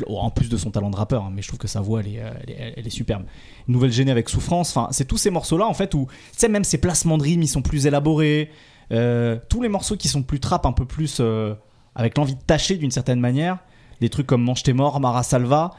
en 0.07 0.31
plus 0.31 0.49
de 0.49 0.57
son 0.57 0.71
talent 0.71 0.89
de 0.89 0.95
rappeur, 0.95 1.23
hein, 1.23 1.31
mais 1.31 1.43
je 1.43 1.47
trouve 1.49 1.59
que 1.59 1.67
sa 1.67 1.81
voix, 1.81 1.99
elle 2.01 2.07
est, 2.15 2.19
euh, 2.19 2.31
elle 2.43 2.49
est, 2.49 2.73
elle 2.77 2.87
est 2.87 2.89
superbe. 2.89 3.23
Nouvelle 3.67 3.91
Gênée 3.91 4.11
avec 4.11 4.27
Souffrance, 4.27 4.75
enfin, 4.75 4.87
c'est 4.91 5.05
tous 5.05 5.17
ces 5.17 5.29
morceaux-là 5.29 5.67
en 5.67 5.73
fait 5.75 5.93
où, 5.93 6.07
tu 6.09 6.15
sais, 6.35 6.47
même 6.49 6.63
ces 6.63 6.79
placements 6.79 7.19
de 7.19 7.23
rimes, 7.23 7.43
ils 7.43 7.47
sont 7.47 7.61
plus 7.61 7.85
élaborés. 7.85 8.49
Euh, 8.91 9.37
tous 9.49 9.61
les 9.61 9.69
morceaux 9.69 9.95
qui 9.97 10.07
sont 10.07 10.23
plus 10.23 10.39
trap, 10.39 10.65
un 10.65 10.71
peu 10.71 10.85
plus 10.85 11.17
euh, 11.19 11.53
avec 11.97 12.17
l'envie 12.17 12.35
de 12.35 12.41
tâcher 12.41 12.77
d'une 12.77 12.91
certaine 12.91 13.19
manière, 13.19 13.57
des 13.99 14.07
trucs 14.09 14.25
comme 14.27 14.41
Mange 14.43 14.63
tes 14.63 14.71
morts, 14.71 14.99
Mara 15.01 15.23
Salva. 15.23 15.71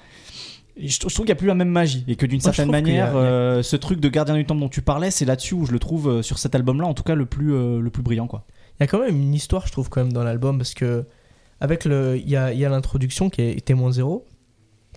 Je, 0.77 0.89
je 0.93 0.99
trouve 0.99 1.13
qu'il 1.15 1.25
n'y 1.27 1.33
a 1.33 1.37
plus 1.37 1.47
la 1.49 1.55
même 1.55 1.71
magie 1.71 2.05
et 2.07 2.15
que 2.17 2.27
d'une 2.27 2.41
certaine 2.41 2.71
manière, 2.71 3.17
a- 3.17 3.21
euh, 3.21 3.63
ce 3.63 3.77
truc 3.77 3.99
de 4.01 4.09
Gardien 4.09 4.35
du 4.37 4.45
Temple 4.45 4.61
dont 4.61 4.69
tu 4.69 4.83
parlais, 4.83 5.11
c'est 5.11 5.25
là-dessus 5.25 5.55
où 5.55 5.65
je 5.65 5.73
le 5.73 5.79
trouve 5.79 6.09
euh, 6.09 6.23
sur 6.23 6.39
cet 6.39 6.55
album-là, 6.55 6.87
en 6.87 6.95
tout 6.95 7.03
cas 7.03 7.15
le 7.17 7.25
plus 7.27 7.55
euh, 7.55 7.81
le 7.81 7.91
plus 7.91 8.03
brillant 8.03 8.27
quoi. 8.29 8.45
Il 8.79 8.83
y 8.83 8.85
a 8.85 8.87
quand 8.87 9.01
même 9.01 9.17
une 9.21 9.35
histoire, 9.35 9.67
je 9.67 9.73
trouve, 9.73 9.89
quand 9.89 10.03
même, 10.05 10.13
dans 10.13 10.23
l'album, 10.23 10.57
parce 10.59 10.75
que 10.75 11.05
avec 11.61 11.85
le, 11.85 12.17
il 12.17 12.29
y 12.29 12.37
a, 12.37 12.53
y 12.53 12.65
a 12.65 12.69
l'introduction 12.69 13.29
qui 13.31 13.43
est 13.43 13.65
témoin 13.65 13.91
zéro, 13.91 14.25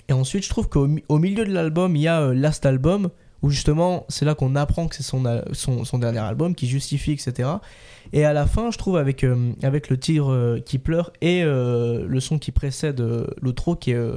et 0.07 0.13
ensuite, 0.13 0.43
je 0.43 0.49
trouve 0.49 0.69
qu'au 0.69 0.87
au 1.09 1.17
milieu 1.17 1.45
de 1.45 1.51
l'album, 1.53 1.95
il 1.95 2.03
y 2.03 2.07
a 2.07 2.31
Last 2.33 2.65
Album, 2.67 3.09
où 3.41 3.49
justement, 3.49 4.05
c'est 4.07 4.23
là 4.25 4.35
qu'on 4.35 4.55
apprend 4.55 4.87
que 4.87 4.95
c'est 4.95 5.01
son, 5.03 5.23
son, 5.53 5.83
son 5.83 5.97
dernier 5.97 6.19
album, 6.19 6.53
qui 6.53 6.67
justifie, 6.67 7.13
etc. 7.13 7.49
Et 8.13 8.25
à 8.25 8.33
la 8.33 8.45
fin, 8.45 8.71
je 8.71 8.77
trouve, 8.77 8.97
avec, 8.97 9.23
euh, 9.23 9.53
le 9.61 9.97
tir 9.97 10.31
euh, 10.31 10.59
qui 10.59 10.79
pleure 10.79 11.11
et 11.21 11.43
euh, 11.43 12.05
le 12.07 12.19
son 12.19 12.39
qui 12.39 12.51
précède 12.51 13.01
l'outro, 13.41 13.75
qui 13.75 13.91
est 13.91 14.09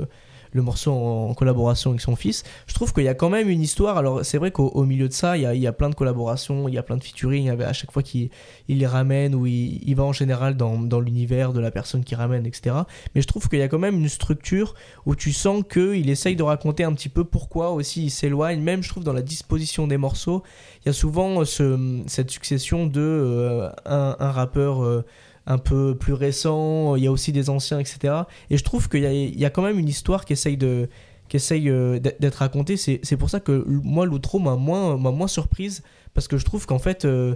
le 0.55 0.63
morceau 0.63 0.93
en, 0.93 1.35
collaboration 1.35 1.91
avec 1.91 2.01
son 2.01 2.17
fils, 2.17 2.45
je 2.67 2.75
trouve 2.75 2.93
qu'il 2.93 3.05
y 3.05 3.09
a 3.09 3.15
quand 3.15 3.29
même 3.29 3.51
une 3.51 3.61
histoire. 3.61 3.99
Alors, 3.99 4.25
c'est 4.25 4.39
vrai 4.39 4.53
qu'au 4.53 4.69
au 4.69 4.85
milieu 4.85 5.09
de 5.09 5.13
ça, 5.13 5.37
il 5.37 5.43
y 5.43 5.67
a, 5.67 5.73
plein 5.73 5.91
de 5.91 5.95
collaborations, 5.95 6.69
il 6.69 6.75
y 6.75 6.79
a 6.79 6.83
plein 6.83 6.97
de 6.97 7.03
featuring, 7.03 7.51
à 7.51 7.73
chaque 7.73 7.91
fois 7.91 8.03
qu'il 8.03 8.31
il 8.69 8.79
les 8.79 8.87
ramène 8.87 9.35
ou 9.35 9.47
il, 9.47 9.95
va 9.95 10.05
en 10.05 10.13
général 10.13 10.57
dans, 10.57 11.01
l'univers 11.01 11.53
de 11.53 11.61
la 11.61 11.71
personne 11.71 12.05
qui 12.05 12.15
ramène, 12.15 12.47
etc. 12.47 12.77
Mais 13.15 13.21
je 13.21 13.27
trouve 13.27 13.49
qu'il 13.49 13.59
y 13.59 13.63
a 13.63 13.69
quand 13.69 13.79
même 13.81 13.99
une 13.99 14.09
structure 14.09 14.75
où 15.07 15.17
tu 15.17 15.33
sens 15.33 15.65
qu'il 15.69 16.09
essaye 16.09 16.37
de 16.37 16.43
raconter 16.45 16.85
un 16.85 16.93
petit 16.93 17.09
peu 17.09 17.25
pourquoi 17.25 17.73
aussi 17.73 18.05
il 18.05 18.11
s'éloigne. 18.11 18.61
Même, 18.61 18.83
je 18.83 18.89
trouve, 18.89 19.03
dans 19.05 19.13
la 19.13 19.23
disposition 19.23 19.89
des 19.89 19.97
morceaux, 19.97 20.45
il 20.85 20.87
y 20.87 20.91
a 20.91 20.93
souvent 20.93 21.41
euh, 21.41 21.45
ce- 21.45 22.03
cette 22.07 22.31
succession 22.31 22.87
de 22.87 23.01
euh, 23.01 23.71
un 23.87 24.31
rappeur. 24.31 24.85
euh, 24.85 25.05
un 25.47 25.59
peu 25.59 25.95
plus 25.95 26.15
récent, 26.15 26.97
il 26.97 27.05
y 27.05 27.07
a 27.07 27.13
aussi 27.13 27.33
des 27.33 27.51
anciens, 27.51 27.79
etc. 27.79 28.15
Et 28.51 28.57
je 28.57 28.65
trouve 28.65 28.89
qu'il 28.89 29.03
y 29.03 29.45
a, 29.45 29.51
quand 29.51 29.63
même 29.63 29.79
une 29.79 29.89
histoire 29.89 30.25
qui 30.25 30.33
essaye 30.33 30.57
de 30.57 30.89
essaye 31.37 31.69
euh, 31.69 31.99
d'être 31.99 32.37
racontée. 32.37 32.77
C'est 32.77 33.17
pour 33.17 33.31
ça 33.31 33.41
que 33.41 33.65
moi, 33.67 34.07
l'outro 34.07 34.39
m'a 34.39 34.57
moins, 34.57 34.97
m'a 34.97 35.11
moins 35.11 35.29
surprise, 35.29 35.83
parce 36.15 36.29
que 36.29 36.39
je 36.39 36.45
trouve 36.45 36.67
qu'en 36.67 36.79
fait, 36.79 37.05
euh, 37.05 37.35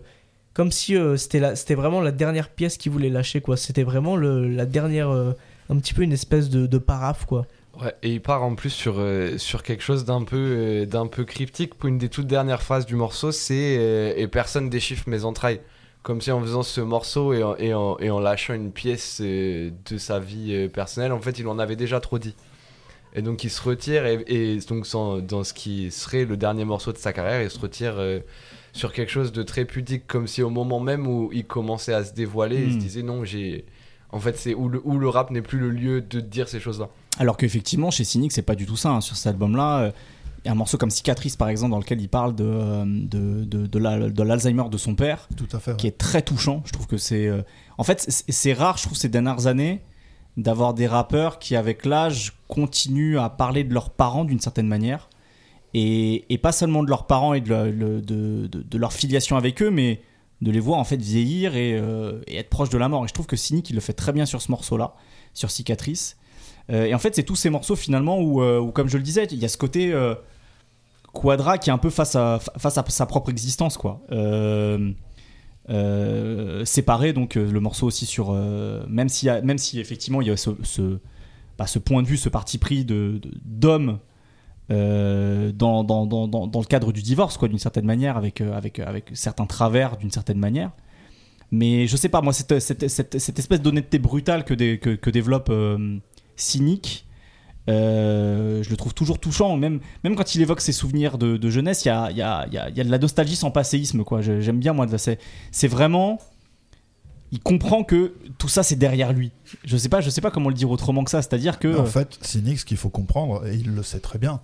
comme 0.54 0.70
si 0.70 0.96
euh, 0.96 1.16
c'était 1.16 1.54
c'était 1.56 1.74
vraiment 1.74 2.00
la 2.00 2.12
dernière 2.12 2.48
pièce 2.48 2.76
qu'il 2.76 2.92
voulait 2.92 3.10
lâcher, 3.10 3.40
quoi. 3.40 3.56
C'était 3.56 3.82
vraiment 3.82 4.16
la 4.16 4.66
dernière, 4.66 5.10
un 5.10 5.76
petit 5.78 5.94
peu 5.94 6.02
une 6.02 6.12
espèce 6.12 6.48
de, 6.48 6.66
de 6.66 6.78
quoi. 6.78 7.46
Ouais, 7.80 7.94
et 8.02 8.12
il 8.14 8.20
part 8.20 8.42
en 8.42 8.56
plus 8.56 8.70
sur, 8.70 9.00
sur 9.36 9.62
quelque 9.62 9.82
chose 9.82 10.04
d'un 10.04 10.24
peu, 10.24 10.36
euh, 10.36 10.86
d'un 10.86 11.06
peu 11.06 11.24
cryptique. 11.24 11.74
Pour 11.74 11.88
une 11.88 11.98
des 11.98 12.08
toutes 12.08 12.26
dernières 12.26 12.62
phrases 12.62 12.86
du 12.86 12.96
morceau, 12.96 13.30
c'est 13.30 14.14
Et 14.16 14.26
personne 14.28 14.68
déchiffre 14.68 15.08
mes 15.08 15.24
entrailles. 15.24 15.60
Comme 16.02 16.20
si 16.20 16.30
en 16.30 16.40
faisant 16.40 16.62
ce 16.62 16.80
morceau 16.80 17.32
et 17.34 17.42
en, 17.42 17.56
et 17.56 17.74
en, 17.74 17.98
et 17.98 18.10
en 18.10 18.20
lâchant 18.20 18.54
une 18.54 18.70
pièce 18.72 19.18
euh, 19.22 19.70
de 19.90 19.98
sa 19.98 20.18
vie 20.18 20.54
euh, 20.54 20.68
personnelle, 20.68 21.12
en 21.12 21.20
fait, 21.20 21.38
il 21.38 21.46
en 21.48 21.58
avait 21.58 21.76
déjà 21.76 22.00
trop 22.00 22.18
dit. 22.18 22.34
Et 23.14 23.22
donc 23.22 23.42
il 23.44 23.50
se 23.50 23.60
retire, 23.62 24.06
et, 24.06 24.22
et 24.28 24.58
donc 24.68 24.86
sans- 24.86 25.18
dans 25.18 25.42
ce 25.44 25.52
qui 25.54 25.90
serait 25.90 26.24
le 26.24 26.36
dernier 26.36 26.64
morceau 26.64 26.92
de 26.92 26.98
sa 26.98 27.12
carrière, 27.12 27.42
il 27.42 27.50
se 27.50 27.58
retire 27.58 27.94
euh, 27.98 28.20
sur 28.72 28.92
quelque 28.92 29.10
chose 29.10 29.32
de 29.32 29.42
très 29.42 29.64
pudique, 29.64 30.06
comme 30.06 30.26
si 30.26 30.42
au 30.42 30.50
moment 30.50 30.78
même 30.78 31.06
où 31.06 31.30
il 31.32 31.44
commençait 31.46 31.94
à 31.94 32.04
se 32.04 32.12
dévoiler, 32.14 32.64
il 32.64 32.72
se 32.72 32.76
Hmm. 32.76 32.80
disait 32.80 33.02
non, 33.02 33.24
j'ai. 33.24 33.64
En 34.10 34.20
fait, 34.20 34.36
c'est 34.38 34.54
où 34.54 34.68
le, 34.68 34.80
où 34.84 34.98
le 34.98 35.08
rap 35.08 35.30
n'est 35.30 35.42
plus 35.42 35.58
le 35.58 35.68
lieu 35.70 36.00
de 36.00 36.20
dire 36.20 36.48
ces 36.48 36.60
choses-là. 36.60 36.88
Alors 37.18 37.36
qu'effectivement, 37.36 37.90
chez 37.90 38.04
Cynic, 38.04 38.32
c'est 38.32 38.40
pas 38.42 38.54
du 38.54 38.64
tout 38.64 38.76
ça. 38.76 38.90
hein. 38.90 39.00
Sur 39.02 39.16
cet 39.16 39.26
album-là, 39.26 39.80
euh, 39.80 39.90
un 40.48 40.54
morceau 40.54 40.78
comme 40.78 40.90
Cicatrice, 40.90 41.36
par 41.36 41.48
exemple, 41.48 41.70
dans 41.72 41.78
lequel 41.78 42.00
il 42.00 42.08
parle 42.08 42.34
de, 42.34 42.44
euh, 42.44 42.84
de, 42.86 43.44
de, 43.44 43.66
de 43.66 43.78
la- 43.78 44.08
de 44.10 44.22
l'Alzheimer 44.22 44.64
de 44.70 44.78
son 44.78 44.94
père, 44.94 45.28
Tout 45.36 45.46
à 45.52 45.60
fait. 45.60 45.76
qui 45.76 45.86
ouais. 45.86 45.92
est 45.92 45.98
très 45.98 46.22
touchant. 46.22 46.62
Je 46.64 46.72
trouve 46.72 46.86
que 46.86 46.96
c'est. 46.96 47.26
euh, 47.26 47.42
En 47.76 47.84
fait, 47.84 48.04
c'est 48.08 48.52
rare, 48.52 48.76
je 48.78 48.84
trouve, 48.84 48.96
ces 48.96 49.08
dernières 49.08 49.46
années, 49.46 49.82
d'avoir 50.36 50.74
des 50.74 50.86
rappeurs 50.86 51.38
qui, 51.38 51.56
avec 51.56 51.84
l'âge, 51.84 52.34
continuent 52.48 53.18
à 53.18 53.28
parler 53.30 53.64
de 53.64 53.74
leurs 53.74 53.90
parents 53.90 54.24
d'une 54.24 54.40
certaine 54.40 54.66
manière. 54.68 55.08
Et, 55.74 56.24
et 56.32 56.38
pas 56.38 56.52
seulement 56.52 56.82
de 56.82 56.88
leurs 56.88 57.06
parents 57.06 57.34
et 57.34 57.40
de, 57.42 58.00
de, 58.00 58.78
leur 58.78 58.92
filiation 58.92 59.36
avec 59.36 59.60
eux, 59.62 59.70
mais 59.70 60.00
de 60.40 60.50
les 60.50 60.60
voir 60.60 60.78
en 60.78 60.84
fait 60.84 60.96
vieillir 61.00 61.56
et, 61.56 61.76
euh, 61.76 62.20
et 62.26 62.36
être 62.36 62.48
proche 62.48 62.70
de 62.70 62.78
la 62.78 62.88
mort. 62.88 63.04
Et 63.04 63.08
je 63.08 63.12
trouve 63.12 63.26
que 63.26 63.36
Cynic, 63.36 63.68
il 63.68 63.74
le 63.74 63.80
fait 63.80 63.92
très 63.92 64.12
bien 64.12 64.24
sur 64.24 64.40
ce 64.40 64.50
morceau-là, 64.50 64.94
sur 65.34 65.50
Cicatrice. 65.50 66.16
Euh, 66.70 66.84
et 66.86 66.94
en 66.94 66.98
fait, 66.98 67.14
c'est 67.14 67.22
tous 67.22 67.36
ces 67.36 67.50
morceaux 67.50 67.76
finalement 67.76 68.18
où, 68.20 68.40
euh, 68.42 68.58
où, 68.60 68.70
comme 68.72 68.88
je 68.88 68.96
le 68.96 69.02
disais, 69.02 69.24
il 69.30 69.38
y 69.38 69.44
a 69.44 69.48
ce 69.48 69.58
côté 69.58 69.92
Quadra 71.12 71.58
qui 71.58 71.70
est 71.70 71.72
un 71.72 71.78
peu 71.78 71.90
face 71.90 72.16
à, 72.16 72.38
face 72.58 72.78
à 72.78 72.84
sa 72.88 73.06
propre 73.06 73.30
existence, 73.30 73.76
quoi. 73.76 74.02
Euh, 74.12 74.92
euh, 75.70 76.64
séparé, 76.64 77.12
donc 77.12 77.36
euh, 77.36 77.50
le 77.50 77.60
morceau 77.60 77.86
aussi 77.86 78.06
sur. 78.06 78.32
même, 78.32 79.08
si, 79.08 79.28
même 79.42 79.58
si 79.58 79.80
effectivement 79.80 80.20
il 80.22 80.28
y 80.28 80.30
a 80.30 80.36
ce, 80.36 80.50
ce, 80.62 80.98
bah, 81.58 81.66
point 81.84 82.02
de 82.02 82.06
vue, 82.08 82.16
ce 82.16 82.28
parti 82.28 82.58
pris 82.58 82.84
de- 82.84 83.20
de- 83.22 83.30
d'homme 83.44 83.98
dans, 84.70 85.82
dans, 85.82 86.06
dans, 86.06 86.28
dans, 86.28 86.60
le 86.60 86.66
cadre 86.66 86.92
du 86.92 87.00
divorce, 87.00 87.38
quoi, 87.38 87.48
d'une 87.48 87.58
certaine 87.58 87.86
manière, 87.86 88.18
avec, 88.18 88.42
avec, 88.42 88.78
avec 88.80 89.10
certains 89.14 89.46
travers, 89.46 89.96
d'une 89.96 90.10
certaine 90.10 90.38
manière. 90.38 90.72
Mais 91.50 91.86
je 91.86 91.96
sais 91.96 92.10
pas, 92.10 92.20
moi, 92.20 92.34
cette, 92.34 92.58
cette, 92.58 92.86
cette, 92.88 93.38
espèce 93.38 93.62
d'honnêteté 93.62 93.98
brutale 93.98 94.44
que, 94.44 94.52
que, 94.76 95.10
développe 95.10 95.50
Cynic, 96.36 97.07
euh, 97.68 98.62
je 98.62 98.70
le 98.70 98.76
trouve 98.76 98.94
toujours 98.94 99.18
touchant. 99.18 99.56
Même, 99.56 99.80
même 100.04 100.16
quand 100.16 100.34
il 100.34 100.40
évoque 100.40 100.60
ses 100.60 100.72
souvenirs 100.72 101.18
de, 101.18 101.50
jeunesse, 101.50 101.84
il 101.84 101.88
y 101.88 101.90
a, 101.90 102.10
y, 102.10 102.22
a, 102.22 102.46
y, 102.48 102.58
a, 102.58 102.70
de 102.70 102.90
la 102.90 102.98
nostalgie 102.98 103.36
sans 103.36 103.50
passéisme. 103.50 104.04
quoi. 104.04 104.20
J'aime 104.22 104.58
bien, 104.58 104.72
moi, 104.72 104.86
c'est 104.98 105.68
vraiment. 105.68 106.18
Il 107.30 107.40
comprend 107.40 107.84
que 107.84 108.14
tout 108.38 108.48
ça, 108.48 108.62
c'est 108.62 108.76
derrière 108.76 109.12
lui. 109.12 109.32
Je 109.64 109.76
sais 109.76 109.90
pas, 109.90 110.00
je 110.00 110.08
sais 110.08 110.22
pas 110.22 110.30
comment 110.30 110.48
le 110.48 110.54
dire 110.54 110.70
autrement 110.70 111.04
que 111.04 111.10
ça. 111.10 111.20
C'est-à-dire 111.20 111.58
que. 111.58 111.78
En 111.78 111.84
fait, 111.84 112.18
Cynic, 112.22 112.58
ce 112.58 112.64
qu'il 112.64 112.78
faut 112.78 112.88
comprendre, 112.88 113.46
et 113.46 113.54
il 113.54 113.74
le 113.74 113.82
sait 113.82 114.00
très 114.00 114.18
bien, 114.18 114.40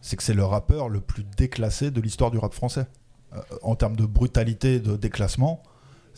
c'est 0.00 0.16
que 0.16 0.22
c'est 0.22 0.34
le 0.34 0.44
rappeur 0.44 0.88
le 0.88 1.00
plus 1.00 1.24
déclassé 1.36 1.90
de 1.90 2.00
l'histoire 2.00 2.30
du 2.30 2.38
rap 2.38 2.54
français. 2.54 2.86
Euh, 3.34 3.40
en 3.62 3.74
termes 3.74 3.96
de 3.96 4.06
brutalité, 4.06 4.80
de 4.80 4.96
déclassement, 4.96 5.62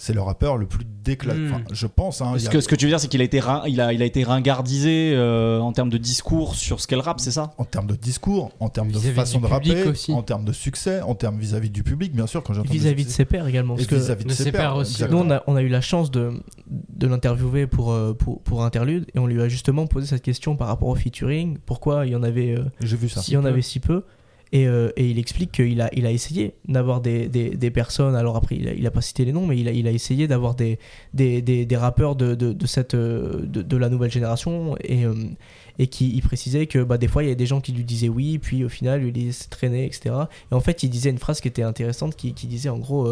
c'est 0.03 0.15
le 0.15 0.23
rappeur 0.23 0.57
le 0.57 0.65
plus 0.65 0.87
déclassé. 1.05 1.39
Hmm. 1.39 1.53
Enfin, 1.53 1.61
je 1.73 1.87
pense. 1.87 2.23
Hein, 2.23 2.33
ce, 2.39 2.49
a- 2.49 2.51
que, 2.51 2.61
ce 2.63 2.69
que 2.69 2.75
tu 2.75 2.87
veux 2.87 2.91
dire, 2.91 2.99
c'est 2.99 3.09
qu'il 3.09 3.21
a 3.21 3.25
été, 3.25 3.43
il 3.69 3.81
a, 3.83 3.93
il 3.93 4.01
a 4.01 4.05
été 4.07 4.25
ringardisé 4.25 5.13
euh, 5.15 5.59
en 5.61 5.73
termes 5.73 5.91
de 5.91 5.99
discours 5.99 6.55
sur 6.55 6.81
ce 6.81 6.87
qu'est 6.87 6.95
le 6.97 7.03
rap, 7.03 7.21
c'est 7.21 7.31
ça? 7.31 7.51
En 7.59 7.65
termes 7.65 7.87
de 7.87 7.95
discours, 7.97 8.51
en 8.61 8.71
termes 8.71 8.91
de 8.91 8.99
façon 8.99 9.41
de 9.41 9.47
rapper, 9.47 9.83
aussi. 9.85 10.13
en 10.13 10.23
termes 10.23 10.47
de 10.47 10.53
succès, 10.53 11.03
en 11.03 11.15
termes 11.15 11.39
vis-à-vis 11.39 11.69
du 11.69 11.83
public, 11.83 12.15
bien 12.15 12.27
sûr, 12.27 12.43
quand 12.43 12.55
Vis-à-vis 12.63 13.05
de 13.05 13.11
ses 13.11 13.27
pairs 13.27 13.47
également. 13.47 13.75
Et 13.75 13.79
Parce 13.79 13.89
que 13.89 13.95
vis-à-vis 13.97 14.25
de 14.25 14.31
de 14.31 14.35
ses 14.35 14.45
ses 14.45 14.53
pairs, 14.53 14.77
aussi. 14.77 14.93
exactement. 14.93 15.23
Nous, 15.25 15.31
on 15.31 15.35
a, 15.35 15.43
on 15.47 15.57
a 15.57 15.61
eu 15.63 15.69
la 15.69 15.83
chance 15.83 16.11
de, 16.11 16.33
de 16.67 17.07
l'interviewer 17.07 17.67
pour, 17.67 17.93
euh, 17.93 18.15
pour, 18.15 18.41
pour 18.41 18.65
Interlude 18.65 19.05
et 19.15 19.19
on 19.19 19.27
lui 19.27 19.43
a 19.43 19.49
justement 19.51 19.87
posé 19.87 20.07
cette 20.07 20.23
question 20.23 20.57
par 20.57 20.69
rapport 20.69 20.89
au 20.89 20.95
featuring. 20.95 21.59
Pourquoi 21.67 22.07
il 22.07 22.13
y 22.13 22.17
en 22.17 22.23
avait, 22.23 22.57
euh, 22.57 22.65
J'ai 22.83 22.97
vu 22.97 23.11
ça. 23.11 23.21
en 23.39 23.45
avait 23.45 23.63
si 23.63 23.81
peu 23.81 24.05
et, 24.53 24.67
euh, 24.67 24.91
et 24.97 25.09
il 25.09 25.19
explique 25.19 25.53
qu'il 25.53 25.81
a, 25.81 25.89
il 25.93 26.07
essayé 26.07 26.55
d'avoir 26.67 27.01
des, 27.01 27.71
personnes. 27.73 28.17
Alors 28.17 28.37
après, 28.37 28.57
il 28.57 28.69
a, 28.69 28.73
il 28.73 28.91
pas 28.91 29.01
cité 29.01 29.25
les 29.25 29.33
noms, 29.33 29.47
mais 29.47 29.57
il 29.59 29.69
a, 29.69 29.73
il 29.73 29.87
essayé 29.87 30.27
d'avoir 30.27 30.55
des, 30.55 30.79
rappeurs 31.73 32.17
euh, 32.21 32.35
de, 32.35 33.77
la 33.77 33.89
nouvelle 33.89 34.11
génération 34.11 34.77
et, 34.83 35.05
euh, 35.07 35.15
qui 35.91 36.11
il 36.15 36.23
précisait 36.23 36.67
que 36.67 36.83
bah, 36.83 36.99
des 36.99 37.07
fois, 37.07 37.23
il 37.23 37.29
y 37.29 37.33
a 37.33 37.37
des 37.37 37.47
gens 37.47 37.61
qui 37.61 37.73
lui 37.73 37.85
disaient 37.85 38.09
oui, 38.09 38.39
puis 38.39 38.65
au 38.65 38.69
final, 38.69 39.03
lui 39.03 39.13
laissait 39.13 39.49
traîner, 39.49 39.87
etc. 39.87 40.15
Et 40.51 40.55
en 40.55 40.61
fait, 40.61 40.83
il 40.83 40.91
disait 40.91 41.11
une 41.11 41.19
phrase 41.19 41.41
qui 41.41 41.49
était 41.49 41.63
intéressante 41.63 42.17
qui, 42.17 42.33
disait 42.33 42.71
en 42.71 42.79
gros. 42.79 43.07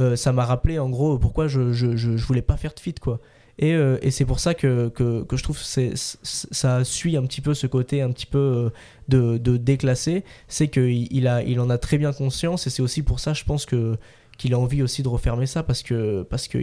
euh, 0.00 0.16
ça 0.16 0.32
m'a 0.32 0.46
rappelé 0.46 0.78
en 0.78 0.88
gros 0.88 1.18
pourquoi 1.18 1.46
je, 1.46 1.72
je, 1.72 1.96
je, 1.96 2.16
je 2.16 2.24
voulais 2.24 2.42
pas 2.42 2.56
faire 2.56 2.72
de 2.72 2.80
feat 2.80 3.00
quoi. 3.00 3.20
Et, 3.60 3.74
euh, 3.74 3.98
et 4.00 4.10
c'est 4.10 4.24
pour 4.24 4.40
ça 4.40 4.54
que, 4.54 4.88
que, 4.88 5.24
je 5.36 5.42
trouve 5.42 5.58
que 5.58 5.94
ça 5.94 6.82
suit 6.84 7.16
un 7.18 7.22
petit 7.24 7.42
peu 7.42 7.52
ce 7.52 7.66
côté 7.66 8.00
un 8.00 8.10
petit 8.10 8.24
peu 8.26 8.38
euh, 8.38 8.70
de, 9.08 9.36
de 9.38 9.56
déclassé. 9.58 10.24
C'est 10.48 10.68
qu'il 10.68 11.06
il 11.12 11.28
a, 11.28 11.42
il 11.42 11.60
en 11.60 11.68
a 11.68 11.76
très 11.78 11.98
bien 11.98 12.12
conscience 12.14 12.66
et 12.66 12.70
c'est 12.70 12.80
aussi 12.82 13.02
pour 13.02 13.20
ça, 13.20 13.34
je 13.34 13.44
pense, 13.44 13.66
que, 13.66 13.98
qu'il 14.38 14.54
a 14.54 14.58
envie 14.58 14.82
aussi 14.82 15.02
de 15.02 15.08
refermer 15.08 15.46
ça 15.46 15.62
parce 15.62 15.82
que, 15.82 16.22
parce 16.22 16.48
que 16.48 16.58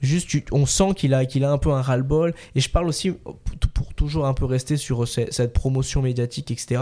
juste 0.00 0.28
on 0.52 0.66
sent 0.66 0.94
qu'il 0.96 1.14
a, 1.14 1.26
qu'il 1.26 1.42
a 1.44 1.50
un 1.50 1.58
peu 1.58 1.72
un 1.72 1.82
ras-le-bol. 1.82 2.32
Et 2.54 2.60
je 2.60 2.70
parle 2.70 2.86
aussi 2.86 3.10
pour, 3.74 3.92
toujours 3.94 4.26
un 4.26 4.34
peu 4.34 4.44
rester 4.44 4.76
sur 4.76 5.08
ce- 5.08 5.30
cette 5.32 5.52
promotion 5.52 6.00
médiatique, 6.02 6.52
etc. 6.52 6.80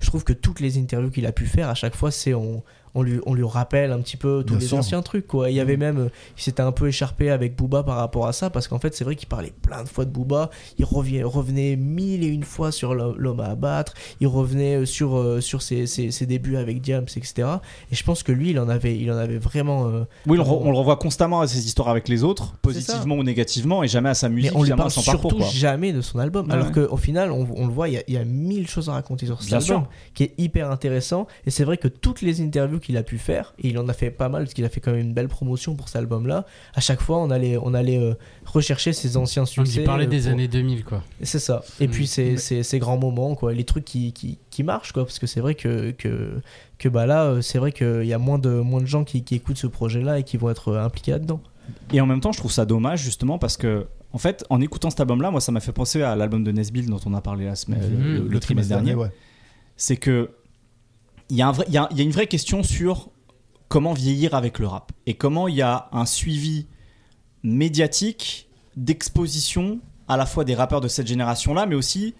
Je 0.00 0.06
trouve 0.06 0.22
que 0.22 0.32
toutes 0.32 0.60
les 0.60 0.78
interviews 0.78 1.10
qu'il 1.10 1.26
a 1.26 1.32
pu 1.32 1.46
faire, 1.46 1.68
à 1.68 1.74
chaque 1.74 1.96
fois, 1.96 2.12
c'est 2.12 2.34
on, 2.34 2.62
on 2.94 3.02
lui, 3.02 3.20
on 3.26 3.34
lui 3.34 3.44
rappelle 3.44 3.90
un 3.92 4.00
petit 4.00 4.16
peu 4.16 4.44
tous 4.46 4.54
Bien 4.54 4.60
les 4.60 4.66
sûr. 4.66 4.78
anciens 4.78 5.02
trucs. 5.02 5.26
Quoi. 5.26 5.50
Il 5.50 5.56
y 5.56 5.60
avait 5.60 5.76
même, 5.76 5.98
euh, 5.98 6.08
il 6.36 6.42
s'était 6.42 6.62
un 6.62 6.72
peu 6.72 6.88
écharpé 6.88 7.30
avec 7.30 7.56
Booba 7.56 7.82
par 7.82 7.96
rapport 7.96 8.26
à 8.26 8.32
ça, 8.32 8.50
parce 8.50 8.68
qu'en 8.68 8.78
fait, 8.78 8.94
c'est 8.94 9.04
vrai 9.04 9.16
qu'il 9.16 9.28
parlait 9.28 9.52
plein 9.62 9.82
de 9.82 9.88
fois 9.88 10.04
de 10.04 10.10
Booba. 10.10 10.50
Il 10.78 10.84
revient, 10.84 11.22
revenait 11.22 11.76
mille 11.76 12.22
et 12.22 12.26
une 12.28 12.44
fois 12.44 12.70
sur 12.72 12.94
l'homme 12.94 13.40
à 13.40 13.46
abattre. 13.46 13.94
Il 14.20 14.26
revenait 14.26 14.76
euh, 14.82 14.84
sur, 14.86 15.16
euh, 15.16 15.40
sur 15.40 15.62
ses, 15.62 15.86
ses- 15.86 16.10
ses 16.10 16.26
débuts 16.26 16.56
avec 16.56 16.80
Diams, 16.80 17.06
etc. 17.16 17.48
Et 17.90 17.94
je 17.94 18.04
pense 18.04 18.22
que 18.22 18.32
lui, 18.32 18.50
il 18.50 18.58
en 18.58 18.68
avait, 18.68 18.96
il 18.98 19.10
en 19.10 19.16
avait 19.16 19.38
vraiment. 19.38 19.86
euh, 19.88 20.04
Oui, 20.26 20.38
on, 20.38 20.42
le 20.42 20.48
re- 20.48 20.60
on 20.62 20.70
le 20.70 20.76
revoit 20.78 20.96
constamment 20.96 21.40
à 21.40 21.46
ses 21.46 21.64
histoires 21.66 21.88
avec 21.88 22.08
les 22.08 22.24
autres, 22.24 22.54
positivement 22.62 23.16
ou 23.16 23.22
négativement, 23.22 23.82
et 23.82 23.88
jamais 23.88 24.10
à 24.10 24.14
sa 24.14 24.28
mais 24.28 24.36
musique, 24.36 24.52
on 24.54 24.62
lui 24.64 24.72
à 24.72 24.76
parle 24.76 24.90
son 24.90 25.00
surtout 25.00 25.28
parcours. 25.28 25.38
quoi. 25.40 25.48
jamais 25.50 25.92
de 25.92 26.00
son 26.02 26.18
album. 26.18 26.46
Ouais, 26.46 26.52
alors 26.52 26.66
ouais. 26.66 26.72
qu'au 26.86 26.96
final, 26.96 27.30
on, 27.32 27.46
on 27.56 27.66
le 27.66 27.72
voit, 27.72 27.88
il 27.88 27.94
y, 27.94 27.96
a, 27.98 28.02
il 28.06 28.14
y 28.14 28.18
a 28.18 28.24
mille 28.24 28.68
choses 28.68 28.88
à 28.88 28.92
raconter 28.92 29.26
sur 29.26 29.40
cet 29.40 29.48
Bien 29.48 29.58
album 29.58 29.82
sûr. 29.82 29.88
qui 30.14 30.24
est 30.24 30.34
hyper 30.38 30.70
intéressant. 30.70 31.26
Et 31.46 31.50
c'est 31.50 31.64
vrai 31.64 31.76
que 31.78 31.88
toutes 31.88 32.20
les 32.22 32.40
interviews 32.42 32.80
qu'il 32.82 32.96
a 32.98 33.02
pu 33.02 33.16
faire, 33.16 33.54
et 33.58 33.68
il 33.68 33.78
en 33.78 33.88
a 33.88 33.94
fait 33.94 34.10
pas 34.10 34.28
mal, 34.28 34.42
parce 34.42 34.52
qu'il 34.52 34.64
a 34.66 34.68
fait 34.68 34.80
quand 34.80 34.92
même 34.92 35.00
une 35.00 35.14
belle 35.14 35.28
promotion 35.28 35.74
pour 35.74 35.88
cet 35.88 35.96
album-là, 35.96 36.44
à 36.74 36.80
chaque 36.82 37.00
fois, 37.00 37.18
on 37.18 37.30
allait, 37.30 37.56
on 37.56 37.72
allait 37.72 37.98
euh, 37.98 38.12
rechercher 38.44 38.92
ses 38.92 39.16
anciens 39.16 39.42
Donc 39.44 39.48
succès. 39.66 39.80
il 39.80 39.84
parlait 39.84 40.04
euh, 40.04 40.08
des 40.08 40.20
pour- 40.22 40.30
années 40.32 40.48
2000, 40.48 40.84
quoi. 40.84 41.02
C'est 41.22 41.38
ça. 41.38 41.62
Et 41.80 41.86
Mm. 41.88 41.90
puis, 41.90 42.06
ces, 42.06 42.36
ces, 42.36 42.62
ces 42.62 42.78
grands 42.78 42.98
moments, 42.98 43.34
quoi, 43.34 43.54
les 43.54 43.64
trucs 43.64 43.84
qui, 43.86 44.12
qui, 44.12 44.38
qui 44.50 44.62
marchent, 44.62 44.92
quoi, 44.92 45.04
parce 45.06 45.18
que 45.18 45.26
c'est 45.26 45.40
vrai 45.40 45.54
que, 45.54 45.92
que, 45.92 46.34
que 46.78 46.88
bah 46.88 47.06
là, 47.06 47.24
euh, 47.24 47.40
c'est 47.40 47.58
vrai 47.58 47.72
qu'il 47.72 48.04
y 48.04 48.12
a 48.12 48.18
moins 48.18 48.38
de, 48.38 48.50
moins 48.50 48.80
de 48.80 48.86
gens 48.86 49.04
qui, 49.04 49.24
qui 49.24 49.36
écoutent 49.36 49.56
ce 49.56 49.66
projet-là 49.68 50.18
et 50.18 50.22
qui 50.24 50.36
vont 50.36 50.50
être 50.50 50.68
euh, 50.68 50.84
impliqués 50.84 51.12
là-dedans. 51.12 51.40
Et 51.92 52.00
en 52.00 52.06
même 52.06 52.20
temps, 52.20 52.32
je 52.32 52.38
trouve 52.38 52.50
ça 52.52 52.64
dommage 52.66 53.02
justement 53.02 53.38
parce 53.38 53.56
que, 53.56 53.86
en 54.12 54.18
fait, 54.18 54.44
en 54.50 54.60
écoutant 54.60 54.90
cet 54.90 54.98
album-là, 55.00 55.30
moi, 55.30 55.40
ça 55.40 55.52
m'a 55.52 55.60
fait 55.60 55.72
penser 55.72 56.02
à 56.02 56.16
l'album 56.16 56.42
de 56.44 56.50
Nesbill 56.52 56.86
dont 56.90 56.98
on 57.06 57.14
a 57.14 57.20
parlé 57.20 57.44
la 57.46 57.54
semaine, 57.54 57.80
Mhm. 57.80 58.14
le, 58.14 58.28
le 58.28 58.40
trimestre 58.40 58.68
dernier. 58.70 58.94
ouais. 58.94 59.10
C'est 59.76 59.96
que 59.96 60.30
il 61.32 61.38
y, 61.38 61.42
a 61.42 61.48
un 61.48 61.52
vrai- 61.52 61.64
il 61.68 61.74
y 61.74 61.78
a- 61.78 61.88
il 61.90 61.96
y 61.98 62.00
a 62.00 62.04
une 62.04 62.10
vraie 62.12 62.26
question 62.26 62.62
sur 62.62 63.08
comment 63.68 63.92
vieillir 63.94 64.34
avec 64.34 64.58
le 64.58 64.66
rap 64.66 64.92
et 65.06 65.14
comment 65.14 65.48
il 65.48 65.54
y 65.56 65.62
a 65.62 65.88
un 65.92 66.04
suivi 66.06 66.66
médiatique 67.42 68.48
d'exposition 68.76 69.80
à 70.08 70.16
la 70.16 70.26
fois 70.26 70.44
des 70.44 70.54
rappeurs 70.54 70.80
de 70.80 70.88
cette 70.88 71.06
génération-là, 71.06 71.66
mais 71.66 71.74
aussi 71.74 72.14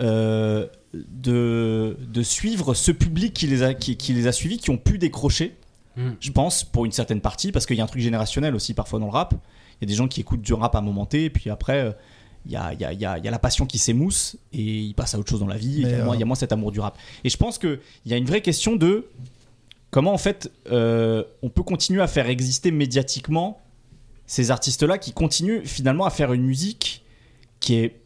euh, 0.00 0.66
de, 0.94 1.96
de 2.00 2.22
suivre 2.22 2.74
ce 2.74 2.90
public 2.90 3.32
qui 3.32 3.46
les, 3.46 3.62
a, 3.62 3.74
qui, 3.74 3.96
qui 3.96 4.12
les 4.12 4.26
a 4.26 4.32
suivis, 4.32 4.58
qui 4.58 4.70
ont 4.70 4.78
pu 4.78 4.98
décrocher 4.98 5.56
Mm. 5.94 6.12
je 6.20 6.30
pense, 6.30 6.64
pour 6.64 6.86
une 6.86 6.90
certaine 6.92 7.20
partie, 7.20 7.52
parce 7.52 7.66
qu'il 7.66 7.76
y 7.76 7.80
a 7.82 7.84
un 7.84 7.86
truc 7.86 8.00
générationnel 8.00 8.54
aussi 8.54 8.72
parfois 8.72 8.98
dans 8.98 9.04
le 9.04 9.12
rap. 9.12 9.34
Il 9.34 9.82
y 9.82 9.84
a 9.84 9.88
des 9.88 9.94
gens 9.94 10.08
qui 10.08 10.20
écoutent 10.22 10.40
du 10.40 10.54
rap 10.54 10.74
à 10.74 10.78
un 10.78 10.80
moment 10.80 11.04
T, 11.04 11.24
et 11.26 11.28
puis 11.30 11.50
après, 11.50 11.80
euh, 11.84 11.92
il 12.46 12.52
y, 12.52 12.56
a, 12.56 12.72
il 12.72 12.80
y 12.80 12.84
a- 12.84 12.92
il 12.92 13.00
y 13.00 13.06
a- 13.06 13.18
il 13.18 13.24
y 13.24 13.28
a 13.28 13.30
la 13.30 13.38
passion 13.38 13.66
qui 13.66 13.78
s'émousse, 13.78 14.36
et 14.52 14.60
ils 14.62 14.94
passent 14.94 15.14
à 15.14 15.18
autre 15.18 15.30
chose 15.30 15.40
dans 15.40 15.46
la 15.46 15.56
vie, 15.56 15.74
il 15.78 15.80
y, 15.82 15.94
a 15.94 16.04
moins- 16.04 16.12
euh, 16.14 16.16
il 16.16 16.20
y 16.20 16.22
a 16.22 16.26
moins 16.26 16.34
cet 16.36 16.52
amour 16.52 16.72
du 16.72 16.80
rap. 16.80 16.98
Et 17.24 17.28
je 17.30 17.36
pense 17.36 17.58
qu'il 17.58 17.78
y 18.06 18.12
a 18.12 18.16
une 18.16 18.24
vraie 18.26 18.40
question 18.42 18.74
de 18.76 19.06
comment, 19.90 20.12
en 20.12 20.18
fait, 20.18 20.50
euh, 20.70 21.22
on 21.42 21.48
peut 21.50 21.62
continuer 21.62 22.02
à 22.02 22.06
faire 22.08 22.28
exister 22.28 22.70
médiatiquement 22.70 23.60
ces 24.26 24.50
artistes-là 24.50 24.98
qui 24.98 25.12
continuent 25.12 25.64
finalement 25.64 26.04
à 26.06 26.10
faire 26.10 26.32
une 26.32 26.42
musique 26.44 27.04
qui 27.60 27.74
est 27.76 28.00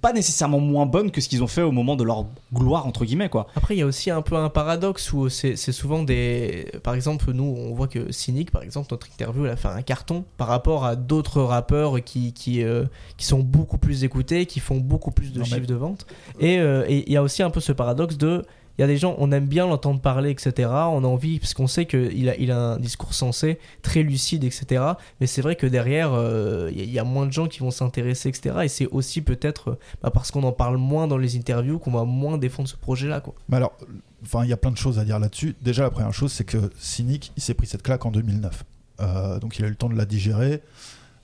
pas 0.00 0.12
nécessairement 0.12 0.60
moins 0.60 0.86
bonne 0.86 1.10
que 1.10 1.20
ce 1.20 1.28
qu'ils 1.28 1.42
ont 1.42 1.46
fait 1.48 1.62
au 1.62 1.72
moment 1.72 1.96
de 1.96 2.04
leur 2.04 2.26
gloire, 2.54 2.86
entre 2.86 3.04
guillemets, 3.04 3.28
quoi. 3.28 3.46
Après, 3.56 3.74
il 3.74 3.78
y 3.78 3.82
a 3.82 3.86
aussi 3.86 4.10
un 4.10 4.22
peu 4.22 4.36
un 4.36 4.48
paradoxe 4.48 5.12
où 5.12 5.28
c'est 5.28 5.56
souvent 5.56 6.02
des. 6.02 6.70
Par 6.82 6.94
exemple, 6.94 7.32
nous, 7.32 7.44
on 7.44 7.74
voit 7.74 7.88
que 7.88 8.12
Cynic, 8.12 8.50
par 8.50 8.62
exemple, 8.62 8.88
notre 8.90 9.08
interview, 9.08 9.46
elle 9.46 9.52
a 9.52 9.56
fait 9.56 9.68
un 9.68 9.82
carton 9.82 10.24
par 10.36 10.48
rapport 10.48 10.84
à 10.84 10.94
d'autres 10.96 11.42
rappeurs 11.42 12.02
qui, 12.04 12.32
qui, 12.32 12.62
euh, 12.62 12.84
qui 13.16 13.26
sont 13.26 13.40
beaucoup 13.40 13.78
plus 13.78 14.04
écoutés, 14.04 14.46
qui 14.46 14.60
font 14.60 14.76
beaucoup 14.78 15.10
plus 15.10 15.32
de 15.32 15.38
Non, 15.40 15.44
mais- 15.50 15.56
chiffres 15.56 15.66
de 15.66 15.74
vente. 15.74 16.06
Et 16.40 16.58
euh, 16.58 16.84
et 16.88 17.04
il 17.06 17.12
y 17.12 17.16
a 17.16 17.22
aussi 17.22 17.42
un 17.42 17.50
peu 17.50 17.60
ce 17.60 17.72
paradoxe 17.72 18.16
de. 18.16 18.44
Il 18.78 18.82
y 18.82 18.84
a 18.84 18.86
des 18.86 18.96
gens, 18.98 19.14
on 19.18 19.32
aime 19.32 19.46
bien 19.46 19.66
l'entendre 19.66 20.00
parler, 20.00 20.30
etc. 20.30 20.68
On 20.70 21.02
a 21.02 21.06
envie, 21.06 21.38
parce 21.38 21.54
qu'on 21.54 21.66
sait 21.66 21.86
qu'il 21.86 22.28
a, 22.28 22.36
il 22.36 22.50
a 22.50 22.58
un 22.58 22.76
discours 22.78 23.14
sensé, 23.14 23.58
très 23.82 24.02
lucide, 24.02 24.44
etc. 24.44 24.82
Mais 25.20 25.26
c'est 25.26 25.40
vrai 25.42 25.56
que 25.56 25.66
derrière, 25.66 26.12
euh, 26.12 26.68
il 26.72 26.78
y, 26.78 26.80
a- 26.82 26.84
il 26.84 26.90
y 26.92 26.98
a 26.98 27.04
moins 27.04 27.26
de 27.26 27.32
gens 27.32 27.46
qui 27.48 27.60
vont 27.60 27.70
s'intéresser, 27.70 28.28
etc. 28.28 28.54
Et 28.64 28.68
c'est 28.68 28.86
aussi 28.88 29.22
peut-être 29.22 29.70
euh, 29.70 29.78
bah, 30.02 30.10
parce 30.10 30.30
qu'on 30.30 30.42
en 30.42 30.52
parle 30.52 30.76
moins 30.76 31.06
dans 31.06 31.16
les 31.18 31.36
interviews 31.36 31.78
qu'on 31.78 31.90
va 31.92 32.04
moins 32.04 32.36
défendre 32.38 32.68
ce 32.68 32.76
projet-là, 32.76 33.20
quoi. 33.20 33.34
Mais 33.48 33.56
alors, 33.56 33.72
il 34.42 34.48
y 34.48 34.52
a 34.52 34.56
plein 34.56 34.70
de 34.72 34.76
choses 34.76 34.98
à 34.98 35.04
dire 35.04 35.18
là-dessus. 35.18 35.54
Déjà, 35.62 35.82
la 35.82 35.90
première 35.90 36.12
chose, 36.12 36.32
c'est 36.32 36.44
que 36.44 36.70
Cynic, 36.78 37.32
il 37.36 37.42
s'est 37.42 37.54
pris 37.54 37.66
cette 37.66 37.82
claque 37.82 38.04
en 38.04 38.10
2009. 38.10 38.64
Euh, 39.00 39.38
donc, 39.38 39.58
il 39.58 39.64
a 39.64 39.68
eu 39.68 39.70
le 39.70 39.76
temps 39.76 39.88
de 39.88 39.96
la 39.96 40.04
digérer. 40.06 40.60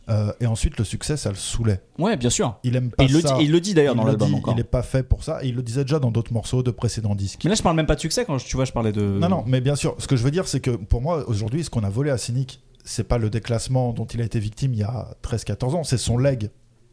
Euh, 0.08 0.32
et 0.40 0.46
ensuite, 0.46 0.78
le 0.78 0.84
succès, 0.84 1.16
ça 1.16 1.28
le 1.30 1.36
saoulait. 1.36 1.80
Ouais, 1.98 2.16
bien 2.16 2.28
sûr. 2.30 2.58
Il 2.64 2.74
aime 2.74 2.90
pas 2.90 3.04
Et 3.04 3.06
il, 3.06 3.12
le 3.12 3.20
dit, 3.22 3.28
ça. 3.28 3.40
et 3.40 3.44
il 3.44 3.52
le 3.52 3.60
dit 3.60 3.72
d'ailleurs 3.72 3.94
Il 3.94 3.98
dans 3.98 4.04
le 4.04 4.10
l'album 4.10 4.34
encore. 4.34 4.52
Il 4.54 4.56
n'est 4.56 4.64
pas 4.64 4.82
fait 4.82 5.02
pour 5.04 5.22
ça. 5.22 5.44
Et 5.44 5.48
il 5.48 5.54
le 5.54 5.62
disait 5.62 5.84
déjà 5.84 6.00
dans 6.00 6.10
d'autres 6.10 6.32
morceaux 6.32 6.62
de 6.64 6.70
précédents 6.72 7.14
disques. 7.14 7.42
Mais 7.44 7.50
là, 7.50 7.54
je 7.56 7.62
parle 7.62 7.76
même 7.76 7.86
pas 7.86 7.94
de 7.94 8.00
succès 8.00 8.24
quand 8.24 8.36
je- 8.38 8.46
tu 8.46 8.56
vois, 8.56 8.64
je 8.64 8.72
parlais 8.72 8.90
de. 8.92 9.00
Non, 9.02 9.28
non, 9.28 9.44
mais 9.46 9.60
bien 9.60 9.76
sûr, 9.76 9.94
ce 9.98 10.08
que 10.08 10.16
je 10.16 10.24
veux 10.24 10.32
dire, 10.32 10.48
c'est 10.48 10.60
que 10.60 10.72
pour 10.72 11.02
moi, 11.02 11.24
aujourd'hui, 11.28 11.62
ce 11.62 11.70
qu'on 11.70 11.84
a 11.84 11.88
volé 11.90 12.10
à 12.10 12.18
Cynic, 12.18 12.60
c'est 12.84 13.04
pas 13.04 13.16
le 13.18 13.30
déclassement 13.30 13.92
dont 13.92 14.06
il 14.06 14.20
a 14.20 14.24
été 14.24 14.40
victime 14.40 14.72
il 14.74 14.80
y 14.80 14.82
a 14.82 15.14
13-14 15.22 15.74
ans, 15.76 15.84
c'est 15.84 15.98
son 15.98 16.18
leg. 16.18 16.50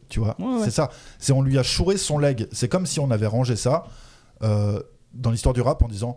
Tu 0.08 0.20
vois 0.20 0.36
Ouais, 0.38 0.46
ouais. 0.46 0.64
C'est 0.64 0.70
ça. 0.70 0.90
C'est 1.18 1.32
on 1.32 1.42
lui 1.42 1.58
a 1.58 1.64
chouré 1.64 1.96
son 1.96 2.16
leg. 2.18 2.46
C'est 2.52 2.68
comme 2.68 2.86
si 2.86 3.00
on 3.00 3.10
avait 3.10 3.26
rangé 3.26 3.56
ça 3.56 3.84
euh, 4.42 4.80
dans 5.14 5.30
l'histoire 5.32 5.52
du 5.52 5.60
rap 5.60 5.82
en 5.82 5.88
disant 5.88 6.16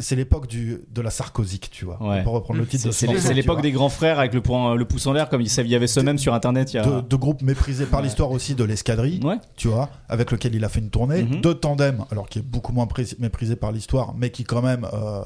c'est 0.00 0.16
l'époque 0.16 0.46
du 0.48 0.80
de 0.92 1.00
la 1.00 1.10
sarcosique, 1.10 1.70
tu 1.70 1.84
vois. 1.84 2.02
Ouais. 2.02 2.22
Peut 2.22 2.30
reprendre 2.30 2.58
le 2.60 2.66
titre 2.66 2.86
de 2.86 2.90
C'est 2.90 3.34
l'époque 3.34 3.62
des 3.62 3.72
grands 3.72 3.88
frères 3.88 4.18
avec 4.18 4.34
le, 4.34 4.40
point, 4.40 4.74
le 4.74 4.84
pouce 4.84 5.06
en 5.06 5.12
l'air, 5.12 5.28
comme 5.28 5.40
il 5.40 5.66
y 5.68 5.74
avait 5.74 5.86
ce 5.86 6.00
même 6.00 6.18
sur 6.18 6.34
internet 6.34 6.72
il 6.72 6.76
y 6.76 6.78
a. 6.80 6.84
de, 6.84 7.00
de 7.00 7.16
groupes 7.16 7.42
méprisés 7.42 7.86
par 7.86 8.00
Ouais. 8.00 8.06
l'histoire 8.06 8.30
aussi 8.30 8.54
de 8.54 8.64
l'escadrille, 8.64 9.20
Ouais. 9.22 9.36
tu 9.56 9.68
vois, 9.68 9.88
avec 10.08 10.30
lequel 10.30 10.54
il 10.54 10.64
a 10.64 10.68
fait 10.68 10.80
une 10.80 10.90
tournée, 10.90 11.22
Mhm. 11.22 11.40
de 11.40 11.52
tandem, 11.52 12.04
alors 12.10 12.28
qui 12.28 12.38
est 12.40 12.42
beaucoup 12.42 12.72
moins 12.72 12.88
méprisé 13.18 13.56
par 13.56 13.72
l'histoire, 13.72 14.14
mais 14.16 14.30
qui 14.30 14.44
quand 14.44 14.62
même 14.62 14.86
euh, 14.92 15.22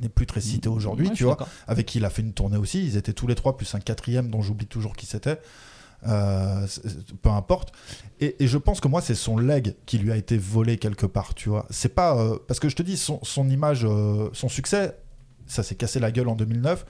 n'est 0.00 0.08
plus 0.08 0.26
très 0.26 0.40
cité 0.40 0.68
aujourd'hui, 0.68 1.06
Ouais, 1.06 1.12
je 1.12 1.18
tu 1.18 1.24
vois, 1.24 1.36
avec 1.66 1.86
qui 1.86 1.98
il 1.98 2.04
a 2.04 2.10
fait 2.10 2.22
une 2.22 2.32
tournée 2.32 2.56
aussi. 2.56 2.84
Ils 2.84 2.96
étaient 2.96 3.12
tous 3.12 3.26
les 3.26 3.34
trois, 3.34 3.56
plus 3.56 3.74
un 3.74 3.80
quatrième 3.80 4.30
dont 4.30 4.42
j'oublie 4.42 4.66
toujours 4.66 4.96
qui 4.96 5.06
c'était. 5.06 5.38
Euh, 6.06 6.66
peu 7.22 7.28
importe. 7.28 7.72
Et, 8.20 8.34
je 8.40 8.58
pense 8.58 8.80
que 8.80 8.88
moi, 8.88 9.00
c'est 9.00 9.14
son 9.14 9.36
leg 9.36 9.74
qui 9.86 9.98
lui 9.98 10.12
a 10.12 10.16
été 10.16 10.36
volé 10.36 10.76
quelque 10.76 11.06
part, 11.06 11.34
tu 11.34 11.48
vois. 11.48 11.66
C'est 11.70 11.94
pas. 11.94 12.16
euh, 12.16 12.38
parce 12.46 12.60
que 12.60 12.68
je 12.68 12.76
te 12.76 12.82
dis, 12.82 12.96
son, 12.96 13.20
image, 13.48 13.84
euh, 13.84 14.28
son 14.32 14.48
succès, 14.48 14.96
ça 15.46 15.62
s'est 15.62 15.74
cassé 15.74 16.00
la 16.00 16.10
gueule 16.10 16.28
en 16.28 16.34
2009. 16.34 16.84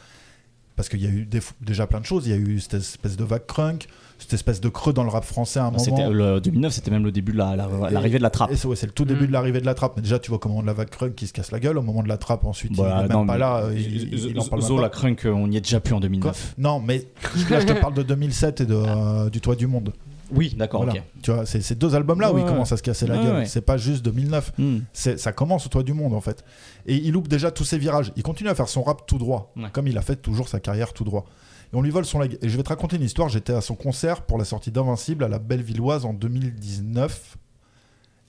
Parce 0.77 0.89
qu'il 0.89 1.03
y 1.03 1.07
a 1.07 1.11
eu 1.11 1.29
déjà 1.61 1.87
plein 1.87 2.01
de 2.01 2.07
choses. 2.07 2.27
Il 2.27 2.31
y 2.31 2.35
a 2.35 2.39
eu 2.39 2.59
cette 2.59 2.75
espèce 2.75 3.17
de 3.17 3.25
vague 3.25 3.45
crunk, 3.47 3.89
cette 4.23 4.33
espèce 4.35 4.61
de 4.61 4.69
creux 4.69 4.93
dans 4.93 5.03
le 5.05 5.11
rap 5.11 5.25
français 5.25 5.61
à 5.61 5.67
un 5.67 5.71
moment. 5.71 6.09
le 6.11 6.41
2009, 6.41 6.73
c'était 6.73 6.91
même 6.91 7.05
le 7.05 7.13
début 7.13 7.33
de 7.33 7.39
la- 7.39 7.55
la- 7.57 7.69
l'arrivée 7.91 8.19
de 8.19 8.23
la 8.23 8.31
trappe. 8.31 8.51
C'est 8.55 8.67
ouais, 8.67 8.77
le 8.83 8.91
tout 8.91 9.05
début 9.05 9.25
Mm. 9.25 9.27
de 9.29 9.33
l'arrivée 9.33 9.61
de 9.61 9.67
la 9.67 9.75
trappe. 9.75 9.93
Mais 9.97 10.03
déjà, 10.03 10.19
tu 10.19 10.31
vois 10.31 10.39
comment 10.39 10.63
de 10.63 10.67
la 10.67 10.73
vague 10.73 10.89
crunk 10.91 11.15
qui 11.15 11.27
se 11.27 11.33
casse 11.33 11.51
la 11.53 11.61
gueule. 11.61 11.77
Au 11.79 11.83
moment 11.83 12.03
de 12.03 12.09
la 12.09 12.17
trappe, 12.17 12.45
ensuite, 12.45 12.75
Voilà, 12.75 13.01
il 13.01 13.05
est 13.07 13.09
non, 13.13 13.19
même 13.21 13.27
pas 13.27 13.33
mais- 13.35 13.39
là. 13.39 13.63
Il, 13.75 14.15
il- 14.15 14.27
il 14.31 14.41
en 14.41 14.45
parle 14.45 14.63
Zo, 14.63 14.81
la 14.81 14.89
crunk, 14.89 15.23
on 15.27 15.49
n'y 15.49 15.57
est 15.57 15.61
déjà 15.61 15.81
plus 15.81 15.93
en 15.95 15.97
Quoi? 15.99 16.09
2009. 16.09 16.55
Non, 16.59 16.81
mais 16.81 17.05
là, 17.51 17.61
je 17.61 17.67
te 17.67 17.73
parle 17.73 17.95
de 17.95 18.03
2007 18.03 18.61
et 18.63 18.67
de, 18.67 18.75
euh, 18.75 19.29
du 19.31 19.41
Toit 19.41 19.57
du 19.57 19.67
Monde. 19.67 19.93
Oui, 20.35 20.55
d'accord, 20.57 20.85
Voilà. 20.85 21.01
Tu 21.23 21.31
vois, 21.31 21.45
c'est 21.45 21.61
ces 21.61 21.75
deux 21.75 21.95
albums-là 21.95 22.31
où 22.33 22.37
Ouais, 22.37 22.41
il 22.41 22.45
ouais. 22.45 22.51
commence 22.51 22.73
à 22.73 22.79
se 22.79 22.83
casser 22.83 23.07
la 23.07 23.19
Ouais, 23.19 23.25
gueule. 23.25 23.37
ouais. 23.41 23.45
C'est 23.47 23.61
pas 23.61 23.77
juste 23.77 24.03
2009. 24.03 24.53
Hmm. 24.57 24.79
C'est- 24.95 25.19
ça 25.19 25.31
commence 25.33 25.67
au 25.67 25.69
toit 25.69 25.83
du 25.83 25.93
monde 25.93 26.15
en 26.15 26.23
fait. 26.23 26.43
Et 26.87 26.97
il 26.97 27.13
loupe 27.13 27.29
déjà 27.29 27.51
tous 27.51 27.65
ses 27.65 27.77
virages. 27.77 28.13
Il 28.17 28.23
continue 28.23 28.49
à 28.49 28.55
faire 28.55 28.69
son 28.69 28.83
rap 28.83 29.07
tout 29.07 29.19
droit, 29.19 29.53
Ouais. 29.57 29.65
comme 29.73 29.89
il 29.89 29.99
a 29.99 30.01
fait 30.01 30.17
toujours 30.17 30.49
sa 30.49 30.59
carrière 30.59 30.95
tout 30.95 31.05
droit. 31.05 31.27
Et 31.73 31.77
on 31.77 31.83
lui 31.83 31.91
vole 31.91 32.05
son 32.05 32.19
leg. 32.19 32.39
Et 32.43 32.49
je 32.49 32.57
vais 32.57 32.63
te 32.63 32.69
raconter 32.69 32.97
une 32.97 33.03
histoire. 33.03 33.29
J'étais 33.29 33.53
à 33.55 33.61
son 33.61 33.75
concert 33.75 34.23
pour 34.27 34.39
la 34.39 34.45
sortie 34.45 34.71
d'Invincible 34.71 35.25
à 35.25 35.29
la 35.29 35.39
Bellevilloise 35.39 36.05
en 36.05 36.13
2019. 36.13 37.39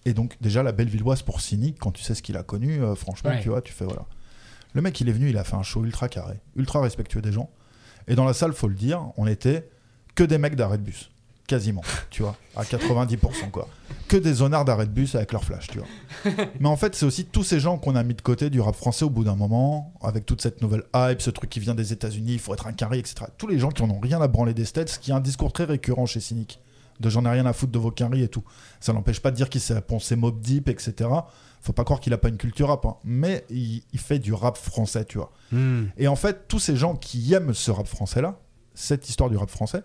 Et 0.05 0.13
donc 0.13 0.35
déjà 0.41 0.63
la 0.63 0.71
Bellevilloise 0.71 1.21
pour 1.21 1.41
Cynic, 1.41 1.77
quand 1.79 1.91
tu 1.91 2.03
sais 2.03 2.15
ce 2.15 2.21
qu'il 2.21 2.35
a 2.37 2.43
connu, 2.43 2.81
euh, 2.81 2.95
franchement, 2.95 3.31
Ouais. 3.31 3.41
tu 3.41 3.49
vois, 3.49 3.61
tu 3.61 3.71
fais 3.73 3.85
voilà. 3.85 4.05
Le 4.73 4.81
mec, 4.81 4.99
il 5.01 5.07
est 5.07 5.11
venu, 5.13 5.29
il 5.29 5.37
a 5.37 5.43
fait 5.43 5.55
un 5.55 5.63
show 5.63 5.83
ultra 5.85 6.09
carré, 6.09 6.39
ultra 6.55 6.81
respectueux 6.81 7.21
des 7.21 7.31
gens. 7.31 7.49
Et 8.07 8.15
dans 8.15 8.25
la 8.25 8.33
salle, 8.33 8.53
faut 8.53 8.67
le 8.67 8.75
dire, 8.75 9.11
on 9.17 9.27
était 9.27 9.69
que 10.15 10.23
des 10.23 10.37
mecs 10.37 10.55
d'arrêt 10.55 10.77
de 10.77 10.83
bus. 10.83 11.11
Quasiment, 11.45 11.81
tu 12.09 12.21
vois, 12.21 12.37
à 12.55 12.63
90% 12.63 13.51
quoi. 13.51 13.67
Que 14.07 14.15
des 14.15 14.35
zonards 14.35 14.63
d'arrêt 14.63 14.85
de 14.85 14.91
bus 14.91 15.15
avec 15.15 15.33
leur 15.33 15.43
flash, 15.43 15.67
tu 15.67 15.79
vois. 15.79 15.87
Mais 16.59 16.69
en 16.69 16.77
fait, 16.77 16.95
c'est 16.95 17.05
aussi 17.05 17.25
tous 17.25 17.43
ces 17.43 17.59
gens 17.59 17.77
qu'on 17.77 17.97
a 17.97 18.03
mis 18.03 18.13
de 18.13 18.21
côté 18.21 18.49
du 18.49 18.61
rap 18.61 18.75
français 18.75 19.03
au 19.03 19.09
bout 19.09 19.25
d'un 19.25 19.35
moment, 19.35 19.93
avec 20.01 20.25
toute 20.25 20.41
cette 20.41 20.61
nouvelle 20.61 20.83
hype, 20.95 21.21
ce 21.21 21.29
truc 21.29 21.49
qui 21.49 21.59
vient 21.59 21.75
des 21.75 21.91
États-Unis, 21.91 22.33
il 22.33 22.39
faut 22.39 22.53
être 22.53 22.67
un 22.67 22.71
carré, 22.71 22.97
etc. 22.97 23.25
Tous 23.37 23.47
les 23.47 23.59
gens 23.59 23.69
qui 23.69 23.81
en 23.81 23.89
ont 23.89 23.99
rien 23.99 24.21
à 24.21 24.29
branler 24.29 24.53
des 24.53 24.63
States, 24.63 24.99
qui 25.01 25.11
a 25.11 25.17
un 25.17 25.19
discours 25.19 25.51
très 25.51 25.65
récurrent 25.65 26.05
chez 26.05 26.21
Cynic, 26.21 26.59
de 27.01 27.09
j'en 27.09 27.25
ai 27.25 27.29
rien 27.29 27.45
à 27.45 27.51
foutre 27.51 27.73
de 27.73 27.79
vos 27.79 27.91
carrés 27.91 28.21
et 28.21 28.29
tout. 28.29 28.43
Ça 28.79 28.93
n'empêche 28.93 29.19
pas 29.19 29.31
de 29.31 29.35
dire 29.35 29.49
qu'il 29.49 29.61
s'est 29.61 29.81
pensé 29.81 30.15
Mob 30.15 30.39
Deep, 30.39 30.69
etc. 30.69 31.09
Faut 31.59 31.73
pas 31.73 31.83
croire 31.83 31.99
qu'il 31.99 32.13
a 32.13 32.17
pas 32.17 32.29
une 32.29 32.37
culture 32.37 32.69
rap, 32.69 32.85
hein. 32.85 32.95
mais 33.03 33.45
il, 33.49 33.83
il 33.91 33.99
fait 33.99 34.19
du 34.19 34.33
rap 34.33 34.57
français, 34.57 35.03
tu 35.03 35.17
vois. 35.17 35.31
Hmm. 35.51 35.85
Et 35.97 36.07
en 36.07 36.15
fait, 36.15 36.47
tous 36.47 36.59
ces 36.59 36.77
gens 36.77 36.95
qui 36.95 37.33
aiment 37.33 37.53
ce 37.53 37.71
rap 37.71 37.87
français-là, 37.87 38.39
cette 38.73 39.09
histoire 39.09 39.29
du 39.29 39.37
rap 39.37 39.49
français, 39.49 39.83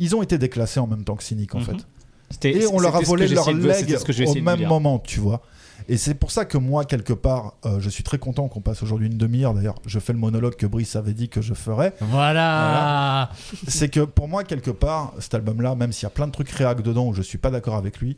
ils 0.00 0.16
ont 0.16 0.22
été 0.22 0.36
déclassés 0.38 0.80
en 0.80 0.88
même 0.88 1.04
temps 1.04 1.14
que 1.14 1.22
Cynic, 1.22 1.54
en 1.54 1.60
Mhm. 1.60 1.64
fait. 1.66 2.48
Et 2.48 2.66
on 2.66 2.78
leur 2.80 2.94
a 2.96 3.00
volé 3.00 3.26
leur 3.28 3.50
leg 3.52 3.96
au 4.26 4.34
même 4.42 4.66
moment, 4.66 4.98
tu 4.98 5.20
vois. 5.20 5.42
Et 5.88 5.96
c'est 5.96 6.14
pour 6.14 6.30
ça 6.30 6.44
que 6.44 6.58
moi, 6.58 6.84
quelque 6.84 7.12
part, 7.12 7.54
euh, 7.64 7.80
je 7.80 7.88
suis 7.88 8.04
très 8.04 8.18
content 8.18 8.46
qu'on 8.48 8.60
passe 8.60 8.82
aujourd'hui 8.82 9.08
une 9.08 9.16
demi-heure. 9.16 9.54
D'ailleurs, 9.54 9.76
je 9.86 9.98
fais 9.98 10.12
le 10.12 10.18
monologue 10.18 10.54
que 10.54 10.66
Brice 10.66 10.94
avait 10.94 11.14
dit 11.14 11.28
que 11.28 11.40
je 11.40 11.54
ferais. 11.54 11.94
Voilà. 12.00 13.30
c'est 13.66 13.88
que 13.88 14.00
pour 14.00 14.28
moi, 14.28 14.44
quelque 14.44 14.70
part, 14.70 15.12
cet 15.18 15.34
album-là, 15.34 15.74
même 15.74 15.90
s'il 15.92 16.04
y 16.04 16.06
a 16.06 16.10
plein 16.10 16.26
de 16.26 16.32
trucs 16.32 16.50
réac 16.50 16.82
dedans 16.82 17.06
où 17.08 17.14
je 17.14 17.22
suis 17.22 17.38
pas 17.38 17.50
d'accord 17.50 17.74
avec 17.76 17.98
lui, 17.98 18.16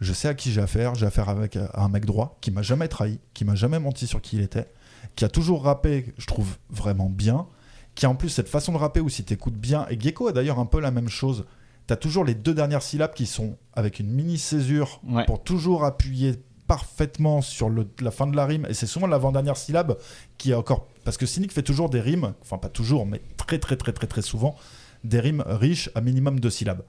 je 0.00 0.12
sais 0.12 0.28
à 0.28 0.34
qui 0.34 0.50
j'ai 0.50 0.60
affaire. 0.62 0.94
J'ai 0.96 1.06
affaire 1.06 1.28
avec 1.28 1.56
euh, 1.56 1.66
un 1.74 1.88
mec 1.88 2.04
droit 2.06 2.36
qui 2.40 2.50
m'a 2.50 2.62
jamais 2.62 2.88
trahi, 2.88 3.20
qui 3.34 3.44
m'a 3.44 3.54
jamais 3.54 3.78
menti 3.78 4.06
sur 4.08 4.20
qui 4.20 4.36
il 4.36 4.42
était, 4.42 4.66
qui 5.14 5.24
a 5.24 5.28
toujours 5.28 5.62
rappé, 5.62 6.12
je 6.18 6.26
trouve 6.26 6.56
vraiment 6.70 7.08
bien, 7.08 7.46
qui 7.94 8.06
a 8.06 8.10
en 8.10 8.14
plus 8.14 8.28
cette 8.28 8.48
façon 8.48 8.72
de 8.72 8.78
rapper 8.78 9.00
où 9.00 9.08
si 9.08 9.24
t'écoutes 9.24 9.54
bien, 9.56 9.86
et 9.90 9.98
Gecko 10.00 10.28
a 10.28 10.32
d'ailleurs 10.32 10.58
un 10.58 10.66
peu 10.66 10.80
la 10.80 10.90
même 10.90 11.08
chose. 11.08 11.44
T'as 11.86 11.96
toujours 11.96 12.24
les 12.24 12.34
deux 12.34 12.54
dernières 12.54 12.82
syllabes 12.82 13.14
qui 13.14 13.26
sont 13.26 13.56
avec 13.74 14.00
une 14.00 14.10
mini 14.10 14.38
césure 14.38 15.00
Ouais. 15.06 15.24
pour 15.26 15.42
toujours 15.42 15.84
appuyer 15.84 16.34
parfaitement 16.66 17.42
sur 17.42 17.68
le- 17.68 17.86
la 18.00 18.10
fin 18.10 18.26
de 18.26 18.34
la 18.34 18.46
rime. 18.46 18.66
Et 18.70 18.74
c'est 18.74 18.86
souvent 18.86 19.06
l'avant-dernière 19.06 19.56
syllabe 19.56 19.98
qui 20.38 20.52
est 20.52 20.54
encore. 20.54 20.88
Parce 21.04 21.18
que 21.18 21.26
Cynic 21.26 21.52
fait 21.52 21.62
toujours 21.62 21.90
des 21.90 22.00
rimes, 22.00 22.32
enfin 22.40 22.56
pas 22.56 22.70
toujours, 22.70 23.04
mais 23.04 23.20
très 23.36 23.58
très 23.58 23.76
très 23.76 23.92
très 23.92 24.06
très 24.06 24.22
souvent, 24.22 24.56
des 25.04 25.20
rimes 25.20 25.44
riches 25.46 25.90
à 25.94 26.00
minimum 26.00 26.40
deux 26.40 26.48
syllabes. 26.50 26.82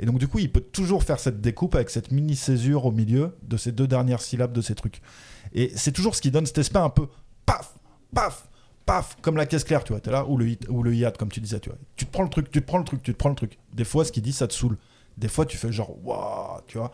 Et 0.00 0.06
donc 0.06 0.18
du 0.18 0.28
coup, 0.28 0.38
il 0.38 0.50
peut 0.50 0.62
toujours 0.62 1.02
faire 1.04 1.20
cette 1.20 1.42
découpe 1.42 1.74
avec 1.74 1.90
cette 1.90 2.10
mini 2.10 2.34
césure 2.36 2.86
au 2.86 2.92
milieu 2.92 3.36
de 3.42 3.56
ces 3.58 3.70
deux 3.72 3.86
dernières 3.86 4.22
syllabes 4.22 4.52
de 4.52 4.62
ces 4.62 4.74
trucs. 4.74 5.02
Et 5.52 5.72
c'est 5.76 5.92
toujours 5.92 6.14
ce 6.14 6.22
qui 6.22 6.30
donne 6.30 6.46
cet 6.46 6.56
aspect 6.58 6.78
un 6.78 6.88
peu 6.90 7.08
paf 7.44 7.74
paf, 8.14 8.48
paf, 8.88 9.16
comme 9.22 9.36
la 9.36 9.46
caisse 9.46 9.62
claire, 9.64 9.84
tu 9.84 9.92
vois. 9.92 10.00
T'es 10.00 10.10
là, 10.10 10.24
ou 10.26 10.36
le, 10.36 10.48
hit- 10.48 10.66
ou 10.68 10.82
le 10.82 10.92
hiat, 10.94 11.12
comme 11.12 11.30
tu 11.30 11.40
disais, 11.40 11.60
tu 11.60 11.68
vois. 11.68 11.78
Tu 11.96 12.06
te 12.06 12.10
prends 12.10 12.22
le 12.24 12.28
truc, 12.30 12.50
tu 12.50 12.60
te 12.60 12.66
prends 12.66 12.78
le 12.78 12.84
truc, 12.84 13.02
tu 13.02 13.12
te 13.12 13.18
prends 13.18 13.28
le 13.28 13.34
truc. 13.36 13.58
Des 13.74 13.84
fois, 13.84 14.04
ce 14.04 14.10
qu'il 14.12 14.22
dit, 14.22 14.32
ça 14.32 14.48
te 14.48 14.54
saoule. 14.54 14.76
Des 15.16 15.28
fois, 15.28 15.46
tu 15.46 15.56
fais 15.56 15.70
genre, 15.72 15.94
waouh, 16.04 16.60
tu 16.66 16.78
vois. 16.78 16.90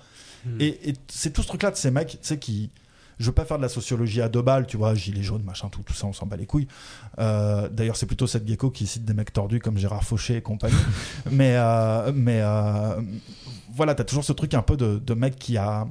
Et, 0.61 0.91
et 0.91 0.95
c'est 1.09 1.33
tout 1.33 1.43
ce 1.43 1.47
truc-là 1.49 1.71
de 1.71 1.77
ces 1.77 1.91
mecs, 1.91 2.09
tu 2.09 2.19
sais, 2.21 2.39
qui. 2.39 2.71
Je 3.21 3.27
veux 3.27 3.33
pas 3.33 3.45
faire 3.45 3.59
de 3.59 3.63
la 3.63 3.69
sociologie 3.69 4.21
à 4.23 4.29
deux 4.29 4.43
balles, 4.43 4.67
tu 4.67 4.77
vois, 4.77 4.93
gilet 4.97 5.23
jaune, 5.23 5.45
machin, 5.45 5.69
tout, 5.69 5.83
tout 5.85 5.95
ça, 5.95 6.07
on 6.07 6.13
s'en 6.13 6.27
bat 6.27 6.37
les 6.37 6.47
couilles. 6.47 6.67
Euh, 7.21 7.69
D'ailleurs, 7.69 7.97
c'est 7.97 8.07
plutôt 8.07 8.27
cette 8.27 8.47
gecko 8.49 8.71
qui 8.71 8.89
cite 8.89 9.05
des 9.05 9.15
mecs 9.15 9.33
tordus 9.33 9.61
comme 9.61 9.79
Gérard 9.79 10.03
Fauché 10.03 10.37
et 10.37 10.43
compagnie. 10.43 10.75
mais 11.31 11.55
euh, 11.57 12.11
mais 12.13 12.41
euh, 12.43 13.01
voilà, 13.73 13.95
t'as 13.95 14.03
toujours 14.05 14.25
ce 14.25 14.33
truc 14.33 14.53
un 14.55 14.63
peu 14.63 14.77
de, 14.77 14.99
de 14.99 15.15
mec 15.15 15.37
qui 15.37 15.57
a, 15.57 15.87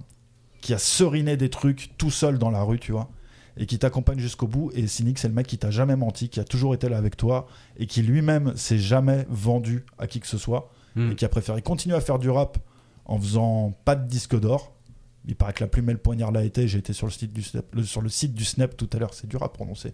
qui 0.59 0.73
a 0.73 0.77
seriné 0.77 1.37
des 1.37 1.49
trucs 1.49 1.91
tout 1.97 2.11
seul 2.11 2.37
dans 2.37 2.49
la 2.51 2.61
rue, 2.63 2.77
tu 2.77 2.91
vois, 2.91 3.09
et 3.57 3.65
qui 3.65 3.77
t'accompagne 3.79 4.19
jusqu'au 4.19 4.47
bout. 4.47 4.71
Et 4.73 4.87
Cynic, 4.87 5.19
c'est 5.19 5.27
le 5.27 5.33
mec 5.33 5.47
qui 5.47 5.57
t'a 5.57 5.71
jamais 5.71 5.95
menti, 5.95 6.29
qui 6.29 6.39
a 6.39 6.43
toujours 6.43 6.73
été 6.73 6.89
là 6.89 6.97
avec 6.97 7.17
toi, 7.17 7.47
et 7.77 7.85
qui 7.87 8.01
lui-même 8.01 8.55
s'est 8.55 8.77
jamais 8.79 9.25
vendu 9.29 9.85
à 9.99 10.07
qui 10.07 10.19
que 10.19 10.27
ce 10.27 10.37
soit, 10.37 10.69
Hmm. 10.95 11.11
et 11.11 11.15
qui 11.15 11.25
a 11.25 11.29
préféré 11.29 11.61
continuer 11.63 11.95
à 11.95 12.01
faire 12.01 12.19
du 12.19 12.29
rap 12.29 12.59
en 13.05 13.17
faisant 13.19 13.73
pas 13.83 13.95
de 13.95 14.07
disque 14.07 14.39
d'or. 14.39 14.73
Il 15.27 15.35
paraît 15.35 15.53
que 15.53 15.63
la 15.63 15.67
plume 15.67 15.89
et 15.89 15.93
le 15.93 15.97
poignard 15.97 16.31
l'a 16.31 16.43
été. 16.43 16.67
J'ai 16.67 16.77
été 16.79 16.93
sur 16.93 17.07
le 17.07 17.11
site 17.11 17.33
du 17.33 17.41
Snap, 17.41 17.65
le- 17.73 17.83
sur 17.83 18.01
le 18.01 18.09
site 18.09 18.33
du 18.35 18.43
Snap 18.45 18.77
tout 18.77 18.89
à 18.93 18.97
l'heure. 18.99 19.13
C'est 19.15 19.27
dur 19.27 19.41
à 19.41 19.51
prononcer. 19.51 19.93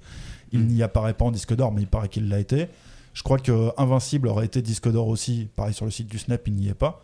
Il 0.52 0.60
Mm. 0.62 0.68
n'y 0.68 0.84
apparaît 0.84 1.14
pas 1.14 1.24
en 1.26 1.32
disque 1.32 1.56
d'or, 1.56 1.72
mais 1.72 1.82
il 1.84 1.88
paraît 1.88 2.10
qu'il 2.10 2.28
l'a 2.28 2.40
été. 2.40 2.68
Je 3.14 3.24
crois 3.24 3.38
que 3.40 3.70
Invincible 3.78 4.28
aurait 4.28 4.46
été 4.46 4.62
disque 4.62 4.92
d'or 4.92 5.08
aussi. 5.08 5.48
Pareil 5.56 5.74
sur 5.74 5.86
le 5.86 5.92
site 5.92 6.08
du 6.08 6.18
Snap, 6.18 6.46
il 6.48 6.54
n'y 6.56 6.68
est 6.68 6.74
pas. 6.74 7.02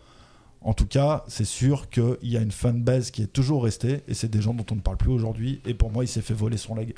En 0.66 0.74
tout 0.74 0.88
cas, 0.88 1.24
c'est 1.28 1.46
sûr 1.46 1.90
qu'il 1.90 2.18
y 2.24 2.38
a 2.38 2.42
une 2.42 2.52
fanbase 2.52 3.12
qui 3.12 3.22
est 3.22 3.28
toujours 3.32 3.64
restée, 3.64 4.02
et 4.08 4.14
c'est 4.16 4.28
des 4.30 4.42
gens 4.42 4.54
dont 4.56 4.66
on 4.72 4.76
ne 4.76 4.82
parle 4.82 4.98
plus 4.98 5.12
aujourd'hui. 5.12 5.62
Et 5.68 5.76
pour 5.76 5.92
moi, 5.92 6.04
il 6.04 6.08
s'est 6.08 6.22
fait 6.24 6.34
voler 6.34 6.58
son 6.58 6.74
leg. 6.74 6.96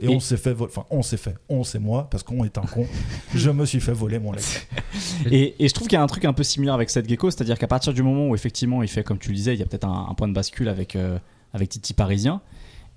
Et, 0.00 0.06
Et- 0.06 0.08
on 0.08 0.20
s'est 0.20 0.36
fait 0.36 0.52
voler. 0.52 0.70
Enfin, 0.74 0.86
on 0.90 1.02
s'est 1.02 1.16
fait. 1.16 1.36
On, 1.48 1.64
c'est 1.64 1.80
moi, 1.80 2.08
parce 2.08 2.22
qu'on 2.22 2.44
est 2.44 2.56
un 2.56 2.62
con. 2.62 2.86
je 3.34 3.50
me 3.50 3.66
suis 3.66 3.80
fait 3.80 3.92
voler 3.92 4.20
mon 4.20 4.30
leg. 4.30 4.44
Et, 5.30 5.62
et 5.62 5.68
je 5.68 5.74
trouve 5.74 5.88
qu'il 5.88 5.96
y 5.96 6.00
a 6.00 6.02
un 6.02 6.06
truc 6.06 6.24
un 6.24 6.32
peu 6.32 6.42
similaire 6.44 6.74
avec 6.74 6.88
cette 6.88 7.08
gecko, 7.08 7.30
c'est-à-dire 7.30 7.58
qu'à 7.58 7.66
partir 7.66 7.92
du 7.92 8.02
moment 8.02 8.28
où 8.28 8.34
effectivement 8.34 8.82
il 8.82 8.88
fait, 8.88 9.02
comme 9.04 9.18
tu 9.18 9.28
le 9.30 9.34
disais, 9.34 9.54
il 9.54 9.58
y 9.60 9.62
a 9.62 9.66
peut-être 9.66 9.86
un, 9.86 10.06
un 10.08 10.14
point 10.14 10.26
de 10.28 10.32
bascule 10.32 10.68
avec, 10.68 10.94
euh, 10.96 11.18
avec 11.52 11.68
Titi 11.68 11.92
Parisien, 11.94 12.40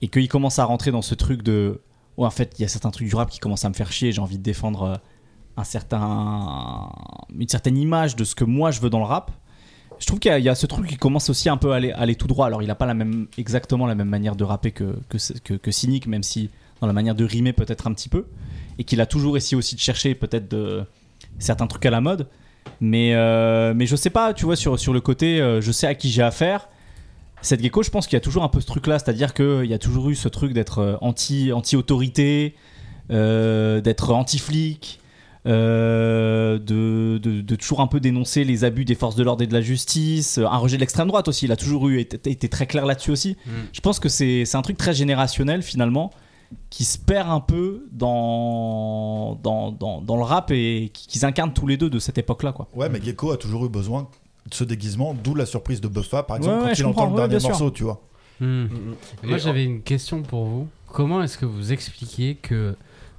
et 0.01 0.07
qu'il 0.09 0.28
commence 0.28 0.59
à 0.59 0.66
rentrer 0.66 0.91
dans 0.91 1.01
ce 1.01 1.16
truc 1.16 1.41
de. 1.43 1.82
Oh, 2.18 2.26
en 2.26 2.30
fait, 2.30 2.53
il 2.59 2.61
y 2.61 2.66
a 2.66 2.68
certains 2.68 2.91
trucs 2.91 3.07
du 3.07 3.16
rap 3.16 3.30
qui 3.32 3.39
commencent 3.39 3.66
à 3.66 3.70
me 3.70 3.74
faire 3.74 3.91
chier, 3.91 4.11
j'ai 4.11 4.22
envie 4.22 4.38
de 4.38 4.43
défendre 4.43 4.84
euh, 4.84 4.95
un 5.57 5.64
certain, 5.64 6.89
une 7.38 7.47
certaine 7.49 7.78
image 7.78 8.16
de 8.16 8.24
ce 8.24 8.36
que 8.36 8.43
moi 8.43 8.70
je 8.72 8.80
veux 8.80 8.89
dans 8.91 8.99
le 8.99 9.05
rap. 9.05 9.32
Je 10.04 10.08
trouve 10.08 10.20
qu'il 10.20 10.38
y, 10.38 10.49
a- 10.49 10.56
ce 10.56 10.66
truc 10.66 10.86
qui 10.86 10.97
commence 10.97 11.30
aussi 11.30 11.47
un 11.47 11.56
peu 11.56 11.72
à 11.72 11.76
aller, 11.78 12.16
tout 12.16 12.28
droit. 12.28 12.45
Alors, 12.45 12.62
il 12.62 12.68
n'a 12.68 12.76
pas 12.76 12.86
la 12.86 12.93
même, 12.93 13.28
exactement 13.38 13.88
la 13.88 13.95
même 13.95 14.10
manière 14.10 14.36
de 14.36 14.43
rapper 14.43 14.72
que, 14.72 14.97
que, 15.08 15.54
que, 15.54 15.72
Cynic, 15.72 16.08
même 16.08 16.24
si 16.24 16.49
dans 16.82 16.88
la 16.88 16.91
manière 16.91 17.16
de 17.16 17.24
rimer 17.24 17.54
peut-être 17.54 17.88
un 17.88 17.93
petit 17.93 18.10
peu. 18.10 18.26
Et 18.78 18.84
qu'il 18.84 18.99
a 18.99 19.06
toujours 19.06 19.38
essayé 19.38 19.56
aussi 19.56 19.76
de 19.76 19.80
chercher 19.80 20.14
peut-être 20.14 20.54
certains 21.39 21.68
trucs 21.68 21.86
à 21.86 21.89
la 21.89 22.01
mode. 22.01 22.28
Mais, 22.82 23.14
euh, 23.14 23.74
mais 23.74 23.86
je 23.86 23.95
sais 23.95 24.10
pas, 24.10 24.34
tu 24.34 24.43
vois, 24.43 24.58
sur, 24.58 24.78
sur 24.78 24.91
le 24.91 24.99
côté, 24.99 25.39
euh, 25.39 25.62
je 25.62 25.72
sais 25.72 25.88
à 25.88 25.95
qui 25.95 26.12
j'ai 26.12 26.22
affaire. 26.22 26.68
Cette 27.41 27.64
gecko, 27.64 27.82
je 27.82 27.89
pense 27.89 28.06
qu'il 28.06 28.18
y 28.18 28.22
a 28.22 28.22
toujours 28.22 28.43
un 28.43 28.49
peu 28.49 28.60
ce 28.60 28.66
truc-là, 28.68 28.99
c'est-à-dire 28.99 29.34
qu'il 29.34 29.66
y 29.68 29.74
a 29.74 29.80
toujours 29.80 30.10
eu 30.10 30.16
ce 30.16 30.28
truc 30.28 30.51
d'être 30.51 30.80
euh, 30.80 30.95
anti, 30.99 31.54
anti-autorité, 31.54 32.56
euh, 33.10 33.80
d'être 33.80 34.12
anti-flic, 34.12 34.99
de, 35.45 37.17
de, 37.17 37.41
de 37.41 37.55
toujours 37.55 37.81
un 37.81 37.87
peu 37.87 37.99
dénoncer 37.99 38.43
les 38.43 38.63
abus 38.63 38.85
des 38.85 38.95
forces 38.95 39.15
de 39.15 39.23
l'ordre 39.23 39.43
et 39.43 39.47
de 39.47 39.53
la 39.53 39.61
justice, 39.61 40.37
euh, 40.37 40.45
un 40.45 40.57
rejet 40.57 40.77
de 40.77 40.81
l'extrême 40.81 41.07
droite 41.07 41.27
aussi, 41.27 41.45
il 41.45 41.51
a 41.51 41.55
toujours 41.55 41.87
eu, 41.89 41.99
été, 41.99 42.29
été 42.31 42.49
très 42.49 42.65
clair 42.67 42.85
là-dessus 42.85 43.11
aussi. 43.11 43.37
Mm. 43.45 43.49
Je 43.73 43.81
pense 43.81 43.99
que 43.99 44.09
c'est 44.09 44.45
c'est 44.45 44.57
un 44.57 44.61
truc 44.61 44.77
très 44.77 44.93
générationnel 44.93 45.61
finalement, 45.61 46.11
qui 46.69 46.85
se 46.85 46.97
perd 46.97 47.29
un 47.29 47.39
peu 47.39 47.85
dans, 47.91 49.39
dans, 49.43 49.71
dans, 49.71 50.01
dans 50.01 50.17
le 50.17 50.23
rap 50.23 50.51
et 50.51 50.91
qui- 50.93 51.07
qu'ils 51.07 51.25
incarnent 51.25 51.53
tous 51.53 51.67
les 51.67 51.77
deux 51.77 51.89
de 51.89 51.99
cette 51.99 52.17
époque-là. 52.17 52.51
quoi. 52.51 52.67
Ouais, 52.75 52.89
mais 52.89 53.01
Gecko 53.01 53.31
a 53.31 53.37
toujours 53.37 53.65
eu 53.65 53.69
besoin 53.69 54.07
de 54.49 54.53
ce 54.53 54.63
déguisement, 54.63 55.13
d'où 55.15 55.35
la 55.35 55.45
surprise 55.45 55.81
de 55.81 55.87
Buffa, 55.87 56.23
par 56.23 56.37
exemple, 56.37 56.55
Ouais, 56.57 56.61
quand 56.61 56.67
ouais, 56.67 56.73
il 56.77 56.85
entend 56.85 57.05
le 57.05 57.11
ouais, 57.11 57.15
dernier 57.17 57.29
bien 57.29 57.39
sûr. 57.39 57.49
morceau, 57.49 57.71
tu 57.71 57.83
vois. 57.83 58.01
Hmm. 58.39 58.65
Et 59.23 59.27
Moi, 59.27 59.37
j'avais 59.37 59.63
une 59.63 59.81
question 59.81 60.21
pour 60.21 60.45
vous. 60.45 60.67
Comment 60.87 61.23
est-ce 61.23 61.37
que 61.37 61.45
vous 61.45 61.71
expliquez 61.71 62.35
que 62.35 62.75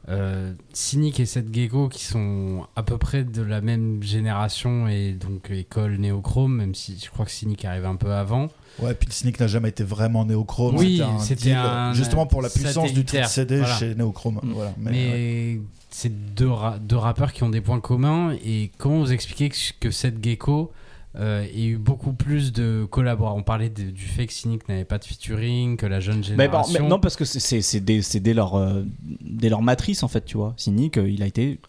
euh, 0.09 0.52
Cynic 0.72 1.18
et 1.20 1.26
Seth 1.26 1.55
Gecko, 1.55 1.88
qui 1.88 2.05
sont 2.05 2.66
à 2.76 2.82
peu 2.82 2.98
près 2.98 3.24
de 3.24 3.42
la 3.42 3.61
même 3.61 4.02
génération 4.02 4.86
et 4.88 5.12
donc 5.12 5.50
école 5.50 5.96
néochrome, 5.96 6.55
même 6.57 6.74
si 6.74 6.98
je 7.02 7.11
crois 7.11 7.24
que 7.24 7.30
Cynic 7.30 7.64
arrive 7.64 7.86
un 7.86 7.96
peu 7.96 8.12
avant, 8.12 8.48
Ouais, 8.80 8.92
puis 8.92 9.07
Cynic 9.12 9.38
n'a 9.38 9.46
jamais 9.46 9.68
été 9.68 9.84
vraiment 9.84 10.24
néochrome. 10.24 10.76
Oui, 10.76 11.00
c'était 11.20 11.52
un 11.52 11.92
justement 11.92 12.26
pour 12.26 12.42
la 12.42 12.48
puissance 12.50 12.92
du 12.92 13.00
satellitaire, 13.02 13.28
CD 13.28 13.59
voilà. 13.59 13.74
chez 13.76 13.94
Néochrome. 13.94 14.40
Mm. 14.42 14.52
Voilà. 14.52 14.72
mais, 14.78 14.90
Mais, 14.90 15.09
ouais. 15.12 15.61
c'est 15.90 16.34
deux, 16.34 16.50
ra- 16.50 16.78
deux 16.80 16.96
rappeurs 16.96 17.32
qui 17.32 17.44
ont 17.44 17.50
des 17.50 17.61
points 17.61 17.78
communs. 17.78 18.34
Et 18.44 18.72
comment 18.76 18.98
vous 18.98 19.12
expliquez 19.12 19.48
que, 19.48 19.57
que 19.78 19.90
Seth 19.92 20.16
Gecko 20.22 20.72
euh, 21.16 21.44
ait 21.44 21.66
eu 21.66 21.76
beaucoup 21.78 22.12
plus 22.12 22.52
de 22.52 22.86
collaborateurs 22.90 23.36
On 23.38 23.42
parlait 23.42 23.68
de- 23.70 23.90
du 23.90 24.04
fait 24.04 24.26
que 24.26 24.32
Cynic 24.32 24.68
n'avait 24.68 24.84
pas 24.84 24.98
de 24.98 25.04
featuring, 25.04 25.76
que 25.76 25.86
la 25.86 26.00
jeune 26.00 26.18
Mais 26.18 26.22
génération. 26.44 26.82
mais 26.82 26.88
non, 26.88 26.98
parce 26.98 27.16
que 27.16 27.24
c'est- 27.24 27.80
dès, 27.80 28.00
dès 28.20 28.34
leur, 28.34 28.54
euh, 28.56 28.82
dès 29.22 29.48
leur 29.48 29.62
matrice, 29.62 30.02
en 30.02 30.08
fait, 30.08 30.24
tu 30.24 30.36
vois. 30.36 30.54
Cynic, 30.56 30.98
euh, 30.98 31.08
il 31.08 31.22
a 31.22 31.26
été 31.26 31.60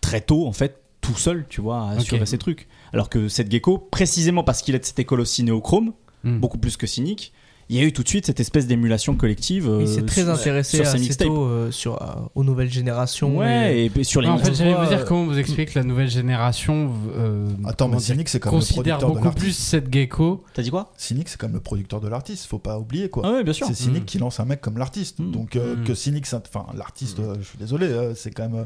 très 0.00 0.20
tôt, 0.20 0.46
en 0.46 0.52
fait, 0.52 0.80
tout 1.00 1.14
seul, 1.16 1.46
tu 1.48 1.60
vois, 1.60 1.88
à 1.88 1.90
assurer 1.92 2.20
Ok. 2.22 2.26
ses 2.28 2.38
trucs. 2.38 2.68
Alors 2.92 3.08
que 3.08 3.28
cette 3.28 3.50
gecko, 3.50 3.78
précisément 3.78 4.44
parce 4.44 4.62
qu'il 4.62 4.74
est 4.74 4.78
de 4.80 4.84
cette 4.84 4.98
école 4.98 5.20
aussi 5.20 5.42
néochrome, 5.42 5.92
Hmm. 6.24 6.38
beaucoup 6.38 6.58
plus 6.58 6.76
que 6.76 6.86
Cynic, 6.86 7.32
il 7.70 7.76
y 7.76 7.80
a 7.80 7.84
eu 7.84 7.92
tout 7.92 8.02
de 8.02 8.08
suite 8.08 8.26
cette 8.26 8.40
espèce 8.40 8.66
d'émulation 8.66 9.14
collective. 9.14 9.68
euh, 9.68 9.78
Il 9.82 9.88
s'est 9.88 10.02
très 10.02 10.22
sur- 10.22 10.30
intéressé 10.30 10.76
sur 10.78 10.86
assez 10.86 10.98
mixtapes. 10.98 11.28
tôt 11.28 11.44
euh, 11.44 11.70
sur, 11.70 12.02
euh, 12.02 12.06
aux 12.34 12.42
nouvelles 12.44 12.70
générations. 12.70 13.38
Ouais, 13.38 13.86
et- 13.86 13.92
et, 13.96 14.04
sur 14.04 14.20
les 14.20 14.28
en 14.28 14.36
fait, 14.38 14.52
j'allais 14.54 14.74
vous 14.74 14.86
dire 14.86 14.98
euh, 15.00 15.04
comment 15.06 15.24
vous 15.24 15.38
expliquez 15.38 15.66
que 15.72 15.78
la 15.78 15.84
nouvelle 15.84 16.10
génération 16.10 16.92
euh, 17.16 17.48
Attends, 17.66 17.88
mais 17.88 18.00
Cynic, 18.00 18.28
c'est 18.28 18.40
quand 18.40 18.50
même 18.50 18.58
le 18.58 18.64
considère 18.66 18.98
producteur 18.98 19.08
de 19.10 19.14
beaucoup 19.24 19.34
plus 19.36 19.46
l'artiste. 19.48 19.68
cette 19.68 19.92
gecko. 19.92 20.42
T'as 20.52 20.62
dit 20.62 20.70
quoi? 20.70 20.92
Cynic, 20.96 21.28
c'est 21.28 21.38
quand 21.38 21.46
même 21.46 21.54
le 21.54 21.60
producteur 21.60 22.00
de 22.00 22.08
l'artiste, 22.08 22.46
faut 22.46 22.58
pas 22.58 22.78
oublier 22.78 23.08
quoi. 23.08 23.22
Ah 23.24 23.30
ouais, 23.34 23.44
bien 23.44 23.52
sûr. 23.52 23.66
C'est 23.68 23.74
Cynic 23.74 24.02
Mm. 24.02 24.06
qui 24.06 24.18
lance 24.18 24.40
un 24.40 24.44
mec 24.44 24.60
comme 24.60 24.76
l'artiste. 24.76 25.20
Mm. 25.20 25.30
Donc 25.30 25.54
euh, 25.56 25.76
Mm. 25.76 25.84
que 25.84 25.94
Cynic, 25.94 26.26
enfin 26.32 26.66
l'artiste, 26.76 27.20
euh, 27.20 27.36
je 27.40 27.46
suis 27.46 27.58
désolé, 27.58 27.86
euh, 27.86 28.14
c'est 28.16 28.32
quand 28.32 28.42
même, 28.48 28.60
euh, 28.60 28.64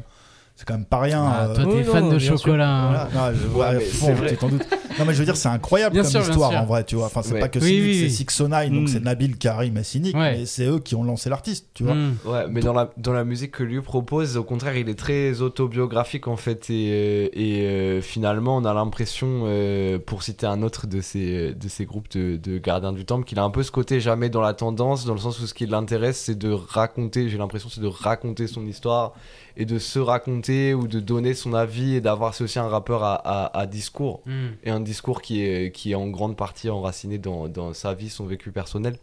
c'est 0.55 0.65
quand 0.65 0.73
même 0.73 0.85
pas 0.85 0.99
rien. 1.01 1.23
Ah, 1.23 1.45
euh, 1.49 1.55
toi, 1.55 1.65
t'es 1.65 1.71
oui, 1.77 1.83
fan 1.83 2.03
non, 2.05 2.13
de 2.13 2.17
chocolat. 2.19 2.69
hein. 2.69 3.07
voilà. 3.13 3.31
Non, 3.31 3.37
je- 3.37 3.47
Ouais, 3.55 3.59
ouais, 3.67 3.73
mais 3.75 3.79
fond, 3.85 4.05
c'est 4.07 4.13
vrai. 4.13 4.29
tu 4.31 4.37
t'en 4.37 4.49
doutes. 4.49 4.67
Non, 4.99 5.05
mais 5.05 5.13
je 5.13 5.19
veux 5.19 5.25
dire, 5.25 5.35
c'est 5.37 5.49
incroyable 5.49 5.93
Bien 5.93 6.03
comme 6.03 6.11
sûr, 6.11 6.21
histoire 6.21 6.51
en 6.61 6.65
vrai, 6.65 6.83
tu 6.83 6.95
vois. 6.95 7.05
Enfin, 7.07 7.21
c'est 7.21 7.33
Ouais. 7.33 7.39
pas 7.39 7.49
que 7.49 7.59
Oui, 7.59 7.65
Cynic, 7.65 7.83
oui, 7.83 7.95
c'est 7.95 8.03
oui. 8.05 8.09
Six 8.11 8.25
So 8.29 8.47
Nine, 8.47 8.73
donc 8.73 8.83
Mm. 8.83 8.87
c'est 8.87 8.99
Nabil, 9.03 9.37
Karim 9.37 9.77
et 9.77 9.83
Cynic, 9.83 10.15
Ouais. 10.15 10.37
mais 10.37 10.45
c'est 10.45 10.65
eux 10.65 10.79
qui 10.79 10.95
ont 10.95 11.03
lancé 11.03 11.29
l'artiste, 11.29 11.67
tu 11.73 11.83
vois. 11.83 11.95
Hmm. 11.95 12.15
Ouais, 12.25 12.45
mais 12.49 12.61
dans 12.61 12.73
la, 12.73 12.89
dans 12.97 13.13
la 13.13 13.23
musique 13.23 13.51
que 13.51 13.63
lui 13.63 13.81
propose, 13.81 14.37
au 14.37 14.43
contraire, 14.43 14.77
il 14.77 14.87
est 14.89 14.97
très 14.97 15.41
autobiographique 15.41 16.27
en 16.27 16.37
fait. 16.37 16.69
Et, 16.69 16.89
euh, 16.91 17.27
et 17.33 17.61
euh, 17.65 18.01
finalement, 18.01 18.57
on 18.57 18.65
a 18.65 18.73
l'impression, 18.73 19.43
euh, 19.45 19.99
pour 19.99 20.23
citer 20.23 20.45
un 20.47 20.61
autre 20.61 20.87
de 20.87 21.01
ces, 21.01 21.53
de 21.53 21.67
ces 21.67 21.85
groupes 21.85 22.09
de, 22.11 22.37
de 22.37 22.57
gardiens 22.57 22.93
du 22.93 23.05
temple, 23.05 23.25
qu'il 23.25 23.39
a 23.39 23.43
un 23.43 23.49
peu 23.49 23.63
ce 23.63 23.71
côté 23.71 23.99
jamais 23.99 24.29
dans 24.29 24.41
la 24.41 24.53
tendance, 24.53 25.05
dans 25.05 25.13
le 25.13 25.19
sens 25.19 25.39
où 25.39 25.47
ce 25.47 25.53
qui 25.53 25.65
l'intéresse, 25.65 26.17
c'est 26.25 26.37
de 26.37 26.51
raconter, 26.51 27.29
j'ai 27.29 27.37
l'impression, 27.37 27.69
c'est 27.69 27.81
de 27.81 27.87
raconter 27.87 28.47
son 28.47 28.65
histoire 28.65 29.13
et 29.57 29.65
de 29.65 29.79
se 29.79 29.99
raconter 29.99 30.73
ou 30.73 30.87
de 30.87 30.99
donner 30.99 31.33
son 31.33 31.53
avis 31.53 31.95
et 31.95 32.01
d'avoir, 32.01 32.33
c'est 32.33 32.43
aussi 32.43 32.59
un 32.59 32.67
rappeur 32.67 33.03
à, 33.03 33.13
à, 33.15 33.57
à 33.59 33.65
discours. 33.67 34.21
Et 34.63 34.69
un 34.75 34.79
discours 34.81 35.21
qui 35.21 35.41
est, 35.41 35.71
qui 35.73 35.91
est 35.91 35.95
en 35.95 36.07
grande 36.07 36.35
partie 36.37 36.69
enraciné 36.69 37.17
dans, 37.17 37.47
dans 37.47 37.73
sa 37.73 37.93
vie, 37.93 38.09
son 38.09 38.25
vécu 38.25 38.51
personnel. 38.51 38.97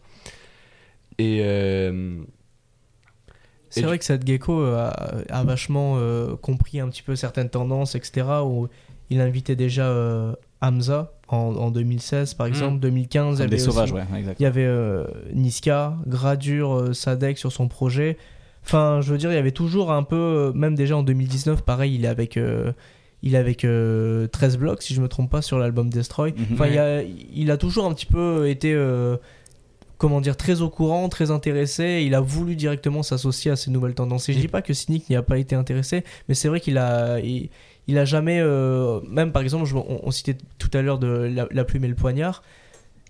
Et. 1.18 1.40
euh, 1.42 2.22
C'est 3.70 3.82
vrai 3.82 3.98
que 3.98 4.04
cette 4.04 4.26
gecko 4.26 4.60
euh, 4.62 4.90
a, 5.30 5.38
a 5.40 5.44
vachement 5.44 5.94
euh, 5.96 6.36
compris 6.36 6.78
un 6.80 6.88
petit 6.88 7.02
peu 7.02 7.16
certaines 7.16 7.48
tendances, 7.50 7.94
etc. 7.94 8.26
Où 8.44 8.68
il 9.10 9.20
invitait 9.20 9.56
déjà 9.56 9.86
euh, 9.86 10.34
Hamza 10.60 11.12
en, 11.28 11.54
en 11.56 11.70
2016, 11.70 12.34
par 12.34 12.46
exemple. 12.46 12.78
2015, 12.80 13.38
il 13.38 13.44
y 13.44 13.48
des 13.48 13.54
avait 13.54 13.58
sauvages, 13.58 13.92
aussi- 13.92 14.02
ouais, 14.12 14.18
exact. 14.18 14.40
Il 14.40 14.42
y 14.42 14.46
avait 14.46 14.64
euh, 14.66 15.04
Niska, 15.34 15.96
Gradure, 16.06 16.74
euh, 16.74 16.92
Sadek 16.92 17.38
sur 17.38 17.50
son 17.52 17.68
projet. 17.68 18.16
Enfin, 18.64 19.00
je 19.02 19.10
veux 19.10 19.18
dire, 19.18 19.30
il 19.32 19.34
y 19.34 19.38
avait 19.38 19.50
toujours 19.50 19.90
un 19.90 20.02
peu, 20.04 20.52
même 20.54 20.74
déjà 20.76 20.96
en 20.96 21.02
2019, 21.02 21.62
pareil, 21.62 21.94
il 21.96 22.04
est 22.04 22.08
avec, 22.08 22.36
euh, 22.36 22.72
il 23.22 23.34
est 23.34 23.38
avec 23.38 23.64
euh, 23.64 24.26
13 24.28 24.58
blocs, 24.58 24.82
si 24.82 24.94
je 24.94 25.00
me 25.00 25.08
trompe 25.08 25.30
pas, 25.30 25.42
sur 25.42 25.58
l'album 25.58 25.88
Destroy. 25.90 26.32
Mhm. 26.36 26.46
Enfin, 26.54 26.66
il, 26.66 26.78
a, 26.78 27.02
il 27.02 27.50
a 27.50 27.56
toujours 27.56 27.86
un 27.86 27.92
petit 27.94 28.06
peu 28.06 28.48
été, 28.48 28.72
euh, 28.74 29.16
comment 29.98 30.20
dire, 30.20 30.36
très 30.36 30.60
au 30.60 30.68
courant, 30.68 31.08
très 31.08 31.30
intéressé. 31.30 32.02
Il 32.04 32.14
a 32.14 32.20
voulu 32.20 32.56
directement 32.56 33.02
s'associer 33.02 33.50
à 33.52 33.56
ces 33.56 33.70
nouvelles 33.70 33.94
tendances. 33.94 34.28
Et 34.28 34.32
je 34.32 34.38
Et- 34.38 34.42
dis 34.42 34.48
pas 34.48 34.62
que 34.62 34.74
Cynic 34.74 35.08
n'y 35.08 35.16
a 35.16 35.22
pas 35.22 35.38
été 35.38 35.54
intéressé, 35.54 36.02
mais 36.28 36.34
c'est 36.34 36.48
vrai 36.48 36.58
qu'il 36.60 36.78
a, 36.78 37.20
il, 37.20 37.48
il 37.86 37.98
a 37.98 38.04
jamais, 38.04 38.40
euh, 38.40 39.00
même 39.08 39.30
par 39.32 39.42
exemple, 39.42 39.66
je- 39.66 39.76
on, 39.76 40.00
on 40.02 40.10
citait 40.10 40.36
tout 40.58 40.70
à 40.74 40.82
l'heure 40.82 40.98
de 40.98 41.06
la, 41.06 41.46
La 41.50 41.64
plume 41.64 41.84
et 41.84 41.88
le 41.88 41.94
poignard, 41.94 42.42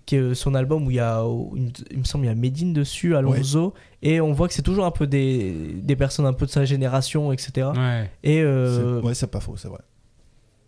qui 0.05 0.17
est 0.17 0.19
euh, 0.19 0.33
son 0.35 0.53
album 0.53 0.85
où 0.85 0.91
il 0.91 0.97
y 0.97 0.99
a, 0.99 1.25
où 1.25 1.55
il 1.91 1.97
me- 1.97 2.03
semble, 2.03 2.25
il 2.25 2.27
y 2.27 2.31
a 2.31 2.35
Medine 2.35 2.73
dessus, 2.73 3.15
Alonso, 3.15 3.73
et 4.03 4.19
on 4.21 4.31
voit 4.33 4.47
que 4.47 4.53
c'est 4.53 4.61
toujours 4.61 4.85
un 4.85 4.91
peu 4.91 5.07
des, 5.07 5.53
des 5.81 5.95
personnes 5.95 6.25
un 6.27 6.33
peu 6.33 6.45
de 6.45 6.51
sa 6.51 6.65
génération, 6.65 7.31
etc. 7.31 7.69
Ouais. 7.75 8.11
Et 8.23 8.41
euh, 8.41 9.01
Ouais, 9.01 9.13
c'est 9.15 9.31
pas 9.31 9.39
faux, 9.39 9.55
c'est 9.57 9.69
vrai. 9.69 9.79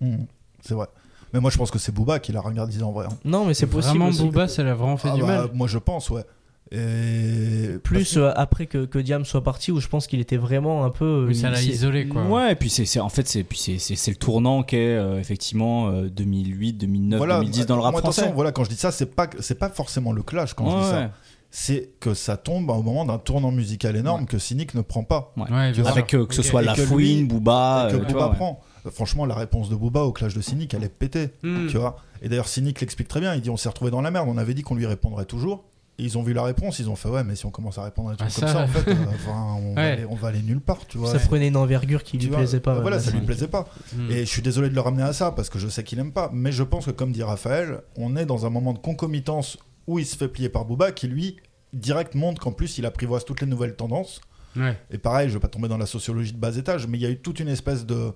Mm, 0.01 0.25
C'est 0.61 0.73
vrai. 0.73 0.87
Mais 1.33 1.39
moi, 1.41 1.49
je 1.51 1.57
pense 1.57 1.71
que 1.71 1.79
c'est 1.79 1.91
Booba 1.91 2.19
qui 2.19 2.31
l'a 2.31 2.41
regardé 2.41 2.81
en 2.81 2.91
vrai. 2.91 3.07
hein. 3.09 3.17
non, 3.25 3.45
mais 3.45 3.53
c'est 3.53 3.67
possible. 3.67 3.97
Vraiment, 3.97 4.07
aussi. 4.09 4.23
Booba, 4.23 4.47
ça 4.47 4.63
l'a 4.63 4.73
vraiment 4.75 4.97
fait 4.97 5.09
Ah 5.11 5.15
du 5.15 5.21
bah, 5.21 5.27
mal. 5.27 5.49
Moi, 5.53 5.67
je 5.67 5.77
pense, 5.77 6.09
ouais. 6.09 6.23
Et 6.71 7.77
Plus 7.83 8.17
euh, 8.17 8.31
après 8.35 8.65
que, 8.65 8.85
que 8.85 8.97
Diam 8.99 9.23
soit 9.25 9.43
parti, 9.43 9.71
où 9.71 9.79
je 9.79 9.87
pense 9.87 10.07
qu'il 10.07 10.19
était 10.19 10.37
vraiment 10.37 10.83
un 10.83 10.89
peu. 10.89 11.05
euh, 11.05 11.27
Oui, 11.27 11.35
ça 11.35 11.49
l'a 11.49 11.61
il- 11.61 11.69
isolé, 11.71 12.07
quoi. 12.07 12.23
Ouais, 12.23 12.53
et 12.53 12.55
puis 12.55 12.69
c'est 12.69 12.85
c'est- 12.85 12.99
en 12.99 13.09
fait 13.09 13.27
c'est 13.27 13.43
puis 13.43 13.57
c'est 13.57 13.77
c'est 13.77 13.95
c'est 13.95 14.11
le 14.11 14.17
tournant 14.17 14.63
qu'est 14.63 14.95
euh, 14.95 15.19
effectivement 15.19 15.89
euh, 15.89 16.09
2008, 16.09 16.73
2009, 16.73 17.19
2010 17.21 17.65
dans 17.67 17.75
le 17.75 17.81
rap 17.81 17.91
moi, 17.91 18.01
français. 18.01 18.21
attention, 18.21 18.35
voilà, 18.35 18.51
quand 18.51 18.63
je 18.63 18.69
dis 18.69 18.75
ça, 18.75 18.91
c'est 18.91 19.05
pas 19.15 19.27
c'est 19.39 19.59
pas 19.59 19.69
forcément 19.69 20.11
le 20.11 20.23
clash 20.23 20.53
quand 20.53 20.65
je 20.65 20.75
dis 20.77 20.83
Ouais, 20.83 20.89
ça. 20.89 20.99
ouais. 21.01 21.09
C'est 21.51 21.89
que 22.01 22.13
ça 22.13 22.35
tombe 22.35 22.69
au 22.69 22.81
moment 22.81 23.05
d'un 23.05 23.17
tournant 23.19 23.51
musical 23.51 23.95
énorme 23.95 24.25
que 24.25 24.37
Cynic 24.39 24.73
ne 24.73 24.81
prend 24.81 25.03
pas. 25.03 25.31
Ouais. 25.37 25.43
Ouais, 25.43 25.71
bien 25.71 25.83
sûr. 25.83 25.87
Avec 25.87 26.13
euh, 26.13 26.25
que 26.25 26.33
ce 26.33 26.41
Ok. 26.41 26.47
soit 26.47 26.63
Et 26.63 26.65
La 26.65 26.73
que 26.73 26.81
lui- 26.81 26.87
Fouine, 26.87 27.27
Booba, 27.27 27.87
que 27.91 27.95
euh, 27.95 27.99
tu 27.99 28.05
Booba 28.07 28.17
vois, 28.19 28.29
ouais. 28.31 28.35
prend. 28.35 28.61
Franchement, 28.91 29.25
la 29.25 29.35
réponse 29.35 29.69
de 29.69 29.75
Booba 29.75 30.01
au 30.01 30.11
clash 30.11 30.33
de 30.33 30.41
Cynic, 30.41 30.73
elle 30.73 30.83
est 30.83 30.89
pétée. 30.89 31.29
Hmm. 31.43 31.67
Tu 31.67 31.77
vois 31.77 31.97
Et 32.21 32.29
d'ailleurs, 32.29 32.47
Cynic 32.47 32.81
l'explique 32.81 33.07
très 33.07 33.19
bien. 33.19 33.33
Il 33.35 33.41
dit 33.41 33.49
on 33.49 33.57
s'est 33.57 33.69
retrouvé 33.69 33.91
dans 33.91 34.01
la 34.01 34.11
merde. 34.11 34.27
On 34.29 34.37
avait 34.37 34.53
dit 34.53 34.61
qu'on 34.63 34.75
lui 34.75 34.85
répondrait 34.85 35.25
toujours. 35.25 35.63
Et 35.97 36.03
ils 36.03 36.17
ont 36.17 36.23
vu 36.23 36.33
la 36.33 36.43
réponse. 36.43 36.79
Ils 36.79 36.89
ont 36.89 36.95
fait 36.97 37.07
ouais, 37.07 37.23
mais 37.23 37.35
si 37.35 37.45
on 37.45 37.51
commence 37.51 37.77
à 37.77 37.83
répondre 37.85 38.09
à 38.09 38.11
des 38.13 38.17
trucs 38.17 38.33
Ah, 38.35 38.39
comme 38.41 38.49
ça. 38.53 38.63
en 38.63 38.67
fait, 38.67 38.91
euh, 38.91 38.95
enfin, 39.15 39.55
on, 39.61 39.73
va 39.75 39.81
aller, 39.81 40.05
on 40.09 40.15
va 40.15 40.27
aller 40.27 40.41
nulle 40.41 40.59
part. 40.59 40.85
Tu 40.87 40.97
vois 40.97 41.11
Ça 41.17 41.19
prenait 41.19 41.47
une 41.47 41.55
envergure 41.55 42.03
qui 42.03 42.17
lui 42.17 42.27
vois, 42.27 42.39
plaisait 42.39 42.59
pas. 42.59 42.75
euh, 42.75 42.81
Voilà, 42.81 42.99
ça 42.99 43.11
lui 43.11 43.21
plaisait 43.21 43.47
pas. 43.47 43.67
Hmm. 43.95 44.11
Et 44.11 44.19
je 44.19 44.29
suis 44.29 44.41
désolé 44.41 44.69
de 44.69 44.75
le 44.75 44.81
ramener 44.81 45.03
à 45.03 45.13
ça 45.13 45.31
parce 45.31 45.49
que 45.49 45.57
je 45.57 45.67
sais 45.69 45.83
qu'il 45.83 45.99
aime 45.99 46.11
pas. 46.11 46.29
Mais 46.33 46.51
je 46.51 46.63
pense 46.63 46.85
que, 46.85 46.91
comme 46.91 47.11
dit 47.13 47.23
Raphaël, 47.23 47.79
on 47.95 48.15
est 48.17 48.25
dans 48.25 48.45
un 48.45 48.49
moment 48.49 48.73
de 48.73 48.79
concomitance 48.79 49.57
où 49.87 49.97
il 49.99 50.05
se 50.05 50.17
fait 50.17 50.27
plier 50.27 50.49
par 50.49 50.65
Booba 50.65 50.91
qui, 50.91 51.07
lui, 51.07 51.37
direct 51.71 52.13
montre 52.15 52.41
qu'en 52.41 52.51
plus, 52.51 52.77
il 52.77 52.85
apprivoise 52.85 53.23
toutes 53.23 53.39
les 53.41 53.47
nouvelles 53.47 53.75
tendances. 53.75 54.19
Ouais. 54.57 54.77
Et 54.91 54.97
pareil, 54.97 55.29
je 55.29 55.33
vais 55.35 55.39
pas 55.39 55.47
tomber 55.49 55.67
dans 55.67 55.77
la 55.77 55.85
sociologie 55.85 56.31
de 56.33 56.37
bas 56.37 56.55
étage, 56.55 56.87
mais 56.87 56.97
il 56.97 57.01
y 57.01 57.05
a 57.05 57.09
eu 57.09 57.17
toute 57.19 57.39
une 57.39 57.47
espèce 57.49 57.85
de. 57.85 58.11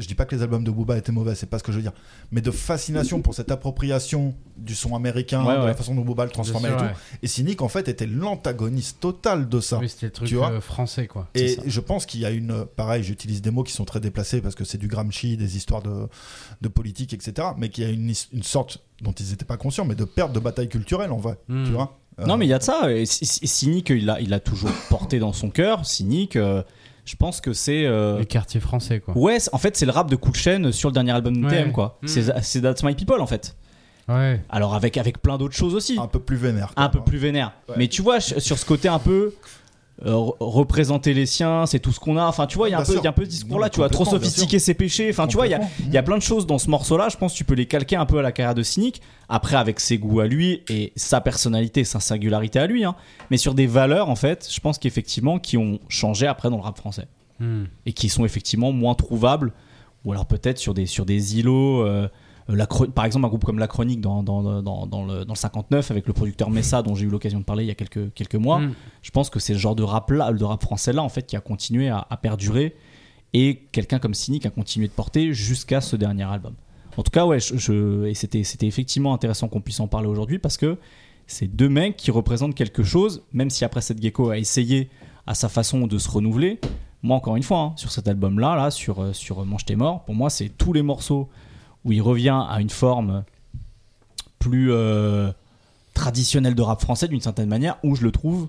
Je 0.00 0.08
dis 0.08 0.14
pas 0.16 0.24
que 0.24 0.34
les 0.34 0.42
albums 0.42 0.64
de 0.64 0.70
Booba 0.72 0.96
étaient 0.98 1.12
mauvais, 1.12 1.36
c'est 1.36 1.46
pas 1.46 1.58
ce 1.60 1.62
que 1.62 1.70
je 1.70 1.76
veux 1.76 1.82
dire. 1.82 1.92
Mais 2.32 2.40
de 2.40 2.50
fascination 2.50 3.22
pour 3.22 3.32
cette 3.34 3.52
appropriation 3.52 4.34
du 4.56 4.74
son 4.74 4.96
américain, 4.96 5.44
Ouais, 5.44 5.54
de 5.54 5.60
ouais. 5.60 5.66
la 5.66 5.74
façon 5.74 5.94
dont 5.94 6.02
Booba 6.02 6.24
le 6.24 6.30
transformait 6.32 6.70
et 6.70 6.76
tout. 6.76 6.84
Et 7.22 7.28
Cynic, 7.28 7.62
en 7.62 7.68
fait, 7.68 7.86
était 7.88 8.06
l'antagoniste 8.06 8.98
total 9.00 9.48
de 9.48 9.60
ça. 9.60 9.78
Oui, 9.78 9.88
c'était 9.88 10.06
le 10.06 10.12
truc 10.12 10.28
Tu 10.28 10.34
vois 10.34 10.50
euh, 10.50 10.60
français, 10.60 11.06
quoi. 11.06 11.28
Et 11.34 11.56
je 11.64 11.80
pense 11.80 12.06
qu'il 12.06 12.20
y 12.20 12.26
a 12.26 12.30
une. 12.30 12.64
Pareil, 12.64 13.02
j'utilise 13.04 13.40
des 13.40 13.50
mots 13.52 13.62
qui 13.62 13.72
sont 13.72 13.84
très 13.84 14.00
déplacés 14.00 14.40
parce 14.40 14.54
que 14.56 14.64
c'est 14.64 14.78
du 14.78 14.88
Gramsci, 14.88 15.36
des 15.36 15.56
histoires 15.56 15.82
de, 15.82 16.08
de 16.60 16.68
politique, 16.68 17.12
etc. 17.14 17.48
Mais 17.56 17.68
qu'il 17.68 17.84
y 17.84 17.86
a 17.86 17.90
une, 17.90 18.12
une 18.32 18.42
sorte, 18.42 18.78
dont 19.00 19.12
ils 19.12 19.30
n'étaient 19.30 19.44
pas 19.44 19.56
conscients, 19.56 19.84
mais 19.84 19.94
de 19.94 20.04
perte 20.04 20.32
de 20.32 20.40
bataille 20.40 20.68
culturelle 20.68 21.12
en 21.12 21.18
vrai. 21.18 21.38
Hmm. 21.48 21.64
Tu 21.66 21.70
vois 21.70 21.98
Euh, 22.18 22.26
Non, 22.26 22.36
mais 22.36 22.46
il 22.46 22.50
y 22.50 22.52
a 22.54 22.58
de 22.58 22.62
ça. 22.64 22.92
Et 22.92 23.06
C- 23.06 23.24
C- 23.24 23.46
Cynic, 23.46 23.90
il 23.90 24.08
a, 24.10 24.20
il 24.20 24.32
a 24.34 24.40
toujours 24.40 24.70
porté 24.88 25.18
dans 25.20 25.32
son 25.32 25.50
cœur. 25.50 25.84
Cynic, 25.86 26.36
euh, 26.36 26.62
je 27.04 27.16
pense 27.16 27.40
que 27.40 27.52
c'est. 27.52 27.84
euh, 27.86 28.18
Le 28.18 28.24
quartier 28.24 28.60
français, 28.60 29.00
quoi. 29.00 29.16
Ouais, 29.16 29.38
en 29.52 29.58
fait, 29.58 29.76
c'est 29.76 29.86
le 29.86 29.92
rap 29.92 30.10
de 30.10 30.16
Cool 30.16 30.34
Chain 30.34 30.72
sur 30.72 30.88
le 30.88 30.94
dernier 30.94 31.12
album 31.12 31.36
de 31.36 31.44
Ouais. 31.44 31.50
TM, 31.50 31.72
quoi. 31.72 31.98
Mm. 32.02 32.06
C'est 32.08 32.42
c'est 32.42 32.60
That's 32.62 32.82
My 32.82 32.94
People, 32.94 33.20
en 33.20 33.26
fait. 33.26 33.56
Ouais. 34.08 34.40
Alors, 34.50 34.74
avec, 34.74 34.96
avec 34.98 35.22
plein 35.22 35.38
d'autres 35.38 35.54
choses 35.54 35.74
aussi. 35.74 35.98
un 35.98 36.06
peu 36.08 36.18
plus 36.20 36.36
vénère. 36.36 36.72
un 36.76 36.88
peu 36.90 37.00
plus 37.02 37.16
vénère. 37.18 37.52
Ouais. 37.68 37.74
Mais 37.78 37.88
tu 37.88 38.02
vois, 38.02 38.20
sur 38.20 38.58
ce 38.58 38.64
côté 38.66 38.88
un 38.88 38.98
peu. 38.98 39.32
Euh, 40.04 40.10
re- 40.12 40.36
représenter 40.40 41.14
les 41.14 41.26
siens, 41.26 41.66
c'est 41.66 41.78
tout 41.78 41.92
ce 41.92 42.00
qu'on 42.00 42.16
a. 42.16 42.24
Enfin, 42.24 42.46
tu 42.46 42.56
vois, 42.58 42.68
il 42.68 42.72
y 42.72 42.74
a 42.74 42.78
un 42.80 42.84
peu, 42.84 42.92
ce 43.24 43.28
discours-là, 43.30 43.70
tu 43.70 43.76
vois, 43.78 43.88
trop 43.88 44.04
sophistiqué 44.04 44.58
ses 44.58 44.74
péchés. 44.74 45.08
Enfin, 45.10 45.26
tu 45.26 45.36
vois, 45.36 45.46
il 45.46 45.50
y 45.50 45.54
a, 45.54 45.60
y 45.90 45.96
a 45.96 46.02
plein 46.02 46.16
de 46.16 46.22
choses 46.22 46.46
dans 46.46 46.58
ce 46.58 46.68
morceau-là. 46.70 47.08
Je 47.10 47.16
pense 47.16 47.32
que 47.32 47.36
tu 47.38 47.44
peux 47.44 47.54
les 47.54 47.66
calquer 47.66 47.96
un 47.96 48.06
peu 48.06 48.18
à 48.18 48.22
la 48.22 48.32
carrière 48.32 48.54
de 48.54 48.62
Cynic. 48.62 49.00
Après, 49.28 49.56
avec 49.56 49.78
ses 49.80 49.98
goûts 49.98 50.20
à 50.20 50.26
lui 50.26 50.62
et 50.68 50.92
sa 50.96 51.20
personnalité, 51.20 51.84
sa 51.84 52.00
singularité 52.00 52.58
à 52.58 52.66
lui. 52.66 52.84
hein. 52.84 52.96
Mais 53.30 53.36
sur 53.36 53.54
des 53.54 53.66
valeurs, 53.66 54.10
en 54.10 54.16
fait, 54.16 54.48
je 54.52 54.60
pense 54.60 54.78
qu'effectivement, 54.78 55.38
qui 55.38 55.56
ont 55.56 55.78
changé 55.88 56.26
après 56.26 56.50
dans 56.50 56.56
le 56.56 56.62
rap 56.62 56.76
français 56.76 57.06
Hmm. 57.40 57.64
et 57.84 57.92
qui 57.92 58.08
sont 58.08 58.24
effectivement 58.24 58.70
moins 58.70 58.94
trouvables, 58.94 59.52
ou 60.04 60.12
alors 60.12 60.24
peut-être 60.26 60.58
sur 60.58 60.72
des, 60.72 60.86
sur 60.86 61.04
des 61.04 61.36
îlots. 61.40 61.82
euh, 61.84 62.08
la 62.48 62.66
Chro- 62.66 62.90
par 62.90 63.04
exemple, 63.04 63.24
un 63.24 63.28
groupe 63.28 63.44
comme 63.44 63.58
La 63.58 63.66
Chronique 63.68 64.00
dans, 64.00 64.22
dans, 64.22 64.62
dans, 64.62 64.86
dans 64.86 65.04
le, 65.04 65.24
dans 65.24 65.32
le 65.32 65.38
59 65.38 65.90
avec 65.90 66.06
le 66.06 66.12
producteur 66.12 66.50
Messa 66.50 66.82
dont 66.82 66.94
j'ai 66.94 67.06
eu 67.06 67.08
l'occasion 67.08 67.38
de 67.38 67.44
parler 67.44 67.64
il 67.64 67.68
y 67.68 67.70
a 67.70 67.74
quelques, 67.74 68.12
quelques 68.14 68.34
mois. 68.34 68.58
Hmm. 68.60 68.74
Je 69.02 69.10
pense 69.10 69.30
que 69.30 69.38
c'est 69.40 69.54
le 69.54 69.58
genre 69.58 69.74
de 69.74 69.82
rap 69.82 70.10
là, 70.10 70.32
de 70.32 70.44
rap 70.44 70.62
français 70.62 70.92
là 70.92 71.02
en 71.02 71.08
fait 71.08 71.26
qui 71.26 71.36
a 71.36 71.40
continué 71.40 71.88
à, 71.88 72.06
à 72.10 72.16
perdurer 72.16 72.74
et 73.32 73.66
quelqu'un 73.72 73.98
comme 73.98 74.14
Cynic 74.14 74.46
a 74.46 74.50
continué 74.50 74.86
de 74.88 74.92
porter 74.92 75.32
jusqu'à 75.32 75.80
ce 75.80 75.96
dernier 75.96 76.24
album. 76.24 76.54
En 76.96 77.02
tout 77.02 77.10
cas, 77.10 77.26
ouais, 77.26 77.40
je, 77.40 77.56
je- 77.56 78.04
et 78.06 78.14
c'était 78.14 78.44
c'était 78.44 78.66
effectivement 78.66 79.14
intéressant 79.14 79.48
qu'on 79.48 79.60
puisse 79.60 79.80
en 79.80 79.88
parler 79.88 80.06
aujourd'hui 80.06 80.38
parce 80.38 80.56
que 80.56 80.78
c'est 81.26 81.48
deux 81.48 81.68
mecs 81.70 81.96
qui 81.96 82.10
représentent 82.10 82.54
quelque 82.54 82.82
chose, 82.82 83.22
même 83.32 83.50
si 83.50 83.64
après 83.64 83.80
cette 83.80 84.00
gecko 84.02 84.30
a 84.30 84.38
essayé 84.38 84.90
à 85.26 85.34
sa 85.34 85.48
façon 85.48 85.86
de 85.86 85.98
se 85.98 86.08
renouveler. 86.10 86.60
Moi, 87.02 87.16
encore 87.16 87.36
une 87.36 87.42
fois, 87.42 87.58
hein, 87.60 87.72
sur 87.76 87.90
cet 87.90 88.06
album-là, 88.08 88.54
là, 88.56 88.70
sur, 88.70 89.02
euh, 89.02 89.12
sur 89.12 89.44
Mange 89.44 89.64
tes 89.64 89.74
morts, 89.76 90.04
pour 90.04 90.14
moi, 90.14 90.30
c'est 90.30 90.48
tous 90.50 90.72
les 90.72 90.82
morceaux 90.82 91.28
où 91.84 91.92
il 91.92 92.02
revient 92.02 92.44
à 92.48 92.60
une 92.60 92.70
forme 92.70 93.24
plus 94.38 94.72
euh, 94.72 95.30
traditionnelle 95.94 96.54
de 96.54 96.62
rap 96.62 96.80
français 96.80 97.08
d'une 97.08 97.20
certaine 97.20 97.48
manière, 97.48 97.76
où 97.82 97.94
je 97.96 98.02
le 98.02 98.10
trouve 98.10 98.48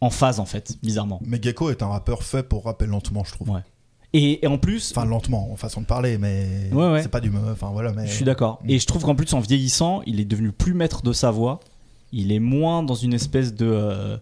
en 0.00 0.10
phase 0.10 0.40
en 0.40 0.44
fait, 0.46 0.76
bizarrement. 0.82 1.20
Mais 1.24 1.40
Gecko 1.40 1.70
est 1.70 1.82
un 1.82 1.88
rappeur 1.88 2.22
fait 2.22 2.42
pour 2.42 2.64
rapper 2.64 2.86
lentement, 2.86 3.24
je 3.24 3.32
trouve. 3.32 3.50
Ouais. 3.50 3.60
Et, 4.14 4.44
et 4.44 4.46
en 4.46 4.58
plus, 4.58 4.90
Enfin, 4.90 5.06
lentement, 5.06 5.50
en 5.50 5.56
façon 5.56 5.80
de 5.80 5.86
parler, 5.86 6.18
mais 6.18 6.68
Ouais, 6.72 6.90
ouais. 6.92 7.02
c'est 7.02 7.08
pas 7.08 7.20
du. 7.20 7.32
Enfin, 7.50 7.70
voilà, 7.72 7.92
mais. 7.92 8.06
je 8.06 8.12
suis 8.12 8.24
d'accord. 8.26 8.60
Et 8.68 8.78
je 8.78 8.86
trouve 8.86 9.02
qu'en 9.04 9.14
plus, 9.14 9.32
en 9.32 9.40
vieillissant, 9.40 10.02
il 10.04 10.20
est 10.20 10.26
devenu 10.26 10.52
plus 10.52 10.74
maître 10.74 11.02
de 11.02 11.12
sa 11.14 11.30
voix. 11.30 11.60
Il 12.12 12.30
est 12.30 12.40
moins 12.40 12.82
dans 12.82 12.94
une 12.94 13.14
espèce 13.14 13.54
de, 13.54 13.64
euh, 13.66 14.18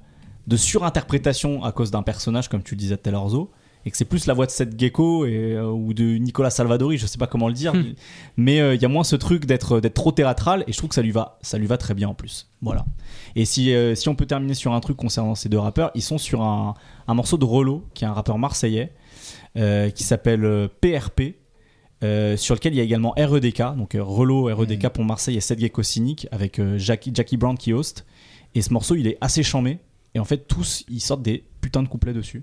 de 0.47 0.57
surinterprétation 0.57 1.65
à 1.65 1.73
cause 1.73 1.91
d'un 1.91 2.05
personnage, 2.05 2.49
comme 2.49 2.63
tu 2.63 2.75
le 2.77 2.79
disais 2.79 2.97
tout 2.97 3.09
à 3.09 3.13
l'heure, 3.13 3.29
Zo. 3.31 3.51
Et 3.87 3.91
que 3.91 3.97
c'est 3.97 4.05
plus 4.05 4.27
la 4.27 4.35
voix 4.35 4.47
de 4.47 4.51
Seth 4.51 4.79
Gecko 4.79 5.25
et, 5.25 5.55
euh, 5.55 5.71
ou 5.71 5.95
de 5.95 6.05
Nicolas 6.19 6.51
Salvadori, 6.51 6.99
je 6.99 7.07
sais 7.07 7.19
pas 7.19 7.27
comment 7.27 7.49
le 7.49 7.55
dire. 7.55 7.75
Hmm. 7.75 7.95
mais 8.37 8.61
euh, 8.61 8.75
il 8.75 8.83
y 8.83 8.85
a 8.85 8.89
moins 8.89 9.05
ce 9.05 9.17
truc 9.17 9.47
d'être 9.47 9.81
d'être 9.81 9.95
trop 9.95 10.13
théâtral 10.13 10.65
et 10.67 10.73
je 10.73 10.77
trouve 10.79 10.89
que 10.91 10.95
ça 10.95 11.03
lui 11.03 11.13
va, 11.13 11.39
ça 11.41 11.57
lui 11.57 11.67
va 11.67 11.79
très 11.79 11.95
bien 11.95 12.09
en 12.09 12.15
plus. 12.15 12.49
Voilà. 12.61 12.85
Et 13.37 13.45
si, 13.45 13.73
euh, 13.75 13.95
si 13.95 14.09
on 14.09 14.15
peut 14.15 14.27
terminer 14.27 14.55
sur 14.55 14.75
un 14.75 14.81
truc 14.81 14.97
concernant 14.97 15.35
ces 15.35 15.49
deux 15.49 15.59
rappeurs, 15.59 15.91
ils 15.95 16.03
sont 16.03 16.19
sur 16.19 16.43
un, 16.43 16.75
un 17.09 17.15
morceau 17.15 17.39
de 17.39 17.45
Rollo, 17.45 17.85
qui 17.95 18.05
est 18.05 18.09
un 18.09 18.13
rappeur 18.13 18.39
marseillais, 18.39 18.93
qui 19.55 20.05
s'appelle 20.05 20.69
PRP. 20.81 21.41
euh, 22.03 22.37
sur 22.37 22.55
lequel 22.55 22.73
il 22.73 22.77
y 22.77 22.81
a 22.81 22.85
également 22.85 23.15
REDK, 23.17 23.77
donc 23.77 23.95
euh, 23.95 24.03
Relo, 24.03 24.45
REDK 24.45 24.89
pour 24.89 25.05
Marseille 25.05 25.37
et 25.37 25.41
Seth 25.41 25.61
Gecko 25.61 25.83
Cynic 25.83 26.27
avec 26.31 26.59
euh, 26.59 26.79
Jackie, 26.79 27.13
Jackie 27.15 27.37
Brown 27.37 27.57
qui 27.57 27.73
host. 27.73 28.07
Et 28.55 28.63
ce 28.63 28.73
morceau, 28.73 28.95
il 28.95 29.07
est 29.07 29.19
assez 29.21 29.43
chambé. 29.43 29.79
Et 30.15 30.19
en 30.19 30.25
fait, 30.25 30.49
tous, 30.49 30.85
ils 30.89 31.01
sortent 31.01 31.23
des 31.23 31.45
putains 31.61 31.83
de 31.83 31.89
couplets 31.89 32.13
dessus. 32.15 32.43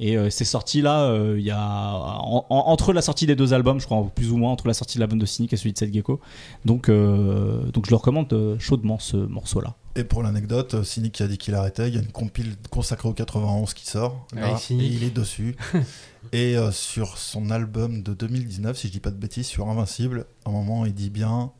Et 0.00 0.16
euh, 0.16 0.30
c'est 0.30 0.44
sorti 0.44 0.80
là, 0.80 1.02
euh, 1.10 1.36
il 1.38 1.44
y 1.44 1.50
a 1.50 1.58
en- 1.60 2.46
en- 2.48 2.56
entre 2.68 2.92
la 2.92 3.02
sortie 3.02 3.26
des 3.26 3.34
deux 3.34 3.52
albums, 3.52 3.80
je 3.80 3.86
crois 3.86 4.08
plus 4.14 4.30
ou 4.30 4.36
moins 4.36 4.52
entre 4.52 4.68
la 4.68 4.74
sortie 4.74 4.96
de 4.96 5.00
l'album 5.00 5.18
de 5.18 5.26
Cynic 5.26 5.52
et 5.52 5.56
celui 5.56 5.72
de 5.72 5.78
Seth 5.78 5.92
Gecko. 5.92 6.20
Donc, 6.64 6.88
euh, 6.88 7.64
donc 7.72 7.86
je 7.86 7.90
le 7.90 7.96
recommande 7.96 8.32
euh, 8.32 8.56
chaudement 8.60 8.98
ce 9.00 9.16
morceau-là. 9.16 9.74
Et 9.96 10.04
pour 10.04 10.22
l'anecdote, 10.22 10.84
Cynic 10.84 11.14
qui 11.14 11.22
a 11.24 11.26
dit 11.26 11.38
qu'il 11.38 11.54
arrêtait, 11.56 11.88
il 11.88 11.94
y 11.94 11.98
a 11.98 12.00
une 12.00 12.12
compile 12.12 12.54
consacrée 12.70 13.08
au 13.08 13.12
91 13.12 13.74
qui 13.74 13.86
sort. 13.86 14.26
Là, 14.32 14.52
Ouais, 14.52 14.58
Cynic. 14.58 14.92
et 14.92 14.94
il 14.94 15.02
est 15.04 15.10
dessus. 15.10 15.56
et 16.32 16.56
euh, 16.56 16.70
sur 16.70 17.18
son 17.18 17.50
album 17.50 18.04
de 18.04 18.14
2019, 18.14 18.78
si 18.78 18.86
je 18.86 18.92
dis 18.92 19.00
pas 19.00 19.10
de 19.10 19.16
bêtises, 19.16 19.46
sur 19.46 19.68
Invincible, 19.68 20.26
à 20.44 20.50
un 20.50 20.52
moment, 20.52 20.86
il 20.86 20.94
dit 20.94 21.10
bien 21.10 21.50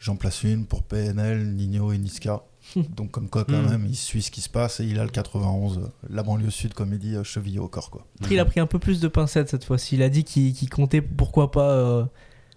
J'en 0.00 0.16
place 0.16 0.42
une 0.42 0.64
pour 0.66 0.82
PNL, 0.82 1.54
Nino 1.54 1.92
et 1.92 1.98
Niska. 1.98 2.42
Donc, 2.96 3.10
comme 3.10 3.28
quoi, 3.28 3.44
quand 3.44 3.52
Hmm. 3.62 3.70
même, 3.70 3.86
il 3.88 3.94
suit 3.96 4.22
ce 4.22 4.30
qui 4.30 4.40
se 4.40 4.48
passe 4.48 4.80
et 4.80 4.84
il 4.84 4.98
a 4.98 5.04
le 5.04 5.10
91, 5.10 5.78
euh, 5.78 5.86
la 6.10 6.22
banlieue 6.22 6.50
sud, 6.50 6.74
comme 6.74 6.92
il 6.92 6.98
dit, 6.98 7.14
euh, 7.14 7.22
chevillé 7.24 7.58
au 7.58 7.68
corps. 7.68 7.90
Quoi. 7.90 8.06
Après, 8.20 8.34
il 8.34 8.38
a 8.40 8.44
pris 8.44 8.60
un 8.60 8.66
peu 8.66 8.78
plus 8.78 9.00
de 9.00 9.08
pincettes 9.08 9.48
cette 9.50 9.64
fois-ci. 9.64 9.96
Il 9.96 10.02
a 10.02 10.08
dit 10.08 10.24
qu'il 10.24 10.68
comptait 10.70 11.00
pourquoi 11.02 11.50
pas 11.50 11.70
euh, 11.70 12.04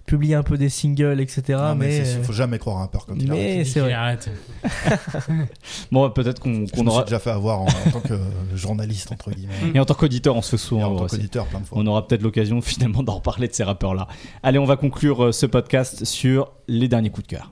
publier 0.05 0.35
un 0.35 0.43
peu 0.43 0.57
des 0.57 0.69
singles, 0.69 1.19
etc. 1.19 1.41
Non, 1.49 1.75
mais 1.75 1.87
mais 1.87 2.05
c'est- 2.05 2.19
euh, 2.19 2.23
faut 2.23 2.31
jamais 2.33 2.57
croire 2.57 2.77
à 2.77 2.83
un 2.83 2.87
peur 2.87 3.05
quand 3.05 3.15
il 3.17 3.29
arrête. 3.29 3.57
mais 3.57 3.65
c'est 3.65 3.79
Il 3.79 3.83
vrai. 3.83 3.93
arrête. 3.93 4.29
Bon, 5.91 6.09
peut-être 6.09 6.39
qu'on 6.41 6.65
Je 6.65 6.71
qu'on 6.71 6.83
me 6.83 6.89
aura. 6.89 7.01
suis 7.01 7.05
déjà 7.05 7.19
fait 7.19 7.29
avoir 7.31 7.61
en, 7.61 7.65
en 7.67 7.91
tant 7.91 7.99
que 7.99 8.17
journaliste, 8.55 9.11
entre 9.11 9.31
guillemets. 9.31 9.53
Et 9.73 9.79
en 9.79 9.85
tant 9.85 9.93
qu'auditeur, 9.93 10.35
on 10.35 10.41
se 10.41 10.51
fait 10.51 10.57
souvent 10.57 10.93
en 10.93 10.95
tant 10.95 11.07
qu'auditeur, 11.07 11.45
plein 11.47 11.59
de 11.59 11.65
fois. 11.65 11.77
On 11.79 11.85
aura 11.85 12.07
peut-être 12.07 12.21
l'occasion 12.21 12.61
finalement 12.61 13.03
d'en 13.03 13.15
reparler 13.15 13.47
de 13.47 13.53
ces 13.53 13.63
rappeurs-là. 13.63 14.07
Allez, 14.43 14.59
on 14.59 14.65
va 14.65 14.77
conclure 14.77 15.33
ce 15.33 15.45
podcast 15.45 16.05
sur 16.05 16.51
les 16.67 16.87
derniers 16.87 17.09
coups 17.09 17.27
de 17.27 17.35
cœur. 17.35 17.51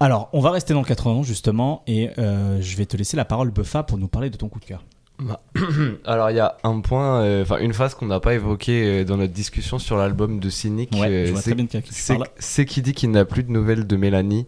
Alors, 0.00 0.28
on 0.32 0.40
va 0.40 0.50
rester 0.50 0.72
dans 0.74 0.80
le 0.80 0.86
91 0.86 1.26
justement, 1.26 1.82
et 1.86 2.10
euh, 2.18 2.58
je 2.60 2.76
vais 2.76 2.86
te 2.86 2.96
laisser 2.96 3.16
la 3.16 3.24
parole, 3.24 3.50
Buffa, 3.50 3.82
pour 3.82 3.98
nous 3.98 4.08
parler 4.08 4.30
de 4.30 4.36
ton 4.36 4.48
coup 4.48 4.58
de 4.60 4.64
cœur. 4.64 4.82
Alors 6.04 6.30
il 6.30 6.36
y 6.36 6.40
a 6.40 6.56
un 6.62 6.80
point, 6.80 7.22
euh, 7.22 7.42
enfin 7.42 7.56
une 7.58 7.72
phase 7.72 7.94
qu'on 7.94 8.04
n'a 8.06 8.20
pas 8.20 8.34
évoquée 8.34 9.00
euh, 9.00 9.04
dans 9.04 9.16
notre 9.16 9.32
discussion 9.32 9.78
sur 9.78 9.96
l'album 9.96 10.40
de 10.40 10.50
Cynic, 10.50 10.90
Ouais, 10.94 11.32
c'est- 11.34 11.40
très 11.40 11.54
bien 11.54 11.64
de 11.64 11.70
qui 11.80 11.94
c'est 12.38 12.82
dit 12.82 12.92
qu'il 12.92 13.10
n'a 13.10 13.24
plus 13.24 13.42
de 13.42 13.50
nouvelles 13.50 13.86
de 13.86 13.96
Mélanie. 13.96 14.46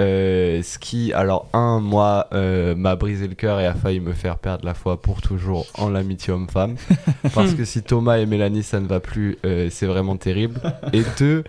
Euh, 0.00 0.60
ce 0.62 0.78
qui, 0.78 1.12
alors 1.12 1.46
un, 1.52 1.78
moi, 1.78 2.28
euh, 2.32 2.74
m'a 2.74 2.96
brisé 2.96 3.28
le 3.28 3.34
cœur 3.34 3.60
et 3.60 3.66
a 3.66 3.74
failli 3.74 4.00
me 4.00 4.12
faire 4.12 4.38
perdre 4.38 4.64
la 4.64 4.74
foi 4.74 5.00
pour 5.00 5.20
toujours 5.20 5.66
en 5.78 5.88
l'amitié 5.88 6.32
homme-femme. 6.32 6.76
parce 7.34 7.54
que 7.54 7.64
si 7.64 7.82
Thomas 7.82 8.18
et 8.18 8.26
Mélanie 8.26 8.62
ça 8.64 8.80
ne 8.80 8.86
va 8.88 8.98
plus, 9.00 9.36
euh, 9.44 9.68
c'est 9.70 9.86
vraiment 9.86 10.16
terrible. 10.16 10.60
Et 10.92 11.02
deux, 11.18 11.44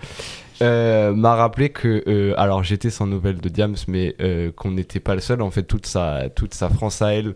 euh, 0.61 1.13
m'a 1.13 1.35
rappelé 1.35 1.69
que, 1.69 2.03
euh, 2.07 2.33
alors 2.37 2.63
j'étais 2.63 2.89
sans 2.89 3.07
nouvelles 3.07 3.41
de 3.41 3.49
Diams, 3.49 3.75
mais 3.87 4.15
euh, 4.21 4.51
qu'on 4.51 4.71
n'était 4.71 4.99
pas 4.99 5.15
le 5.15 5.21
seul. 5.21 5.41
En 5.41 5.51
fait, 5.51 5.63
toute 5.63 5.85
sa, 5.85 6.29
toute 6.29 6.53
sa 6.53 6.69
France 6.69 7.01
à 7.01 7.13
elle 7.13 7.35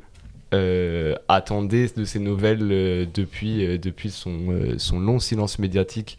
attendait 1.27 1.89
de 1.95 2.05
ces 2.05 2.17
nouvelles 2.17 3.07
depuis, 3.13 3.77
depuis 3.77 4.09
son, 4.09 4.73
son 4.79 4.99
long 4.99 5.19
silence 5.19 5.59
médiatique 5.59 6.17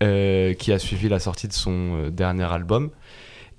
qui 0.00 0.72
a 0.72 0.78
suivi 0.78 1.08
la 1.08 1.20
sortie 1.20 1.46
de 1.46 1.52
son 1.52 2.08
dernier 2.08 2.52
album. 2.52 2.90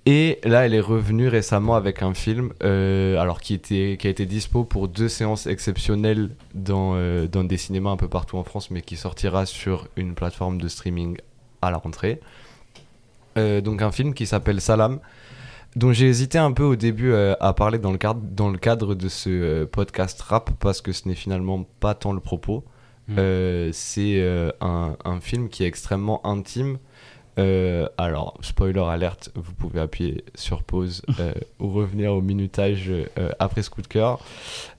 Et 0.05 0.39
là, 0.43 0.65
elle 0.65 0.73
est 0.73 0.81
revenue 0.81 1.29
récemment 1.29 1.75
avec 1.75 2.03
un 2.03 2.13
film, 2.13 2.51
alors 2.59 3.39
qui, 3.39 3.53
était, 3.53 3.95
qui 3.97 4.07
a 4.07 4.09
été 4.09 4.25
dispo 4.25 4.65
pour 4.65 4.89
deux 4.89 5.07
séances 5.07 5.47
exceptionnelles 5.47 6.31
dans, 6.53 6.97
dans 7.27 7.45
des 7.45 7.55
cinémas 7.55 7.91
un 7.91 7.97
peu 7.97 8.09
partout 8.09 8.37
en 8.37 8.43
France, 8.43 8.71
mais 8.71 8.81
qui 8.81 8.97
sortira 8.97 9.45
sur 9.45 9.87
une 9.95 10.13
plateforme 10.13 10.59
de 10.59 10.67
streaming 10.67 11.15
à 11.61 11.71
la 11.71 11.77
rentrée. 11.77 12.19
Euh, 13.37 13.61
donc 13.61 13.81
un 13.81 13.91
film 13.91 14.13
qui 14.13 14.25
s'appelle 14.25 14.59
Salam, 14.61 14.99
dont 15.75 15.93
j'ai 15.93 16.07
hésité 16.07 16.37
un 16.37 16.51
peu 16.51 16.63
au 16.63 16.75
début 16.75 17.11
euh, 17.11 17.35
à 17.39 17.53
parler 17.53 17.77
dans 17.77 17.91
le, 17.91 17.97
cadre, 17.97 18.21
dans 18.21 18.49
le 18.49 18.57
cadre 18.57 18.95
de 18.95 19.07
ce 19.07 19.29
euh, 19.29 19.65
podcast 19.65 20.21
rap, 20.21 20.51
parce 20.59 20.81
que 20.81 20.91
ce 20.91 21.07
n'est 21.07 21.15
finalement 21.15 21.65
pas 21.79 21.93
tant 21.93 22.13
le 22.13 22.19
propos. 22.19 22.63
Mm. 23.07 23.15
Euh, 23.17 23.69
c'est 23.71 24.51
un, 24.61 24.97
un 25.03 25.19
film 25.19 25.49
qui 25.49 25.63
est 25.63 25.67
extrêmement 25.67 26.25
intime. 26.25 26.77
Alors, 27.97 28.37
spoiler 28.41 28.81
alerte, 28.81 29.31
vous 29.33 29.53
pouvez 29.53 29.79
appuyer 29.79 30.25
sur 30.35 30.61
pause 30.61 31.03
ou 31.61 31.69
revenir 31.69 32.13
au 32.13 32.19
minutage 32.19 32.91
après 33.39 33.63
ce 33.63 33.69
coup 33.69 33.81
de 33.81 33.87
cœur. 33.87 34.19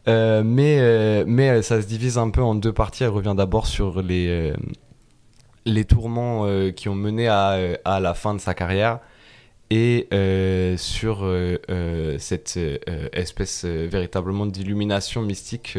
Mais, 0.07 1.25
mais 1.25 1.63
ça 1.63 1.81
se 1.81 1.87
divise 1.87 2.19
un 2.19 2.29
peu 2.29 2.43
en 2.43 2.55
deux 2.55 2.75
parties. 2.75 3.05
Elle 3.05 3.11
revient 3.11 3.33
d'abord 3.35 3.67
sur 3.67 4.03
les, 4.03 4.53
les 5.67 5.85
tourments 5.85 6.47
euh, 6.47 6.71
qui 6.71 6.89
ont 6.89 6.95
mené 6.95 7.29
à, 7.29 7.53
euh, 7.53 7.77
à 7.85 8.01
la 8.01 8.15
fin 8.15 8.35
de 8.35 8.41
sa 8.41 8.55
carrière 8.55 9.01
et 9.71 10.09
euh, 10.13 10.77
sur 10.77 11.25
cette 12.19 12.59
espèce 13.13 13.65
véritablement 13.65 14.47
d'illumination 14.47 15.23
mystique 15.23 15.79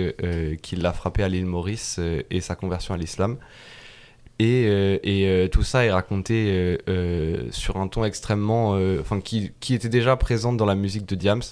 qui 0.62 0.76
l'a 0.78 0.94
frappé 0.94 1.24
à 1.24 1.28
l'île 1.28 1.46
Maurice 1.46 2.00
et 2.30 2.40
sa 2.40 2.56
conversion 2.56 2.94
à 2.94 2.98
l'islam. 2.98 3.38
Et, 4.40 4.64
et 5.04 5.50
tout 5.50 5.64
ça 5.64 5.84
est 5.84 5.92
raconté 5.92 6.78
sur 7.50 7.76
un 7.76 7.90
ton 7.90 8.06
extrêmement. 8.06 8.80
Enfin, 9.02 9.20
qui, 9.20 9.52
qui 9.60 9.74
était 9.74 9.90
déjà 9.90 10.16
présent 10.16 10.54
dans 10.54 10.66
la 10.66 10.76
musique 10.76 11.06
de 11.06 11.16
Diams, 11.16 11.44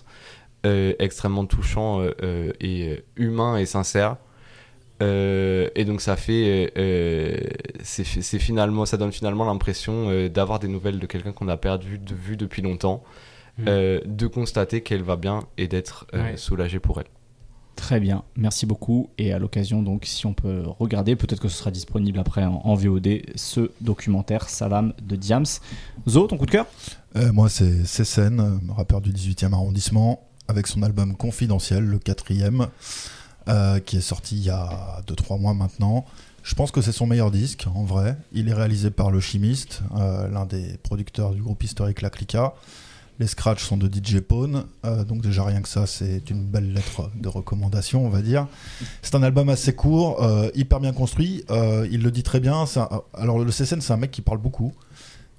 extrêmement 0.63 1.45
touchant 1.45 2.01
et 2.61 3.03
humain 3.17 3.57
et 3.57 3.65
sincère. 3.65 4.15
Euh, 5.01 5.69
et 5.75 5.85
donc 5.85 6.01
ça 6.01 6.15
fait, 6.15 6.73
euh, 6.77 7.37
c'est 7.83 8.03
c'est 8.05 8.39
finalement, 8.39 8.85
ça 8.85 8.97
donne 8.97 9.11
finalement 9.11 9.45
l'impression 9.45 10.09
euh, 10.09 10.27
d'avoir 10.29 10.59
des 10.59 10.67
nouvelles 10.67 10.99
de 10.99 11.05
quelqu'un 11.05 11.31
qu'on 11.31 11.47
a 11.47 11.57
perdu 11.57 11.97
de 11.99 12.13
vue 12.15 12.37
depuis 12.37 12.61
longtemps, 12.61 13.03
Mm. 13.57 13.65
euh, 13.67 13.99
de 14.05 14.25
constater 14.27 14.81
qu'elle 14.81 15.03
va 15.03 15.17
bien 15.17 15.43
et 15.57 15.67
d'être 15.67 16.07
euh, 16.13 16.23
Ouais. 16.23 16.37
soulagé 16.37 16.79
pour 16.79 16.99
elle. 17.01 17.07
Très 17.75 17.99
bien, 17.99 18.23
merci 18.37 18.65
beaucoup. 18.65 19.09
Et 19.17 19.31
à 19.33 19.39
l'occasion, 19.39 19.81
donc, 19.81 20.03
si 20.05 20.25
on 20.25 20.33
peut 20.33 20.63
regarder, 20.79 21.15
peut-être 21.17 21.41
que 21.41 21.47
ce 21.49 21.57
sera 21.57 21.71
disponible 21.71 22.19
après 22.19 22.43
en, 22.45 22.61
en 22.63 22.73
VOD, 22.75 23.21
ce 23.35 23.71
documentaire 23.81 24.47
Salam 24.49 24.93
de 25.01 25.15
Diams. 25.17 25.45
Zo, 26.07 26.27
ton 26.27 26.37
coup 26.37 26.45
de 26.45 26.51
cœur? 26.51 26.67
Euh, 27.17 27.31
moi, 27.33 27.47
c'est 27.49 27.85
Cécène, 27.85 28.39
euh, 28.39 28.73
rappeur 28.73 28.99
du 29.01 29.11
18e 29.11 29.53
arrondissement, 29.53 30.27
avec 30.49 30.67
son 30.67 30.81
album 30.83 31.15
Confidentiel, 31.17 31.83
le 31.85 31.99
quatrième, 31.99 32.67
euh, 33.49 33.79
qui 33.79 33.97
est 33.97 34.01
sorti 34.01 34.35
il 34.35 34.43
y 34.43 34.49
a 34.51 35.01
2-3 35.07 35.39
mois 35.39 35.55
maintenant. 35.55 36.05
Je 36.43 36.53
pense 36.53 36.71
que 36.71 36.81
c'est 36.81 36.91
son 36.91 37.07
meilleur 37.07 37.31
disque, 37.31 37.65
en 37.73 37.83
vrai. 37.83 38.15
Il 38.31 38.47
est 38.47 38.53
réalisé 38.53 38.91
par 38.91 39.09
Le 39.09 39.19
Chimiste, 39.19 39.81
euh, 39.97 40.27
l'un 40.29 40.45
des 40.45 40.77
producteurs 40.83 41.31
du 41.31 41.41
groupe 41.41 41.63
historique 41.63 42.01
La 42.01 42.11
Clica. 42.11 42.53
Les 43.17 43.25
scratchs 43.25 43.63
sont 43.63 43.75
de 43.75 43.87
DJ 43.87 44.19
Pone, 44.19 44.65
euh, 44.85 45.03
donc 45.03 45.21
déjà 45.21 45.43
rien 45.43 45.61
que 45.61 45.67
ça, 45.67 45.87
c'est 45.87 46.29
une 46.29 46.45
belle 46.45 46.73
lettre 46.73 47.09
de 47.15 47.27
recommandation, 47.27 48.05
on 48.05 48.09
va 48.09 48.21
dire. 48.21 48.47
C'est 49.01 49.15
un 49.15 49.23
album 49.23 49.49
assez 49.49 49.73
court, 49.73 50.23
hyper 50.53 50.79
bien 50.79 50.93
construit. 50.93 51.43
il 51.49 52.03
le 52.03 52.11
dit 52.11 52.23
très 52.23 52.39
bien. 52.39 52.65
alors 53.15 53.39
le 53.39 53.51
CCN, 53.51 53.81
c'est 53.81 53.93
un 53.93 53.97
mec 53.97 54.11
qui 54.11 54.21
parle 54.21 54.37
beaucoup, 54.37 54.73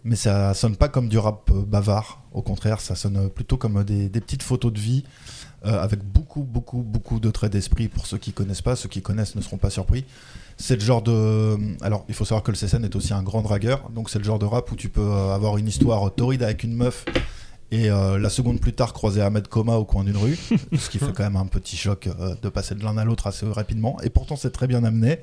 mais 0.05 0.17
ça 0.17 0.53
sonne 0.55 0.75
pas 0.77 0.89
comme 0.89 1.09
du 1.09 1.17
rap 1.17 1.51
bavard. 1.53 2.23
Au 2.33 2.43
contraire, 2.43 2.81
ça 2.81 2.97
sonne 2.97 3.31
plutôt 3.31 3.57
comme 3.57 3.85
des 3.85 4.09
petites 4.11 4.43
photos 4.43 4.73
de 4.73 4.81
vie 4.81 5.05
euh, 5.65 5.83
avec 5.83 6.03
beaucoup, 6.03 6.43
beaucoup, 6.43 6.83
beaucoup 6.83 7.21
de 7.21 7.31
traits 7.31 7.53
d'esprit. 7.53 7.89
Pour 7.89 8.07
ceux 8.07 8.19
qui 8.19 8.33
connaissent 8.33 8.63
pas, 8.63 8.77
ceux 8.77 8.89
qui 8.89 9.03
connaissent 9.03 9.35
ne 9.35 9.41
seront 9.41 9.59
pas 9.59 9.71
surpris. 9.71 10.05
C'est 10.57 10.75
le 10.75 10.83
genre 10.83 11.03
de. 11.03 11.57
Alors, 11.83 12.05
il 12.09 12.15
faut 12.15 12.25
savoir 12.25 12.43
que 12.43 12.51
le 12.51 12.57
CCN 12.57 12.85
est 12.85 12.97
aussi 12.97 13.15
un 13.15 13.23
grand 13.23 13.43
dragueur, 13.43 13.91
donc 13.91 14.11
c'est 14.11 14.19
le 14.19 14.25
genre 14.25 14.39
de 14.39 14.47
rap 14.47 14.71
où 14.71 14.77
tu 14.77 14.89
peux 14.89 15.01
euh, 15.01 15.35
avoir 15.35 15.57
une 15.57 15.69
histoire 15.69 16.15
torride 16.15 16.43
avec 16.43 16.65
une 16.65 16.75
meuf 16.75 17.05
et 17.73 17.91
euh, 17.91 18.19
la 18.19 18.31
seconde 18.31 18.61
plus 18.61 18.73
tard 18.73 18.93
croiser 18.93 19.23
Ahmed 19.23 19.47
Koma 19.49 19.77
au 19.77 19.85
coin 19.85 20.05
d'une 20.05 20.17
rue, 20.17 20.37
ce 20.77 20.91
qui 20.91 20.99
fait 20.99 21.13
quand 21.13 21.23
même 21.23 21.37
un 21.37 21.47
petit 21.47 21.77
choc 21.77 22.09
euh, 22.09 22.35
de 22.43 22.49
passer 22.49 22.75
de 22.75 22.83
l'un 22.83 22.97
à 22.99 23.05
l'autre 23.05 23.27
assez 23.27 23.47
rapidement. 23.47 23.97
Et 24.03 24.11
pourtant, 24.11 24.37
c'est 24.37 24.51
très 24.51 24.67
bien 24.67 24.83
amené. 24.85 25.19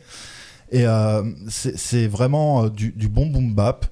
Et 0.71 0.85
euh, 0.85 1.23
c'est 1.47 2.07
vraiment 2.07 2.65
euh, 2.65 2.69
du, 2.69 2.91
du 2.91 3.07
bon 3.07 3.27
boom 3.27 3.53
bap 3.53 3.85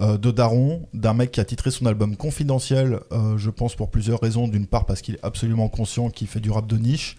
euh, 0.00 0.16
de 0.16 0.30
Daron, 0.30 0.86
d'un 0.94 1.12
mec 1.12 1.32
qui 1.32 1.40
a 1.40 1.44
titré 1.44 1.70
son 1.70 1.86
album 1.86 2.16
Confidentiel, 2.16 3.00
euh, 3.10 3.36
je 3.36 3.50
pense 3.50 3.74
pour 3.74 3.90
plusieurs 3.90 4.20
raisons. 4.20 4.46
D'une 4.46 4.66
part 4.66 4.86
parce 4.86 5.00
qu'il 5.00 5.16
est 5.16 5.24
absolument 5.24 5.68
conscient 5.68 6.08
qu'il 6.10 6.28
fait 6.28 6.40
du 6.40 6.50
rap 6.50 6.66
de 6.66 6.76
niche. 6.76 7.16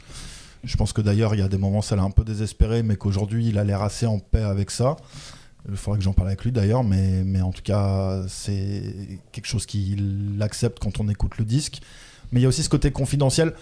Je 0.64 0.78
pense 0.78 0.94
que 0.94 1.02
d'ailleurs 1.02 1.36
il 1.36 1.40
y 1.40 1.44
a 1.44 1.48
des 1.48 1.58
moments 1.58 1.82
ça 1.82 1.96
l'a 1.96 2.04
un 2.04 2.12
peu 2.12 2.24
désespéré, 2.24 2.84
mais 2.84 2.96
qu'aujourd'hui 2.96 3.48
il 3.48 3.58
a 3.58 3.64
l'air 3.64 3.82
assez 3.82 4.06
en 4.06 4.20
paix 4.20 4.44
avec 4.44 4.72
ça. 4.72 4.96
Il 5.70 5.76
faudrait 5.76 6.00
que 6.00 6.06
j'en 6.06 6.14
parle 6.14 6.30
avec 6.30 6.44
lui 6.44 6.52
d'ailleurs, 6.52 6.84
mais, 6.84 7.24
mais 7.26 7.42
en 7.42 7.52
tout 7.52 7.62
cas 7.62 8.24
c'est 8.28 9.20
quelque 9.32 9.48
chose 9.48 9.66
qu'il 9.66 10.38
accepte 10.42 10.80
quand 10.80 11.00
on 11.00 11.10
écoute 11.10 11.38
le 11.38 11.46
disque. 11.46 11.82
Mais 12.32 12.40
il 12.40 12.44
y 12.44 12.46
a 12.46 12.50
aussi 12.50 12.64
ce 12.64 12.70
côté 12.70 12.92
confidentiel, 12.92 13.54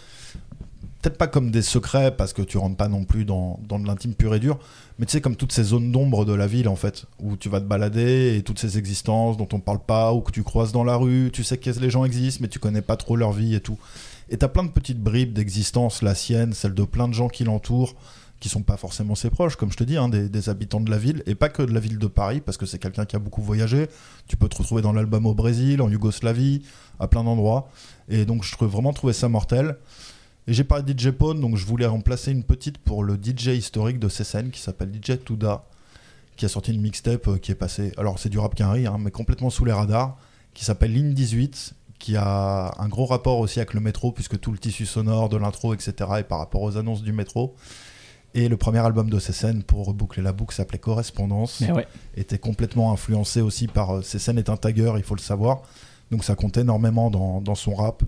peut-être 1.02 1.18
pas 1.18 1.28
comme 1.28 1.52
des 1.52 1.62
secrets 1.62 2.16
parce 2.16 2.34
que 2.34 2.42
tu 2.42 2.58
rentres 2.58 2.78
pas 2.78 2.88
non 2.88 3.04
plus 3.04 3.26
dans, 3.26 3.60
dans 3.68 3.80
de 3.80 3.88
l'intime 3.88 4.14
pur 4.14 4.36
et 4.36 4.40
dur, 4.40 4.60
mais 5.00 5.06
tu 5.06 5.12
sais 5.12 5.22
comme 5.22 5.36
toutes 5.36 5.52
ces 5.52 5.64
zones 5.64 5.92
d'ombre 5.92 6.26
de 6.26 6.34
la 6.34 6.48
ville 6.48 6.68
en 6.68 6.76
fait, 6.76 7.06
où 7.20 7.38
tu 7.38 7.50
vas 7.50 7.60
te 7.60 7.66
balader 7.66 8.36
et 8.38 8.44
toutes 8.44 8.60
ces 8.60 8.78
existences 8.78 9.38
dont 9.38 9.48
on 9.54 9.60
parle 9.60 9.80
pas 9.80 10.14
ou 10.14 10.22
que 10.22 10.32
tu 10.32 10.44
croises 10.44 10.72
dans 10.72 10.84
la 10.84 10.96
rue, 10.96 11.30
tu 11.32 11.44
sais 11.44 11.58
que 11.58 11.70
les 11.70 11.90
gens 11.90 12.04
existent 12.04 12.40
mais 12.42 12.48
tu 12.48 12.60
connais 12.60 12.82
pas 12.82 12.98
trop 12.98 13.16
leur 13.16 13.32
vie 13.32 13.56
et 13.56 13.60
tout. 13.60 13.78
Et 14.30 14.38
t'as 14.38 14.48
plein 14.48 14.64
de 14.64 14.72
petites 14.72 15.02
bribes 15.02 15.34
d'existence, 15.34 16.02
la 16.02 16.16
sienne, 16.16 16.54
celle 16.54 16.74
de 16.74 16.84
plein 16.84 17.08
de 17.08 17.14
gens 17.14 17.30
qui 17.30 17.44
l'entourent, 17.44 17.96
qui 18.40 18.50
sont 18.50 18.62
pas 18.62 18.78
forcément 18.78 19.16
ses 19.16 19.30
proches, 19.30 19.56
comme 19.56 19.72
je 19.72 19.78
te 19.78 19.84
dis, 19.84 19.98
hein, 19.98 20.10
des, 20.10 20.50
habitants 20.50 20.82
de 20.82 20.92
la 20.92 20.98
ville, 20.98 21.24
et 21.26 21.36
pas 21.36 21.50
que 21.50 21.64
de 21.64 21.74
la 21.74 21.80
ville 21.80 21.98
de 21.98 22.08
Paris, 22.08 22.42
parce 22.42 22.58
que 22.58 22.66
c'est 22.66 22.78
quelqu'un 22.78 23.06
qui 23.06 23.16
a 23.16 23.20
beaucoup 23.20 23.42
voyagé. 23.42 23.88
Tu 24.28 24.36
peux 24.36 24.48
te 24.48 24.58
retrouver 24.58 24.82
dans 24.82 24.94
l'album 24.94 25.26
au 25.26 25.34
Brésil, 25.34 25.82
en 25.82 25.90
Yougoslavie, 25.90 26.62
à 27.00 27.08
plein 27.08 27.24
d'endroits. 27.24 27.70
Et 28.10 28.26
donc 28.26 28.44
je 28.44 28.52
trouve 28.52 28.70
vraiment 28.70 28.94
trouvé 28.94 29.14
ça 29.14 29.30
mortel. 29.30 29.78
Et 30.48 30.54
j'ai 30.54 30.64
parlé 30.64 30.84
de 30.84 30.98
DJ 30.98 31.12
Pone, 31.12 31.42
donc 31.42 31.58
je 31.58 31.66
voulais 31.66 31.86
remplacer 31.86 32.32
une 32.32 32.44
petite 32.44 32.78
pour 32.78 33.04
le 33.04 33.16
DJ 33.16 33.48
historique 33.48 34.00
de 34.00 34.08
Cécène 34.08 34.50
qui 34.50 34.62
s'appelle 34.62 34.90
DJ 34.94 35.20
Touda, 35.24 35.66
qui 36.38 36.46
a 36.46 36.50
sorti 36.50 36.72
une 36.72 36.80
mixtape 36.80 37.28
euh, 37.28 37.38
qui 37.38 37.52
est 37.52 37.56
passée. 37.56 37.92
Alors 37.98 38.18
c'est 38.18 38.30
du 38.30 38.40
rap 38.40 38.56
quinri, 38.56 38.88
hein, 38.88 38.96
mais 38.98 39.12
complètement 39.12 39.50
sous 39.50 39.66
les 39.66 39.74
radars, 39.74 40.18
qui 40.54 40.64
s'appelle 40.64 40.94
Ligne 40.94 41.14
18, 41.14 41.74
qui 42.00 42.16
a 42.16 42.74
un 42.78 42.88
gros 42.88 43.06
rapport 43.06 43.40
aussi 43.40 43.60
avec 43.60 43.74
le 43.74 43.82
métro, 43.82 44.14
puisque 44.14 44.40
tout 44.40 44.54
le 44.54 44.58
tissu 44.58 44.86
sonore 44.86 45.28
de 45.28 45.36
l'intro, 45.36 45.74
etc., 45.74 45.94
est 46.20 46.24
par 46.24 46.40
rapport 46.40 46.62
aux 46.62 46.78
annonces 46.78 47.04
du 47.04 47.12
métro. 47.12 47.54
Et 48.34 48.48
le 48.48 48.56
premier 48.56 48.80
album 48.80 49.10
de 49.10 49.20
Cécène, 49.20 49.64
pour 49.64 49.86
reboucler 49.86 50.24
la 50.24 50.32
boucle, 50.32 50.56
s'appelait 50.56 50.78
Correspondance 50.78 51.62
ouais. 51.62 51.88
était 52.16 52.38
complètement 52.38 52.94
influencé 52.94 53.42
aussi 53.42 53.68
par 53.68 53.98
euh, 53.98 54.02
Cécène 54.02 54.38
est 54.38 54.50
un 54.50 54.58
tagger, 54.58 54.94
il 54.96 55.04
faut 55.04 55.16
le 55.16 55.22
savoir. 55.22 55.64
Donc 56.10 56.24
ça 56.24 56.36
compte 56.36 56.56
énormément 56.56 57.10
dans, 57.10 57.42
dans 57.42 57.56
son 57.56 57.76
rap. 57.76 58.04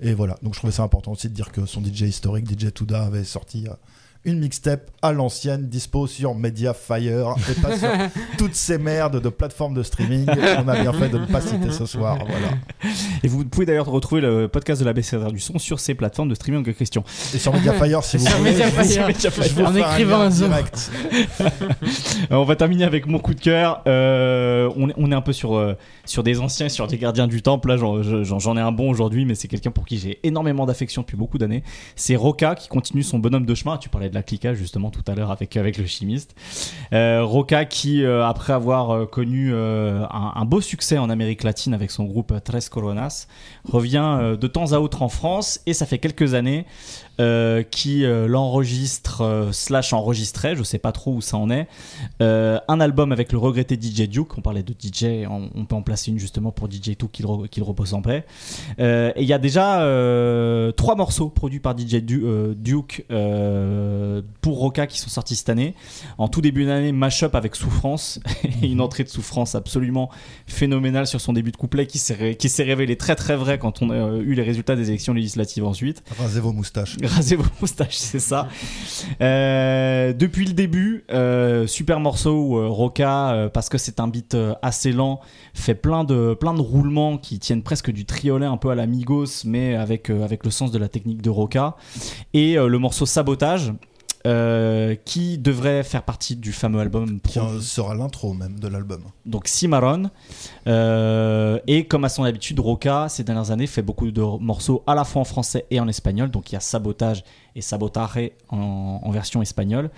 Et 0.00 0.14
voilà, 0.14 0.38
donc 0.42 0.54
je 0.54 0.58
trouvais 0.58 0.72
ça 0.72 0.82
important 0.82 1.12
aussi 1.12 1.28
de 1.28 1.34
dire 1.34 1.52
que 1.52 1.66
son 1.66 1.82
DJ 1.82 2.02
historique, 2.02 2.48
DJ 2.48 2.72
Touda, 2.72 3.04
avait 3.04 3.24
sorti 3.24 3.68
euh, 3.68 3.72
une 4.24 4.38
mixtape 4.40 4.90
à 5.00 5.12
l'ancienne, 5.12 5.68
dispo 5.68 6.06
sur 6.06 6.34
Mediafire, 6.34 7.34
et 7.50 7.54
pas 7.60 7.76
sur 7.78 7.88
toutes 8.38 8.54
ces 8.54 8.76
merdes 8.76 9.20
de 9.22 9.28
plateformes 9.30 9.72
de 9.74 9.82
streaming. 9.82 10.26
On 10.58 10.68
a 10.68 10.80
bien 10.80 10.92
fait 10.92 11.08
de 11.08 11.18
ne 11.18 11.24
pas 11.26 11.40
citer 11.40 11.70
ce 11.70 11.86
soir. 11.86 12.18
Voilà. 12.28 12.48
Et 13.22 13.28
vous 13.28 13.44
pouvez 13.46 13.64
d'ailleurs 13.64 13.86
retrouver 13.86 14.20
le 14.20 14.46
podcast 14.48 14.80
de 14.80 14.84
la 14.86 14.92
BCR 14.92 15.32
du 15.32 15.40
son 15.40 15.58
sur 15.58 15.80
ces 15.80 15.94
plateformes 15.94 16.28
de 16.28 16.34
streaming 16.34 16.60
en 16.68 16.72
question. 16.72 17.02
Et 17.34 17.38
sur 17.38 17.52
Mediafire, 17.54 18.04
si 18.04 18.18
vous 18.18 18.26
Sur 18.26 18.36
voulez, 18.38 19.62
En 19.64 19.66
un 19.74 19.76
écrivant 19.76 20.20
un 20.20 20.30
zoom. 20.30 20.48
direct. 20.48 20.90
Euh, 21.40 22.36
on 22.36 22.44
va 22.44 22.56
terminer 22.56 22.84
avec 22.84 23.06
mon 23.06 23.18
coup 23.18 23.32
de 23.34 23.40
cœur. 23.40 23.82
Euh, 23.86 24.70
on, 24.76 24.90
est- 24.90 24.94
on 24.96 25.10
est 25.10 25.14
un 25.14 25.20
peu 25.22 25.32
sur, 25.32 25.56
euh, 25.56 25.74
sur 26.04 26.22
des 26.22 26.40
anciens, 26.40 26.68
sur 26.68 26.86
des 26.86 26.98
gardiens 26.98 27.26
du 27.26 27.40
temple. 27.42 27.68
Là, 27.68 27.76
j'en 27.78 28.56
ai 28.56 28.60
un 28.60 28.72
bon 28.72 28.90
aujourd'hui, 28.90 29.24
mais 29.24 29.34
c'est 29.34 29.48
quelqu'un 29.48 29.70
pour 29.70 29.86
qui 29.86 29.98
j'ai 29.98 30.20
énormément 30.24 30.66
d'affection 30.66 31.02
depuis 31.02 31.16
beaucoup 31.16 31.38
d'années. 31.38 31.62
C'est 31.96 32.16
Roca 32.16 32.54
qui 32.54 32.68
continue 32.68 33.02
son 33.02 33.18
bonhomme 33.18 33.46
de 33.46 33.54
chemin. 33.54 33.78
Tu 33.78 33.88
parlais 33.88 34.09
de 34.10 34.14
la 34.14 34.22
clica 34.22 34.54
justement 34.54 34.90
tout 34.90 35.04
à 35.06 35.14
l'heure 35.14 35.30
avec, 35.30 35.56
avec 35.56 35.78
le 35.78 35.86
chimiste. 35.86 36.34
Euh, 36.92 37.24
Roca 37.24 37.64
qui, 37.64 38.04
euh, 38.04 38.26
après 38.26 38.52
avoir 38.52 38.90
euh, 38.90 39.06
connu 39.06 39.54
un, 39.54 40.44
beau 40.44 40.60
succès 40.60 40.98
en 40.98 41.10
Amérique 41.10 41.42
latine 41.42 41.74
avec 41.74 41.90
son 41.90 42.04
groupe 42.04 42.34
Tres 42.44 42.68
Coronas, 42.68 43.26
revient 43.64 44.36
de 44.40 44.46
temps 44.46 44.72
à 44.72 44.78
autre 44.78 45.02
en 45.02 45.08
France 45.08 45.60
et 45.66 45.74
ça 45.74 45.86
fait 45.86 45.98
quelques 45.98 46.34
années 46.34 46.66
euh, 47.20 47.62
qui 47.62 48.04
euh, 48.04 48.26
l'enregistre 48.26 49.20
euh, 49.20 49.52
slash 49.52 49.92
enregistrait, 49.92 50.56
je 50.56 50.62
sais 50.64 50.78
pas 50.78 50.90
trop 50.90 51.12
où 51.14 51.20
ça 51.20 51.36
en 51.36 51.50
est, 51.50 51.68
un 52.20 52.80
album 52.80 53.12
avec 53.12 53.30
le 53.32 53.38
regretté 53.38 53.78
DJ 53.80 54.08
Duke. 54.08 54.36
On 54.38 54.40
parlait 54.40 54.62
de 54.62 54.72
DJ, 54.72 55.26
on, 55.28 55.50
on 55.54 55.64
peut 55.66 55.74
en 55.76 55.82
placer 55.82 56.10
une 56.10 56.18
justement 56.18 56.50
pour 56.50 56.68
DJ 56.70 56.96
Duke 56.98 57.10
qu'il 57.12 57.26
re- 57.26 57.48
qu'il 57.48 57.62
repose 57.62 57.94
en 57.94 58.02
paix. 58.02 58.24
Et 58.78 59.12
il 59.18 59.24
y 59.26 59.32
a 59.32 59.38
déjà 59.38 59.78
trois 60.76 60.96
morceaux 60.96 61.28
produits 61.28 61.60
par 61.60 61.76
DJ 61.78 61.96
Du- 61.96 62.24
Duke 62.56 63.04
pour 64.40 64.58
Roca 64.58 64.86
qui 64.86 64.98
sont 64.98 65.08
sortis 65.10 65.36
cette 65.36 65.48
année. 65.50 65.74
En 66.18 66.28
tout 66.28 66.40
début 66.40 66.64
d'année, 66.64 66.92
Mashup 66.92 67.34
avec 67.34 67.54
Souffrance, 67.56 68.20
et 68.62 68.66
une 68.66 68.80
entrée 68.80 69.04
de 69.04 69.08
Souffrance 69.08 69.54
absolument 69.54 70.10
phénoménale 70.46 71.06
sur 71.06 71.20
son 71.20 71.32
début 71.32 71.52
de 71.52 71.56
couplet 71.56 71.86
qui 71.86 71.98
s'est 71.98 72.62
révélé 72.62 72.96
très 72.96 73.16
très 73.16 73.36
vrai 73.36 73.58
quand 73.58 73.82
on 73.82 73.90
a 73.90 74.16
eu 74.18 74.34
les 74.34 74.42
résultats 74.42 74.76
des 74.76 74.88
élections 74.88 75.12
législatives 75.14 75.64
ensuite. 75.64 76.02
Rasez 76.18 76.40
vos 76.40 76.52
moustaches. 76.52 76.96
Rasez 77.10 77.36
vos 77.36 77.44
moustaches, 77.60 77.96
c'est 77.96 78.20
ça. 78.20 78.48
Euh, 79.20 80.12
depuis 80.12 80.46
le 80.46 80.52
début, 80.52 81.04
euh, 81.10 81.66
super 81.66 82.00
morceau 82.00 82.58
euh, 82.58 82.68
Roca, 82.68 83.32
euh, 83.32 83.48
parce 83.48 83.68
que 83.68 83.78
c'est 83.78 84.00
un 84.00 84.08
beat 84.08 84.36
assez 84.62 84.92
lent, 84.92 85.20
fait 85.54 85.74
plein 85.74 86.04
de, 86.04 86.34
plein 86.34 86.54
de 86.54 86.60
roulements 86.60 87.18
qui 87.18 87.38
tiennent 87.38 87.62
presque 87.62 87.90
du 87.90 88.04
triolet 88.04 88.46
un 88.46 88.56
peu 88.56 88.70
à 88.70 88.74
la 88.74 88.86
Migos, 88.86 89.44
mais 89.44 89.74
avec, 89.74 90.10
avec 90.10 90.44
le 90.44 90.50
sens 90.50 90.70
de 90.70 90.78
la 90.78 90.88
technique 90.88 91.22
de 91.22 91.30
Roca. 91.30 91.76
Et 92.34 92.54
le 92.54 92.78
morceau 92.78 93.06
Sabotage. 93.06 93.72
Euh, 94.26 94.94
qui 95.04 95.38
devrait 95.38 95.82
faire 95.82 96.02
partie 96.02 96.36
du 96.36 96.52
fameux 96.52 96.78
album 96.80 97.20
Qui 97.20 97.38
sera 97.62 97.94
l'intro 97.94 98.34
même 98.34 98.60
de 98.60 98.68
l'album. 98.68 99.02
donc 99.24 99.48
Cimarron. 99.48 100.10
Euh, 100.66 101.58
et 101.66 101.86
comme 101.86 102.04
à 102.04 102.08
son 102.08 102.24
habitude, 102.24 102.60
Roca, 102.60 103.08
ces 103.08 103.24
dernières 103.24 103.50
années, 103.50 103.66
fait 103.66 103.82
beaucoup 103.82 104.10
de 104.10 104.22
morceaux 104.22 104.82
à 104.86 104.94
la 104.94 105.04
fois 105.04 105.22
en 105.22 105.24
français 105.24 105.66
et 105.70 105.80
en 105.80 105.88
espagnol. 105.88 106.30
Donc 106.30 106.50
il 106.50 106.54
y 106.54 106.56
a 106.56 106.60
Sabotage 106.60 107.24
et 107.56 107.62
Sabotaje 107.62 108.30
en, 108.50 109.00
en 109.02 109.10
version 109.10 109.40
espagnole. 109.42 109.90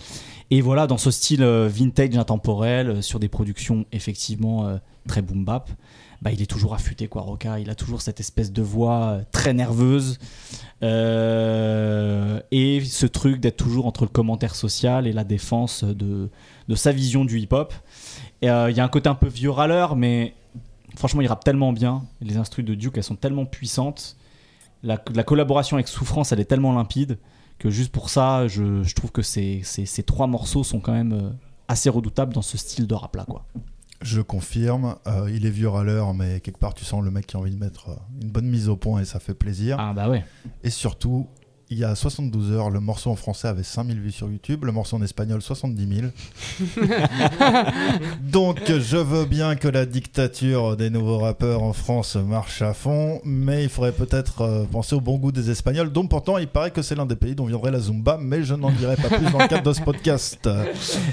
Et 0.50 0.60
voilà, 0.60 0.86
dans 0.86 0.98
ce 0.98 1.10
style 1.10 1.42
euh, 1.42 1.68
vintage 1.68 2.16
intemporel, 2.16 3.02
sur 3.02 3.18
des 3.18 3.28
productions 3.28 3.86
effectivement 3.90 4.68
euh, 4.68 4.76
très 5.08 5.22
boom 5.22 5.44
bap, 5.44 5.70
bah, 6.22 6.30
il 6.30 6.40
est 6.40 6.46
toujours 6.46 6.72
affûté, 6.72 7.08
quoi, 7.08 7.22
Roca. 7.22 7.58
Il 7.58 7.68
a 7.68 7.74
toujours 7.74 8.00
cette 8.00 8.20
espèce 8.20 8.52
de 8.52 8.62
voix 8.62 9.02
euh, 9.06 9.22
très 9.32 9.52
nerveuse. 9.52 10.20
Euh, 10.84 12.40
et 12.52 12.80
ce 12.84 13.06
truc 13.06 13.40
d'être 13.40 13.56
toujours 13.56 13.86
entre 13.86 14.04
le 14.04 14.08
commentaire 14.08 14.54
social 14.54 15.08
et 15.08 15.12
la 15.12 15.24
défense 15.24 15.82
de, 15.82 16.30
de 16.68 16.74
sa 16.76 16.92
vision 16.92 17.24
du 17.24 17.40
hip-hop. 17.40 17.74
Euh, 18.44 18.68
Il 18.70 18.76
y 18.76 18.80
a 18.80 18.84
un 18.84 18.88
côté 18.88 19.08
un 19.08 19.16
peu 19.16 19.26
vieux 19.26 19.50
râleur, 19.50 19.96
mais 19.96 20.34
franchement, 20.96 21.22
il 21.22 21.26
rappe 21.26 21.42
tellement 21.42 21.72
bien. 21.72 22.04
Les 22.20 22.36
instrus 22.36 22.64
de 22.64 22.76
Duke, 22.76 22.98
elles 22.98 23.02
sont 23.02 23.16
tellement 23.16 23.44
puissantes. 23.44 24.16
La, 24.84 25.02
la 25.14 25.24
collaboration 25.24 25.76
avec 25.76 25.88
Souffrance, 25.88 26.30
elle 26.30 26.40
est 26.40 26.44
tellement 26.44 26.72
limpide 26.72 27.18
que 27.58 27.68
juste 27.68 27.90
pour 27.90 28.10
ça, 28.10 28.46
je, 28.46 28.84
je 28.84 28.94
trouve 28.94 29.10
que 29.10 29.22
ces, 29.22 29.60
ces, 29.64 29.86
ces 29.86 30.04
trois 30.04 30.28
morceaux 30.28 30.62
sont 30.62 30.78
quand 30.78 30.92
même 30.92 31.34
assez 31.66 31.90
redoutables 31.90 32.32
dans 32.32 32.42
ce 32.42 32.56
style 32.58 32.86
de 32.86 32.94
rap 32.94 33.16
là, 33.16 33.24
quoi. 33.24 33.44
Je 34.02 34.20
confirme, 34.20 34.96
euh, 35.06 35.30
il 35.32 35.46
est 35.46 35.50
vieux 35.50 35.68
râleur, 35.68 36.14
mais 36.14 36.40
quelque 36.40 36.58
part 36.58 36.74
tu 36.74 36.84
sens 36.84 37.02
le 37.02 37.10
mec 37.10 37.26
qui 37.26 37.36
a 37.36 37.40
envie 37.40 37.54
de 37.54 37.58
mettre 37.58 37.90
euh, 37.90 37.94
une 38.20 38.30
bonne 38.30 38.46
mise 38.46 38.68
au 38.68 38.76
point 38.76 39.00
et 39.00 39.04
ça 39.04 39.20
fait 39.20 39.34
plaisir. 39.34 39.76
Ah 39.78 39.92
bah 39.94 40.08
ouais. 40.08 40.24
Et 40.64 40.70
surtout, 40.70 41.28
il 41.72 41.78
y 41.78 41.84
a 41.84 41.94
72 41.94 42.52
heures, 42.52 42.68
le 42.68 42.80
morceau 42.80 43.10
en 43.10 43.16
français 43.16 43.48
avait 43.48 43.62
5000 43.62 43.98
vues 43.98 44.12
sur 44.12 44.30
YouTube, 44.30 44.64
le 44.64 44.72
morceau 44.72 44.96
en 44.96 45.02
espagnol 45.02 45.40
70 45.40 45.88
000. 45.88 46.08
Donc 48.22 48.60
je 48.66 48.98
veux 48.98 49.24
bien 49.24 49.56
que 49.56 49.68
la 49.68 49.86
dictature 49.86 50.76
des 50.76 50.90
nouveaux 50.90 51.18
rappeurs 51.18 51.62
en 51.62 51.72
France 51.72 52.16
marche 52.16 52.60
à 52.60 52.74
fond, 52.74 53.20
mais 53.24 53.64
il 53.64 53.70
faudrait 53.70 53.92
peut-être 53.92 54.42
euh, 54.42 54.64
penser 54.64 54.94
au 54.94 55.00
bon 55.00 55.16
goût 55.16 55.32
des 55.32 55.50
Espagnols, 55.50 55.90
dont 55.90 56.06
pourtant 56.06 56.36
il 56.36 56.46
paraît 56.46 56.70
que 56.70 56.82
c'est 56.82 56.94
l'un 56.94 57.06
des 57.06 57.16
pays 57.16 57.34
dont 57.34 57.46
viendrait 57.46 57.70
la 57.70 57.80
Zumba, 57.80 58.18
mais 58.20 58.44
je 58.44 58.54
n'en 58.54 58.70
dirai 58.70 58.96
pas 58.96 59.08
plus 59.08 59.30
dans 59.30 59.38
le 59.38 59.48
cadre 59.48 59.62
de 59.62 59.72
ce 59.72 59.80
podcast. 59.80 60.48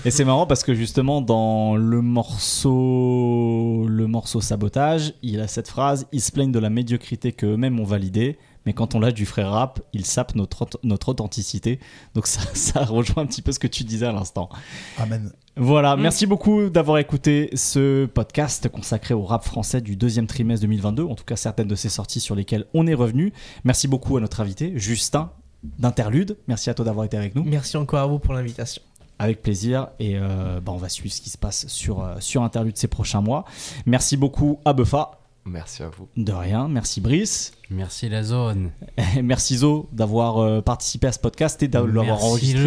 Et 0.03 0.11
c'est 0.11 0.25
marrant 0.25 0.45
parce 0.45 0.63
que 0.63 0.73
justement 0.73 1.21
dans 1.21 1.77
le 1.77 2.01
morceau 2.01 3.85
le 3.87 4.07
morceau 4.07 4.41
sabotage, 4.41 5.13
il 5.21 5.39
a 5.39 5.47
cette 5.47 5.69
phrase 5.69 6.05
ils 6.11 6.21
se 6.21 6.31
plaignent 6.33 6.51
de 6.51 6.59
la 6.59 6.69
médiocrité 6.69 7.31
que 7.31 7.45
eux-mêmes 7.45 7.79
ont 7.79 7.85
validée, 7.85 8.37
mais 8.65 8.73
quand 8.73 8.95
on 8.95 8.99
lâche 8.99 9.13
du 9.13 9.25
frère 9.25 9.51
rap, 9.51 9.81
ils 9.93 10.05
sapent 10.05 10.35
notre 10.35 10.67
notre 10.83 11.09
authenticité. 11.09 11.79
Donc 12.15 12.27
ça 12.27 12.41
ça 12.53 12.83
rejoint 12.83 13.23
un 13.23 13.25
petit 13.25 13.41
peu 13.41 13.51
ce 13.51 13.59
que 13.59 13.67
tu 13.67 13.83
disais 13.83 14.05
à 14.05 14.11
l'instant. 14.11 14.49
Amen. 14.97 15.31
Voilà, 15.55 15.97
merci 15.97 16.25
beaucoup 16.25 16.69
d'avoir 16.69 16.99
écouté 16.99 17.49
ce 17.53 18.05
podcast 18.05 18.69
consacré 18.69 19.13
au 19.13 19.23
rap 19.23 19.43
français 19.43 19.81
du 19.81 19.97
deuxième 19.97 20.25
trimestre 20.25 20.61
2022, 20.61 21.03
en 21.03 21.15
tout 21.15 21.25
cas 21.25 21.35
certaines 21.35 21.67
de 21.67 21.75
ces 21.75 21.89
sorties 21.89 22.21
sur 22.21 22.33
lesquelles 22.33 22.65
on 22.73 22.87
est 22.87 22.93
revenu. 22.93 23.33
Merci 23.65 23.89
beaucoup 23.89 24.15
à 24.15 24.21
notre 24.21 24.39
invité, 24.39 24.71
Justin 24.75 25.31
d'Interlude. 25.63 26.37
Merci 26.47 26.69
à 26.69 26.73
toi 26.73 26.85
d'avoir 26.85 27.05
été 27.05 27.17
avec 27.17 27.35
nous. 27.35 27.43
Merci 27.43 27.77
encore 27.77 27.99
à 27.99 28.07
vous 28.07 28.19
pour 28.19 28.33
l'invitation. 28.33 28.81
Avec 29.17 29.41
plaisir. 29.41 29.89
Et 29.99 30.17
euh, 30.17 30.61
bah, 30.61 30.71
on 30.71 30.77
va 30.77 30.89
suivre 30.89 31.13
ce 31.13 31.21
qui 31.21 31.29
se 31.29 31.37
passe 31.37 31.67
sur, 31.67 32.01
euh, 32.01 32.15
sur 32.19 32.43
Interlude 32.43 32.77
ces 32.77 32.87
prochains 32.87 33.21
mois. 33.21 33.45
Merci 33.85 34.15
beaucoup 34.15 34.59
à 34.63 34.73
Buffa. 34.73 35.19
Merci 35.45 35.83
à 35.83 35.89
vous. 35.89 36.07
De 36.15 36.31
rien. 36.31 36.67
Merci 36.67 37.01
Brice. 37.01 37.58
Merci 37.71 38.09
la 38.09 38.23
zone. 38.23 38.71
Et 39.15 39.21
merci 39.21 39.57
Zo 39.57 39.87
d'avoir 39.91 40.39
euh, 40.39 40.61
participé 40.61 41.05
à 41.07 41.11
ce 41.11 41.19
podcast 41.19 41.61
et 41.61 41.67
d'avoir 41.67 42.03
Merci 42.05 42.25
enregistré. 42.25 42.63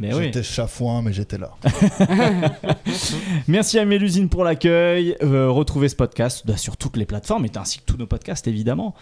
Mais 0.00 0.12
oui. 0.14 0.24
J'étais 0.24 0.42
chafouin, 0.42 1.00
mais 1.02 1.12
j'étais 1.12 1.38
là. 1.38 1.52
Merci 3.48 3.78
à 3.78 3.84
Mélusine 3.84 4.28
pour 4.28 4.42
l'accueil. 4.42 5.16
Euh, 5.22 5.48
retrouvez 5.50 5.88
ce 5.88 5.94
podcast 5.96 6.42
bah, 6.44 6.56
sur 6.56 6.76
toutes 6.76 6.96
les 6.96 7.06
plateformes, 7.06 7.44
et 7.44 7.50
ainsi 7.56 7.78
que 7.78 7.84
tous 7.84 7.96
nos 7.96 8.06
podcasts 8.06 8.48
évidemment. 8.48 8.94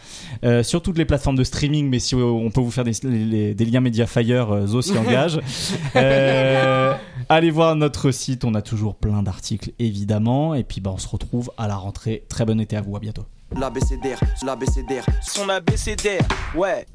Euh, 0.45 0.63
sur 0.63 0.83
toutes 0.83 0.99
les 0.99 1.05
plateformes 1.07 1.37
de 1.37 1.45
streaming, 1.45 1.89
mais 1.89 1.99
si 2.01 2.15
on 2.15 2.51
peut 2.51 2.61
vous 2.61 2.71
faire 2.71 2.85
des, 2.85 2.93
les- 3.05 3.55
des 3.55 3.65
liens 3.65 3.81
Mediafire, 3.81 4.51
euh, 4.53 4.67
Zo 4.67 4.83
s'y 4.83 4.97
engage. 4.99 5.41
Euh, 5.97 6.95
allez 7.29 7.51
voir 7.51 7.77
notre 7.77 8.11
site, 8.11 8.45
on 8.45 8.55
a 8.55 8.63
toujours 8.63 8.95
plein 8.97 9.23
d'articles 9.23 9.71
évidemment. 9.79 10.55
Et 10.55 10.65
puis 10.65 10.81
bah, 10.81 10.91
on 10.93 10.99
se 10.99 11.09
retrouve 11.09 11.51
à 11.57 11.69
la 11.69 11.77
rentrée. 11.77 12.25
Très 12.29 12.45
bon 12.45 12.61
été 12.61 12.77
à 12.77 12.81
vous, 12.83 12.97
à 12.97 13.01
bientôt. 13.01 13.25
L'ABCDR, 13.59 14.19
l'ABCDR, 14.43 15.05
son 15.23 15.49
ABCDR, 15.49 16.27
ouais. 16.55 16.87